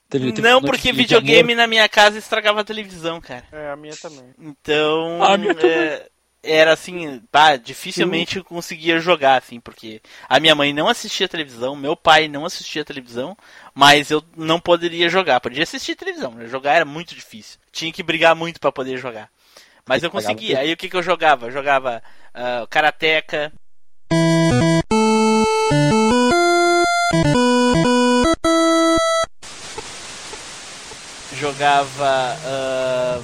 Teve, 0.09 0.31
teve 0.33 0.47
Não, 0.47 0.61
porque 0.61 0.91
de- 0.91 0.91
de 0.91 0.97
videogame 0.97 1.55
na 1.55 1.65
minha 1.67 1.87
casa 1.87 2.17
estragava 2.17 2.61
a 2.61 2.63
televisão, 2.63 3.21
cara. 3.21 3.43
É, 3.51 3.69
a 3.71 3.75
minha 3.75 3.95
também. 3.95 4.25
Então. 4.39 5.21
Ah, 5.23 5.33
a 5.33 5.37
minha 5.37 5.53
é, 5.53 6.07
era 6.41 6.73
assim, 6.73 7.19
pá, 7.31 7.57
dificilmente 7.57 8.37
eu 8.37 8.43
conseguia 8.43 8.99
jogar, 8.99 9.37
assim, 9.37 9.59
porque 9.59 10.01
a 10.27 10.39
minha 10.39 10.55
mãe 10.55 10.73
não 10.73 10.87
assistia 10.87 11.27
televisão, 11.27 11.75
meu 11.75 11.95
pai 11.95 12.27
não 12.27 12.45
assistia 12.45 12.85
televisão, 12.85 13.37
mas 13.73 14.09
eu 14.09 14.23
não 14.35 14.59
poderia 14.59 15.09
jogar. 15.09 15.41
Podia 15.41 15.63
assistir 15.63 15.95
televisão, 15.95 16.31
mas 16.31 16.49
jogar 16.49 16.75
era 16.75 16.85
muito 16.85 17.13
difícil. 17.13 17.59
Tinha 17.71 17.91
que 17.91 18.03
brigar 18.03 18.35
muito 18.35 18.59
para 18.59 18.71
poder 18.71 18.97
jogar. 18.97 19.29
Mas 19.85 20.03
eu 20.03 20.11
conseguia. 20.11 20.59
Aí 20.59 20.71
o 20.71 20.77
que, 20.77 20.87
que 20.87 20.95
eu 20.95 21.03
jogava? 21.03 21.47
Eu 21.47 21.51
jogava 21.51 22.01
uh, 22.33 22.67
Karateka. 22.67 23.51
Jogava 31.35 32.37
uh, 32.45 33.23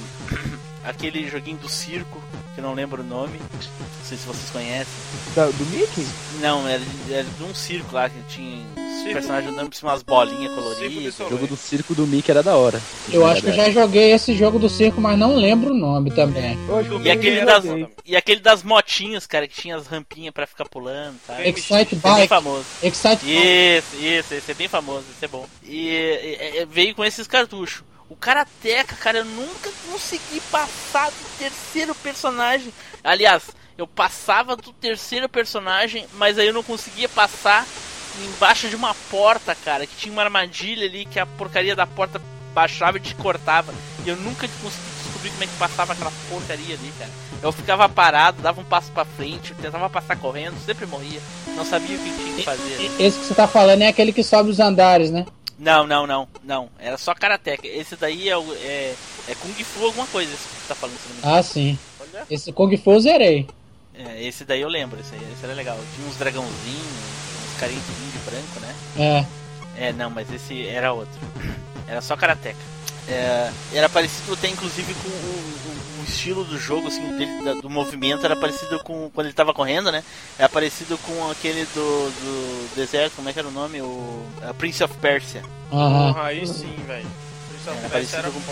aquele 0.84 1.28
joguinho 1.28 1.58
do 1.58 1.68
circo 1.68 2.20
que 2.56 2.60
eu 2.60 2.64
não 2.64 2.72
lembro 2.74 3.02
o 3.02 3.04
nome. 3.04 3.38
Não 3.38 4.04
sei 4.08 4.16
se 4.16 4.24
vocês 4.26 4.50
conhecem. 4.50 4.92
Da, 5.34 5.46
do 5.46 5.66
Mickey? 5.66 6.06
Não, 6.40 6.66
era, 6.66 6.82
era 7.10 7.24
de 7.24 7.44
um 7.44 7.54
circo 7.54 7.94
lá 7.94 8.08
que 8.08 8.16
tinha 8.30 8.64
os 9.06 9.12
personagens 9.12 9.52
andando 9.52 9.68
por 9.68 9.76
cima 9.76 9.90
umas 9.92 10.02
bolinhas 10.02 10.52
coloridas. 10.54 11.20
O 11.20 11.28
jogo 11.28 11.46
do 11.46 11.56
circo 11.56 11.94
do 11.94 12.06
Mickey 12.06 12.30
era 12.30 12.42
da 12.42 12.56
hora. 12.56 12.80
Eu 13.12 13.26
acho 13.26 13.42
que 13.42 13.48
eu 13.48 13.52
já 13.52 13.70
joguei 13.70 14.10
esse 14.12 14.34
jogo 14.34 14.58
do 14.58 14.68
circo, 14.70 15.00
mas 15.02 15.18
não 15.18 15.36
lembro 15.36 15.72
o 15.72 15.76
nome 15.76 16.10
também. 16.10 16.56
E 17.04 17.10
aquele, 17.10 17.44
das, 17.44 17.64
e 18.06 18.16
aquele 18.16 18.40
das 18.40 18.62
motinhas, 18.62 19.26
cara, 19.26 19.46
que 19.46 19.60
tinha 19.60 19.76
as 19.76 19.86
rampinhas 19.86 20.32
pra 20.32 20.46
ficar 20.46 20.64
pulando, 20.66 21.16
tá? 21.26 21.46
Excite 21.46 21.60
Esse 21.60 21.74
é 21.74 21.84
bem 21.84 22.00
Bike. 22.00 22.28
famoso. 22.28 22.64
Excite 22.82 23.26
Isso, 23.26 23.96
isso, 24.02 24.34
esse 24.34 24.50
é 24.50 24.54
bem 24.54 24.68
famoso, 24.68 25.04
esse 25.14 25.24
é 25.24 25.28
bom. 25.28 25.46
E, 25.62 25.88
e- 25.88 26.62
e- 26.62 26.64
veio 26.64 26.94
com 26.94 27.04
esses 27.04 27.26
cartuchos. 27.26 27.84
O 28.08 28.14
Karateka, 28.14 28.94
cara, 28.96 29.18
eu 29.18 29.24
nunca 29.24 29.70
consegui 29.90 30.40
passar 30.50 31.10
do 31.10 31.38
terceiro 31.38 31.94
personagem. 31.96 32.72
Aliás, 33.02 33.50
eu 33.76 33.86
passava 33.86 34.54
do 34.54 34.72
terceiro 34.72 35.28
personagem, 35.28 36.06
mas 36.14 36.38
aí 36.38 36.46
eu 36.46 36.54
não 36.54 36.62
conseguia 36.62 37.08
passar 37.08 37.66
embaixo 38.24 38.68
de 38.68 38.76
uma 38.76 38.94
porta, 39.10 39.54
cara, 39.54 39.86
que 39.86 39.96
tinha 39.96 40.12
uma 40.12 40.22
armadilha 40.22 40.86
ali 40.86 41.04
que 41.04 41.18
a 41.18 41.26
porcaria 41.26 41.74
da 41.74 41.86
porta 41.86 42.20
baixava 42.54 42.96
e 42.96 43.00
te 43.00 43.14
cortava. 43.16 43.74
E 44.04 44.08
eu 44.08 44.16
nunca 44.16 44.48
consegui 44.62 44.86
descobrir 45.02 45.30
como 45.30 45.44
é 45.44 45.46
que 45.46 45.56
passava 45.58 45.92
aquela 45.92 46.12
porcaria 46.30 46.74
ali, 46.74 46.92
cara. 46.98 47.10
Eu 47.42 47.52
ficava 47.52 47.88
parado, 47.88 48.40
dava 48.40 48.60
um 48.60 48.64
passo 48.64 48.90
pra 48.92 49.04
frente, 49.04 49.52
tentava 49.54 49.90
passar 49.90 50.16
correndo, 50.16 50.56
sempre 50.64 50.86
morria. 50.86 51.20
Não 51.48 51.64
sabia 51.64 51.96
o 51.96 52.00
que 52.00 52.10
tinha 52.10 52.36
que 52.36 52.42
fazer. 52.44 52.90
Esse 52.98 53.18
que 53.18 53.26
você 53.26 53.34
tá 53.34 53.48
falando 53.48 53.82
é 53.82 53.88
aquele 53.88 54.12
que 54.12 54.22
sobe 54.22 54.50
os 54.50 54.60
andares, 54.60 55.10
né? 55.10 55.26
Não, 55.58 55.86
não, 55.86 56.06
não, 56.06 56.28
não. 56.44 56.68
Era 56.78 56.98
só 56.98 57.14
Karateka. 57.14 57.66
Esse 57.66 57.96
daí 57.96 58.28
é, 58.28 58.36
o- 58.36 58.54
é, 58.54 58.94
é 59.28 59.34
Kung 59.36 59.52
Fu 59.64 59.84
alguma 59.86 60.06
coisa, 60.08 60.32
esse 60.32 60.42
que 60.42 60.54
você 60.62 60.68
tá 60.68 60.74
falando. 60.74 60.96
Ah, 61.22 61.42
sim. 61.42 61.78
Esse 62.30 62.52
Kung 62.52 62.76
Fu 62.76 62.92
eu 62.92 63.00
zerei. 63.00 63.46
É, 63.94 64.22
esse 64.22 64.44
daí 64.44 64.60
eu 64.60 64.68
lembro, 64.68 65.00
esse, 65.00 65.14
aí, 65.14 65.20
esse 65.32 65.44
era 65.44 65.54
legal. 65.54 65.78
Tinha 65.94 66.06
uns 66.08 66.16
dragãozinhos, 66.16 66.86
uns 67.54 67.58
carinhos 67.60 67.82
de 67.84 68.18
branco, 68.30 68.60
né? 68.60 68.74
É. 69.78 69.86
É, 69.88 69.92
não, 69.92 70.10
mas 70.10 70.30
esse 70.30 70.66
era 70.66 70.92
outro. 70.92 71.18
Era 71.88 72.00
só 72.02 72.16
Karateka. 72.16 72.58
É, 73.08 73.50
era 73.72 73.88
parecido 73.88 74.32
até 74.34 74.48
inclusive 74.48 74.92
com 74.94 75.08
o- 75.08 75.12
o 75.12 75.76
estilo 76.06 76.44
do 76.44 76.58
jogo, 76.58 76.88
assim, 76.88 77.02
dele, 77.16 77.42
da- 77.44 77.54
do 77.54 77.68
movimento 77.70 78.24
era 78.24 78.36
parecido 78.36 78.78
com 78.80 79.10
quando 79.14 79.26
ele 79.26 79.34
tava 79.34 79.52
correndo, 79.54 79.90
né? 79.92 80.02
Era 80.38 80.48
parecido 80.48 80.96
com 80.98 81.30
aquele 81.30 81.64
do, 81.74 82.10
do 82.10 82.74
deserto, 82.76 83.14
como 83.16 83.28
é 83.28 83.32
que 83.32 83.38
era 83.38 83.48
o 83.48 83.52
nome? 83.52 83.80
O 83.80 84.22
a 84.48 84.54
Prince 84.54 84.82
of 84.84 84.94
Persia. 84.98 85.42
Porra, 85.70 86.22
aí 86.24 86.46
sim, 86.46 86.74
velho. 86.86 87.06
Prince 87.48 87.68
of 87.70 87.78
Era 87.80 87.88
Persia 87.88 88.18
era 88.18 88.30
parecido 88.30 88.44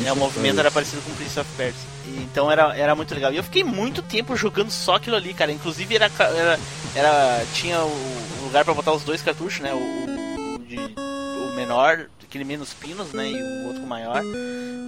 com-. 0.00 0.06
É, 0.06 0.12
o 0.12 0.16
movimento 0.16 0.58
era 0.60 0.70
parecido 0.70 1.02
com 1.02 1.14
Prince 1.14 1.38
of 1.40 1.50
Persia. 1.56 1.88
E, 2.06 2.10
então 2.22 2.50
era, 2.50 2.76
era 2.76 2.94
muito 2.94 3.14
legal. 3.14 3.32
E 3.32 3.36
eu 3.36 3.44
fiquei 3.44 3.62
muito 3.64 4.02
tempo 4.02 4.36
jogando 4.36 4.70
só 4.70 4.96
aquilo 4.96 5.16
ali, 5.16 5.32
cara. 5.34 5.52
Inclusive 5.52 5.94
era, 5.94 6.10
era, 6.18 6.58
era 6.94 7.44
tinha 7.54 7.80
o 7.80 8.40
lugar 8.44 8.64
pra 8.64 8.74
botar 8.74 8.92
os 8.92 9.02
dois 9.04 9.22
cartuchos, 9.22 9.60
né? 9.60 9.72
O, 9.72 9.76
o, 9.76 10.54
o 10.54 10.58
de, 10.58 10.76
o 10.78 11.52
menor, 11.56 12.06
aquele 12.26 12.44
menos 12.44 12.74
pinos, 12.74 13.12
né? 13.12 13.30
E 13.30 13.42
o 13.42 13.66
outro 13.68 13.86
maior. 13.86 14.22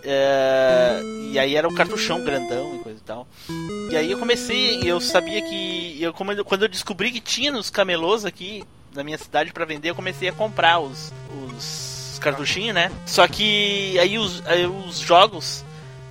É, 0.04 1.00
e 1.30 1.38
aí 1.38 1.56
era 1.56 1.66
o 1.66 1.74
cartuchão 1.74 2.22
grandão 2.22 2.76
e 2.76 2.78
coisa 2.78 2.98
e 2.98 3.02
tal. 3.02 3.26
E 3.90 3.96
aí 3.96 4.10
eu 4.10 4.18
comecei, 4.18 4.80
eu 4.82 5.00
sabia 5.00 5.40
que 5.42 6.02
eu, 6.02 6.12
quando 6.12 6.62
eu 6.62 6.68
descobri 6.68 7.10
que 7.10 7.20
tinha 7.20 7.50
nos 7.50 7.70
camelôs 7.70 8.24
aqui 8.24 8.64
na 8.94 9.04
minha 9.04 9.18
cidade 9.18 9.52
pra 9.52 9.64
vender, 9.64 9.90
eu 9.90 9.94
comecei 9.94 10.28
a 10.28 10.32
comprar 10.32 10.78
os, 10.80 11.12
os 11.56 12.18
cartuchinhos, 12.20 12.74
né? 12.74 12.90
Só 13.06 13.26
que 13.26 13.98
aí 13.98 14.18
os, 14.18 14.44
aí 14.46 14.66
os 14.66 14.98
jogos, 14.98 15.64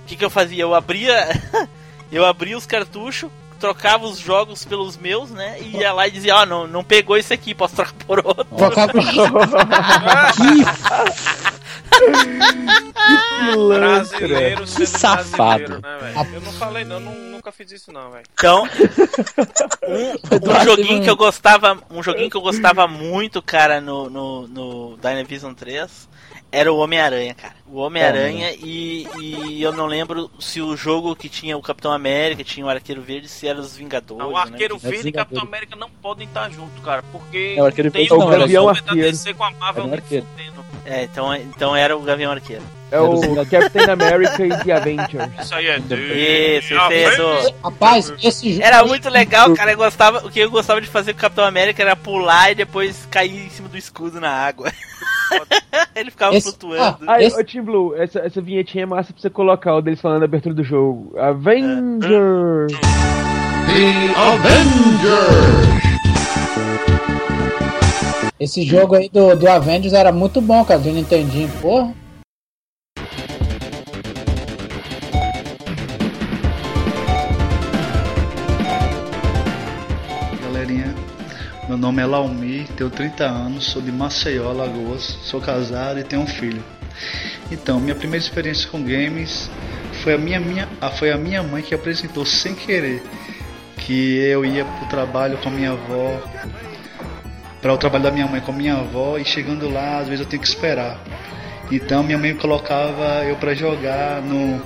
o 0.04 0.06
que, 0.06 0.16
que 0.16 0.24
eu 0.24 0.30
fazia? 0.30 0.62
Eu 0.62 0.74
abria, 0.74 1.28
eu 2.10 2.24
abria 2.24 2.56
os 2.56 2.66
cartuchos, 2.66 3.30
trocava 3.58 4.06
os 4.06 4.18
jogos 4.18 4.64
pelos 4.64 4.96
meus, 4.96 5.30
né? 5.30 5.58
E 5.60 5.76
ia 5.78 5.92
lá 5.92 6.06
e 6.06 6.10
dizia, 6.10 6.36
ó, 6.36 6.46
não, 6.46 6.66
não 6.66 6.82
pegou 6.84 7.16
esse 7.16 7.32
aqui, 7.34 7.54
posso 7.54 7.74
trocar 7.76 7.92
por 8.06 8.18
outro. 8.26 8.44
Trocar 8.56 8.88
por 8.90 9.02
Brasileiro 13.68 14.62
Que 14.62 14.68
sendo 14.86 14.86
safado. 14.86 15.36
brasileiro, 15.36 15.80
né, 15.80 15.98
velho? 16.00 16.34
Eu 16.34 16.40
não 16.40 16.52
falei, 16.52 16.84
não, 16.84 17.00
nu- 17.00 17.30
nunca 17.32 17.52
fiz 17.52 17.70
isso 17.72 17.92
não, 17.92 18.10
velho. 18.10 18.24
Então, 18.32 18.64
um, 19.86 20.60
um 20.60 20.64
joguinho 20.64 21.02
que 21.02 21.10
eu 21.10 21.16
gostava, 21.16 21.78
um 21.90 22.02
joguinho 22.02 22.30
que 22.30 22.36
eu 22.36 22.40
gostava 22.40 22.86
muito, 22.86 23.40
cara, 23.42 23.80
no, 23.80 24.08
no, 24.10 24.48
no 24.48 24.96
Dynavision 24.98 25.52
3 25.54 26.08
era 26.50 26.72
o 26.72 26.78
Homem-Aranha, 26.78 27.34
cara. 27.34 27.54
O 27.66 27.78
Homem-Aranha 27.78 28.52
e, 28.52 29.06
e 29.18 29.62
eu 29.62 29.72
não 29.72 29.86
lembro 29.86 30.30
se 30.40 30.60
o 30.62 30.74
jogo 30.76 31.14
que 31.14 31.28
tinha 31.28 31.56
o 31.56 31.62
Capitão 31.62 31.92
América, 31.92 32.42
tinha 32.42 32.64
o 32.64 32.68
Arqueiro 32.68 33.02
Verde, 33.02 33.28
se 33.28 33.46
era 33.46 33.58
os 33.60 33.76
Vingadores. 33.76 34.24
O 34.26 34.30
né? 34.32 34.38
Arqueiro 34.38 34.78
Que- 34.78 34.88
Verde 34.88 35.08
e 35.08 35.12
Capitão 35.12 35.42
América 35.42 35.76
não 35.76 35.90
podem 35.90 36.26
estar 36.26 36.50
juntos, 36.50 36.82
cara, 36.82 37.02
porque 37.12 37.54
É, 37.56 37.62
o 37.62 37.66
Arqueiro 37.66 37.90
tem 37.90 38.10
um 38.12 38.18
não, 38.18 38.28
era 38.32 38.40
Gavião 38.40 38.64
crossover 38.64 38.84
da 38.84 38.90
Arqueiro. 38.92 39.10
DC 39.12 39.34
com 39.34 39.44
a 39.44 39.50
Marvel 39.50 39.92
arqueiro. 39.92 40.26
É, 40.84 41.04
então, 41.04 41.34
então 41.36 41.76
era 41.76 41.96
o 41.96 42.00
Gavião 42.00 42.32
Arqueiro. 42.32 42.62
É 42.90 43.00
o 43.00 43.46
Captain 43.46 43.90
America 43.90 44.46
e 44.46 44.64
The 44.64 44.72
Avengers. 44.72 45.30
Isso 45.40 45.54
aí 45.54 45.66
é 45.66 45.78
Isso, 45.78 46.74
esse 46.74 46.74
é 46.74 47.16
do... 47.16 47.54
Rapaz, 47.62 48.12
esse 48.22 48.52
jogo. 48.52 48.64
Era 48.64 48.84
muito 48.84 49.10
legal, 49.10 49.54
cara. 49.54 49.72
Eu 49.72 49.76
gostava, 49.76 50.26
o 50.26 50.30
que 50.30 50.40
eu 50.40 50.50
gostava 50.50 50.80
de 50.80 50.86
fazer 50.86 51.12
com 51.12 51.18
o 51.18 51.20
Capitão 51.22 51.44
América 51.44 51.82
era 51.82 51.94
pular 51.94 52.50
e 52.50 52.54
depois 52.54 53.06
cair 53.10 53.46
em 53.46 53.50
cima 53.50 53.68
do 53.68 53.76
escudo 53.76 54.20
na 54.20 54.30
água. 54.30 54.72
Ele 55.94 56.10
ficava 56.10 56.34
Esse- 56.34 56.48
flutuando. 56.48 56.98
Aí, 57.06 57.26
Esse- 57.26 57.38
ô 57.38 57.44
Tim 57.44 57.62
Blue, 57.62 57.94
essa, 57.94 58.20
essa 58.20 58.40
vinhetinha 58.40 58.84
é 58.84 58.86
massa 58.86 59.12
pra 59.12 59.20
você 59.20 59.28
colocar 59.28 59.74
o 59.74 59.82
deles 59.82 60.00
falando 60.00 60.20
da 60.20 60.24
abertura 60.24 60.54
do 60.54 60.64
jogo. 60.64 61.14
Avengers! 61.18 62.72
Esse 68.40 68.62
jogo 68.62 68.94
aí 68.94 69.08
do, 69.08 69.34
do 69.36 69.48
Avengers 69.48 69.92
era 69.92 70.12
muito 70.12 70.40
bom, 70.40 70.64
cara, 70.64 70.80
do 70.80 70.90
Nintendinho, 70.90 71.50
porra. 71.60 71.92
Meu 81.68 81.76
nome 81.76 82.02
é 82.02 82.06
Laumi, 82.06 82.66
tenho 82.78 82.88
30 82.88 83.24
anos, 83.24 83.66
sou 83.66 83.82
de 83.82 83.92
Maceió, 83.92 84.48
Alagoas, 84.48 85.02
sou 85.22 85.38
casado 85.38 86.00
e 86.00 86.02
tenho 86.02 86.22
um 86.22 86.26
filho. 86.26 86.64
Então, 87.52 87.78
minha 87.78 87.94
primeira 87.94 88.24
experiência 88.24 88.66
com 88.70 88.82
games 88.82 89.50
foi 90.02 90.14
a 90.14 90.18
minha, 90.18 90.40
minha, 90.40 90.66
ah, 90.80 90.88
foi 90.88 91.12
a 91.12 91.18
minha 91.18 91.42
mãe 91.42 91.62
que 91.62 91.74
apresentou 91.74 92.24
sem 92.24 92.54
querer 92.54 93.02
que 93.76 94.16
eu 94.16 94.46
ia 94.46 94.64
pro 94.64 94.88
trabalho 94.88 95.36
com 95.38 95.50
a 95.50 95.52
minha 95.52 95.72
avó, 95.72 96.22
para 97.60 97.74
o 97.74 97.76
trabalho 97.76 98.04
da 98.04 98.10
minha 98.10 98.26
mãe 98.26 98.40
com 98.40 98.50
a 98.52 98.54
minha 98.54 98.74
avó 98.74 99.18
e 99.18 99.24
chegando 99.26 99.70
lá, 99.70 99.98
às 99.98 100.08
vezes 100.08 100.24
eu 100.24 100.26
tenho 100.26 100.40
que 100.40 100.48
esperar. 100.48 100.98
Então 101.70 102.02
minha 102.02 102.16
mãe 102.16 102.34
colocava 102.34 103.24
eu 103.24 103.36
para 103.36 103.52
jogar 103.52 104.22
no 104.22 104.58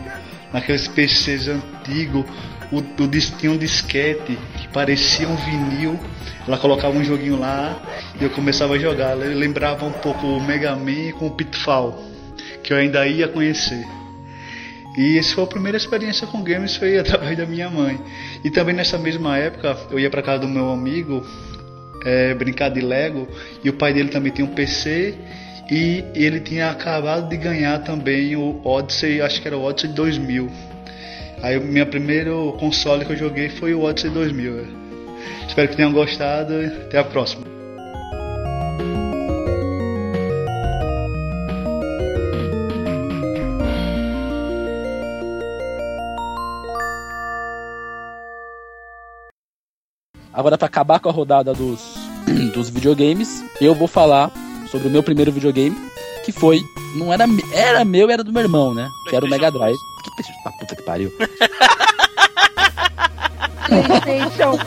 naqueles 0.52 0.86
PCs 0.86 1.48
antigos, 1.48 2.26
o, 2.72 2.78
o 2.78 3.08
tinha 3.38 3.52
um 3.52 3.56
disquete 3.56 4.38
que 4.56 4.68
parecia 4.68 5.28
um 5.28 5.36
vinil. 5.36 6.00
Ela 6.46 6.58
colocava 6.58 6.96
um 6.96 7.04
joguinho 7.04 7.38
lá 7.38 7.80
e 8.18 8.24
eu 8.24 8.30
começava 8.30 8.74
a 8.74 8.78
jogar. 8.78 9.16
Eu 9.18 9.36
lembrava 9.36 9.84
um 9.84 9.92
pouco 9.92 10.26
o 10.26 10.42
Mega 10.42 10.74
Man 10.74 11.12
com 11.18 11.26
o 11.26 11.30
Pitfall, 11.30 12.02
que 12.62 12.72
eu 12.72 12.78
ainda 12.78 13.06
ia 13.06 13.28
conhecer. 13.28 13.86
E 14.96 15.18
essa 15.18 15.34
foi 15.34 15.44
a 15.44 15.46
primeira 15.46 15.76
experiência 15.76 16.26
com 16.26 16.42
games 16.42 16.76
foi 16.76 16.96
através 16.98 17.36
da 17.36 17.46
minha 17.46 17.70
mãe. 17.70 18.00
E 18.42 18.50
também 18.50 18.74
nessa 18.74 18.98
mesma 18.98 19.36
época 19.38 19.76
eu 19.90 20.00
ia 20.00 20.10
para 20.10 20.22
casa 20.22 20.40
do 20.40 20.48
meu 20.48 20.70
amigo 20.70 21.24
é, 22.04 22.34
brincar 22.34 22.70
de 22.70 22.80
Lego 22.80 23.28
e 23.62 23.70
o 23.70 23.74
pai 23.74 23.92
dele 23.92 24.08
também 24.08 24.32
tinha 24.32 24.44
um 24.44 24.54
PC 24.54 25.14
e 25.70 26.04
ele 26.14 26.40
tinha 26.40 26.70
acabado 26.70 27.28
de 27.28 27.36
ganhar 27.36 27.78
também 27.80 28.36
o 28.36 28.60
Odyssey, 28.64 29.20
acho 29.20 29.40
que 29.40 29.48
era 29.48 29.56
o 29.56 29.62
Odyssey 29.62 29.90
2000. 29.92 30.71
Aí 31.42 31.58
o 31.58 31.64
meu 31.64 31.84
primeiro 31.86 32.52
console 32.60 33.04
que 33.04 33.12
eu 33.12 33.16
joguei 33.16 33.48
foi 33.48 33.74
o 33.74 33.82
Odyssey 33.82 34.10
2000. 34.10 34.60
é. 34.60 34.64
Espero 35.48 35.68
que 35.68 35.76
tenham 35.76 35.92
gostado 35.92 36.52
e 36.62 36.66
até 36.66 36.98
a 36.98 37.04
próxima. 37.04 37.44
Agora, 50.32 50.56
pra 50.56 50.66
acabar 50.66 50.98
com 50.98 51.08
a 51.08 51.12
rodada 51.12 51.52
dos, 51.52 51.94
dos 52.54 52.70
videogames, 52.70 53.44
eu 53.60 53.74
vou 53.74 53.86
falar 53.86 54.30
sobre 54.70 54.88
o 54.88 54.90
meu 54.90 55.02
primeiro 55.02 55.30
videogame, 55.30 55.76
que 56.24 56.32
foi. 56.32 56.60
Não 56.96 57.12
era, 57.12 57.24
era 57.52 57.84
meu, 57.84 58.10
era 58.10 58.24
do 58.24 58.32
meu 58.32 58.42
irmão, 58.42 58.74
né? 58.74 58.88
Que 59.08 59.16
era 59.16 59.24
o 59.24 59.28
Mega 59.28 59.50
Drive. 59.50 59.76
Que 60.04 60.10
PlayStation? 60.10 60.40
Ah, 60.44 60.52
puta 60.52 60.76
que 60.76 60.82
pariu. 60.82 61.12
PlayStation. 64.02 64.58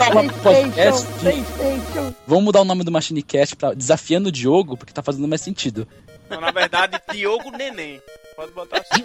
PlayStation, 0.42 1.06
PlayStation. 1.20 2.14
Vamos 2.26 2.44
mudar 2.44 2.62
o 2.62 2.64
nome 2.64 2.82
do 2.82 2.90
Machine 2.90 3.22
Cast 3.22 3.54
pra 3.56 3.74
Desafiando 3.74 4.28
o 4.28 4.32
Diogo, 4.32 4.76
porque 4.76 4.92
tá 4.92 5.02
fazendo 5.02 5.28
mais 5.28 5.40
sentido. 5.40 5.86
Então, 6.26 6.40
na 6.40 6.50
verdade, 6.50 7.00
Diogo 7.12 7.56
Neném. 7.56 8.02
Pode 8.34 8.50
botar 8.52 8.78
assim. 8.78 9.02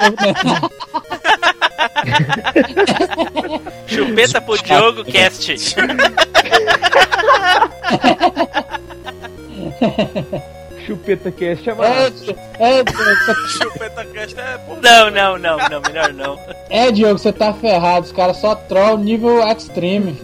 Chupeta 3.87 4.41
pro 4.41 4.57
Diogo 4.57 5.05
Cast. 5.05 5.55
Chupeta 10.91 11.31
Cast 11.31 11.69
é 11.69 11.73
massa. 11.73 12.35
É, 12.59 12.79
é, 12.79 12.83
Diogo, 12.83 13.47
Chupeta 13.47 14.05
Cast 14.05 14.37
é 14.37 14.59
Não, 14.81 15.09
não, 15.09 15.37
não, 15.37 15.57
não, 15.57 15.81
melhor 15.81 16.13
não. 16.13 16.37
é, 16.69 16.91
Diogo, 16.91 17.17
você 17.17 17.31
tá 17.31 17.53
ferrado. 17.53 18.05
Os 18.05 18.11
caras 18.11 18.37
só 18.37 18.55
troll 18.55 18.97
nível 18.97 19.41
extreme. 19.47 20.19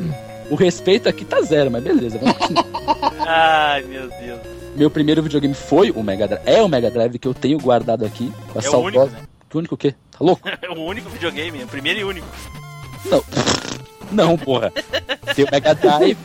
O 0.49 0.56
respeito 0.56 1.07
aqui 1.07 1.23
tá 1.23 1.41
zero, 1.41 1.72
mas 1.72 1.81
beleza. 1.81 2.19
Ai, 3.26 3.84
meu 3.84 4.10
Deus. 4.10 4.39
meu 4.76 4.91
primeiro 4.91 5.23
videogame 5.23 5.53
foi 5.53 5.91
o 5.91 6.03
Mega 6.03 6.27
Drive. 6.27 6.44
É 6.45 6.61
o 6.61 6.68
Mega 6.68 6.91
Drive 6.91 7.18
que 7.18 7.27
eu 7.27 7.34
tenho 7.34 7.57
guardado 7.60 8.06
aqui. 8.06 8.30
Com 8.52 8.60
a 8.60 8.61
É 8.61 8.69
o 8.69 8.80
único, 8.80 9.06
né? 9.06 9.22
Que 9.49 9.57
único 9.57 9.76
o 9.76 9.77
quê? 9.77 9.95
Tá 10.11 10.18
louco? 10.19 10.41
É 10.61 10.69
o 10.69 10.81
único 10.81 11.10
videogame, 11.10 11.61
é 11.61 11.64
o 11.64 11.68
primeiro 11.68 11.99
e 12.02 12.03
único. 12.03 12.27
Não. 13.06 13.23
Não, 14.11 14.38
porra. 14.38 14.72
Tem 15.35 15.44
o 15.44 15.48
Mega 15.52 15.76
Drive, 15.76 16.18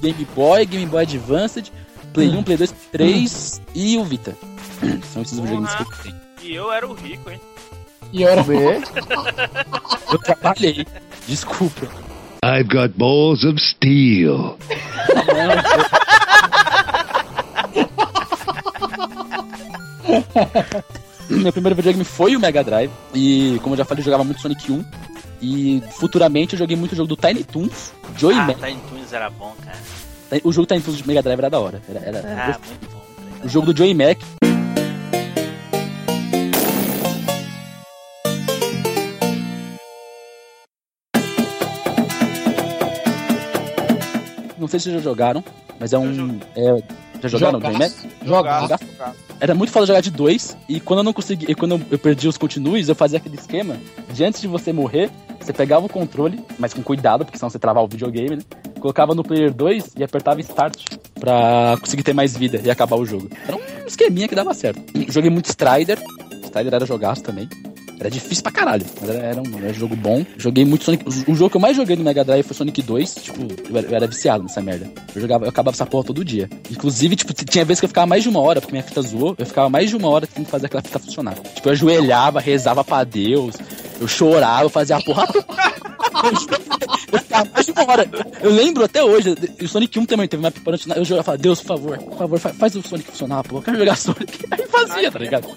Game 0.00 0.26
Boy, 0.34 0.64
Game 0.64 0.86
Boy 0.86 1.02
Advanced, 1.02 1.70
Play 2.12 2.28
1, 2.28 2.42
Play 2.42 2.56
2, 2.56 2.72
Play 2.92 3.12
3 3.12 3.62
e 3.74 3.98
o 3.98 4.04
Vita. 4.04 4.36
São 5.12 5.22
esses 5.22 5.38
videogames 5.38 5.74
que 5.74 5.82
eu 5.82 5.86
tenho. 6.02 6.16
E 6.42 6.54
eu 6.54 6.72
era 6.72 6.86
o 6.86 6.94
rico, 6.94 7.30
hein? 7.30 7.40
E 8.12 8.24
ora, 8.24 8.42
Eu 10.10 10.18
trabalhei. 10.18 10.86
Desculpa. 11.26 11.86
I've 12.44 12.68
got 12.68 12.96
balls 12.96 13.44
of 13.44 13.60
steel. 13.60 14.56
Meu 21.28 21.52
primeiro 21.52 21.76
videogame 21.76 22.04
foi 22.04 22.34
o 22.34 22.40
Mega 22.40 22.64
Drive. 22.64 22.90
E, 23.14 23.60
como 23.62 23.74
eu 23.74 23.78
já 23.78 23.84
falei, 23.84 24.00
eu 24.00 24.04
jogava 24.06 24.24
muito 24.24 24.40
Sonic 24.40 24.72
1. 24.72 24.82
E 25.42 25.82
futuramente 25.92 26.54
eu 26.54 26.58
joguei 26.58 26.76
muito 26.76 26.92
o 26.92 26.96
jogo 26.96 27.08
do 27.08 27.16
Tiny 27.16 27.44
Toons, 27.44 27.92
Joy 28.16 28.34
ah, 28.34 28.46
Man. 28.46 28.54
Tiny 28.54 28.80
Toons 28.88 29.12
era 29.12 29.30
bom, 29.30 29.54
cara. 29.62 29.76
O 30.44 30.52
jogo 30.52 30.66
Tiny 30.66 30.80
Toons 30.82 30.98
de 30.98 31.06
Mega 31.06 31.22
Drive 31.22 31.38
era 31.38 31.48
da 31.50 31.58
hora. 31.58 31.80
Era, 31.88 32.00
era- 32.00 32.18
Ah, 32.54 32.58
muito 32.58 32.90
bom. 32.90 33.02
O 33.44 33.48
jogo 33.48 33.72
do 33.72 33.76
Joey 33.76 33.94
Mac. 33.94 34.18
Não 44.58 44.66
sei 44.66 44.80
se 44.80 44.84
vocês 44.90 44.96
já 44.96 45.00
jogaram, 45.10 45.42
mas 45.78 45.92
é 45.92 45.98
um. 45.98 46.38
é- 46.56 46.82
já 47.22 47.28
jogaram 47.28 47.58
o 47.58 47.62
Joey 47.62 47.78
Mac? 47.78 47.92
Jogaço. 48.24 48.62
Jogaço. 48.68 48.84
Era 49.40 49.54
muito 49.54 49.72
foda 49.72 49.86
jogar 49.86 50.00
de 50.00 50.10
dois, 50.10 50.56
e 50.68 50.80
quando 50.80 50.98
eu 51.00 51.04
não 51.04 51.12
consegui, 51.12 51.46
e 51.48 51.54
quando 51.54 51.72
eu- 51.76 51.80
eu 51.92 51.98
perdi 51.98 52.26
os 52.26 52.36
continues, 52.36 52.88
eu 52.88 52.94
fazia 52.94 53.18
aquele 53.18 53.36
esquema 53.36 53.76
de 54.12 54.24
antes 54.24 54.40
de 54.40 54.48
você 54.48 54.72
morrer, 54.72 55.10
você 55.40 55.52
pegava 55.52 55.86
o 55.86 55.88
controle, 55.88 56.40
mas 56.58 56.74
com 56.74 56.82
cuidado, 56.82 57.24
porque 57.24 57.38
senão 57.38 57.48
você 57.48 57.58
travava 57.58 57.86
o 57.86 57.88
videogame, 57.88 58.36
né? 58.36 58.42
Colocava 58.80 59.14
no 59.14 59.22
player 59.22 59.52
2 59.52 59.92
e 59.96 60.02
apertava 60.02 60.40
start 60.40 60.84
pra 61.18 61.76
conseguir 61.80 62.02
ter 62.02 62.12
mais 62.14 62.36
vida 62.36 62.60
e 62.64 62.70
acabar 62.70 62.96
o 62.96 63.06
jogo. 63.06 63.28
Era 63.46 63.56
um 63.56 63.86
esqueminha 63.86 64.26
que 64.28 64.34
dava 64.34 64.52
certo. 64.54 64.80
Joguei 65.08 65.30
muito 65.30 65.46
Strider, 65.46 65.98
Strider 66.44 66.74
era 66.74 66.84
jogaço 66.86 67.22
também. 67.22 67.48
Era 68.00 68.10
difícil 68.10 68.42
pra 68.42 68.52
caralho, 68.52 68.86
mas 69.00 69.10
era, 69.10 69.18
era 69.26 69.40
um, 69.42 69.58
era 69.58 69.70
um 69.70 69.74
jogo 69.74 69.96
bom. 69.96 70.24
Joguei 70.36 70.64
muito 70.64 70.84
Sonic. 70.84 71.04
O, 71.04 71.32
o 71.32 71.34
jogo 71.34 71.50
que 71.50 71.56
eu 71.56 71.60
mais 71.60 71.76
joguei 71.76 71.96
no 71.96 72.04
Mega 72.04 72.24
Drive 72.24 72.44
foi 72.44 72.54
Sonic 72.56 72.80
2. 72.82 73.14
Tipo, 73.16 73.42
eu 73.70 73.76
era, 73.76 73.86
eu 73.88 73.94
era 73.96 74.06
viciado 74.06 74.42
nessa 74.44 74.60
merda. 74.62 74.88
Eu 75.14 75.20
jogava, 75.20 75.44
eu 75.44 75.48
acabava 75.48 75.74
essa 75.74 75.84
porra 75.86 76.04
todo 76.04 76.24
dia. 76.24 76.48
Inclusive, 76.70 77.16
tipo, 77.16 77.32
tinha 77.32 77.64
vezes 77.64 77.80
que 77.80 77.86
eu 77.86 77.88
ficava 77.88 78.06
mais 78.06 78.22
de 78.22 78.28
uma 78.28 78.40
hora, 78.40 78.60
porque 78.60 78.72
minha 78.72 78.84
fita 78.84 79.02
zoou, 79.02 79.34
eu 79.38 79.46
ficava 79.46 79.68
mais 79.68 79.90
de 79.90 79.96
uma 79.96 80.08
hora 80.08 80.26
tentando 80.26 80.46
fazer 80.48 80.66
aquela 80.66 80.82
fita 80.82 80.98
funcionar. 80.98 81.34
Tipo, 81.54 81.68
eu 81.68 81.72
ajoelhava, 81.72 82.38
rezava 82.40 82.84
pra 82.84 83.02
Deus, 83.04 83.56
eu 84.00 84.06
chorava, 84.06 84.64
eu 84.64 84.70
fazia 84.70 84.96
a 84.96 85.02
porra. 85.02 85.26
Eu 87.12 87.18
ficava 87.20 87.48
mais 87.52 87.64
de 87.66 87.72
uma 87.72 87.88
hora. 87.90 88.08
Eu 88.40 88.50
lembro 88.50 88.84
até 88.84 89.02
hoje, 89.04 89.34
o 89.62 89.68
Sonic 89.68 89.98
1 89.98 90.04
também 90.06 90.26
teve 90.28 90.42
uma 90.42 90.50
para 90.50 90.74
eu 90.96 91.04
jogava, 91.04 91.22
falava, 91.24 91.42
Deus, 91.42 91.60
por 91.60 91.66
favor, 91.68 91.98
por 91.98 92.18
favor, 92.18 92.38
fa- 92.38 92.52
faz 92.54 92.74
o 92.74 92.82
Sonic 92.82 93.10
funcionar, 93.10 93.42
pô. 93.44 93.58
Eu 93.58 93.62
quero 93.62 93.78
jogar 93.78 93.96
Sonic. 93.96 94.44
Aí 94.50 94.66
fazia, 94.66 95.10
tá 95.12 95.18
ligado? 95.18 95.48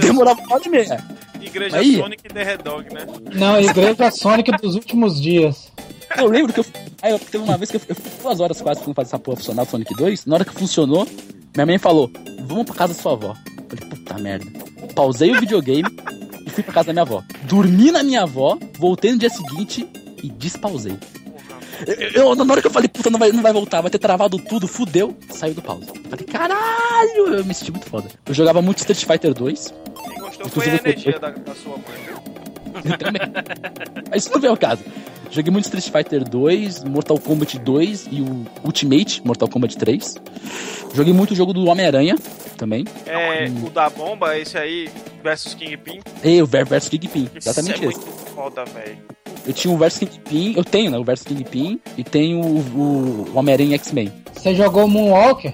Demorava 0.00 0.40
uma 0.42 0.54
hora 0.54 0.62
e 0.66 0.68
meia. 0.68 1.04
Igreja 1.48 1.76
Aí. 1.78 1.96
Sonic 1.96 2.22
e 2.24 2.28
The 2.32 2.42
Red 2.44 2.56
Dog, 2.58 2.94
né? 2.94 3.06
Não, 3.34 3.60
Igreja 3.60 4.10
Sonic 4.10 4.50
dos 4.60 4.74
últimos 4.74 5.20
dias. 5.20 5.70
Eu 6.16 6.26
lembro 6.28 6.52
que 6.52 6.60
eu. 6.60 6.66
Aí 7.02 7.12
eu 7.12 7.18
teve 7.18 7.44
uma 7.44 7.56
vez 7.58 7.70
que 7.70 7.76
eu, 7.76 7.80
eu 7.88 7.94
fiquei 7.94 8.12
duas 8.22 8.40
horas 8.40 8.60
quase 8.60 8.80
tentando 8.80 8.94
fazer 8.94 9.08
essa 9.08 9.18
porra 9.18 9.36
funcionar 9.36 9.62
o 9.62 9.66
Sonic 9.66 9.94
2. 9.94 10.26
Na 10.26 10.34
hora 10.36 10.44
que 10.44 10.52
funcionou, 10.54 11.06
minha 11.54 11.66
mãe 11.66 11.78
falou: 11.78 12.10
Vamos 12.46 12.64
pra 12.64 12.74
casa 12.74 12.94
da 12.94 13.00
sua 13.00 13.12
avó. 13.12 13.36
Eu 13.70 13.76
falei, 13.76 13.90
puta 13.96 14.18
merda. 14.18 14.46
Pausei 14.94 15.30
o 15.30 15.38
videogame 15.40 15.88
e 16.46 16.50
fui 16.50 16.62
pra 16.62 16.72
casa 16.74 16.86
da 16.88 16.92
minha 16.94 17.02
avó. 17.02 17.22
Dormi 17.44 17.90
na 17.90 18.02
minha 18.02 18.22
avó, 18.22 18.58
voltei 18.78 19.12
no 19.12 19.18
dia 19.18 19.28
seguinte 19.30 19.86
e 20.22 20.30
despausei. 20.30 20.96
Eu, 21.86 21.94
eu- 22.24 22.34
na 22.34 22.50
hora 22.52 22.60
que 22.60 22.66
eu 22.66 22.72
falei, 22.72 22.88
puta, 22.88 23.08
não 23.10 23.18
vai, 23.20 23.30
não 23.30 23.42
vai 23.42 23.52
voltar, 23.52 23.80
vai 23.82 23.90
ter 23.90 23.98
travado 23.98 24.36
tudo, 24.38 24.66
fudeu, 24.66 25.16
saiu 25.30 25.54
do 25.54 25.62
pause. 25.62 25.86
Falei, 26.10 26.24
caralho, 26.26 27.34
eu 27.34 27.44
me 27.44 27.54
senti 27.54 27.70
muito 27.70 27.86
foda. 27.86 28.08
Eu 28.26 28.34
jogava 28.34 28.60
muito 28.62 28.78
Street 28.78 29.04
Fighter 29.04 29.32
2. 29.34 29.72
Gostou 30.44 30.62
foi 30.62 30.72
a 30.72 30.74
eu- 30.76 30.80
energia 30.84 31.18
da, 31.18 31.30
da 31.30 31.54
sua 31.54 31.72
mãe, 31.76 31.98
viu? 32.06 32.16
Eu 32.74 32.82
também. 32.98 33.20
Mas 34.10 34.22
isso 34.24 34.32
não 34.32 34.40
vem 34.40 34.50
ao 34.50 34.56
caso. 34.56 34.82
Joguei 35.30 35.52
muito 35.52 35.64
Street 35.66 35.90
Fighter 35.90 36.24
2, 36.28 36.84
Mortal 36.84 37.18
Kombat 37.18 37.58
2 37.58 38.08
e 38.10 38.20
o 38.22 38.46
Ultimate 38.64 39.20
Mortal 39.26 39.48
Kombat 39.48 39.76
3. 39.76 40.16
Joguei 40.94 41.12
muito 41.12 41.32
o 41.32 41.34
jogo 41.34 41.52
do 41.52 41.66
Homem-Aranha 41.66 42.16
também. 42.56 42.84
É, 43.06 43.46
o 43.66 43.68
da 43.70 43.90
bomba, 43.90 44.38
esse 44.38 44.56
aí, 44.56 44.88
versus 45.22 45.52
Kingpin. 45.54 46.00
E 46.24 46.40
o 46.42 46.46
Ver- 46.46 46.64
versus 46.66 46.88
Kingpin, 46.88 47.28
exatamente 47.34 47.84
é 47.84 47.88
esse. 47.88 47.98
muito 48.00 48.10
foda, 48.34 48.64
velho. 48.66 48.96
Eu 49.46 49.52
tinha 49.52 49.72
o 49.72 49.76
versus 49.76 49.98
Kingpin, 50.08 50.54
eu 50.56 50.64
tenho, 50.64 50.90
né? 50.90 50.98
O 50.98 51.04
versus 51.04 51.26
Kingpin 51.26 51.78
e 51.96 52.02
tenho 52.04 52.40
o, 52.40 53.26
o 53.28 53.32
Homem-Aranha 53.34 53.74
X-Men. 53.76 54.10
Você 54.32 54.54
jogou 54.54 54.88
Moonwalker? 54.88 55.52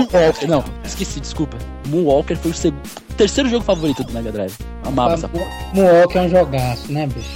Moonwalker. 0.00 0.48
Não, 0.48 0.64
esqueci, 0.84 1.20
desculpa. 1.20 1.56
Moonwalker 1.88 2.36
foi 2.36 2.50
o 2.50 2.54
segundo, 2.54 2.82
terceiro 3.16 3.48
jogo 3.48 3.64
favorito 3.64 4.02
do 4.04 4.12
Mega 4.12 4.32
Drive. 4.32 4.54
Amava 4.84 5.14
essa 5.14 5.28
porra. 5.28 5.46
Moonwalker 5.72 6.22
é 6.22 6.24
um 6.24 6.28
jogaço, 6.28 6.92
né, 6.92 7.06
bicho? 7.06 7.28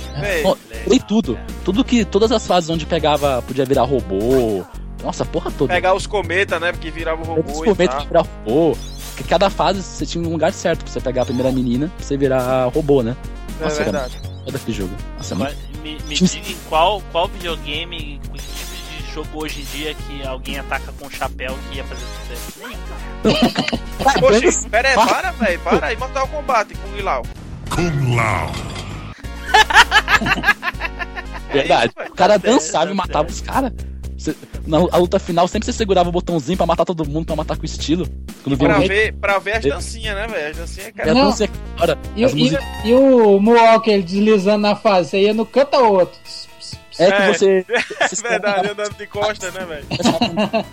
Ó, 0.45 0.57
Joguei 0.85 1.01
tudo. 1.01 1.39
Tudo 1.65 1.85
que. 1.85 2.05
Todas 2.05 2.33
as 2.33 2.47
fases 2.47 2.71
onde 2.71 2.87
pegava, 2.87 3.43
podia 3.43 3.65
virar 3.65 3.83
robô. 3.83 4.65
Nossa, 5.03 5.25
porra 5.25 5.51
toda. 5.51 5.73
pegar 5.73 5.95
os 5.95 6.07
cometas, 6.07 6.61
né? 6.61 6.73
Porque 6.73 6.91
virava 6.91 7.19
o 7.19 7.23
Os 7.23 7.29
robô 7.29 7.65
e 7.65 7.69
cometas 7.69 8.05
virar 8.05 8.23
robô. 8.23 8.77
Porque 9.11 9.25
cada 9.29 9.51
fase 9.51 9.83
você 9.83 10.07
tinha 10.07 10.25
um 10.25 10.31
lugar 10.31 10.53
certo 10.53 10.85
pra 10.85 10.93
você 10.93 11.01
pegar 11.01 11.23
a 11.23 11.25
primeira 11.27 11.51
menina 11.53 11.91
pra 11.97 12.05
você 12.05 12.17
virar 12.17 12.67
robô, 12.67 13.03
né? 13.03 13.17
É 13.61 13.65
Nossa, 13.65 13.83
era 13.83 13.91
verdade. 13.91 14.21
aquele 14.55 14.77
jogo. 14.77 14.95
Nossa, 15.17 15.35
é 15.35 15.37
muito... 15.37 15.57
Me, 15.83 15.99
me 16.09 16.15
diga 16.15 16.51
em 16.51 16.57
qual, 16.69 17.03
qual 17.13 17.29
videogame, 17.29 18.21
jogo 19.13 19.45
hoje 19.45 19.61
em 19.61 19.65
dia 19.77 19.95
que 19.95 20.27
alguém 20.27 20.59
ataca 20.59 20.93
com 20.99 21.07
um 21.07 21.11
chapéu 21.11 21.57
que 21.71 21.77
ia 21.79 21.85
fazer 21.85 22.05
sucesso? 22.23 22.59
Poxa, 24.21 24.69
pera 24.71 24.89
aí, 24.89 24.95
para, 24.95 25.31
velho. 25.33 25.61
Para 25.61 25.87
aí, 25.89 25.97
Mortal 25.97 26.29
Kombat 26.29 26.75
com 26.75 26.89
o 26.91 26.99
Ilau. 26.99 27.23
Kung 27.75 28.17
Lao. 28.17 28.53
Verdade. 31.53 31.93
o 32.11 32.15
cara 32.15 32.37
dançava 32.39 32.91
e 32.91 32.95
matava 32.95 33.29
os 33.29 33.41
caras. 33.41 33.73
Na 34.67 34.79
a 34.79 34.97
luta 34.99 35.19
final, 35.19 35.49
sempre 35.49 35.67
você 35.67 35.73
segurava 35.73 36.09
o 36.09 36.13
botãozinho 36.13 36.57
pra 36.59 36.67
matar 36.67 36.85
todo 36.85 37.09
mundo, 37.09 37.27
pra 37.27 37.37
matar 37.37 37.57
com 37.57 37.65
estilo. 37.65 38.07
Quando 38.43 38.59
Pra 38.59 38.79
um- 38.79 38.87
ver, 38.87 39.13
pra 39.15 39.39
ver 39.39 39.57
as 39.57 39.65
dancinhas, 39.65 40.15
né, 40.15 40.27
velho? 40.27 40.51
As 40.51 40.57
dancinhas, 40.57 40.89
E 40.89 40.93
cara. 40.93 41.11
a 41.11 41.15
Não. 41.15 41.33
cara, 41.79 41.99
E, 42.17 42.25
e- 42.25 42.59
e 42.85 42.95
o 42.95 43.41
Moonwalker 43.41 43.95
ele 43.95 44.03
deslizando 44.03 44.59
na 44.59 44.77
fase? 44.77 45.11
Você 45.11 45.23
ia 45.23 45.35
no 45.35 45.47
canto 45.47 45.77
outro. 45.77 46.19
É 46.99 47.13
que 47.13 47.39
você. 47.39 47.65
É 48.01 48.09
verdade, 48.29 48.71
andando 48.71 48.95
de 48.95 49.07
costas, 49.07 49.53
né, 49.55 49.65
velho? 49.65 49.87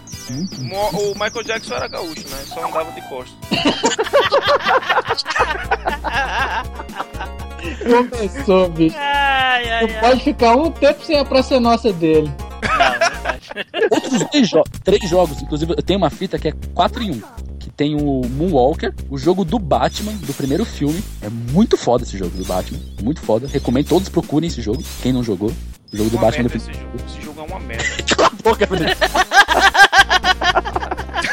O 0.93 1.13
Michael 1.13 1.43
Jackson 1.43 1.75
era 1.75 1.87
gaúcho, 1.87 2.27
né? 2.29 2.37
Só 2.45 2.65
andava 2.65 2.91
de 2.91 3.01
costas. 3.03 3.35
Começou, 7.83 8.69
bicho. 8.69 8.95
Ai, 8.97 9.69
ai, 9.69 9.87
Não 9.87 9.99
pode 9.99 10.23
ficar 10.23 10.55
um 10.55 10.71
tempo 10.71 11.03
sem 11.05 11.19
a 11.19 11.25
Praça 11.25 11.59
Nossa 11.59 11.91
dele. 11.93 12.31
Não, 12.63 12.99
verdade. 12.99 13.51
Outro 13.91 14.15
os 14.15 14.23
dois 14.31 14.49
jo 14.49 14.63
três 14.83 15.09
jogos, 15.09 15.41
inclusive 15.41 15.73
eu 15.77 15.83
tenho 15.83 15.97
uma 15.97 16.09
fita 16.09 16.39
que 16.39 16.47
é 16.47 16.53
4 16.73 17.03
em 17.03 17.11
1. 17.11 17.21
Que 17.59 17.69
tem 17.69 17.95
o 17.95 18.21
Moonwalker, 18.27 18.93
o 19.09 19.17
jogo 19.17 19.43
do 19.45 19.59
Batman, 19.59 20.13
do 20.13 20.33
primeiro 20.33 20.65
filme. 20.65 21.03
É 21.21 21.29
muito 21.29 21.77
foda 21.77 22.03
esse 22.03 22.17
jogo 22.17 22.35
do 22.37 22.45
Batman. 22.45 22.79
Muito 23.01 23.21
foda. 23.21 23.47
Recomendo 23.47 23.87
todos 23.87 24.09
procurem 24.09 24.47
esse 24.47 24.61
jogo. 24.61 24.83
Quem 25.01 25.13
não 25.13 25.23
jogou. 25.23 25.51
O 25.93 25.97
jogo 25.97 26.09
do 26.09 26.17
Batman 26.17 26.43
merda 26.43 26.49
do 26.49 26.55
esse 26.57 26.73
jogo. 26.73 26.97
Esse 27.07 27.21
jogo 27.21 27.41
é 27.41 27.43
uma 27.43 27.59
merda. 27.59 27.83
Cala 28.15 28.27
a 28.27 28.43
boca, 28.43 28.67
Felipe. 28.67 28.95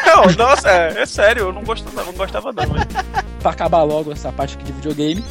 Não, 0.06 0.24
nossa, 0.46 0.68
é, 0.70 1.02
é 1.02 1.06
sério, 1.06 1.44
eu 1.46 1.52
não 1.52 1.64
gostava, 1.64 2.04
não 2.04 2.12
gostava 2.12 2.52
não. 2.52 2.64
mas- 2.68 2.86
pra 3.40 3.50
acabar 3.50 3.82
logo 3.82 4.12
essa 4.12 4.30
parte 4.32 4.54
aqui 4.56 4.64
de 4.64 4.72
videogame, 4.72 5.24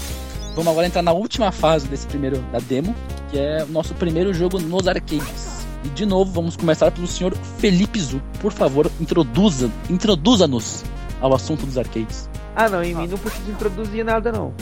vamos 0.55 0.67
agora 0.71 0.85
entrar 0.87 1.01
na 1.01 1.13
última 1.13 1.51
fase 1.51 1.87
desse 1.87 2.05
primeiro 2.07 2.39
da 2.51 2.59
demo, 2.59 2.93
que 3.29 3.37
é 3.39 3.63
o 3.63 3.67
nosso 3.71 3.93
primeiro 3.93 4.33
jogo 4.33 4.59
nos 4.59 4.87
arcades. 4.87 5.61
E 5.83 5.89
de 5.89 6.05
novo, 6.05 6.31
vamos 6.31 6.55
começar 6.57 6.91
pelo 6.91 7.07
senhor 7.07 7.33
Felipe 7.59 7.99
Zu. 7.99 8.21
Por 8.39 8.51
favor, 8.51 8.91
introduza, 8.99 9.71
introduza-nos 9.89 10.83
ao 11.21 11.33
assunto 11.33 11.65
dos 11.65 11.77
arcades. 11.77 12.29
Ah, 12.55 12.67
não, 12.69 12.83
em 12.83 12.93
mim 12.93 13.07
não 13.07 13.17
precisa 13.17 13.49
introduzir 13.49 14.03
nada, 14.03 14.31
não. 14.31 14.53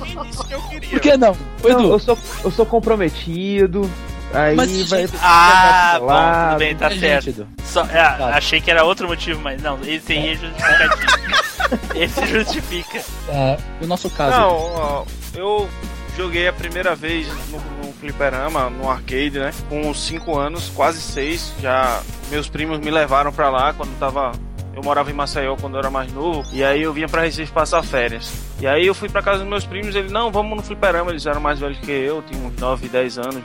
Quem 0.04 0.24
disse 0.24 0.46
que 0.46 0.54
eu 0.54 0.62
queria? 0.64 0.90
Por 0.90 1.00
que 1.00 1.18
não? 1.18 1.32
Ô, 1.64 1.68
Não, 1.70 1.84
eu 1.92 2.00
sou, 2.00 2.18
eu 2.44 2.52
sou 2.52 2.66
comprometido. 2.66 3.90
Aí 4.34 4.56
Mas, 4.56 4.90
vai. 4.90 5.02
gente, 5.02 5.14
Ah, 5.22 5.98
bom, 6.00 6.50
tudo 6.50 6.60
bem, 6.60 6.76
tá 6.76 6.90
certo. 6.92 7.48
Só, 7.64 7.86
é, 7.86 8.00
achei 8.34 8.60
que 8.60 8.70
era 8.70 8.84
outro 8.84 9.08
motivo, 9.08 9.40
mas 9.42 9.62
não, 9.62 9.80
esse 9.84 10.14
aí 10.14 10.30
é 10.32 10.36
justificativo. 10.36 11.90
esse 11.96 12.26
justifica. 12.28 13.04
É, 13.30 13.58
no 13.82 13.88
nosso 13.88 14.10
caso, 14.10 14.38
Não, 14.38 14.56
ó, 14.58 15.06
eu 15.34 15.70
joguei 16.18 16.48
a 16.48 16.54
primeira 16.54 16.96
vez 16.96 17.28
no, 17.50 17.60
no 17.88 17.94
fliperama, 17.94 18.70
no 18.70 18.90
arcade, 18.90 19.40
né? 19.40 19.52
Com 19.70 19.94
5 19.94 20.38
anos, 20.38 20.70
quase 20.76 21.02
6. 21.02 21.54
Já 21.62 22.02
meus 22.30 22.50
primos 22.50 22.80
me 22.80 22.92
levaram 22.92 23.32
pra 23.32 23.50
lá 23.50 23.74
quando 23.74 23.98
tava. 24.00 24.32
Eu 24.76 24.84
morava 24.84 25.10
em 25.10 25.14
Maceió 25.14 25.56
quando 25.56 25.76
eu 25.76 25.80
era 25.80 25.90
mais 25.90 26.12
novo. 26.12 26.46
E 26.52 26.64
aí 26.64 26.82
eu 26.82 26.92
vinha 26.92 27.08
pra 27.08 27.22
Recife 27.22 27.52
passar 27.52 27.82
férias. 27.82 28.34
E 28.60 28.68
aí 28.68 28.86
eu 28.86 28.94
fui 28.94 29.08
pra 29.08 29.22
casa 29.22 29.40
dos 29.40 29.48
meus 29.48 29.66
primos. 29.66 29.96
Eles, 29.96 30.12
não, 30.12 30.32
vamos 30.32 30.58
no 30.58 30.64
fliperama. 30.64 31.12
Eles 31.12 31.26
eram 31.26 31.40
mais 31.40 31.60
velhos 31.60 31.80
que 31.80 31.92
eu, 31.92 32.22
tinham 32.24 32.48
uns 32.48 32.60
9, 32.60 32.90
10 32.90 33.18
anos. 33.18 33.44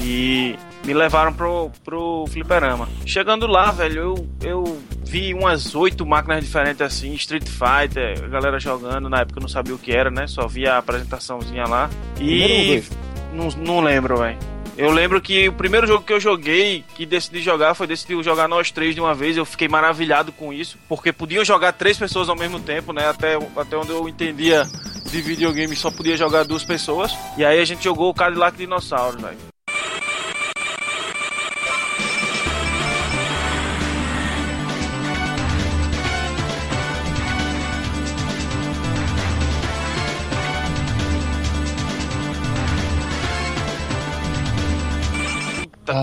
E 0.00 0.56
me 0.84 0.92
levaram 0.92 1.32
pro, 1.32 1.70
pro 1.82 2.26
fliperama. 2.28 2.88
Chegando 3.06 3.46
lá, 3.46 3.70
velho, 3.70 4.00
eu, 4.00 4.28
eu 4.42 4.82
vi 5.02 5.32
umas 5.32 5.74
oito 5.74 6.04
máquinas 6.04 6.44
diferentes 6.44 6.82
assim, 6.82 7.14
Street 7.14 7.48
Fighter, 7.48 8.22
a 8.22 8.28
galera 8.28 8.58
jogando. 8.58 9.08
Na 9.08 9.20
época 9.20 9.38
eu 9.38 9.42
não 9.42 9.48
sabia 9.48 9.74
o 9.74 9.78
que 9.78 9.92
era, 9.92 10.10
né? 10.10 10.26
Só 10.26 10.46
via 10.46 10.74
a 10.74 10.78
apresentaçãozinha 10.78 11.64
lá. 11.66 11.88
E. 12.20 12.82
Não, 13.32 13.48
não 13.48 13.80
lembro, 13.80 14.18
velho. 14.18 14.55
Eu 14.78 14.90
lembro 14.90 15.20
que 15.22 15.48
o 15.48 15.52
primeiro 15.52 15.86
jogo 15.86 16.04
que 16.04 16.12
eu 16.12 16.20
joguei, 16.20 16.84
que 16.94 17.06
decidi 17.06 17.40
jogar, 17.40 17.74
foi 17.74 17.86
decidir 17.86 18.22
jogar 18.22 18.46
nós 18.46 18.70
três 18.70 18.94
de 18.94 19.00
uma 19.00 19.14
vez. 19.14 19.36
Eu 19.36 19.46
fiquei 19.46 19.68
maravilhado 19.68 20.32
com 20.32 20.52
isso, 20.52 20.76
porque 20.86 21.12
podiam 21.12 21.44
jogar 21.44 21.72
três 21.72 21.96
pessoas 21.96 22.28
ao 22.28 22.36
mesmo 22.36 22.60
tempo, 22.60 22.92
né? 22.92 23.08
Até, 23.08 23.36
até 23.56 23.76
onde 23.76 23.90
eu 23.90 24.06
entendia 24.06 24.64
de 25.10 25.22
videogame, 25.22 25.74
só 25.74 25.90
podia 25.90 26.16
jogar 26.16 26.44
duas 26.44 26.64
pessoas. 26.64 27.16
E 27.38 27.44
aí 27.44 27.58
a 27.58 27.64
gente 27.64 27.84
jogou 27.84 28.10
o 28.10 28.14
Cadillac 28.14 28.56
Dinossauro, 28.56 29.18
velho. 29.18 29.55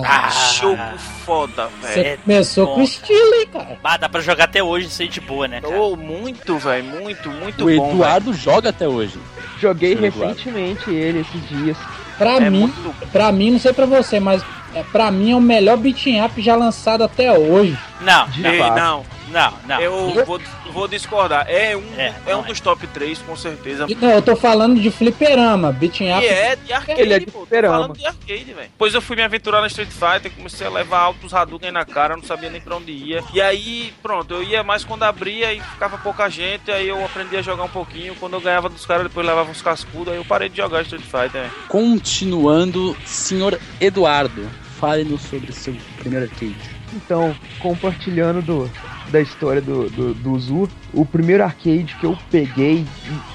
Ah, 0.06 0.30
Jogo 0.60 0.98
foda, 1.26 1.70
você 1.82 2.02
velho. 2.04 2.20
começou 2.24 2.66
bom, 2.68 2.76
com 2.76 2.82
estilo, 2.82 3.34
hein, 3.36 3.48
cara? 3.52 3.78
Ah, 3.84 3.98
dá 3.98 4.10
pra 4.10 4.22
jogar 4.22 4.46
até 4.46 4.64
hoje 4.64 4.90
sem 4.90 5.10
de 5.10 5.20
boa, 5.22 5.48
né? 5.48 5.62
cara? 5.62 5.80
Oh, 5.80 5.96
muito, 5.96 6.58
velho, 6.58 6.84
muito, 6.86 7.30
muito 7.30 7.62
o 7.64 7.66
bom. 7.66 7.82
velho. 7.82 7.92
Eduardo 7.94 8.34
joga 8.34 8.70
até 8.70 8.88
hoje. 8.88 9.20
Joguei 9.60 9.96
Seu 9.96 10.06
Eduardo. 10.06 10.34
recentemente 10.36 10.90
ele 10.90 11.20
esses 11.22 11.48
dias. 11.50 11.78
Pra 12.18 12.34
É 12.38 12.50
mim, 12.50 12.60
muito 12.62 13.08
pra 13.12 13.32
mim, 13.32 13.52
não 13.52 13.60
sei 13.60 13.74
pra 13.74 13.86
você, 13.86 14.20
mas 14.20 14.44
é, 14.76 14.84
pra 14.92 15.10
mim 15.12 15.32
é 15.32 15.36
o 15.36 15.42
melhor 15.42 15.78
beating 15.78 16.20
up 16.22 16.42
já 16.42 16.56
lançado 16.56 17.04
até 17.04 17.32
hoje. 17.38 17.78
Não, 18.02 18.28
De 18.30 18.42
não, 18.42 18.76
não, 18.76 19.06
não, 19.34 19.54
não. 19.68 19.82
eu 19.82 20.24
vou, 20.26 20.40
vou 20.72 20.88
discordar. 20.88 21.46
É 21.50 21.76
um, 21.76 21.84
É, 21.98 22.14
é, 22.28 22.36
um 22.36 22.42
é. 22.42 22.48
dos 22.48 22.60
top 22.60 22.86
3, 22.88 23.20
com 23.20 23.36
certeza. 23.36 23.86
E, 23.90 23.96
Não, 23.96 24.10
eu 24.10 24.22
tô 24.22 24.36
falando 24.36 24.80
de 24.80 24.90
fliperama, 24.92 25.72
beating 25.72 26.06
E 26.06 26.14
up. 26.14 26.26
é 26.26 26.56
de 26.56 26.72
arcade, 26.72 27.02
Ele 27.02 27.14
é 27.14 27.20
de 27.20 27.26
pô. 27.26 27.46
Falando 27.46 27.98
de 27.98 28.06
arcade, 28.06 28.44
velho. 28.54 28.70
Depois 28.70 28.94
eu 28.94 29.02
fui 29.02 29.16
me 29.16 29.24
aventurar 29.24 29.62
na 29.62 29.68
Street 29.68 29.90
Fighter, 29.90 30.32
comecei 30.32 30.66
a 30.66 30.70
levar 30.70 31.00
altos 31.00 31.34
Hadouken 31.34 31.72
na 31.72 31.84
cara, 31.84 32.16
não 32.16 32.24
sabia 32.24 32.50
nem 32.50 32.62
pra 32.62 32.76
onde 32.78 32.92
ia. 32.92 33.24
E 33.34 33.42
aí, 33.42 33.94
pronto, 34.02 34.34
eu 34.34 34.44
ia 34.44 34.64
mais 34.64 34.86
quando 34.86 35.04
abria 35.04 35.52
e 35.54 35.60
ficava 35.60 35.98
pouca 35.98 36.30
gente, 36.30 36.72
aí 36.72 36.88
eu 36.88 37.04
aprendi 37.04 37.36
a 37.36 37.42
jogar 37.42 37.64
um 37.64 37.70
pouquinho. 37.70 38.16
Quando 38.20 38.34
eu 38.34 38.42
ganhava 38.42 38.70
dos 38.70 38.86
caras, 38.86 39.04
depois 39.04 39.26
levava 39.26 39.50
uns 39.50 39.62
cascudos, 39.62 40.14
aí 40.14 40.18
eu 40.20 40.26
parei 40.26 40.50
de 40.50 40.58
jogar 40.58 40.82
Street 40.84 41.04
Fighter, 41.04 41.32
velho. 41.42 41.52
Continuando, 41.68 42.96
senhor 43.06 43.60
Eduardo, 43.82 44.48
fale-nos 44.80 45.22
sobre 45.24 45.52
seu 45.52 45.76
primeiro 46.00 46.26
arcade. 46.26 46.56
Então, 46.94 47.36
compartilhando 47.60 48.42
do, 48.42 48.72
da 49.12 49.22
história 49.22 49.62
do, 49.62 49.90
do, 49.90 50.14
do 50.14 50.40
Zu, 50.40 50.70
o 50.94 51.06
primeiro 51.06 51.44
arcade 51.44 51.96
que 52.00 52.06
eu 52.06 52.18
peguei 52.32 52.86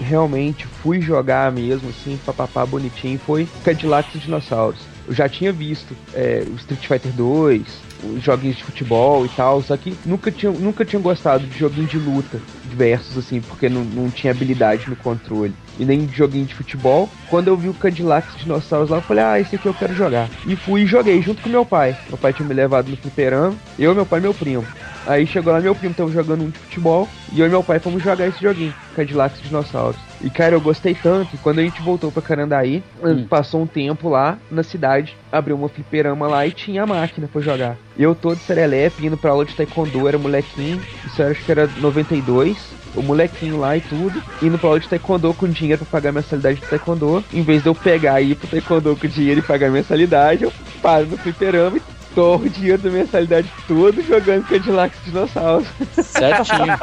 e 0.00 0.04
realmente 0.04 0.66
fui 0.66 1.00
jogar 1.00 1.50
mesmo, 1.52 1.88
assim, 1.88 2.18
papapá 2.24 2.64
bonitinho, 2.64 3.18
foi 3.18 3.48
Cadillac 3.62 4.16
e 4.16 4.20
Dinossauros. 4.20 4.80
Eu 5.06 5.14
já 5.14 5.28
tinha 5.28 5.52
visto 5.52 5.96
é, 6.12 6.44
o 6.46 6.54
Street 6.56 6.86
Fighter 6.86 7.12
2, 7.12 7.62
os 8.04 8.22
joguinhos 8.22 8.56
de 8.56 8.64
futebol 8.64 9.24
e 9.24 9.28
tal, 9.30 9.62
só 9.62 9.76
que 9.76 9.96
nunca 10.04 10.30
tinha, 10.30 10.52
nunca 10.52 10.84
tinha 10.84 11.00
gostado 11.00 11.46
de 11.46 11.58
joguinho 11.58 11.86
de 11.86 11.98
luta 11.98 12.38
diversos, 12.68 13.16
assim, 13.16 13.40
porque 13.40 13.68
não, 13.68 13.82
não 13.82 14.10
tinha 14.10 14.30
habilidade 14.30 14.88
no 14.88 14.94
controle. 14.96 15.54
E 15.78 15.84
nem 15.84 16.04
de 16.04 16.14
joguinho 16.14 16.44
de 16.44 16.54
futebol. 16.54 17.08
Quando 17.28 17.48
eu 17.48 17.56
vi 17.56 17.68
o 17.68 17.74
Cadillac 17.74 18.28
e 18.34 18.38
Dinossauros 18.38 18.90
lá, 18.90 18.98
eu 18.98 19.02
falei, 19.02 19.24
ah, 19.24 19.40
esse 19.40 19.56
aqui 19.56 19.66
eu 19.66 19.74
quero 19.74 19.94
jogar. 19.94 20.28
E 20.46 20.54
fui 20.54 20.82
e 20.82 20.86
joguei 20.86 21.22
junto 21.22 21.42
com 21.42 21.48
meu 21.48 21.64
pai. 21.64 21.96
Meu 22.08 22.18
pai 22.18 22.32
tinha 22.32 22.46
me 22.46 22.54
levado 22.54 22.88
no 22.88 22.96
fliperama, 22.96 23.54
eu, 23.78 23.94
meu 23.94 24.04
pai 24.04 24.18
e 24.18 24.22
meu 24.22 24.34
primo. 24.34 24.64
Aí 25.08 25.26
chegou 25.26 25.54
lá, 25.54 25.58
meu 25.58 25.74
primo 25.74 25.94
tava 25.94 26.12
jogando 26.12 26.44
um 26.44 26.50
de 26.50 26.58
futebol, 26.58 27.08
e 27.32 27.40
eu 27.40 27.46
e 27.46 27.48
meu 27.48 27.64
pai 27.64 27.78
fomos 27.78 28.02
jogar 28.02 28.26
esse 28.26 28.42
joguinho, 28.42 28.74
Cadillac 28.94 29.38
e 29.38 29.42
Dinossauros. 29.42 29.98
E 30.20 30.28
cara, 30.28 30.54
eu 30.54 30.60
gostei 30.60 30.94
tanto, 30.94 31.30
que 31.30 31.38
quando 31.38 31.60
a 31.60 31.62
gente 31.62 31.80
voltou 31.80 32.12
pra 32.12 32.20
Carandaí, 32.20 32.82
passou 33.26 33.62
um 33.62 33.66
tempo 33.66 34.10
lá 34.10 34.36
na 34.50 34.62
cidade, 34.62 35.16
abriu 35.32 35.56
uma 35.56 35.68
fliperama 35.68 36.28
lá 36.28 36.46
e 36.46 36.50
tinha 36.50 36.82
a 36.82 36.86
máquina 36.86 37.26
pra 37.26 37.40
jogar. 37.40 37.78
Eu 37.98 38.14
todo 38.14 38.38
serelepe, 38.40 39.06
indo 39.06 39.16
pra 39.16 39.30
aula 39.30 39.46
de 39.46 39.54
taekwondo, 39.54 40.06
era 40.06 40.18
molequinho, 40.18 40.78
isso 41.06 41.22
eu 41.22 41.30
acho 41.30 41.42
que 41.42 41.50
era 41.50 41.66
92, 41.78 42.58
o 42.94 43.02
molequinho 43.02 43.58
lá 43.58 43.78
e 43.78 43.80
tudo, 43.80 44.22
indo 44.42 44.58
pra 44.58 44.68
aula 44.68 44.80
de 44.80 44.88
taekwondo 44.88 45.32
com 45.32 45.48
dinheiro 45.48 45.86
pra 45.86 46.00
pagar 46.00 46.12
mensalidade 46.12 46.60
de 46.60 46.66
taekwondo. 46.66 47.24
Em 47.32 47.42
vez 47.42 47.62
de 47.62 47.68
eu 47.70 47.74
pegar 47.74 48.20
e 48.20 48.32
ir 48.32 48.34
pro 48.34 48.46
taekwondo 48.46 48.94
com 48.94 49.06
dinheiro 49.06 49.40
e 49.40 49.42
pagar 49.42 49.70
mensalidade, 49.70 50.44
eu 50.44 50.52
paro 50.82 51.06
no 51.06 51.16
fliperama 51.16 51.78
e 51.78 51.80
torro 52.18 52.46
o 52.46 52.50
dinheiro 52.50 52.82
da 52.82 52.90
mensalidade 52.90 53.48
todo 53.68 54.02
jogando 54.02 54.44
Cadillac 54.48 54.92
e 55.06 55.10
Dinossauros. 55.10 55.68
Certinho. 56.02 56.76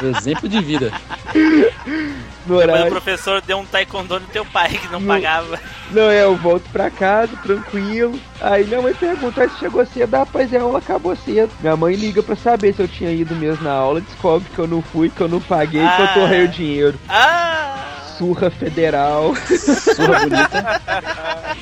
Exemplo 0.18 0.48
de 0.48 0.62
vida. 0.62 0.90
No 1.34 2.56
Depois 2.56 2.68
o 2.68 2.72
horário. 2.72 2.90
professor 2.90 3.42
deu 3.42 3.58
um 3.58 3.66
taekwondo 3.66 4.18
no 4.18 4.26
teu 4.28 4.46
pai 4.46 4.70
que 4.70 4.88
não 4.90 4.98
No- 4.98 5.08
pagava. 5.08 5.58
Não, 5.90 6.10
é, 6.10 6.22
eu 6.24 6.34
volto 6.36 6.64
pra 6.72 6.90
casa, 6.90 7.36
tranquilo. 7.42 8.18
Aí 8.40 8.64
minha 8.64 8.80
mãe 8.80 8.94
pergunta 8.94 9.46
se 9.50 9.58
chegou 9.58 9.84
cedo. 9.84 10.14
Ah, 10.14 10.24
pois 10.26 10.50
é, 10.54 10.56
a 10.56 10.62
aula 10.62 10.78
acabou 10.78 11.14
cedo. 11.16 11.50
Minha 11.60 11.76
mãe 11.76 11.94
liga 11.94 12.22
pra 12.22 12.34
saber 12.34 12.72
se 12.72 12.80
eu 12.80 12.88
tinha 12.88 13.10
ido 13.12 13.34
mesmo 13.36 13.62
na 13.64 13.72
aula, 13.72 14.00
descobre 14.00 14.48
que 14.54 14.58
eu 14.58 14.66
não 14.66 14.80
fui, 14.80 15.10
que 15.10 15.20
eu 15.20 15.28
não 15.28 15.40
paguei, 15.40 15.82
que 15.82 16.00
eu 16.00 16.04
Ah. 16.06 16.14
torrei 16.14 16.44
o 16.44 16.48
dinheiro. 16.48 16.98
Ah! 17.10 17.76
Surra 18.20 18.50
federal. 18.50 19.34
Surra 19.34 20.20
bonita. 20.20 20.80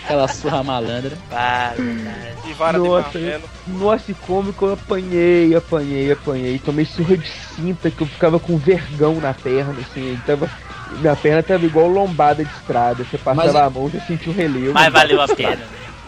Aquela 0.04 0.26
surra 0.26 0.60
malandra. 0.64 1.16
Ah, 1.30 1.72
verdade. 1.76 2.36
E 2.48 2.52
vara 2.54 2.78
Nossa, 2.78 3.16
de 3.16 3.24
martelo. 3.24 3.42
Nossa, 3.68 4.10
e 4.10 4.14
como 4.14 4.52
que 4.52 4.62
eu 4.62 4.72
apanhei, 4.72 5.54
apanhei, 5.54 6.10
apanhei. 6.10 6.58
Tomei 6.58 6.84
surra 6.84 7.16
de 7.16 7.28
cinta 7.28 7.88
que 7.92 8.00
eu 8.02 8.08
ficava 8.08 8.40
com 8.40 8.56
vergão 8.58 9.20
na 9.20 9.32
perna, 9.32 9.76
assim. 9.80 10.18
Tava, 10.26 10.50
minha 10.98 11.14
perna 11.14 11.44
tava 11.44 11.64
igual 11.64 11.86
lombada 11.86 12.44
de 12.44 12.50
estrada. 12.50 13.04
Você 13.04 13.16
passava 13.16 13.52
Mas- 13.52 13.54
a 13.54 13.70
mão, 13.70 13.88
já 13.88 14.00
sentia 14.00 14.32
o 14.32 14.34
relevo. 14.34 14.72
Mas 14.74 14.92
valeu 14.92 15.20
a 15.22 15.28
pena. 15.28 15.60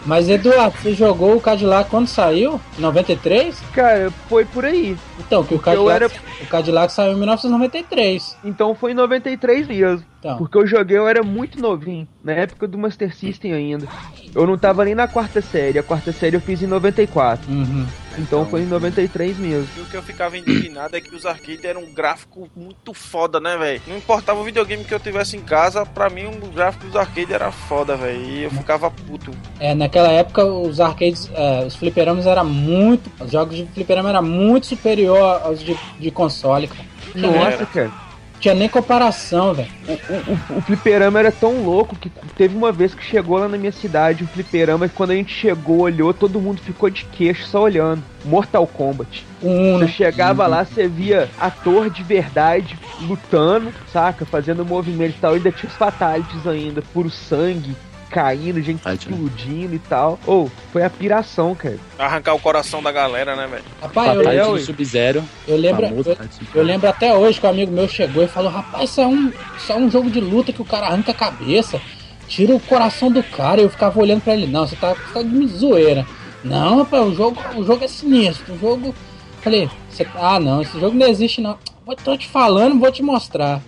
Mas 0.05 0.27
Eduardo, 0.27 0.75
você 0.77 0.93
jogou 0.93 1.35
o 1.35 1.41
Cadillac 1.41 1.89
quando 1.89 2.07
saiu? 2.07 2.59
Em 2.77 2.81
93? 2.81 3.59
Cara, 3.73 4.09
foi 4.27 4.45
por 4.45 4.65
aí. 4.65 4.97
Então, 5.19 5.43
que 5.43 5.53
o 5.53 5.59
Cadillac, 5.59 5.95
era- 6.03 6.11
o 6.41 6.45
Cadillac 6.47 6.91
saiu 6.91 7.13
em 7.13 7.17
1993. 7.17 8.35
Então 8.43 8.73
foi 8.73 8.91
em 8.91 8.95
93 8.95 9.67
mesmo. 9.67 10.05
Então. 10.19 10.37
Porque 10.37 10.57
eu 10.57 10.65
joguei, 10.65 10.97
eu 10.97 11.07
era 11.07 11.21
muito 11.23 11.59
novinho. 11.61 12.07
Na 12.23 12.31
época 12.33 12.67
do 12.67 12.77
Master 12.77 13.15
System 13.15 13.53
ainda. 13.53 13.87
Eu 14.33 14.47
não 14.47 14.57
tava 14.57 14.85
nem 14.85 14.95
na 14.95 15.07
quarta 15.07 15.41
série. 15.41 15.77
A 15.79 15.83
quarta 15.83 16.11
série 16.11 16.35
eu 16.35 16.41
fiz 16.41 16.61
em 16.63 16.67
94. 16.67 17.51
Uhum. 17.51 17.85
Então 18.17 18.45
foi 18.45 18.61
em 18.61 18.65
93 18.65 19.37
mesmo. 19.37 19.67
E 19.77 19.81
o 19.81 19.85
que 19.85 19.95
eu 19.95 20.03
ficava 20.03 20.37
indignado 20.37 20.95
é 20.95 21.01
que 21.01 21.15
os 21.15 21.25
arcades 21.25 21.63
eram 21.63 21.81
um 21.81 21.93
gráfico 21.93 22.49
muito 22.55 22.93
foda, 22.93 23.39
né, 23.39 23.57
velho? 23.57 23.81
Não 23.87 23.97
importava 23.97 24.39
o 24.39 24.43
videogame 24.43 24.83
que 24.83 24.93
eu 24.93 24.99
tivesse 24.99 25.37
em 25.37 25.41
casa, 25.41 25.85
pra 25.85 26.09
mim 26.09 26.25
o 26.25 26.47
gráfico 26.47 26.85
dos 26.85 26.95
arcades 26.95 27.31
era 27.31 27.51
foda, 27.51 27.95
velho. 27.95 28.21
E 28.21 28.43
eu 28.43 28.51
ficava 28.51 28.89
puto. 28.91 29.31
É, 29.59 29.73
naquela 29.73 30.11
época 30.11 30.45
os 30.45 30.79
arcades, 30.79 31.29
é, 31.33 31.65
os 31.65 31.75
fliperamas 31.75 32.25
era 32.25 32.43
muito. 32.43 33.11
Os 33.19 33.31
jogos 33.31 33.55
de 33.55 33.65
fliperama 33.67 34.09
era 34.09 34.21
muito 34.21 34.67
superior 34.67 35.41
aos 35.43 35.61
de, 35.61 35.77
de 35.99 36.11
console, 36.11 36.67
cara. 36.67 36.85
Nossa, 37.15 37.65
cara. 37.65 38.10
Tinha 38.41 38.55
nem 38.55 38.67
comparação, 38.67 39.53
velho. 39.53 39.69
O, 39.87 39.93
o, 39.93 40.57
o 40.57 40.61
fliperama 40.61 41.19
era 41.19 41.31
tão 41.31 41.63
louco 41.63 41.95
que 41.95 42.09
teve 42.35 42.57
uma 42.57 42.71
vez 42.71 42.95
que 42.95 43.03
chegou 43.03 43.37
lá 43.37 43.47
na 43.47 43.55
minha 43.55 43.71
cidade 43.71 44.23
um 44.23 44.27
fliperama 44.27 44.87
e 44.87 44.89
quando 44.89 45.11
a 45.11 45.15
gente 45.15 45.31
chegou, 45.31 45.81
olhou, 45.81 46.11
todo 46.11 46.41
mundo 46.41 46.59
ficou 46.59 46.89
de 46.89 47.05
queixo 47.05 47.45
só 47.45 47.61
olhando. 47.61 48.03
Mortal 48.25 48.65
Kombat. 48.65 49.25
Um, 49.43 49.77
Você 49.77 49.87
chegava 49.87 50.47
lá, 50.47 50.65
você 50.65 50.87
via 50.87 51.29
ator 51.39 51.89
de 51.89 52.03
verdade 52.03 52.77
lutando, 53.01 53.71
saca? 53.93 54.25
Fazendo 54.25 54.65
movimento 54.65 55.15
e 55.17 55.21
tal, 55.21 55.33
ainda 55.33 55.51
tinha 55.51 55.69
os 55.69 55.75
fatalities 55.75 56.47
ainda, 56.47 56.81
puro 56.81 57.09
sangue 57.09 57.75
caindo, 58.11 58.61
gente 58.61 58.81
explodindo 58.87 59.73
e 59.73 59.79
tal. 59.79 60.19
Ou, 60.27 60.51
foi 60.71 60.83
a 60.83 60.89
piração, 60.89 61.55
cara. 61.55 61.79
Arrancar 61.97 62.33
o 62.33 62.39
coração 62.39 62.83
da 62.83 62.91
galera, 62.91 63.35
né, 63.35 63.47
velho? 63.47 63.63
Rapaz, 63.81 64.15
eu, 64.15 64.23
eu, 64.23 64.57
Sub-Zero. 64.59 65.23
eu 65.47 65.55
lembro, 65.55 65.87
famoso 65.87 66.09
eu, 66.09 66.17
eu 66.55 66.63
lembro 66.63 66.89
até 66.89 67.15
hoje 67.15 67.39
que 67.39 67.47
um 67.47 67.49
amigo 67.49 67.71
meu 67.71 67.87
chegou 67.87 68.23
e 68.23 68.27
falou: 68.27 68.51
Rapaz, 68.51 68.89
isso 68.89 69.01
é 69.01 69.07
um, 69.07 69.31
isso 69.57 69.71
é 69.71 69.75
um 69.75 69.89
jogo 69.89 70.11
de 70.11 70.19
luta 70.19 70.51
que 70.51 70.61
o 70.61 70.65
cara 70.65 70.87
arranca 70.87 71.11
a 71.11 71.15
cabeça, 71.15 71.81
tira 72.27 72.53
o 72.53 72.59
coração 72.59 73.09
do 73.09 73.23
cara. 73.23 73.61
E 73.61 73.63
eu 73.63 73.69
ficava 73.69 73.99
olhando 73.99 74.21
pra 74.21 74.33
ele: 74.33 74.47
Não, 74.47 74.67
você 74.67 74.75
tá, 74.75 74.93
você 74.93 75.13
tá 75.13 75.23
de 75.23 75.47
zoeira. 75.47 76.05
Não, 76.43 76.79
rapaz, 76.79 77.07
o 77.07 77.15
jogo, 77.15 77.41
o 77.55 77.63
jogo 77.63 77.83
é 77.83 77.87
sinistro. 77.87 78.53
O 78.53 78.59
jogo. 78.59 78.93
Falei: 79.41 79.69
você, 79.89 80.05
Ah, 80.15 80.39
não, 80.39 80.61
esse 80.61 80.79
jogo 80.79 80.97
não 80.97 81.07
existe, 81.07 81.41
não. 81.41 81.57
Vou, 81.85 81.95
tô 81.95 82.15
te 82.17 82.27
falando, 82.27 82.79
vou 82.79 82.91
te 82.91 83.01
mostrar. 83.01 83.61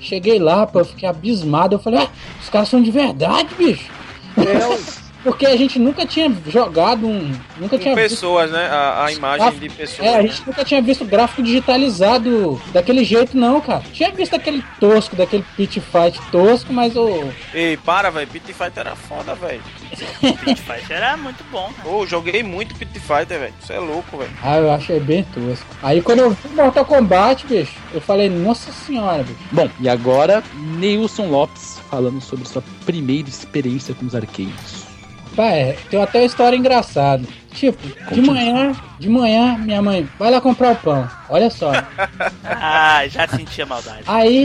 Cheguei 0.00 0.38
lá, 0.38 0.66
pô, 0.66 0.80
eu 0.80 0.84
fiquei 0.84 1.08
abismado. 1.08 1.74
Eu 1.74 1.78
falei: 1.78 2.00
ah, 2.00 2.08
Os 2.40 2.48
caras 2.48 2.68
são 2.68 2.82
de 2.82 2.90
verdade, 2.90 3.54
bicho. 3.56 3.90
Porque 5.22 5.46
a 5.46 5.56
gente 5.56 5.78
nunca 5.78 6.06
tinha 6.06 6.32
jogado 6.46 7.06
um. 7.06 7.32
Nunca 7.58 7.76
Com 7.76 7.82
tinha 7.82 7.94
visto. 7.94 8.10
pessoas, 8.10 8.50
né? 8.50 8.66
A, 8.66 9.04
a 9.04 9.12
imagem 9.12 9.58
de 9.58 9.68
pessoas. 9.68 10.08
É, 10.08 10.14
a 10.14 10.22
né? 10.22 10.28
gente 10.28 10.46
nunca 10.46 10.64
tinha 10.64 10.80
visto 10.80 11.04
gráfico 11.04 11.42
digitalizado 11.42 12.60
daquele 12.72 13.04
jeito, 13.04 13.36
não, 13.36 13.60
cara. 13.60 13.82
Tinha 13.92 14.10
visto 14.10 14.34
aquele 14.34 14.64
tosco, 14.78 15.16
daquele 15.16 15.44
pit 15.56 15.80
fight 15.80 16.20
tosco, 16.30 16.72
mas 16.72 16.96
o. 16.96 17.30
Ei, 17.52 17.76
para, 17.76 18.10
velho. 18.10 18.28
Pit 18.28 18.52
Fighter 18.52 18.86
era 18.86 18.96
foda, 18.96 19.34
velho. 19.34 19.62
Pit 20.44 20.62
Fighter 20.62 20.96
era 20.96 21.16
muito 21.16 21.44
bom, 21.50 21.70
cara. 21.76 21.88
Pô, 21.88 22.06
joguei 22.06 22.42
muito 22.42 22.74
Pit 22.76 22.98
Fighter, 23.00 23.40
velho. 23.40 23.54
Você 23.60 23.74
é 23.74 23.78
louco, 23.78 24.16
velho. 24.16 24.30
Ah, 24.42 24.56
eu 24.56 24.70
achei 24.70 25.00
bem 25.00 25.24
tosco. 25.24 25.66
Aí 25.82 26.00
quando 26.00 26.20
eu 26.20 26.30
vi 26.30 26.48
Mortal 26.54 26.84
Kombat, 26.84 27.46
bicho, 27.46 27.74
eu 27.92 28.00
falei, 28.00 28.28
nossa 28.28 28.72
senhora, 28.72 29.22
bicho. 29.22 29.38
Bom, 29.52 29.68
e 29.80 29.88
agora, 29.88 30.42
Neilson 30.78 31.28
Lopes 31.28 31.80
falando 31.90 32.20
sobre 32.20 32.46
sua 32.46 32.62
primeira 32.86 33.28
experiência 33.28 33.94
com 33.94 34.06
os 34.06 34.14
arcades. 34.14 34.89
Pá, 35.36 35.46
é, 35.46 35.76
tem 35.90 36.02
até 36.02 36.18
uma 36.20 36.26
história 36.26 36.56
engraçada. 36.56 37.24
Tipo, 37.52 37.86
de 38.14 38.20
manhã, 38.20 38.72
de 38.98 39.08
manhã, 39.08 39.56
minha 39.58 39.82
mãe, 39.82 40.08
vai 40.18 40.30
lá 40.30 40.40
comprar 40.40 40.72
o 40.72 40.76
pão. 40.76 41.08
Olha 41.28 41.50
só. 41.50 41.72
Ah, 42.44 43.06
já 43.08 43.26
sentia 43.28 43.64
maldade. 43.66 44.02
Aí, 44.06 44.44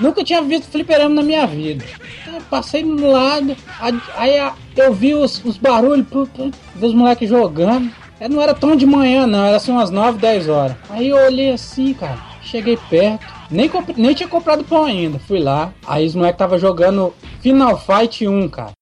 nunca 0.00 0.24
tinha 0.24 0.42
visto 0.42 0.70
fliperama 0.70 1.14
na 1.14 1.22
minha 1.22 1.46
vida. 1.46 1.84
Então, 2.22 2.34
eu 2.34 2.40
passei 2.50 2.82
no 2.82 3.10
lado, 3.12 3.56
aí, 4.16 4.34
eu 4.76 4.92
vi 4.92 5.14
os, 5.14 5.42
os 5.44 5.56
barulhos, 5.56 6.06
pu- 6.08 6.26
pu- 6.26 6.50
vi 6.74 6.86
os 6.86 6.94
moleques 6.94 7.28
jogando. 7.28 7.90
É, 8.20 8.28
Não 8.28 8.42
era 8.42 8.52
tão 8.54 8.74
de 8.74 8.84
manhã, 8.86 9.26
não, 9.26 9.44
era 9.46 9.56
assim 9.58 9.70
umas 9.70 9.90
9, 9.90 10.18
10 10.18 10.48
horas. 10.48 10.76
Aí 10.90 11.08
eu 11.08 11.16
olhei 11.16 11.52
assim, 11.52 11.94
cara, 11.94 12.18
cheguei 12.42 12.76
perto, 12.90 13.24
nem, 13.50 13.68
compre- 13.68 13.94
nem 13.96 14.12
tinha 14.14 14.28
comprado 14.28 14.64
pão 14.64 14.84
ainda. 14.84 15.18
Fui 15.20 15.38
lá, 15.38 15.72
aí 15.86 16.04
os 16.06 16.14
moleques 16.16 16.38
tava 16.38 16.58
jogando 16.58 17.14
Final 17.40 17.78
Fight 17.78 18.26
1, 18.26 18.48
cara. 18.48 18.72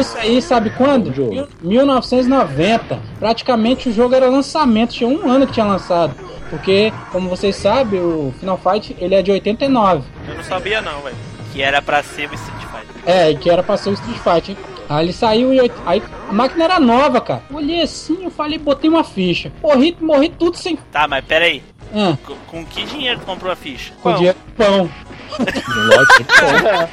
Isso 0.00 0.16
aí, 0.18 0.40
sabe 0.42 0.70
quando? 0.70 1.10
Mil- 1.28 1.48
1990. 1.62 2.98
Praticamente 3.18 3.88
o 3.88 3.92
jogo 3.92 4.14
era 4.14 4.28
lançamento, 4.28 4.92
tinha 4.94 5.08
um 5.08 5.28
ano 5.30 5.46
que 5.46 5.52
tinha 5.52 5.66
lançado. 5.66 6.14
Porque, 6.50 6.92
como 7.10 7.28
vocês 7.28 7.56
sabem, 7.56 8.00
o 8.00 8.32
Final 8.38 8.58
Fight 8.58 8.94
ele 9.00 9.14
é 9.14 9.22
de 9.22 9.30
89. 9.32 10.02
Eu 10.28 10.34
não 10.36 10.44
sabia, 10.44 10.80
não, 10.80 11.00
velho. 11.00 11.16
Que 11.52 11.62
era 11.62 11.80
pra 11.80 12.02
ser 12.02 12.28
o 12.30 12.34
Street 12.34 12.60
Fighter. 12.62 13.02
É, 13.06 13.30
e 13.30 13.36
que 13.36 13.48
era 13.50 13.62
pra 13.62 13.76
ser 13.76 13.90
o 13.90 13.92
Street 13.94 14.18
Fighter. 14.18 14.56
Aí 14.88 15.06
ele 15.06 15.12
saiu 15.12 15.52
e 15.54 15.60
aí 15.86 16.02
a 16.28 16.32
máquina 16.32 16.64
era 16.64 16.78
nova, 16.78 17.20
cara. 17.20 17.42
Olhei 17.52 17.80
assim, 17.82 18.18
eu 18.24 18.30
falei, 18.30 18.58
botei 18.58 18.88
uma 18.90 19.02
ficha. 19.02 19.50
Morri, 19.62 19.96
morri 20.00 20.28
tudo 20.28 20.56
sem. 20.56 20.76
Tá, 20.92 21.08
mas 21.08 21.24
pera 21.24 21.46
aí. 21.46 21.62
Ah, 21.94 22.16
Com, 22.26 22.34
com 22.48 22.64
que 22.66 22.84
dinheiro 22.84 23.20
tu 23.20 23.24
comprou 23.26 23.50
a 23.52 23.56
ficha? 23.56 23.92
com 24.02 24.12
dinheiro 24.14 24.36
pão. 24.56 24.90
Pão. 25.36 26.88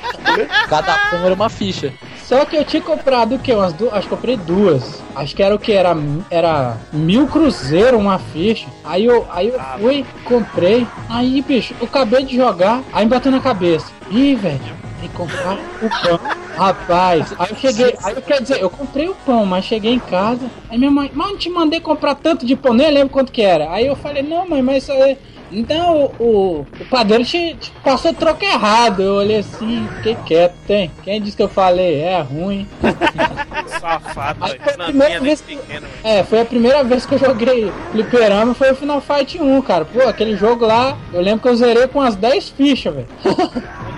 Cada 0.70 0.98
pão 1.10 1.26
era 1.26 1.34
uma 1.34 1.50
ficha. 1.50 1.94
Só 2.24 2.46
que 2.46 2.56
eu 2.56 2.64
tinha 2.64 2.82
comprado 2.82 3.36
o 3.36 3.40
quê? 3.40 3.54
Umas 3.54 3.74
duas, 3.74 3.94
acho 3.94 4.08
que 4.08 4.14
eu 4.14 4.18
comprei 4.18 4.38
duas. 4.38 5.04
Acho 5.16 5.36
que 5.36 5.44
era 5.44 5.54
o 5.54 5.60
que? 5.60 5.74
Era, 5.74 5.98
era 6.30 6.78
mil 6.94 7.28
cruzeiro 7.28 7.98
uma 7.98 8.20
ficha. 8.20 8.68
Aí 8.86 9.06
eu, 9.06 9.28
aí 9.30 9.50
eu 9.50 9.60
fui, 9.80 10.06
comprei. 10.24 10.88
Aí, 11.10 11.42
bicho, 11.42 11.76
eu 11.80 11.88
acabei 11.88 12.24
de 12.24 12.36
jogar. 12.36 12.82
Aí 12.94 13.04
me 13.04 13.12
bateu 13.12 13.32
na 13.32 13.42
cabeça. 13.42 13.92
Ih, 14.10 14.36
velho, 14.36 14.60
tem 15.00 15.10
que 15.10 15.16
comprar 15.16 15.58
o 15.82 15.90
pão. 15.90 16.20
Rapaz, 16.56 17.34
aí 17.40 17.50
eu 17.50 17.56
cheguei. 17.58 17.98
Aí 18.04 18.16
eu 18.16 18.22
quero 18.22 18.44
dizer, 18.44 18.62
eu 18.62 18.70
comprei 18.70 19.10
o 19.10 19.16
pão, 19.16 19.46
mas 19.46 19.66
cheguei 19.66 19.94
em 19.94 20.00
casa. 20.00 20.50
Aí 20.70 20.78
minha 20.78 20.92
mãe, 20.92 21.12
mas 21.14 21.32
eu 21.32 21.38
te 21.38 21.50
mandei 21.50 21.80
comprar 21.80 22.16
tanto 22.16 22.46
de 22.46 22.56
pão, 22.56 22.74
nem 22.74 22.92
lembro 22.92 23.10
quanto 23.10 23.32
que 23.32 23.42
era. 23.42 23.72
Aí 23.72 23.88
eu 23.88 23.96
falei, 23.96 24.22
não, 24.24 24.48
mãe, 24.48 24.62
mas 24.62 24.84
isso 24.84 24.92
aí. 24.92 25.18
Então 25.52 26.12
o, 26.20 26.66
o, 26.80 26.86
padeiro 26.90 27.24
te, 27.26 27.56
te 27.56 27.72
passou 27.84 28.14
troco 28.14 28.44
errado. 28.44 29.02
Eu 29.02 29.16
olhei 29.16 29.40
assim, 29.40 29.88
fiquei 29.98 30.16
quieto, 30.26 30.56
tem. 30.66 30.92
Quem 31.04 31.22
disse 31.22 31.36
que 31.36 31.44
eu 31.44 31.50
falei? 31.50 32.02
É 32.02 32.22
ruim. 32.22 32.68
Safado, 33.80 34.44
Aí 34.44 34.60
foi 34.60 34.74
a 34.74 34.76
Plantinha 34.76 34.86
primeira 34.86 35.20
desse 35.20 35.24
vez 35.24 35.42
pequeno, 35.42 35.88
velho. 35.88 36.02
É, 36.04 36.24
foi 36.24 36.42
a 36.42 36.46
primeira 36.46 36.84
vez 36.84 37.06
que 37.06 37.16
eu 37.16 37.20
joguei 37.20 37.72
fliperama, 37.92 38.54
foi 38.54 38.72
o 38.72 38.76
Final 38.76 39.02
Fight 39.02 39.42
1, 39.42 39.62
cara. 39.62 39.86
Pô, 39.86 40.02
aquele 40.02 40.36
jogo 40.36 40.66
lá, 40.66 40.98
eu 41.14 41.22
lembro 41.22 41.42
que 41.42 41.48
eu 41.48 41.56
zerei 41.56 41.88
com 41.88 42.00
umas 42.00 42.16
10 42.16 42.50
fichas, 42.50 42.94
velho. 42.94 43.08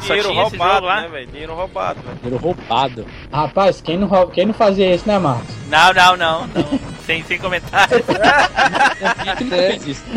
Dinheiro 0.02 0.34
roubado, 0.34 0.86
lá? 0.86 1.02
né, 1.02 1.08
velho? 1.08 1.28
Dinheiro 1.28 1.54
roubado, 1.54 2.02
velho. 2.02 2.18
Dinheiro 2.22 2.44
roubado. 2.44 3.06
Rapaz, 3.34 3.82
quem 3.82 3.98
não, 3.98 4.08
rouba- 4.08 4.32
quem 4.32 4.46
não 4.46 4.54
fazia 4.54 4.94
isso, 4.94 5.08
né, 5.08 5.18
Marcos? 5.18 5.48
Não, 5.70 5.92
não, 5.94 6.16
não. 6.16 6.48
não. 6.48 6.80
sem, 7.06 7.24
sem 7.24 7.40
comentário. 7.40 8.04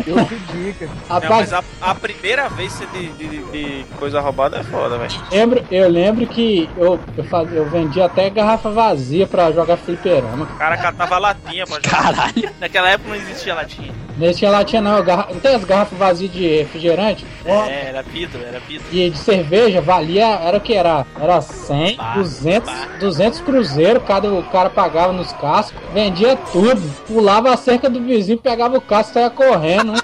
Eu 0.05 0.25
pedi, 0.25 0.73
cara. 0.79 0.91
Não, 1.09 1.15
Rapaz, 1.19 1.51
mas 1.51 1.53
a, 1.53 1.63
a 1.81 1.95
primeira 1.95 2.47
vez 2.49 2.79
de, 2.93 3.07
de, 3.13 3.27
de 3.51 3.85
coisa 3.97 4.19
roubada 4.21 4.57
é 4.57 4.63
foda, 4.63 4.97
velho. 4.97 5.11
lembro, 5.31 5.65
eu 5.71 5.89
lembro 5.89 6.27
que 6.27 6.69
eu, 6.77 6.99
eu, 7.17 7.23
faz, 7.25 7.51
eu 7.53 7.65
vendia 7.69 8.05
até 8.05 8.29
garrafa 8.29 8.69
vazia 8.69 9.25
pra 9.27 9.51
jogar 9.51 9.77
fliperama. 9.77 10.45
O 10.45 10.57
cara 10.57 10.77
catava 10.77 11.17
latinha 11.17 11.65
pra 11.65 11.75
jogar. 11.75 12.03
Caralho. 12.03 12.49
Naquela 12.59 12.89
época 12.89 13.09
não 13.09 13.15
existia 13.15 13.53
latinha. 13.55 13.91
Nem 14.17 14.31
tinha 14.33 14.49
latinha 14.49 14.81
não, 14.81 15.03
garra... 15.03 15.27
não 15.31 15.39
tem 15.39 15.53
as 15.55 15.63
garrafas 15.63 15.97
vazias 15.97 16.31
de 16.31 16.47
refrigerante? 16.57 17.23
Ó, 17.45 17.65
É, 17.65 17.85
era 17.89 18.01
vidro, 18.01 18.41
era 18.43 18.59
vidro. 18.59 18.85
E 18.91 19.09
de 19.11 19.17
cerveja 19.17 19.79
valia, 19.79 20.25
era 20.25 20.57
o 20.57 20.61
que 20.61 20.73
era? 20.73 21.05
Era 21.19 21.39
100, 21.39 21.97
200, 22.15 22.73
200 22.99 23.06
cruzeiros, 23.43 24.03
cada 24.05 24.33
o 24.33 24.43
cara 24.43 24.69
pagava 24.69 25.13
nos 25.13 25.31
cascos, 25.33 25.79
vendia 25.93 26.35
tudo, 26.51 26.81
pulava 27.07 27.53
a 27.53 27.57
cerca 27.57 27.89
do 27.89 28.01
vizinho, 28.01 28.37
pegava 28.37 28.77
o 28.77 28.81
casco 28.81 29.11
e 29.11 29.13
saia 29.13 29.29
correndo. 29.29 29.93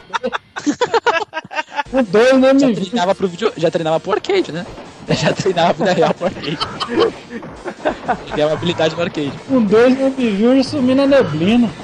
Um 1.94 2.04
dois 2.04 2.40
nem 2.40 2.54
me 2.56 2.74
vi. 2.74 2.86
treinava, 2.88 3.14
pro 3.14 3.28
video... 3.28 3.54
já 3.56 3.70
treinava 3.70 4.00
pro 4.00 4.14
arcade, 4.14 4.52
né? 4.52 4.66
Já 5.10 5.32
treinava 5.32 5.74
vida 5.74 5.94
real 5.94 6.12
pro 6.14 6.26
arcade. 6.26 6.58
Ganhava 8.36 8.54
habilidade 8.54 8.96
no 8.96 9.02
arcade. 9.04 9.34
Um 9.48 9.64
dois 9.64 9.96
nem 9.96 10.10
me 10.10 10.30
viu 10.32 10.56
e 10.56 10.64
sumi 10.64 10.96
na 10.96 11.06
neblina. 11.06 11.70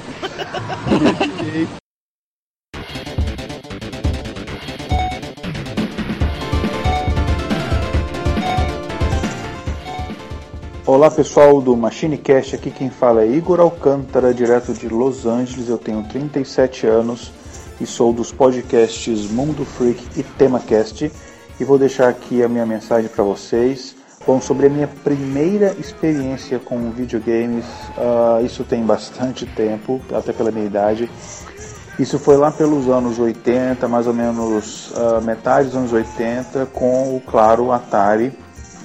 Olá 10.92 11.12
pessoal 11.12 11.62
do 11.62 11.78
MachineCast, 11.78 12.56
aqui 12.56 12.72
quem 12.72 12.90
fala 12.90 13.22
é 13.22 13.28
Igor 13.28 13.60
Alcântara, 13.60 14.34
direto 14.34 14.74
de 14.74 14.90
Los 14.90 15.24
Angeles. 15.24 15.70
Eu 15.70 15.78
tenho 15.78 16.02
37 16.02 16.88
anos 16.88 17.32
e 17.80 17.86
sou 17.86 18.12
dos 18.12 18.32
podcasts 18.32 19.30
Mundo 19.30 19.64
Freak 19.64 20.04
e 20.20 20.24
TemaCast. 20.24 21.12
E 21.60 21.64
vou 21.64 21.78
deixar 21.78 22.10
aqui 22.10 22.42
a 22.42 22.50
minha 22.50 22.66
mensagem 22.66 23.08
para 23.08 23.24
vocês. 23.24 23.96
Bom, 24.26 24.42
sobre 24.42 24.66
a 24.66 24.70
minha 24.72 24.88
primeira 24.88 25.76
experiência 25.80 26.58
com 26.58 26.90
videogames, 26.90 27.66
uh, 27.96 28.44
isso 28.44 28.64
tem 28.64 28.84
bastante 28.84 29.46
tempo, 29.46 30.02
até 30.12 30.34
pela 30.34 30.50
minha 30.50 30.66
idade. 30.66 31.08
Isso 32.00 32.18
foi 32.18 32.36
lá 32.36 32.50
pelos 32.50 32.90
anos 32.90 33.20
80, 33.20 33.88
mais 33.88 34.08
ou 34.08 34.14
menos 34.16 34.90
uh, 34.94 35.22
metade 35.22 35.68
dos 35.68 35.78
anos 35.78 35.94
80, 35.94 36.66
com 36.74 37.16
o 37.16 37.22
claro 37.22 37.72
Atari. 37.72 38.34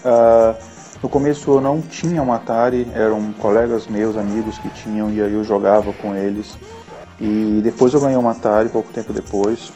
Uh, 0.05 0.74
no 1.05 1.11
começo 1.11 1.51
eu 1.51 1.61
não 1.61 1.83
tinha 1.83 2.23
um 2.23 2.33
Atari, 2.33 2.89
eram 2.95 3.31
colegas 3.35 3.87
meus, 3.87 4.17
amigos 4.17 4.57
que 4.57 4.71
tinham, 4.71 5.11
e 5.11 5.21
aí 5.21 5.35
eu 5.35 5.45
jogava 5.45 5.93
com 5.93 6.17
eles. 6.17 6.57
E 7.21 7.61
depois 7.63 7.93
eu 7.93 8.01
ganhei 8.01 8.17
um 8.17 8.27
Atari, 8.27 8.71
pouco 8.71 8.91
tempo 8.91 9.13
depois. 9.13 9.71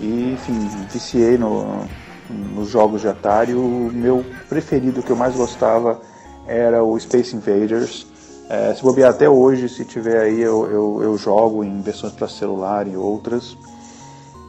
E, 0.00 0.32
enfim, 0.32 0.68
viciei 0.92 1.38
no, 1.38 1.84
nos 2.28 2.70
jogos 2.70 3.02
de 3.02 3.06
Atari. 3.06 3.54
O 3.54 3.88
meu 3.92 4.24
preferido, 4.48 5.00
que 5.00 5.10
eu 5.10 5.14
mais 5.14 5.36
gostava, 5.36 6.00
era 6.44 6.82
o 6.82 6.98
Space 6.98 7.36
Invaders. 7.36 8.04
É, 8.50 8.74
se 8.74 8.82
bobear 8.82 9.10
até 9.10 9.28
hoje, 9.30 9.68
se 9.68 9.84
tiver 9.84 10.22
aí, 10.22 10.40
eu, 10.40 10.68
eu, 10.68 11.02
eu 11.04 11.16
jogo 11.16 11.62
em 11.62 11.80
versões 11.82 12.14
para 12.14 12.26
celular 12.26 12.88
e 12.88 12.96
outras. 12.96 13.56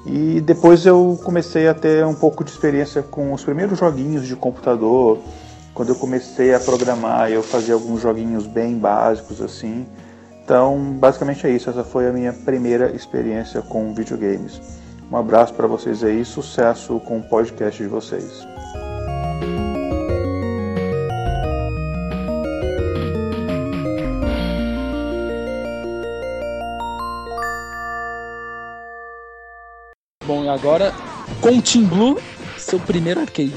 E 0.07 0.41
depois 0.41 0.88
eu 0.88 1.19
comecei 1.23 1.68
a 1.68 1.73
ter 1.76 2.03
um 2.03 2.15
pouco 2.15 2.43
de 2.43 2.49
experiência 2.49 3.03
com 3.03 3.31
os 3.31 3.43
primeiros 3.43 3.77
joguinhos 3.77 4.26
de 4.26 4.35
computador. 4.35 5.19
Quando 5.76 5.89
eu 5.89 5.95
comecei 5.95 6.56
a 6.56 6.60
programar, 6.60 7.30
eu 7.30 7.43
fazia 7.43 7.73
alguns 7.73 8.02
joguinhos 8.02 8.47
bem 8.47 8.77
básicos 8.77 9.41
assim. 9.41 9.85
Então, 10.41 10.80
basicamente 10.93 11.45
é 11.45 11.49
isso. 11.49 11.69
Essa 11.69 11.84
foi 11.84 12.07
a 12.07 12.14
minha 12.14 12.31
primeira 12.31 12.95
experiência 12.95 13.61
com 13.61 13.93
videogames. 13.93 14.61
Um 15.11 15.18
abraço 15.18 15.53
para 15.53 15.68
vocês 15.68 16.02
aí, 16.02 16.23
sucesso 16.23 16.97
com 17.02 17.18
o 17.18 17.23
podcast 17.23 17.84
de 17.84 17.89
vocês. 17.89 18.47
Bom, 30.26 30.45
e 30.45 30.47
agora 30.47 30.93
com 31.41 31.49
o 31.49 31.61
Team 31.61 31.84
Blue, 31.84 32.18
seu 32.57 32.80
primeiro 32.80 33.19
arcade. 33.19 33.53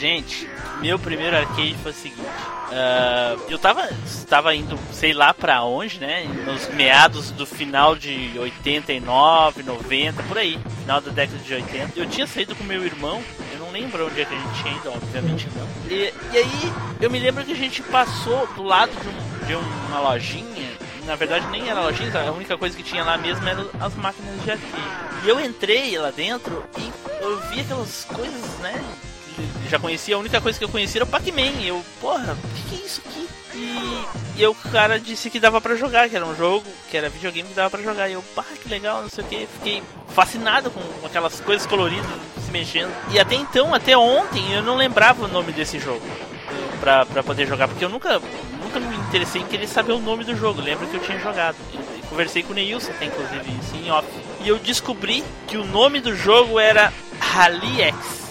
Gente, 0.00 0.53
meu 0.80 0.98
primeiro 0.98 1.36
arcade 1.36 1.76
foi 1.82 1.92
o 1.92 1.94
seguinte. 1.94 2.20
Uh, 2.20 3.40
eu 3.48 3.58
tava, 3.58 3.88
tava 4.28 4.54
indo, 4.54 4.78
sei 4.92 5.12
lá 5.12 5.32
pra 5.32 5.62
onde, 5.62 6.00
né? 6.00 6.24
Nos 6.44 6.68
meados 6.74 7.30
do 7.30 7.46
final 7.46 7.94
de 7.94 8.32
89, 8.38 9.62
90, 9.62 10.22
por 10.24 10.38
aí. 10.38 10.58
Final 10.80 11.00
da 11.00 11.10
década 11.10 11.38
de 11.38 11.54
80. 11.54 11.98
Eu 11.98 12.06
tinha 12.06 12.26
saído 12.26 12.56
com 12.56 12.64
meu 12.64 12.84
irmão, 12.84 13.22
eu 13.52 13.58
não 13.60 13.70
lembro 13.70 14.06
onde 14.06 14.20
é 14.20 14.24
que 14.24 14.34
a 14.34 14.38
gente 14.38 14.62
tinha 14.62 14.74
ido, 14.74 14.90
obviamente 14.90 15.48
não. 15.54 15.68
E, 15.88 16.12
e 16.32 16.36
aí, 16.36 16.72
eu 17.00 17.10
me 17.10 17.18
lembro 17.18 17.44
que 17.44 17.52
a 17.52 17.56
gente 17.56 17.82
passou 17.82 18.46
do 18.54 18.62
lado 18.62 18.90
de, 18.90 19.08
um, 19.08 19.46
de 19.46 19.54
uma 19.54 20.00
lojinha. 20.00 20.74
Na 21.06 21.16
verdade, 21.16 21.46
nem 21.48 21.68
era 21.68 21.82
lojinha, 21.82 22.10
a 22.18 22.32
única 22.32 22.56
coisa 22.56 22.76
que 22.76 22.82
tinha 22.82 23.04
lá 23.04 23.18
mesmo 23.18 23.46
eram 23.46 23.68
as 23.78 23.94
máquinas 23.94 24.42
de 24.42 24.50
arcade. 24.50 24.72
E 25.24 25.28
eu 25.28 25.38
entrei 25.38 25.96
lá 25.98 26.10
dentro 26.10 26.64
e 26.78 26.92
eu 27.22 27.40
vi 27.50 27.60
aquelas 27.60 28.04
coisas, 28.04 28.58
né? 28.60 28.82
Já 29.68 29.78
conhecia, 29.78 30.16
a 30.16 30.18
única 30.18 30.40
coisa 30.40 30.58
que 30.58 30.64
eu 30.64 30.68
conhecia 30.68 31.00
era 31.00 31.04
o 31.04 31.08
Pac-Man. 31.08 31.62
Eu, 31.62 31.82
porra, 32.00 32.32
o 32.32 32.48
que, 32.56 32.76
que, 32.76 32.82
é 32.82 32.86
isso 32.86 33.02
aqui? 33.06 33.28
E, 33.54 34.40
e 34.40 34.46
o 34.46 34.54
cara 34.54 34.98
disse 34.98 35.30
que 35.30 35.38
dava 35.38 35.60
para 35.60 35.76
jogar, 35.76 36.08
que 36.08 36.16
era 36.16 36.26
um 36.26 36.36
jogo, 36.36 36.64
que 36.90 36.96
era 36.96 37.08
videogame 37.08 37.48
que 37.48 37.54
dava 37.54 37.70
para 37.70 37.82
jogar. 37.82 38.08
E 38.08 38.14
eu, 38.14 38.22
pá, 38.34 38.44
que 38.60 38.68
legal, 38.68 39.02
não 39.02 39.08
sei 39.08 39.24
o 39.24 39.26
que. 39.26 39.46
Fiquei 39.46 39.82
fascinado 40.08 40.70
com 40.70 41.06
aquelas 41.06 41.40
coisas 41.40 41.66
coloridas 41.66 42.06
se 42.44 42.50
mexendo. 42.50 42.92
E 43.10 43.18
até 43.18 43.34
então, 43.34 43.74
até 43.74 43.96
ontem, 43.96 44.52
eu 44.52 44.62
não 44.62 44.76
lembrava 44.76 45.24
o 45.24 45.28
nome 45.28 45.52
desse 45.52 45.78
jogo 45.78 46.02
pra, 46.80 47.06
pra 47.06 47.22
poder 47.22 47.46
jogar, 47.46 47.68
porque 47.68 47.84
eu 47.84 47.88
nunca, 47.88 48.20
nunca 48.62 48.80
me 48.80 48.96
interessei 48.96 49.42
em 49.42 49.46
querer 49.46 49.66
saber 49.66 49.92
o 49.92 50.00
nome 50.00 50.24
do 50.24 50.36
jogo. 50.36 50.60
Lembro 50.60 50.86
que 50.86 50.96
eu 50.96 51.00
tinha 51.00 51.18
jogado. 51.18 51.56
E, 51.72 51.94
conversei 52.08 52.42
com 52.42 52.52
o 52.52 52.54
Neilson, 52.54 52.92
até 52.92 53.06
inclusive 53.06 53.58
isso 53.60 53.74
em 53.76 53.90
off. 53.90 54.06
E 54.40 54.48
eu 54.48 54.58
descobri 54.58 55.24
que 55.48 55.56
o 55.56 55.64
nome 55.64 56.00
do 56.00 56.14
jogo 56.14 56.60
era 56.60 56.92
Rally 57.18 57.82
X. 57.82 58.23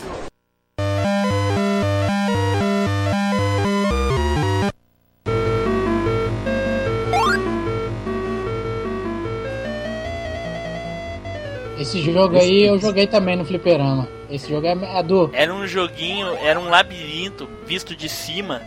Esse 11.84 12.02
jogo 12.02 12.38
aí 12.38 12.64
eu 12.64 12.80
joguei 12.80 13.06
também 13.06 13.36
no 13.36 13.44
fliperama. 13.44 14.08
Esse 14.30 14.50
jogo 14.50 14.66
é, 14.66 14.72
é 14.72 15.04
do. 15.04 15.30
Era 15.34 15.54
um 15.54 15.68
joguinho, 15.68 16.34
era 16.42 16.58
um 16.58 16.70
labirinto 16.70 17.46
visto 17.68 17.94
de 17.94 18.08
cima. 18.08 18.62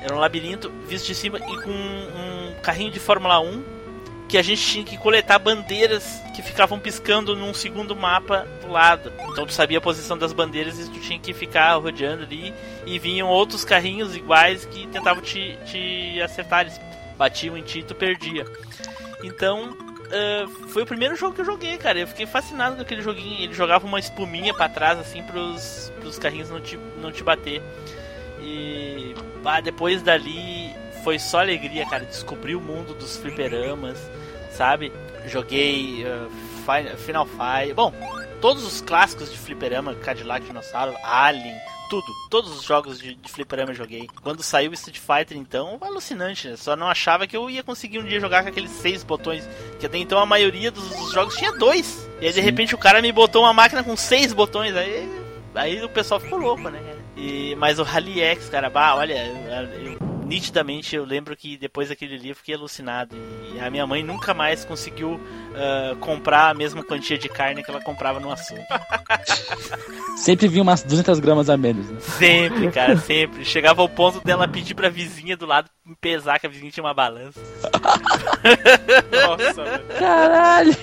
Era 0.00 0.14
um 0.14 0.18
labirinto 0.20 0.70
visto 0.86 1.08
de 1.08 1.14
cima 1.16 1.38
e 1.38 1.60
com 1.60 1.70
um 1.72 2.54
carrinho 2.62 2.92
de 2.92 3.00
Fórmula 3.00 3.40
1 3.40 3.64
que 4.28 4.38
a 4.38 4.42
gente 4.42 4.62
tinha 4.62 4.84
que 4.84 4.96
coletar 4.96 5.40
bandeiras 5.40 6.22
que 6.32 6.40
ficavam 6.40 6.78
piscando 6.78 7.34
num 7.34 7.52
segundo 7.52 7.96
mapa 7.96 8.46
do 8.62 8.70
lado. 8.70 9.12
Então 9.32 9.44
tu 9.44 9.52
sabia 9.52 9.78
a 9.78 9.80
posição 9.80 10.16
das 10.16 10.32
bandeiras 10.32 10.78
e 10.78 10.88
tu 10.88 11.00
tinha 11.00 11.18
que 11.18 11.32
ficar 11.32 11.74
rodeando 11.74 12.22
ali 12.22 12.54
e 12.86 12.96
vinham 12.96 13.26
outros 13.26 13.64
carrinhos 13.64 14.14
iguais 14.14 14.64
que 14.66 14.86
tentavam 14.86 15.20
te, 15.20 15.58
te 15.66 16.22
acertar, 16.22 16.60
eles 16.60 16.80
batiam 17.18 17.56
em 17.56 17.62
ti 17.62 17.80
e 17.80 17.82
tu 17.82 17.94
perdia. 17.96 18.46
Então 19.24 19.89
uh, 20.10 20.48
foi 20.68 20.82
o 20.82 20.86
primeiro 20.86 21.16
jogo 21.16 21.34
que 21.34 21.40
eu 21.40 21.44
joguei, 21.44 21.78
cara. 21.78 21.98
Eu 21.98 22.06
fiquei 22.06 22.26
fascinado 22.26 22.76
com 22.76 22.82
aquele 22.82 23.02
joguinho. 23.02 23.44
Ele 23.44 23.54
jogava 23.54 23.86
uma 23.86 23.98
espuminha 23.98 24.52
para 24.52 24.68
trás, 24.68 24.98
assim, 24.98 25.22
pros, 25.22 25.92
pros 26.00 26.18
carrinhos 26.18 26.50
não 26.50 26.60
te, 26.60 26.78
não 27.00 27.10
te 27.10 27.22
bater. 27.22 27.62
E 28.40 29.14
bah, 29.42 29.60
depois 29.60 30.02
dali 30.02 30.74
foi 31.02 31.18
só 31.18 31.40
alegria, 31.40 31.86
cara. 31.86 32.04
Descobri 32.04 32.54
o 32.54 32.60
mundo 32.60 32.94
dos 32.94 33.16
fliperamas, 33.16 33.98
sabe? 34.50 34.92
Joguei 35.26 36.04
uh, 36.04 36.96
Final 36.96 37.26
Fight. 37.26 37.74
Bom, 37.74 37.92
todos 38.40 38.64
os 38.64 38.80
clássicos 38.80 39.30
de 39.30 39.38
fliperama, 39.38 39.94
Cadillac 39.94 40.44
Dinossauro, 40.46 40.94
Alien, 41.04 41.56
tudo. 41.90 42.06
Todos 42.30 42.56
os 42.56 42.62
jogos 42.62 43.00
de, 43.00 43.16
de 43.16 43.30
fliperama 43.30 43.72
eu 43.72 43.74
joguei. 43.74 44.08
Quando 44.22 44.42
saiu 44.42 44.70
o 44.70 44.74
Street 44.74 44.98
Fighter, 44.98 45.36
então, 45.36 45.76
alucinante. 45.80 46.48
Né? 46.48 46.56
Só 46.56 46.76
não 46.76 46.88
achava 46.88 47.26
que 47.26 47.36
eu 47.36 47.50
ia 47.50 47.64
conseguir 47.64 47.98
um 47.98 48.04
dia 48.04 48.20
jogar 48.20 48.44
com 48.44 48.48
aqueles 48.48 48.70
seis 48.70 49.02
botões. 49.02 49.46
Que 49.80 49.86
até 49.86 49.98
então 49.98 50.18
a 50.18 50.24
maioria 50.24 50.70
dos, 50.70 50.88
dos 50.88 51.12
jogos 51.12 51.34
tinha 51.36 51.52
dois. 51.52 52.08
E 52.20 52.26
aí, 52.26 52.32
de 52.32 52.40
repente, 52.40 52.74
o 52.74 52.78
cara 52.78 53.02
me 53.02 53.10
botou 53.10 53.42
uma 53.42 53.52
máquina 53.52 53.82
com 53.82 53.96
seis 53.96 54.32
botões. 54.32 54.74
Aí, 54.76 55.10
aí 55.54 55.84
o 55.84 55.88
pessoal 55.88 56.20
ficou 56.20 56.38
louco, 56.38 56.68
né? 56.70 56.80
E, 57.16 57.54
mas 57.56 57.78
o 57.78 57.82
Rally 57.82 58.20
X, 58.20 58.48
cara, 58.48 58.70
bah, 58.70 58.94
olha, 58.94 59.26
eu, 59.26 59.90
eu 59.90 60.09
nitidamente 60.30 60.94
eu 60.94 61.04
lembro 61.04 61.36
que 61.36 61.56
depois 61.56 61.88
daquele 61.88 62.16
livro 62.16 62.36
fiquei 62.36 62.54
alucinado. 62.54 63.16
E 63.52 63.58
a 63.58 63.68
minha 63.68 63.84
mãe 63.84 64.00
nunca 64.00 64.32
mais 64.32 64.64
conseguiu 64.64 65.14
uh, 65.14 65.96
comprar 65.96 66.50
a 66.50 66.54
mesma 66.54 66.84
quantia 66.84 67.18
de 67.18 67.28
carne 67.28 67.64
que 67.64 67.70
ela 67.70 67.80
comprava 67.80 68.20
no 68.20 68.30
açougue. 68.30 68.62
Sempre 70.16 70.46
vinha 70.46 70.62
umas 70.62 70.84
200 70.84 71.18
gramas 71.18 71.50
a 71.50 71.56
menos, 71.56 71.90
né? 71.90 71.98
Sempre, 72.00 72.70
cara, 72.70 72.96
sempre. 72.96 73.44
Chegava 73.44 73.82
ao 73.82 73.88
ponto 73.88 74.20
dela 74.22 74.46
pedir 74.46 74.74
pra 74.74 74.88
vizinha 74.88 75.36
do 75.36 75.46
lado 75.46 75.68
pesar, 76.00 76.38
que 76.38 76.46
a 76.46 76.50
vizinha 76.50 76.70
tinha 76.70 76.84
uma 76.84 76.94
balança. 76.94 77.40
Nossa. 79.10 79.82
Caralho! 79.98 80.76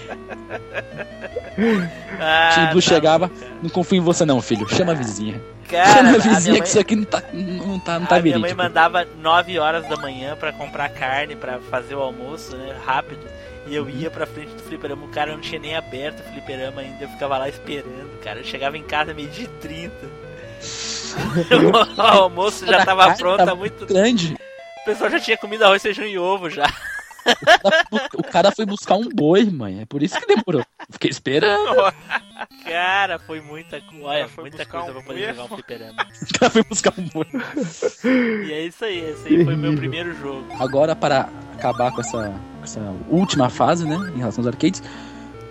Ah, 2.20 2.70
Blue 2.72 2.82
tá 2.82 2.90
chegava, 2.90 3.28
bom, 3.28 3.36
não 3.64 3.70
confio 3.70 3.98
em 3.98 4.02
você 4.02 4.26
não, 4.26 4.42
filho. 4.42 4.68
Chama 4.68 4.92
a 4.92 4.96
vizinha. 4.96 5.40
Cara, 5.70 5.92
Chama 5.92 6.10
a 6.10 6.18
vizinha 6.18 6.54
mãe... 6.54 6.62
que 6.62 6.68
isso 6.68 6.80
aqui 6.80 6.96
não 6.96 7.04
tá, 7.04 7.24
não 7.34 7.80
tá, 7.80 8.00
não 8.00 8.06
tá 8.06 8.16
a 8.16 8.22
Minha 8.22 8.40
mãe 8.40 8.54
mandava 8.54 9.06
9 9.20 9.60
horas 9.60 9.86
da 9.88 9.98
manhã 9.98 10.36
para 10.36 10.54
comprar 10.54 10.90
carne 10.90 11.36
para 11.36 11.60
fazer 11.60 11.96
o 11.96 12.02
almoço, 12.02 12.56
né? 12.56 12.76
Rápido. 12.86 13.28
E 13.68 13.76
eu 13.76 13.90
ia 13.90 14.10
pra 14.10 14.26
frente 14.26 14.54
do 14.54 14.64
fliperama, 14.64 15.06
o 15.06 15.10
cara 15.10 15.34
não 15.34 15.42
tinha 15.42 15.60
nem 15.60 15.76
aberto 15.76 16.22
o 16.22 16.24
fliperama 16.32 16.80
ainda, 16.80 17.04
eu 17.04 17.10
ficava 17.10 17.38
lá 17.38 17.50
esperando, 17.50 18.18
cara. 18.24 18.40
Eu 18.40 18.46
chegava 18.46 18.78
em 18.78 18.84
casa 18.84 19.14
meio 19.14 19.28
de 19.30 19.46
30. 19.48 19.94
o 21.98 22.02
almoço 22.02 22.66
já 22.66 22.86
tava 22.86 23.14
pronto 23.16 23.42
há 23.42 23.56
muito 23.56 23.86
grande. 23.86 24.36
O 24.82 24.86
pessoal 24.86 25.10
já 25.10 25.20
tinha 25.20 25.38
comido 25.38 25.64
arroz, 25.64 25.82
feijão 25.82 26.06
e 26.06 26.18
ovo 26.18 26.50
já. 26.50 26.66
O 28.18 28.24
cara 28.24 28.52
foi 28.52 28.66
buscar 28.66 28.96
um 28.96 29.10
boi, 29.10 29.46
mãe. 29.46 29.82
É 29.82 29.86
por 29.86 30.04
isso 30.04 30.20
que 30.20 30.26
demorou. 30.26 30.64
Fiquei 30.90 31.10
esperando. 31.10 31.76
Cara, 32.64 33.20
foi 33.20 33.42
muita, 33.42 33.82
Olha, 34.02 34.28
foi 34.28 34.46
muita 34.46 34.66
coisa 34.66 34.90
um 34.90 34.94
pra 34.94 35.02
poder 35.04 35.34
jogar 35.34 35.44
um 35.44 35.48
fliperama. 35.48 36.08
O 36.22 36.40
cara 36.40 36.52
foi 36.52 36.64
buscar 36.64 36.94
um 36.98 37.04
boi. 37.10 37.28
E 38.48 38.52
é 38.52 38.66
isso 38.66 38.86
aí. 38.86 39.00
Esse 39.00 39.28
aí 39.28 39.46
foi 39.46 39.54
o 39.54 39.58
meu 39.58 39.76
primeiro 39.76 40.16
jogo. 40.16 40.46
Agora, 40.60 40.96
para 40.96 41.30
acabar 41.56 41.92
com 41.92 42.02
essa, 42.02 42.34
essa 42.64 42.80
última 43.10 43.50
fase, 43.50 43.86
né? 43.88 43.96
Em 44.16 44.20
relação 44.20 44.44
aos 44.44 44.48
arcades. 44.48 44.82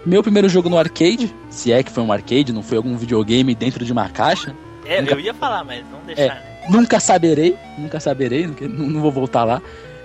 Meu 0.05 0.23
primeiro 0.23 0.49
jogo 0.49 0.69
no 0.69 0.79
arcade, 0.79 1.35
se 1.51 1.73
é 1.73 1.83
que 1.83 1.91
foi 1.91 2.03
um 2.03 2.13
arcade, 2.13 2.53
não 2.53 2.63
foi 2.63 2.77
algum 2.77 2.97
videogame 2.97 3.55
dentro 3.57 3.85
de 3.85 3.91
uma 3.91 4.09
caixa. 4.09 4.55
É, 4.85 5.01
nunca... 5.01 5.15
eu 5.15 5.21
ia 5.21 5.35
falar, 5.35 5.65
mas 5.65 5.85
não 5.91 6.01
deixar, 6.07 6.23
é, 6.23 6.29
né? 6.29 6.43
Nunca 6.69 7.01
saberei, 7.01 7.57
nunca 7.77 7.99
saberei, 7.99 8.47
não, 8.47 8.87
não 8.87 9.01
vou 9.01 9.11
voltar 9.11 9.43
lá. 9.43 9.61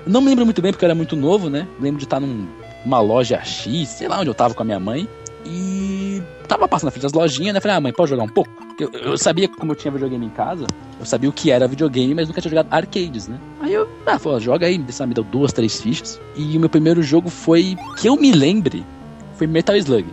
Não 0.06 0.22
me 0.22 0.30
lembro 0.30 0.46
muito 0.46 0.62
bem 0.62 0.72
porque 0.72 0.84
eu 0.84 0.88
era 0.88 0.96
muito 0.96 1.16
novo, 1.16 1.50
né? 1.50 1.68
Lembro 1.80 2.00
de 2.00 2.06
estar 2.06 2.20
num, 2.20 2.48
numa 2.86 3.00
loja 3.00 3.44
X, 3.44 3.88
sei 3.90 4.08
lá 4.08 4.20
onde 4.20 4.30
eu 4.30 4.34
tava 4.34 4.54
com 4.54 4.62
a 4.64 4.66
minha 4.66 4.80
mãe. 4.80 5.08
E 5.46 6.22
tava 6.48 6.68
passando 6.68 6.88
na 6.88 6.92
frente 6.92 7.04
das 7.04 7.14
lojinhas, 7.14 7.54
né? 7.54 7.60
Falei, 7.60 7.78
ah, 7.78 7.82
mãe, 7.82 7.94
pode 7.94 8.10
jogar 8.10 8.24
um 8.24 8.30
pouco? 8.30 8.52
Porque 8.52 8.84
Eu, 8.84 8.92
eu 8.92 9.18
sabia, 9.18 9.48
como 9.48 9.72
eu 9.72 9.76
tinha 9.76 9.92
videogame 9.92 10.26
em 10.26 10.30
casa, 10.30 10.66
eu 11.00 11.06
sabia 11.06 11.30
o 11.30 11.34
que 11.34 11.50
era 11.50 11.68
videogame, 11.68 12.14
mas 12.14 12.28
nunca 12.28 12.42
tinha 12.42 12.50
jogado 12.50 12.68
arcades, 12.72 13.28
né? 13.28 13.40
Aí 13.60 13.74
eu, 13.74 13.88
ah, 14.06 14.20
falou, 14.20 14.40
joga 14.40 14.68
aí, 14.68 14.78
me 14.78 14.86
me 14.86 15.14
deu 15.14 15.24
duas, 15.24 15.54
três 15.54 15.82
fichas. 15.82 16.20
E 16.36 16.58
o 16.58 16.60
meu 16.60 16.70
primeiro 16.70 17.02
jogo 17.02 17.30
foi, 17.30 17.76
que 18.00 18.08
eu 18.08 18.16
me 18.16 18.32
lembre, 18.32 18.86
foi 19.36 19.48
Metal 19.48 19.76
Slug. 19.76 20.06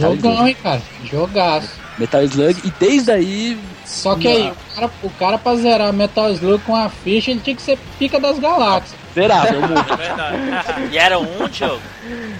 Jogão, 0.00 0.48
hein, 0.48 0.56
cara? 0.62 0.82
Jogaço. 1.04 1.80
Metal 1.98 2.22
Slug, 2.24 2.60
e 2.64 2.70
desde 2.78 3.10
aí. 3.12 3.58
Só 3.84 4.14
que 4.14 4.26
aí, 4.26 4.50
o 4.50 4.74
cara, 4.74 4.90
o 5.02 5.10
cara 5.10 5.38
pra 5.38 5.56
zerar 5.56 5.92
Metal 5.92 6.30
Slug 6.30 6.62
com 6.64 6.74
a 6.74 6.88
ficha, 6.88 7.30
ele 7.30 7.40
tinha 7.40 7.54
que 7.54 7.62
ser 7.62 7.78
pica 7.98 8.18
das 8.18 8.38
galáxias. 8.38 8.98
Zerava, 9.14 9.48
eu 9.48 9.60
morri. 9.60 9.92
É 9.92 9.96
verdade. 9.96 10.88
E 10.92 10.98
era 10.98 11.18
um 11.18 11.52
jogo? 11.52 11.82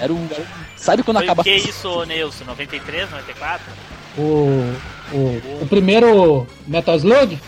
Era 0.01 0.13
um. 0.13 0.29
Sabe 0.77 1.03
quando 1.03 1.19
Foi 1.19 1.27
acaba. 1.27 1.43
o 1.43 1.45
que 1.45 1.55
isso, 1.55 2.05
Nilson? 2.05 2.45
93, 2.45 3.11
94? 3.11 3.67
O, 4.17 4.23
o, 5.13 5.43
o 5.63 5.67
primeiro 5.69 6.47
Metal 6.67 6.97
Slug? 6.97 7.39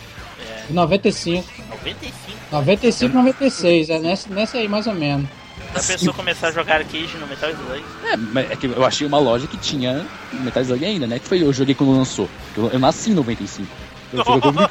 É. 0.40 0.72
95. 0.72 1.48
95? 1.70 2.38
95, 2.52 3.14
96, 3.14 3.90
é 3.90 3.98
nessa, 3.98 4.28
nessa 4.28 4.58
aí 4.58 4.68
mais 4.68 4.86
ou 4.86 4.94
menos. 4.94 5.26
Já 5.74 5.82
pensou 5.82 6.14
começar 6.14 6.48
a 6.48 6.52
jogar 6.52 6.76
arcade 6.76 7.16
no 7.18 7.26
Metal 7.26 7.50
Slug? 7.50 7.84
É, 8.04 8.16
mas 8.16 8.50
é 8.50 8.56
que 8.56 8.66
eu 8.66 8.84
achei 8.84 9.06
uma 9.06 9.18
loja 9.18 9.46
que 9.46 9.56
tinha 9.56 10.06
Metal 10.32 10.62
Slug 10.62 10.84
ainda, 10.84 11.06
né? 11.06 11.18
Que 11.18 11.26
foi 11.26 11.42
eu 11.42 11.52
joguei 11.52 11.74
quando 11.74 11.96
lançou. 11.96 12.28
Eu, 12.56 12.70
eu 12.70 12.78
nasci 12.78 13.10
em 13.10 13.14
95. 13.14 13.68
Eu 14.12 14.24
joguei 14.24 14.40
quando 14.40 14.62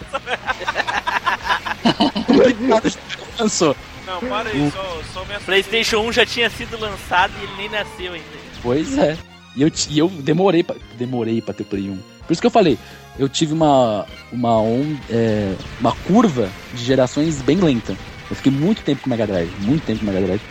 lançou. 3.39 3.75
Não, 4.05 4.19
para 4.19 4.49
aí, 4.49 4.71
só, 4.71 5.01
só 5.13 5.25
me 5.25 5.39
PlayStation 5.39 5.99
1 5.99 6.11
já 6.11 6.25
tinha 6.25 6.49
sido 6.49 6.79
lançado 6.79 7.33
e 7.39 7.43
ele 7.43 7.53
nem 7.57 7.69
nasceu 7.69 8.13
ainda. 8.13 8.25
Pois 8.61 8.97
é. 8.97 9.17
E 9.55 9.61
eu, 9.61 9.71
e 9.89 9.99
eu 9.99 10.07
demorei 10.07 10.63
pra, 10.63 10.75
demorei 10.97 11.41
pra 11.41 11.53
ter 11.53 11.63
Play 11.63 11.89
1. 11.89 11.97
Por 12.25 12.33
isso 12.33 12.41
que 12.41 12.47
eu 12.47 12.51
falei, 12.51 12.77
eu 13.19 13.27
tive 13.27 13.53
uma, 13.53 14.05
uma, 14.31 14.61
on, 14.61 14.95
é, 15.09 15.53
uma 15.79 15.91
curva 15.91 16.49
de 16.73 16.83
gerações 16.83 17.41
bem 17.41 17.57
lenta. 17.57 17.95
Eu 18.29 18.35
fiquei 18.35 18.51
muito 18.51 18.81
tempo 18.83 19.01
com 19.01 19.07
o 19.07 19.09
Mega 19.09 19.27
Drive, 19.27 19.51
muito 19.59 19.85
tempo 19.85 19.99
com 19.99 20.05
o 20.05 20.13
Mega 20.13 20.25
Drive. 20.25 20.41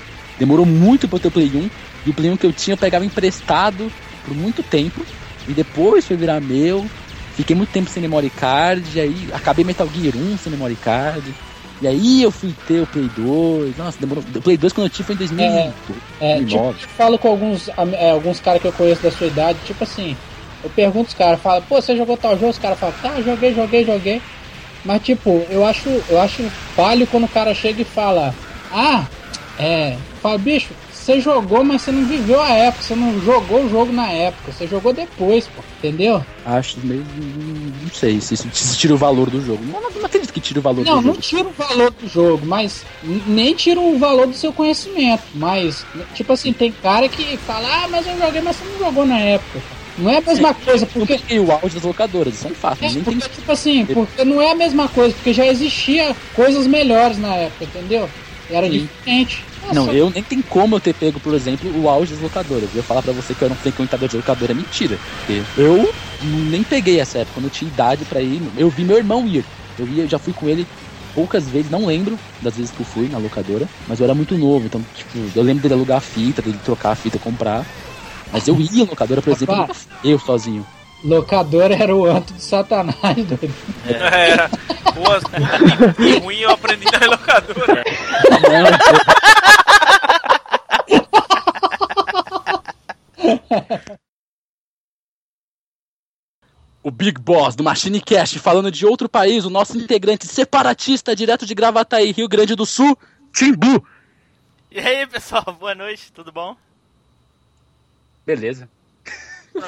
Demorou 0.41 0.65
muito 0.67 1.07
pra 1.07 1.17
eu 1.17 1.21
ter 1.21 1.29
o 1.29 1.31
Play 1.31 1.51
1. 1.55 1.71
E 2.07 2.11
o 2.11 2.15
Play 2.15 2.31
1 2.31 2.37
que 2.39 2.47
eu 2.47 2.53
tinha 2.53 2.73
eu 2.75 2.79
pegava 2.79 3.05
emprestado 3.05 3.93
por 4.25 4.35
muito 4.35 4.63
tempo. 4.63 5.03
E 5.47 5.53
depois 5.53 6.07
foi 6.07 6.17
virar 6.17 6.41
meu. 6.41 6.85
Fiquei 7.37 7.55
muito 7.55 7.71
tempo 7.71 7.89
sem 7.91 8.01
memory 8.03 8.31
card. 8.31 8.83
E 8.95 9.01
aí 9.01 9.29
acabei 9.33 9.65
Metal 9.65 9.89
Gear 9.95 10.17
1 10.17 10.39
sem 10.39 10.51
memory 10.51 10.77
card. 10.77 11.33
E 11.83 11.87
aí 11.87 12.23
eu 12.23 12.31
fui 12.31 12.55
ter 12.67 12.81
o 12.83 12.87
Play 12.87 13.09
2. 13.17 13.77
Nossa, 13.77 13.99
demorou. 14.01 14.25
O 14.35 14.41
Play 14.43 14.57
2 14.57 14.73
quando 14.73 14.87
eu 14.87 14.91
tive 14.91 15.05
foi 15.05 15.15
em 15.15 15.19
2008, 15.19 15.75
É, 16.21 16.35
tipo, 16.35 16.47
2009. 16.47 16.79
eu 16.83 16.89
falo 16.91 17.19
com 17.19 17.29
alguns, 17.29 17.69
é, 17.69 18.11
alguns 18.11 18.41
caras 18.41 18.61
que 18.61 18.69
eu 18.69 18.73
conheço 18.73 19.03
da 19.03 19.11
sua 19.11 19.27
idade, 19.27 19.59
tipo 19.65 19.85
assim, 19.85 20.15
eu 20.63 20.69
pergunto 20.71 21.09
os 21.09 21.15
caras, 21.15 21.41
falo, 21.41 21.63
pô, 21.63 21.81
você 21.81 21.97
jogou 21.97 22.19
tal 22.19 22.35
jogo? 22.35 22.49
Os 22.51 22.59
caras 22.59 22.79
falam, 22.79 22.95
tá, 23.01 23.21
joguei, 23.23 23.55
joguei, 23.55 23.85
joguei. 23.85 24.21
Mas 24.85 25.03
tipo, 25.03 25.47
eu 25.51 25.65
acho, 25.65 25.89
eu 26.09 26.21
acho 26.21 26.43
falho 26.77 27.07
quando 27.07 27.25
o 27.25 27.29
cara 27.29 27.55
chega 27.55 27.81
e 27.81 27.85
fala, 27.85 28.35
ah, 28.71 29.07
é, 29.59 29.97
fala, 30.21 30.39
bicho, 30.39 30.71
você 30.93 31.21
jogou, 31.21 31.65
mas 31.65 31.83
você 31.83 31.93
não 31.93 32.05
viveu 32.05 32.41
a 32.41 32.51
época, 32.51 32.83
você 32.83 32.95
não 32.95 33.21
jogou 33.21 33.65
o 33.65 33.71
jogo 33.71 33.93
na 33.93 34.11
época, 34.11 34.53
você 34.53 34.67
jogou 34.67 34.93
depois, 34.93 35.47
pô, 35.49 35.63
entendeu? 35.79 36.25
Acho 36.45 36.79
meio. 36.85 37.05
Não 37.83 37.91
sei 37.91 38.21
se 38.21 38.35
isso 38.35 38.49
se 38.53 38.79
tira 38.79 38.95
o 38.95 38.97
valor 38.97 39.31
do 39.31 39.45
jogo. 39.45 39.65
Não, 39.65 39.81
não 39.81 40.05
acredito 40.05 40.33
que 40.33 40.41
tire 40.41 40.59
o 40.59 40.63
valor 40.63 40.85
Não, 40.85 40.97
do 41.01 41.07
não 41.07 41.15
jogo. 41.15 41.21
tira 41.21 41.49
o 41.49 41.53
valor 41.53 41.91
do 41.91 42.09
jogo, 42.09 42.47
mas 42.47 42.85
nem 43.27 43.55
tira 43.55 43.81
o 43.81 43.99
valor 43.99 44.27
do 44.27 44.35
seu 44.35 44.53
conhecimento. 44.53 45.23
Mas, 45.35 45.85
tipo 46.15 46.33
assim, 46.33 46.53
tem 46.53 46.71
cara 46.71 47.09
que 47.09 47.37
fala, 47.39 47.67
ah, 47.85 47.89
mas 47.89 48.07
eu 48.07 48.19
joguei, 48.19 48.41
mas 48.41 48.57
você 48.57 48.65
não 48.65 48.79
jogou 48.79 49.07
na 49.07 49.19
época. 49.19 49.61
Não 49.99 50.11
é 50.11 50.19
a 50.19 50.21
mesma 50.21 50.55
coisa, 50.55 50.87
porque. 50.87 51.21
E 51.29 51.39
o 51.39 51.51
auge 51.51 51.75
das 51.75 51.83
locadoras, 51.85 52.35
isso 52.35 52.47
é 52.47 52.51
um 52.51 52.55
fato. 52.55 52.85
É, 52.85 52.89
porque, 52.89 53.11
tem... 53.11 53.19
tipo 53.19 53.53
assim, 53.53 53.87
porque 53.87 54.25
não 54.25 54.41
é 54.41 54.53
a 54.53 54.55
mesma 54.55 54.89
coisa, 54.89 55.15
porque 55.15 55.33
já 55.33 55.47
existia 55.47 56.15
coisas 56.35 56.67
melhores 56.67 57.19
na 57.19 57.35
época, 57.35 57.65
entendeu? 57.65 58.09
Era 58.49 58.67
Sim. 58.67 58.89
diferente. 59.05 59.45
É 59.71 59.75
Não, 59.75 59.93
eu 59.93 60.11
nem 60.11 60.23
tem 60.23 60.43
como 60.43 60.77
eu 60.77 60.81
ter 60.81 60.95
pego, 60.95 61.21
por 61.21 61.35
exemplo, 61.35 61.71
o 61.81 61.89
auge 61.89 62.13
das 62.13 62.23
locadoras. 62.23 62.69
Eu 62.75 62.83
falar 62.83 63.03
pra 63.03 63.13
você 63.13 63.35
que 63.35 63.43
eu 63.43 63.47
era 63.47 63.55
um 63.55 63.59
frequentador 63.59 64.09
de 64.09 64.17
locadora 64.17 64.53
é 64.53 64.55
mentira. 64.55 64.99
Eu 65.57 65.93
nem 66.23 66.63
peguei 66.63 67.01
essa 67.01 67.19
época, 67.19 67.35
quando 67.35 67.45
eu 67.45 67.51
tinha 67.51 67.71
idade 67.71 68.05
pra 68.05 68.21
ir. 68.21 68.43
Eu 68.57 68.69
vi 68.69 68.85
meu 68.85 68.97
irmão 68.97 69.27
ir. 69.27 69.45
Eu 69.79 69.87
ia, 69.87 70.03
eu 70.03 70.09
já 70.09 70.19
fui 70.19 70.33
com 70.33 70.49
ele 70.49 70.67
poucas 71.15 71.49
vezes, 71.49 71.71
não 71.71 71.87
lembro 71.87 72.19
das 72.41 72.57
vezes 72.57 72.71
que 72.71 72.81
eu 72.81 72.87
fui 72.87 73.09
na 73.09 73.19
locadora, 73.19 73.69
mas 73.87 73.99
eu 73.99 74.05
era 74.05 74.15
muito 74.15 74.37
novo, 74.39 74.67
então, 74.67 74.85
tipo, 74.95 75.19
eu 75.35 75.43
lembro 75.43 75.63
dele 75.63 75.75
alugar 75.75 75.99
a 75.99 76.01
fita, 76.01 76.41
dele 76.41 76.59
trocar 76.65 76.93
a 76.93 76.95
fita, 76.95 77.19
comprar. 77.19 77.65
Mas 78.33 78.47
eu 78.47 78.61
ia 78.61 78.85
na 78.85 78.91
locadora, 78.91 79.21
por 79.21 79.33
exemplo, 79.33 79.55
Rapaz. 79.55 79.89
eu 80.05 80.19
sozinho. 80.19 80.65
Locadora 81.03 81.75
era 81.75 81.95
o 81.95 82.05
anto 82.05 82.35
de 82.35 82.43
Satanás, 82.43 83.17
doido. 83.17 83.55
Era. 83.87 84.51
Boas, 84.95 85.23
ruim 86.23 86.39
eu 86.39 86.51
aprendi 86.51 86.85
na 86.93 87.07
locadora. 87.07 87.85
O 96.83 96.91
Big 96.91 97.21
Boss 97.21 97.55
do 97.55 97.63
Machine 97.63 98.01
Cast 98.01 98.39
falando 98.39 98.71
de 98.71 98.87
outro 98.87 99.07
país, 99.07 99.45
o 99.45 99.51
nosso 99.51 99.77
integrante 99.77 100.27
separatista 100.27 101.15
direto 101.15 101.45
de 101.45 101.55
Gravataí, 101.55 102.11
Rio 102.11 102.27
Grande 102.27 102.55
do 102.55 102.65
Sul, 102.65 102.97
Timbu. 103.35 103.87
E 104.71 104.79
aí, 104.79 105.07
pessoal, 105.07 105.45
boa 105.61 105.75
noite, 105.75 106.11
tudo 106.11 106.33
bom? 106.33 106.57
Beleza. 108.25 108.67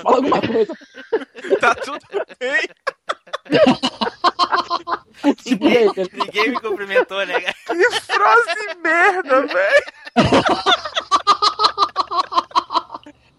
Fala 0.03 0.17
alguma 0.17 0.41
coisa. 0.41 0.73
Tá 1.61 1.75
tudo 1.75 1.99
bem. 2.39 2.69
Ninguém, 5.45 5.87
ninguém 6.13 6.51
me 6.51 6.61
cumprimentou, 6.61 7.27
né? 7.27 7.41
Que 7.41 7.91
frase 8.01 8.75
merda, 8.83 9.47
velho. 9.47 9.85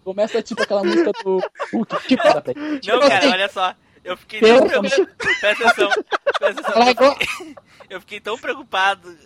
Começa 0.04 0.42
tipo 0.42 0.62
aquela 0.62 0.84
música 0.84 1.12
do 1.24 1.40
Hulk. 1.72 2.06
Tipo, 2.06 2.22
Não, 2.86 3.08
cara, 3.08 3.30
olha 3.30 3.48
só. 3.48 3.74
Eu 4.04 4.16
fiquei 4.18 4.40
tão 4.40 4.66
preocupado. 4.68 5.16
Presta 5.40 5.68
atenção. 5.68 5.90
Presta 6.38 6.60
atenção. 6.60 6.82
É 6.82 7.64
Eu 7.90 8.00
fiquei, 8.00 8.18
tão 8.18 8.38
preocupado 8.38 9.16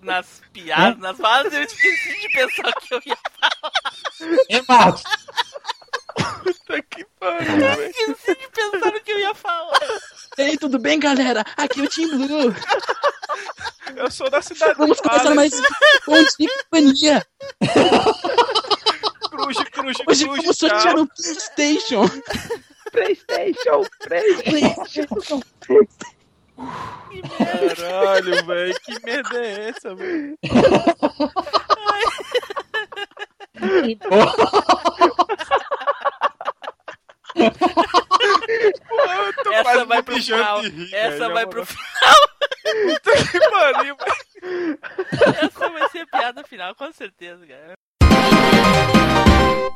nas 0.00 0.40
piadas, 0.52 0.98
nas 0.98 1.16
falas, 1.18 1.52
eu 1.52 1.62
esqueci 1.62 2.20
de 2.20 2.28
pensar 2.30 2.68
o 2.68 2.80
que 2.80 2.94
eu 2.94 3.02
ia 3.04 3.16
falar. 3.38 4.42
Ei, 4.48 4.64
Marcos, 4.66 5.04
Puta 6.42 6.82
que 6.82 7.04
pariu, 7.20 7.60
Eu 7.60 7.90
esqueci 7.90 8.34
de 8.34 8.48
pensar 8.48 8.92
no 8.92 9.00
que 9.00 9.12
eu 9.12 9.18
ia 9.18 9.34
falar. 9.34 9.78
Ei, 10.38 10.56
tudo 10.56 10.78
bem, 10.78 10.98
galera? 10.98 11.44
Aqui 11.56 11.80
é 11.80 11.84
o 11.84 11.88
Tim 11.88 12.08
Blue. 12.08 12.54
Eu 13.96 14.10
sou 14.10 14.28
da 14.30 14.42
cidade 14.42 14.74
Vamos 14.76 15.00
começar 15.00 15.34
mais 15.34 15.52
um 16.08 16.24
de 16.24 16.48
companhia. 16.64 17.26
Cruz, 19.38 19.56
cruz, 19.70 19.96
Hoje 20.06 20.24
cruz, 20.24 20.42
vamos 20.42 20.58
sortear 20.58 20.94
tchau. 20.94 21.02
um 21.02 21.06
PlayStation. 21.16 22.02
PlayStation, 22.90 23.84
PlayStation. 24.08 25.40
Caralho, 27.38 28.46
velho. 28.46 28.80
Que 28.80 29.04
merda 29.04 29.38
é 29.38 29.68
essa, 29.68 29.94
velho? 29.94 30.36
eu 39.46 39.52
Essa 39.52 39.84
vai 39.84 40.02
pro 40.02 40.16
final. 40.22 40.60
de 40.62 40.68
rir, 40.68 40.94
Essa 40.94 41.18
velho, 41.18 41.34
vai 41.34 41.46
pro 41.46 41.64
final. 41.66 42.28
Puta 42.68 43.30
que 43.30 43.50
pariu, 43.50 43.96
velho. 43.96 44.78
Essa 45.42 45.68
vai 45.70 45.88
ser 45.90 46.00
a 46.00 46.06
piada 46.06 46.44
final, 46.44 46.74
com 46.74 46.92
certeza, 46.92 47.46
cara. 47.46 47.74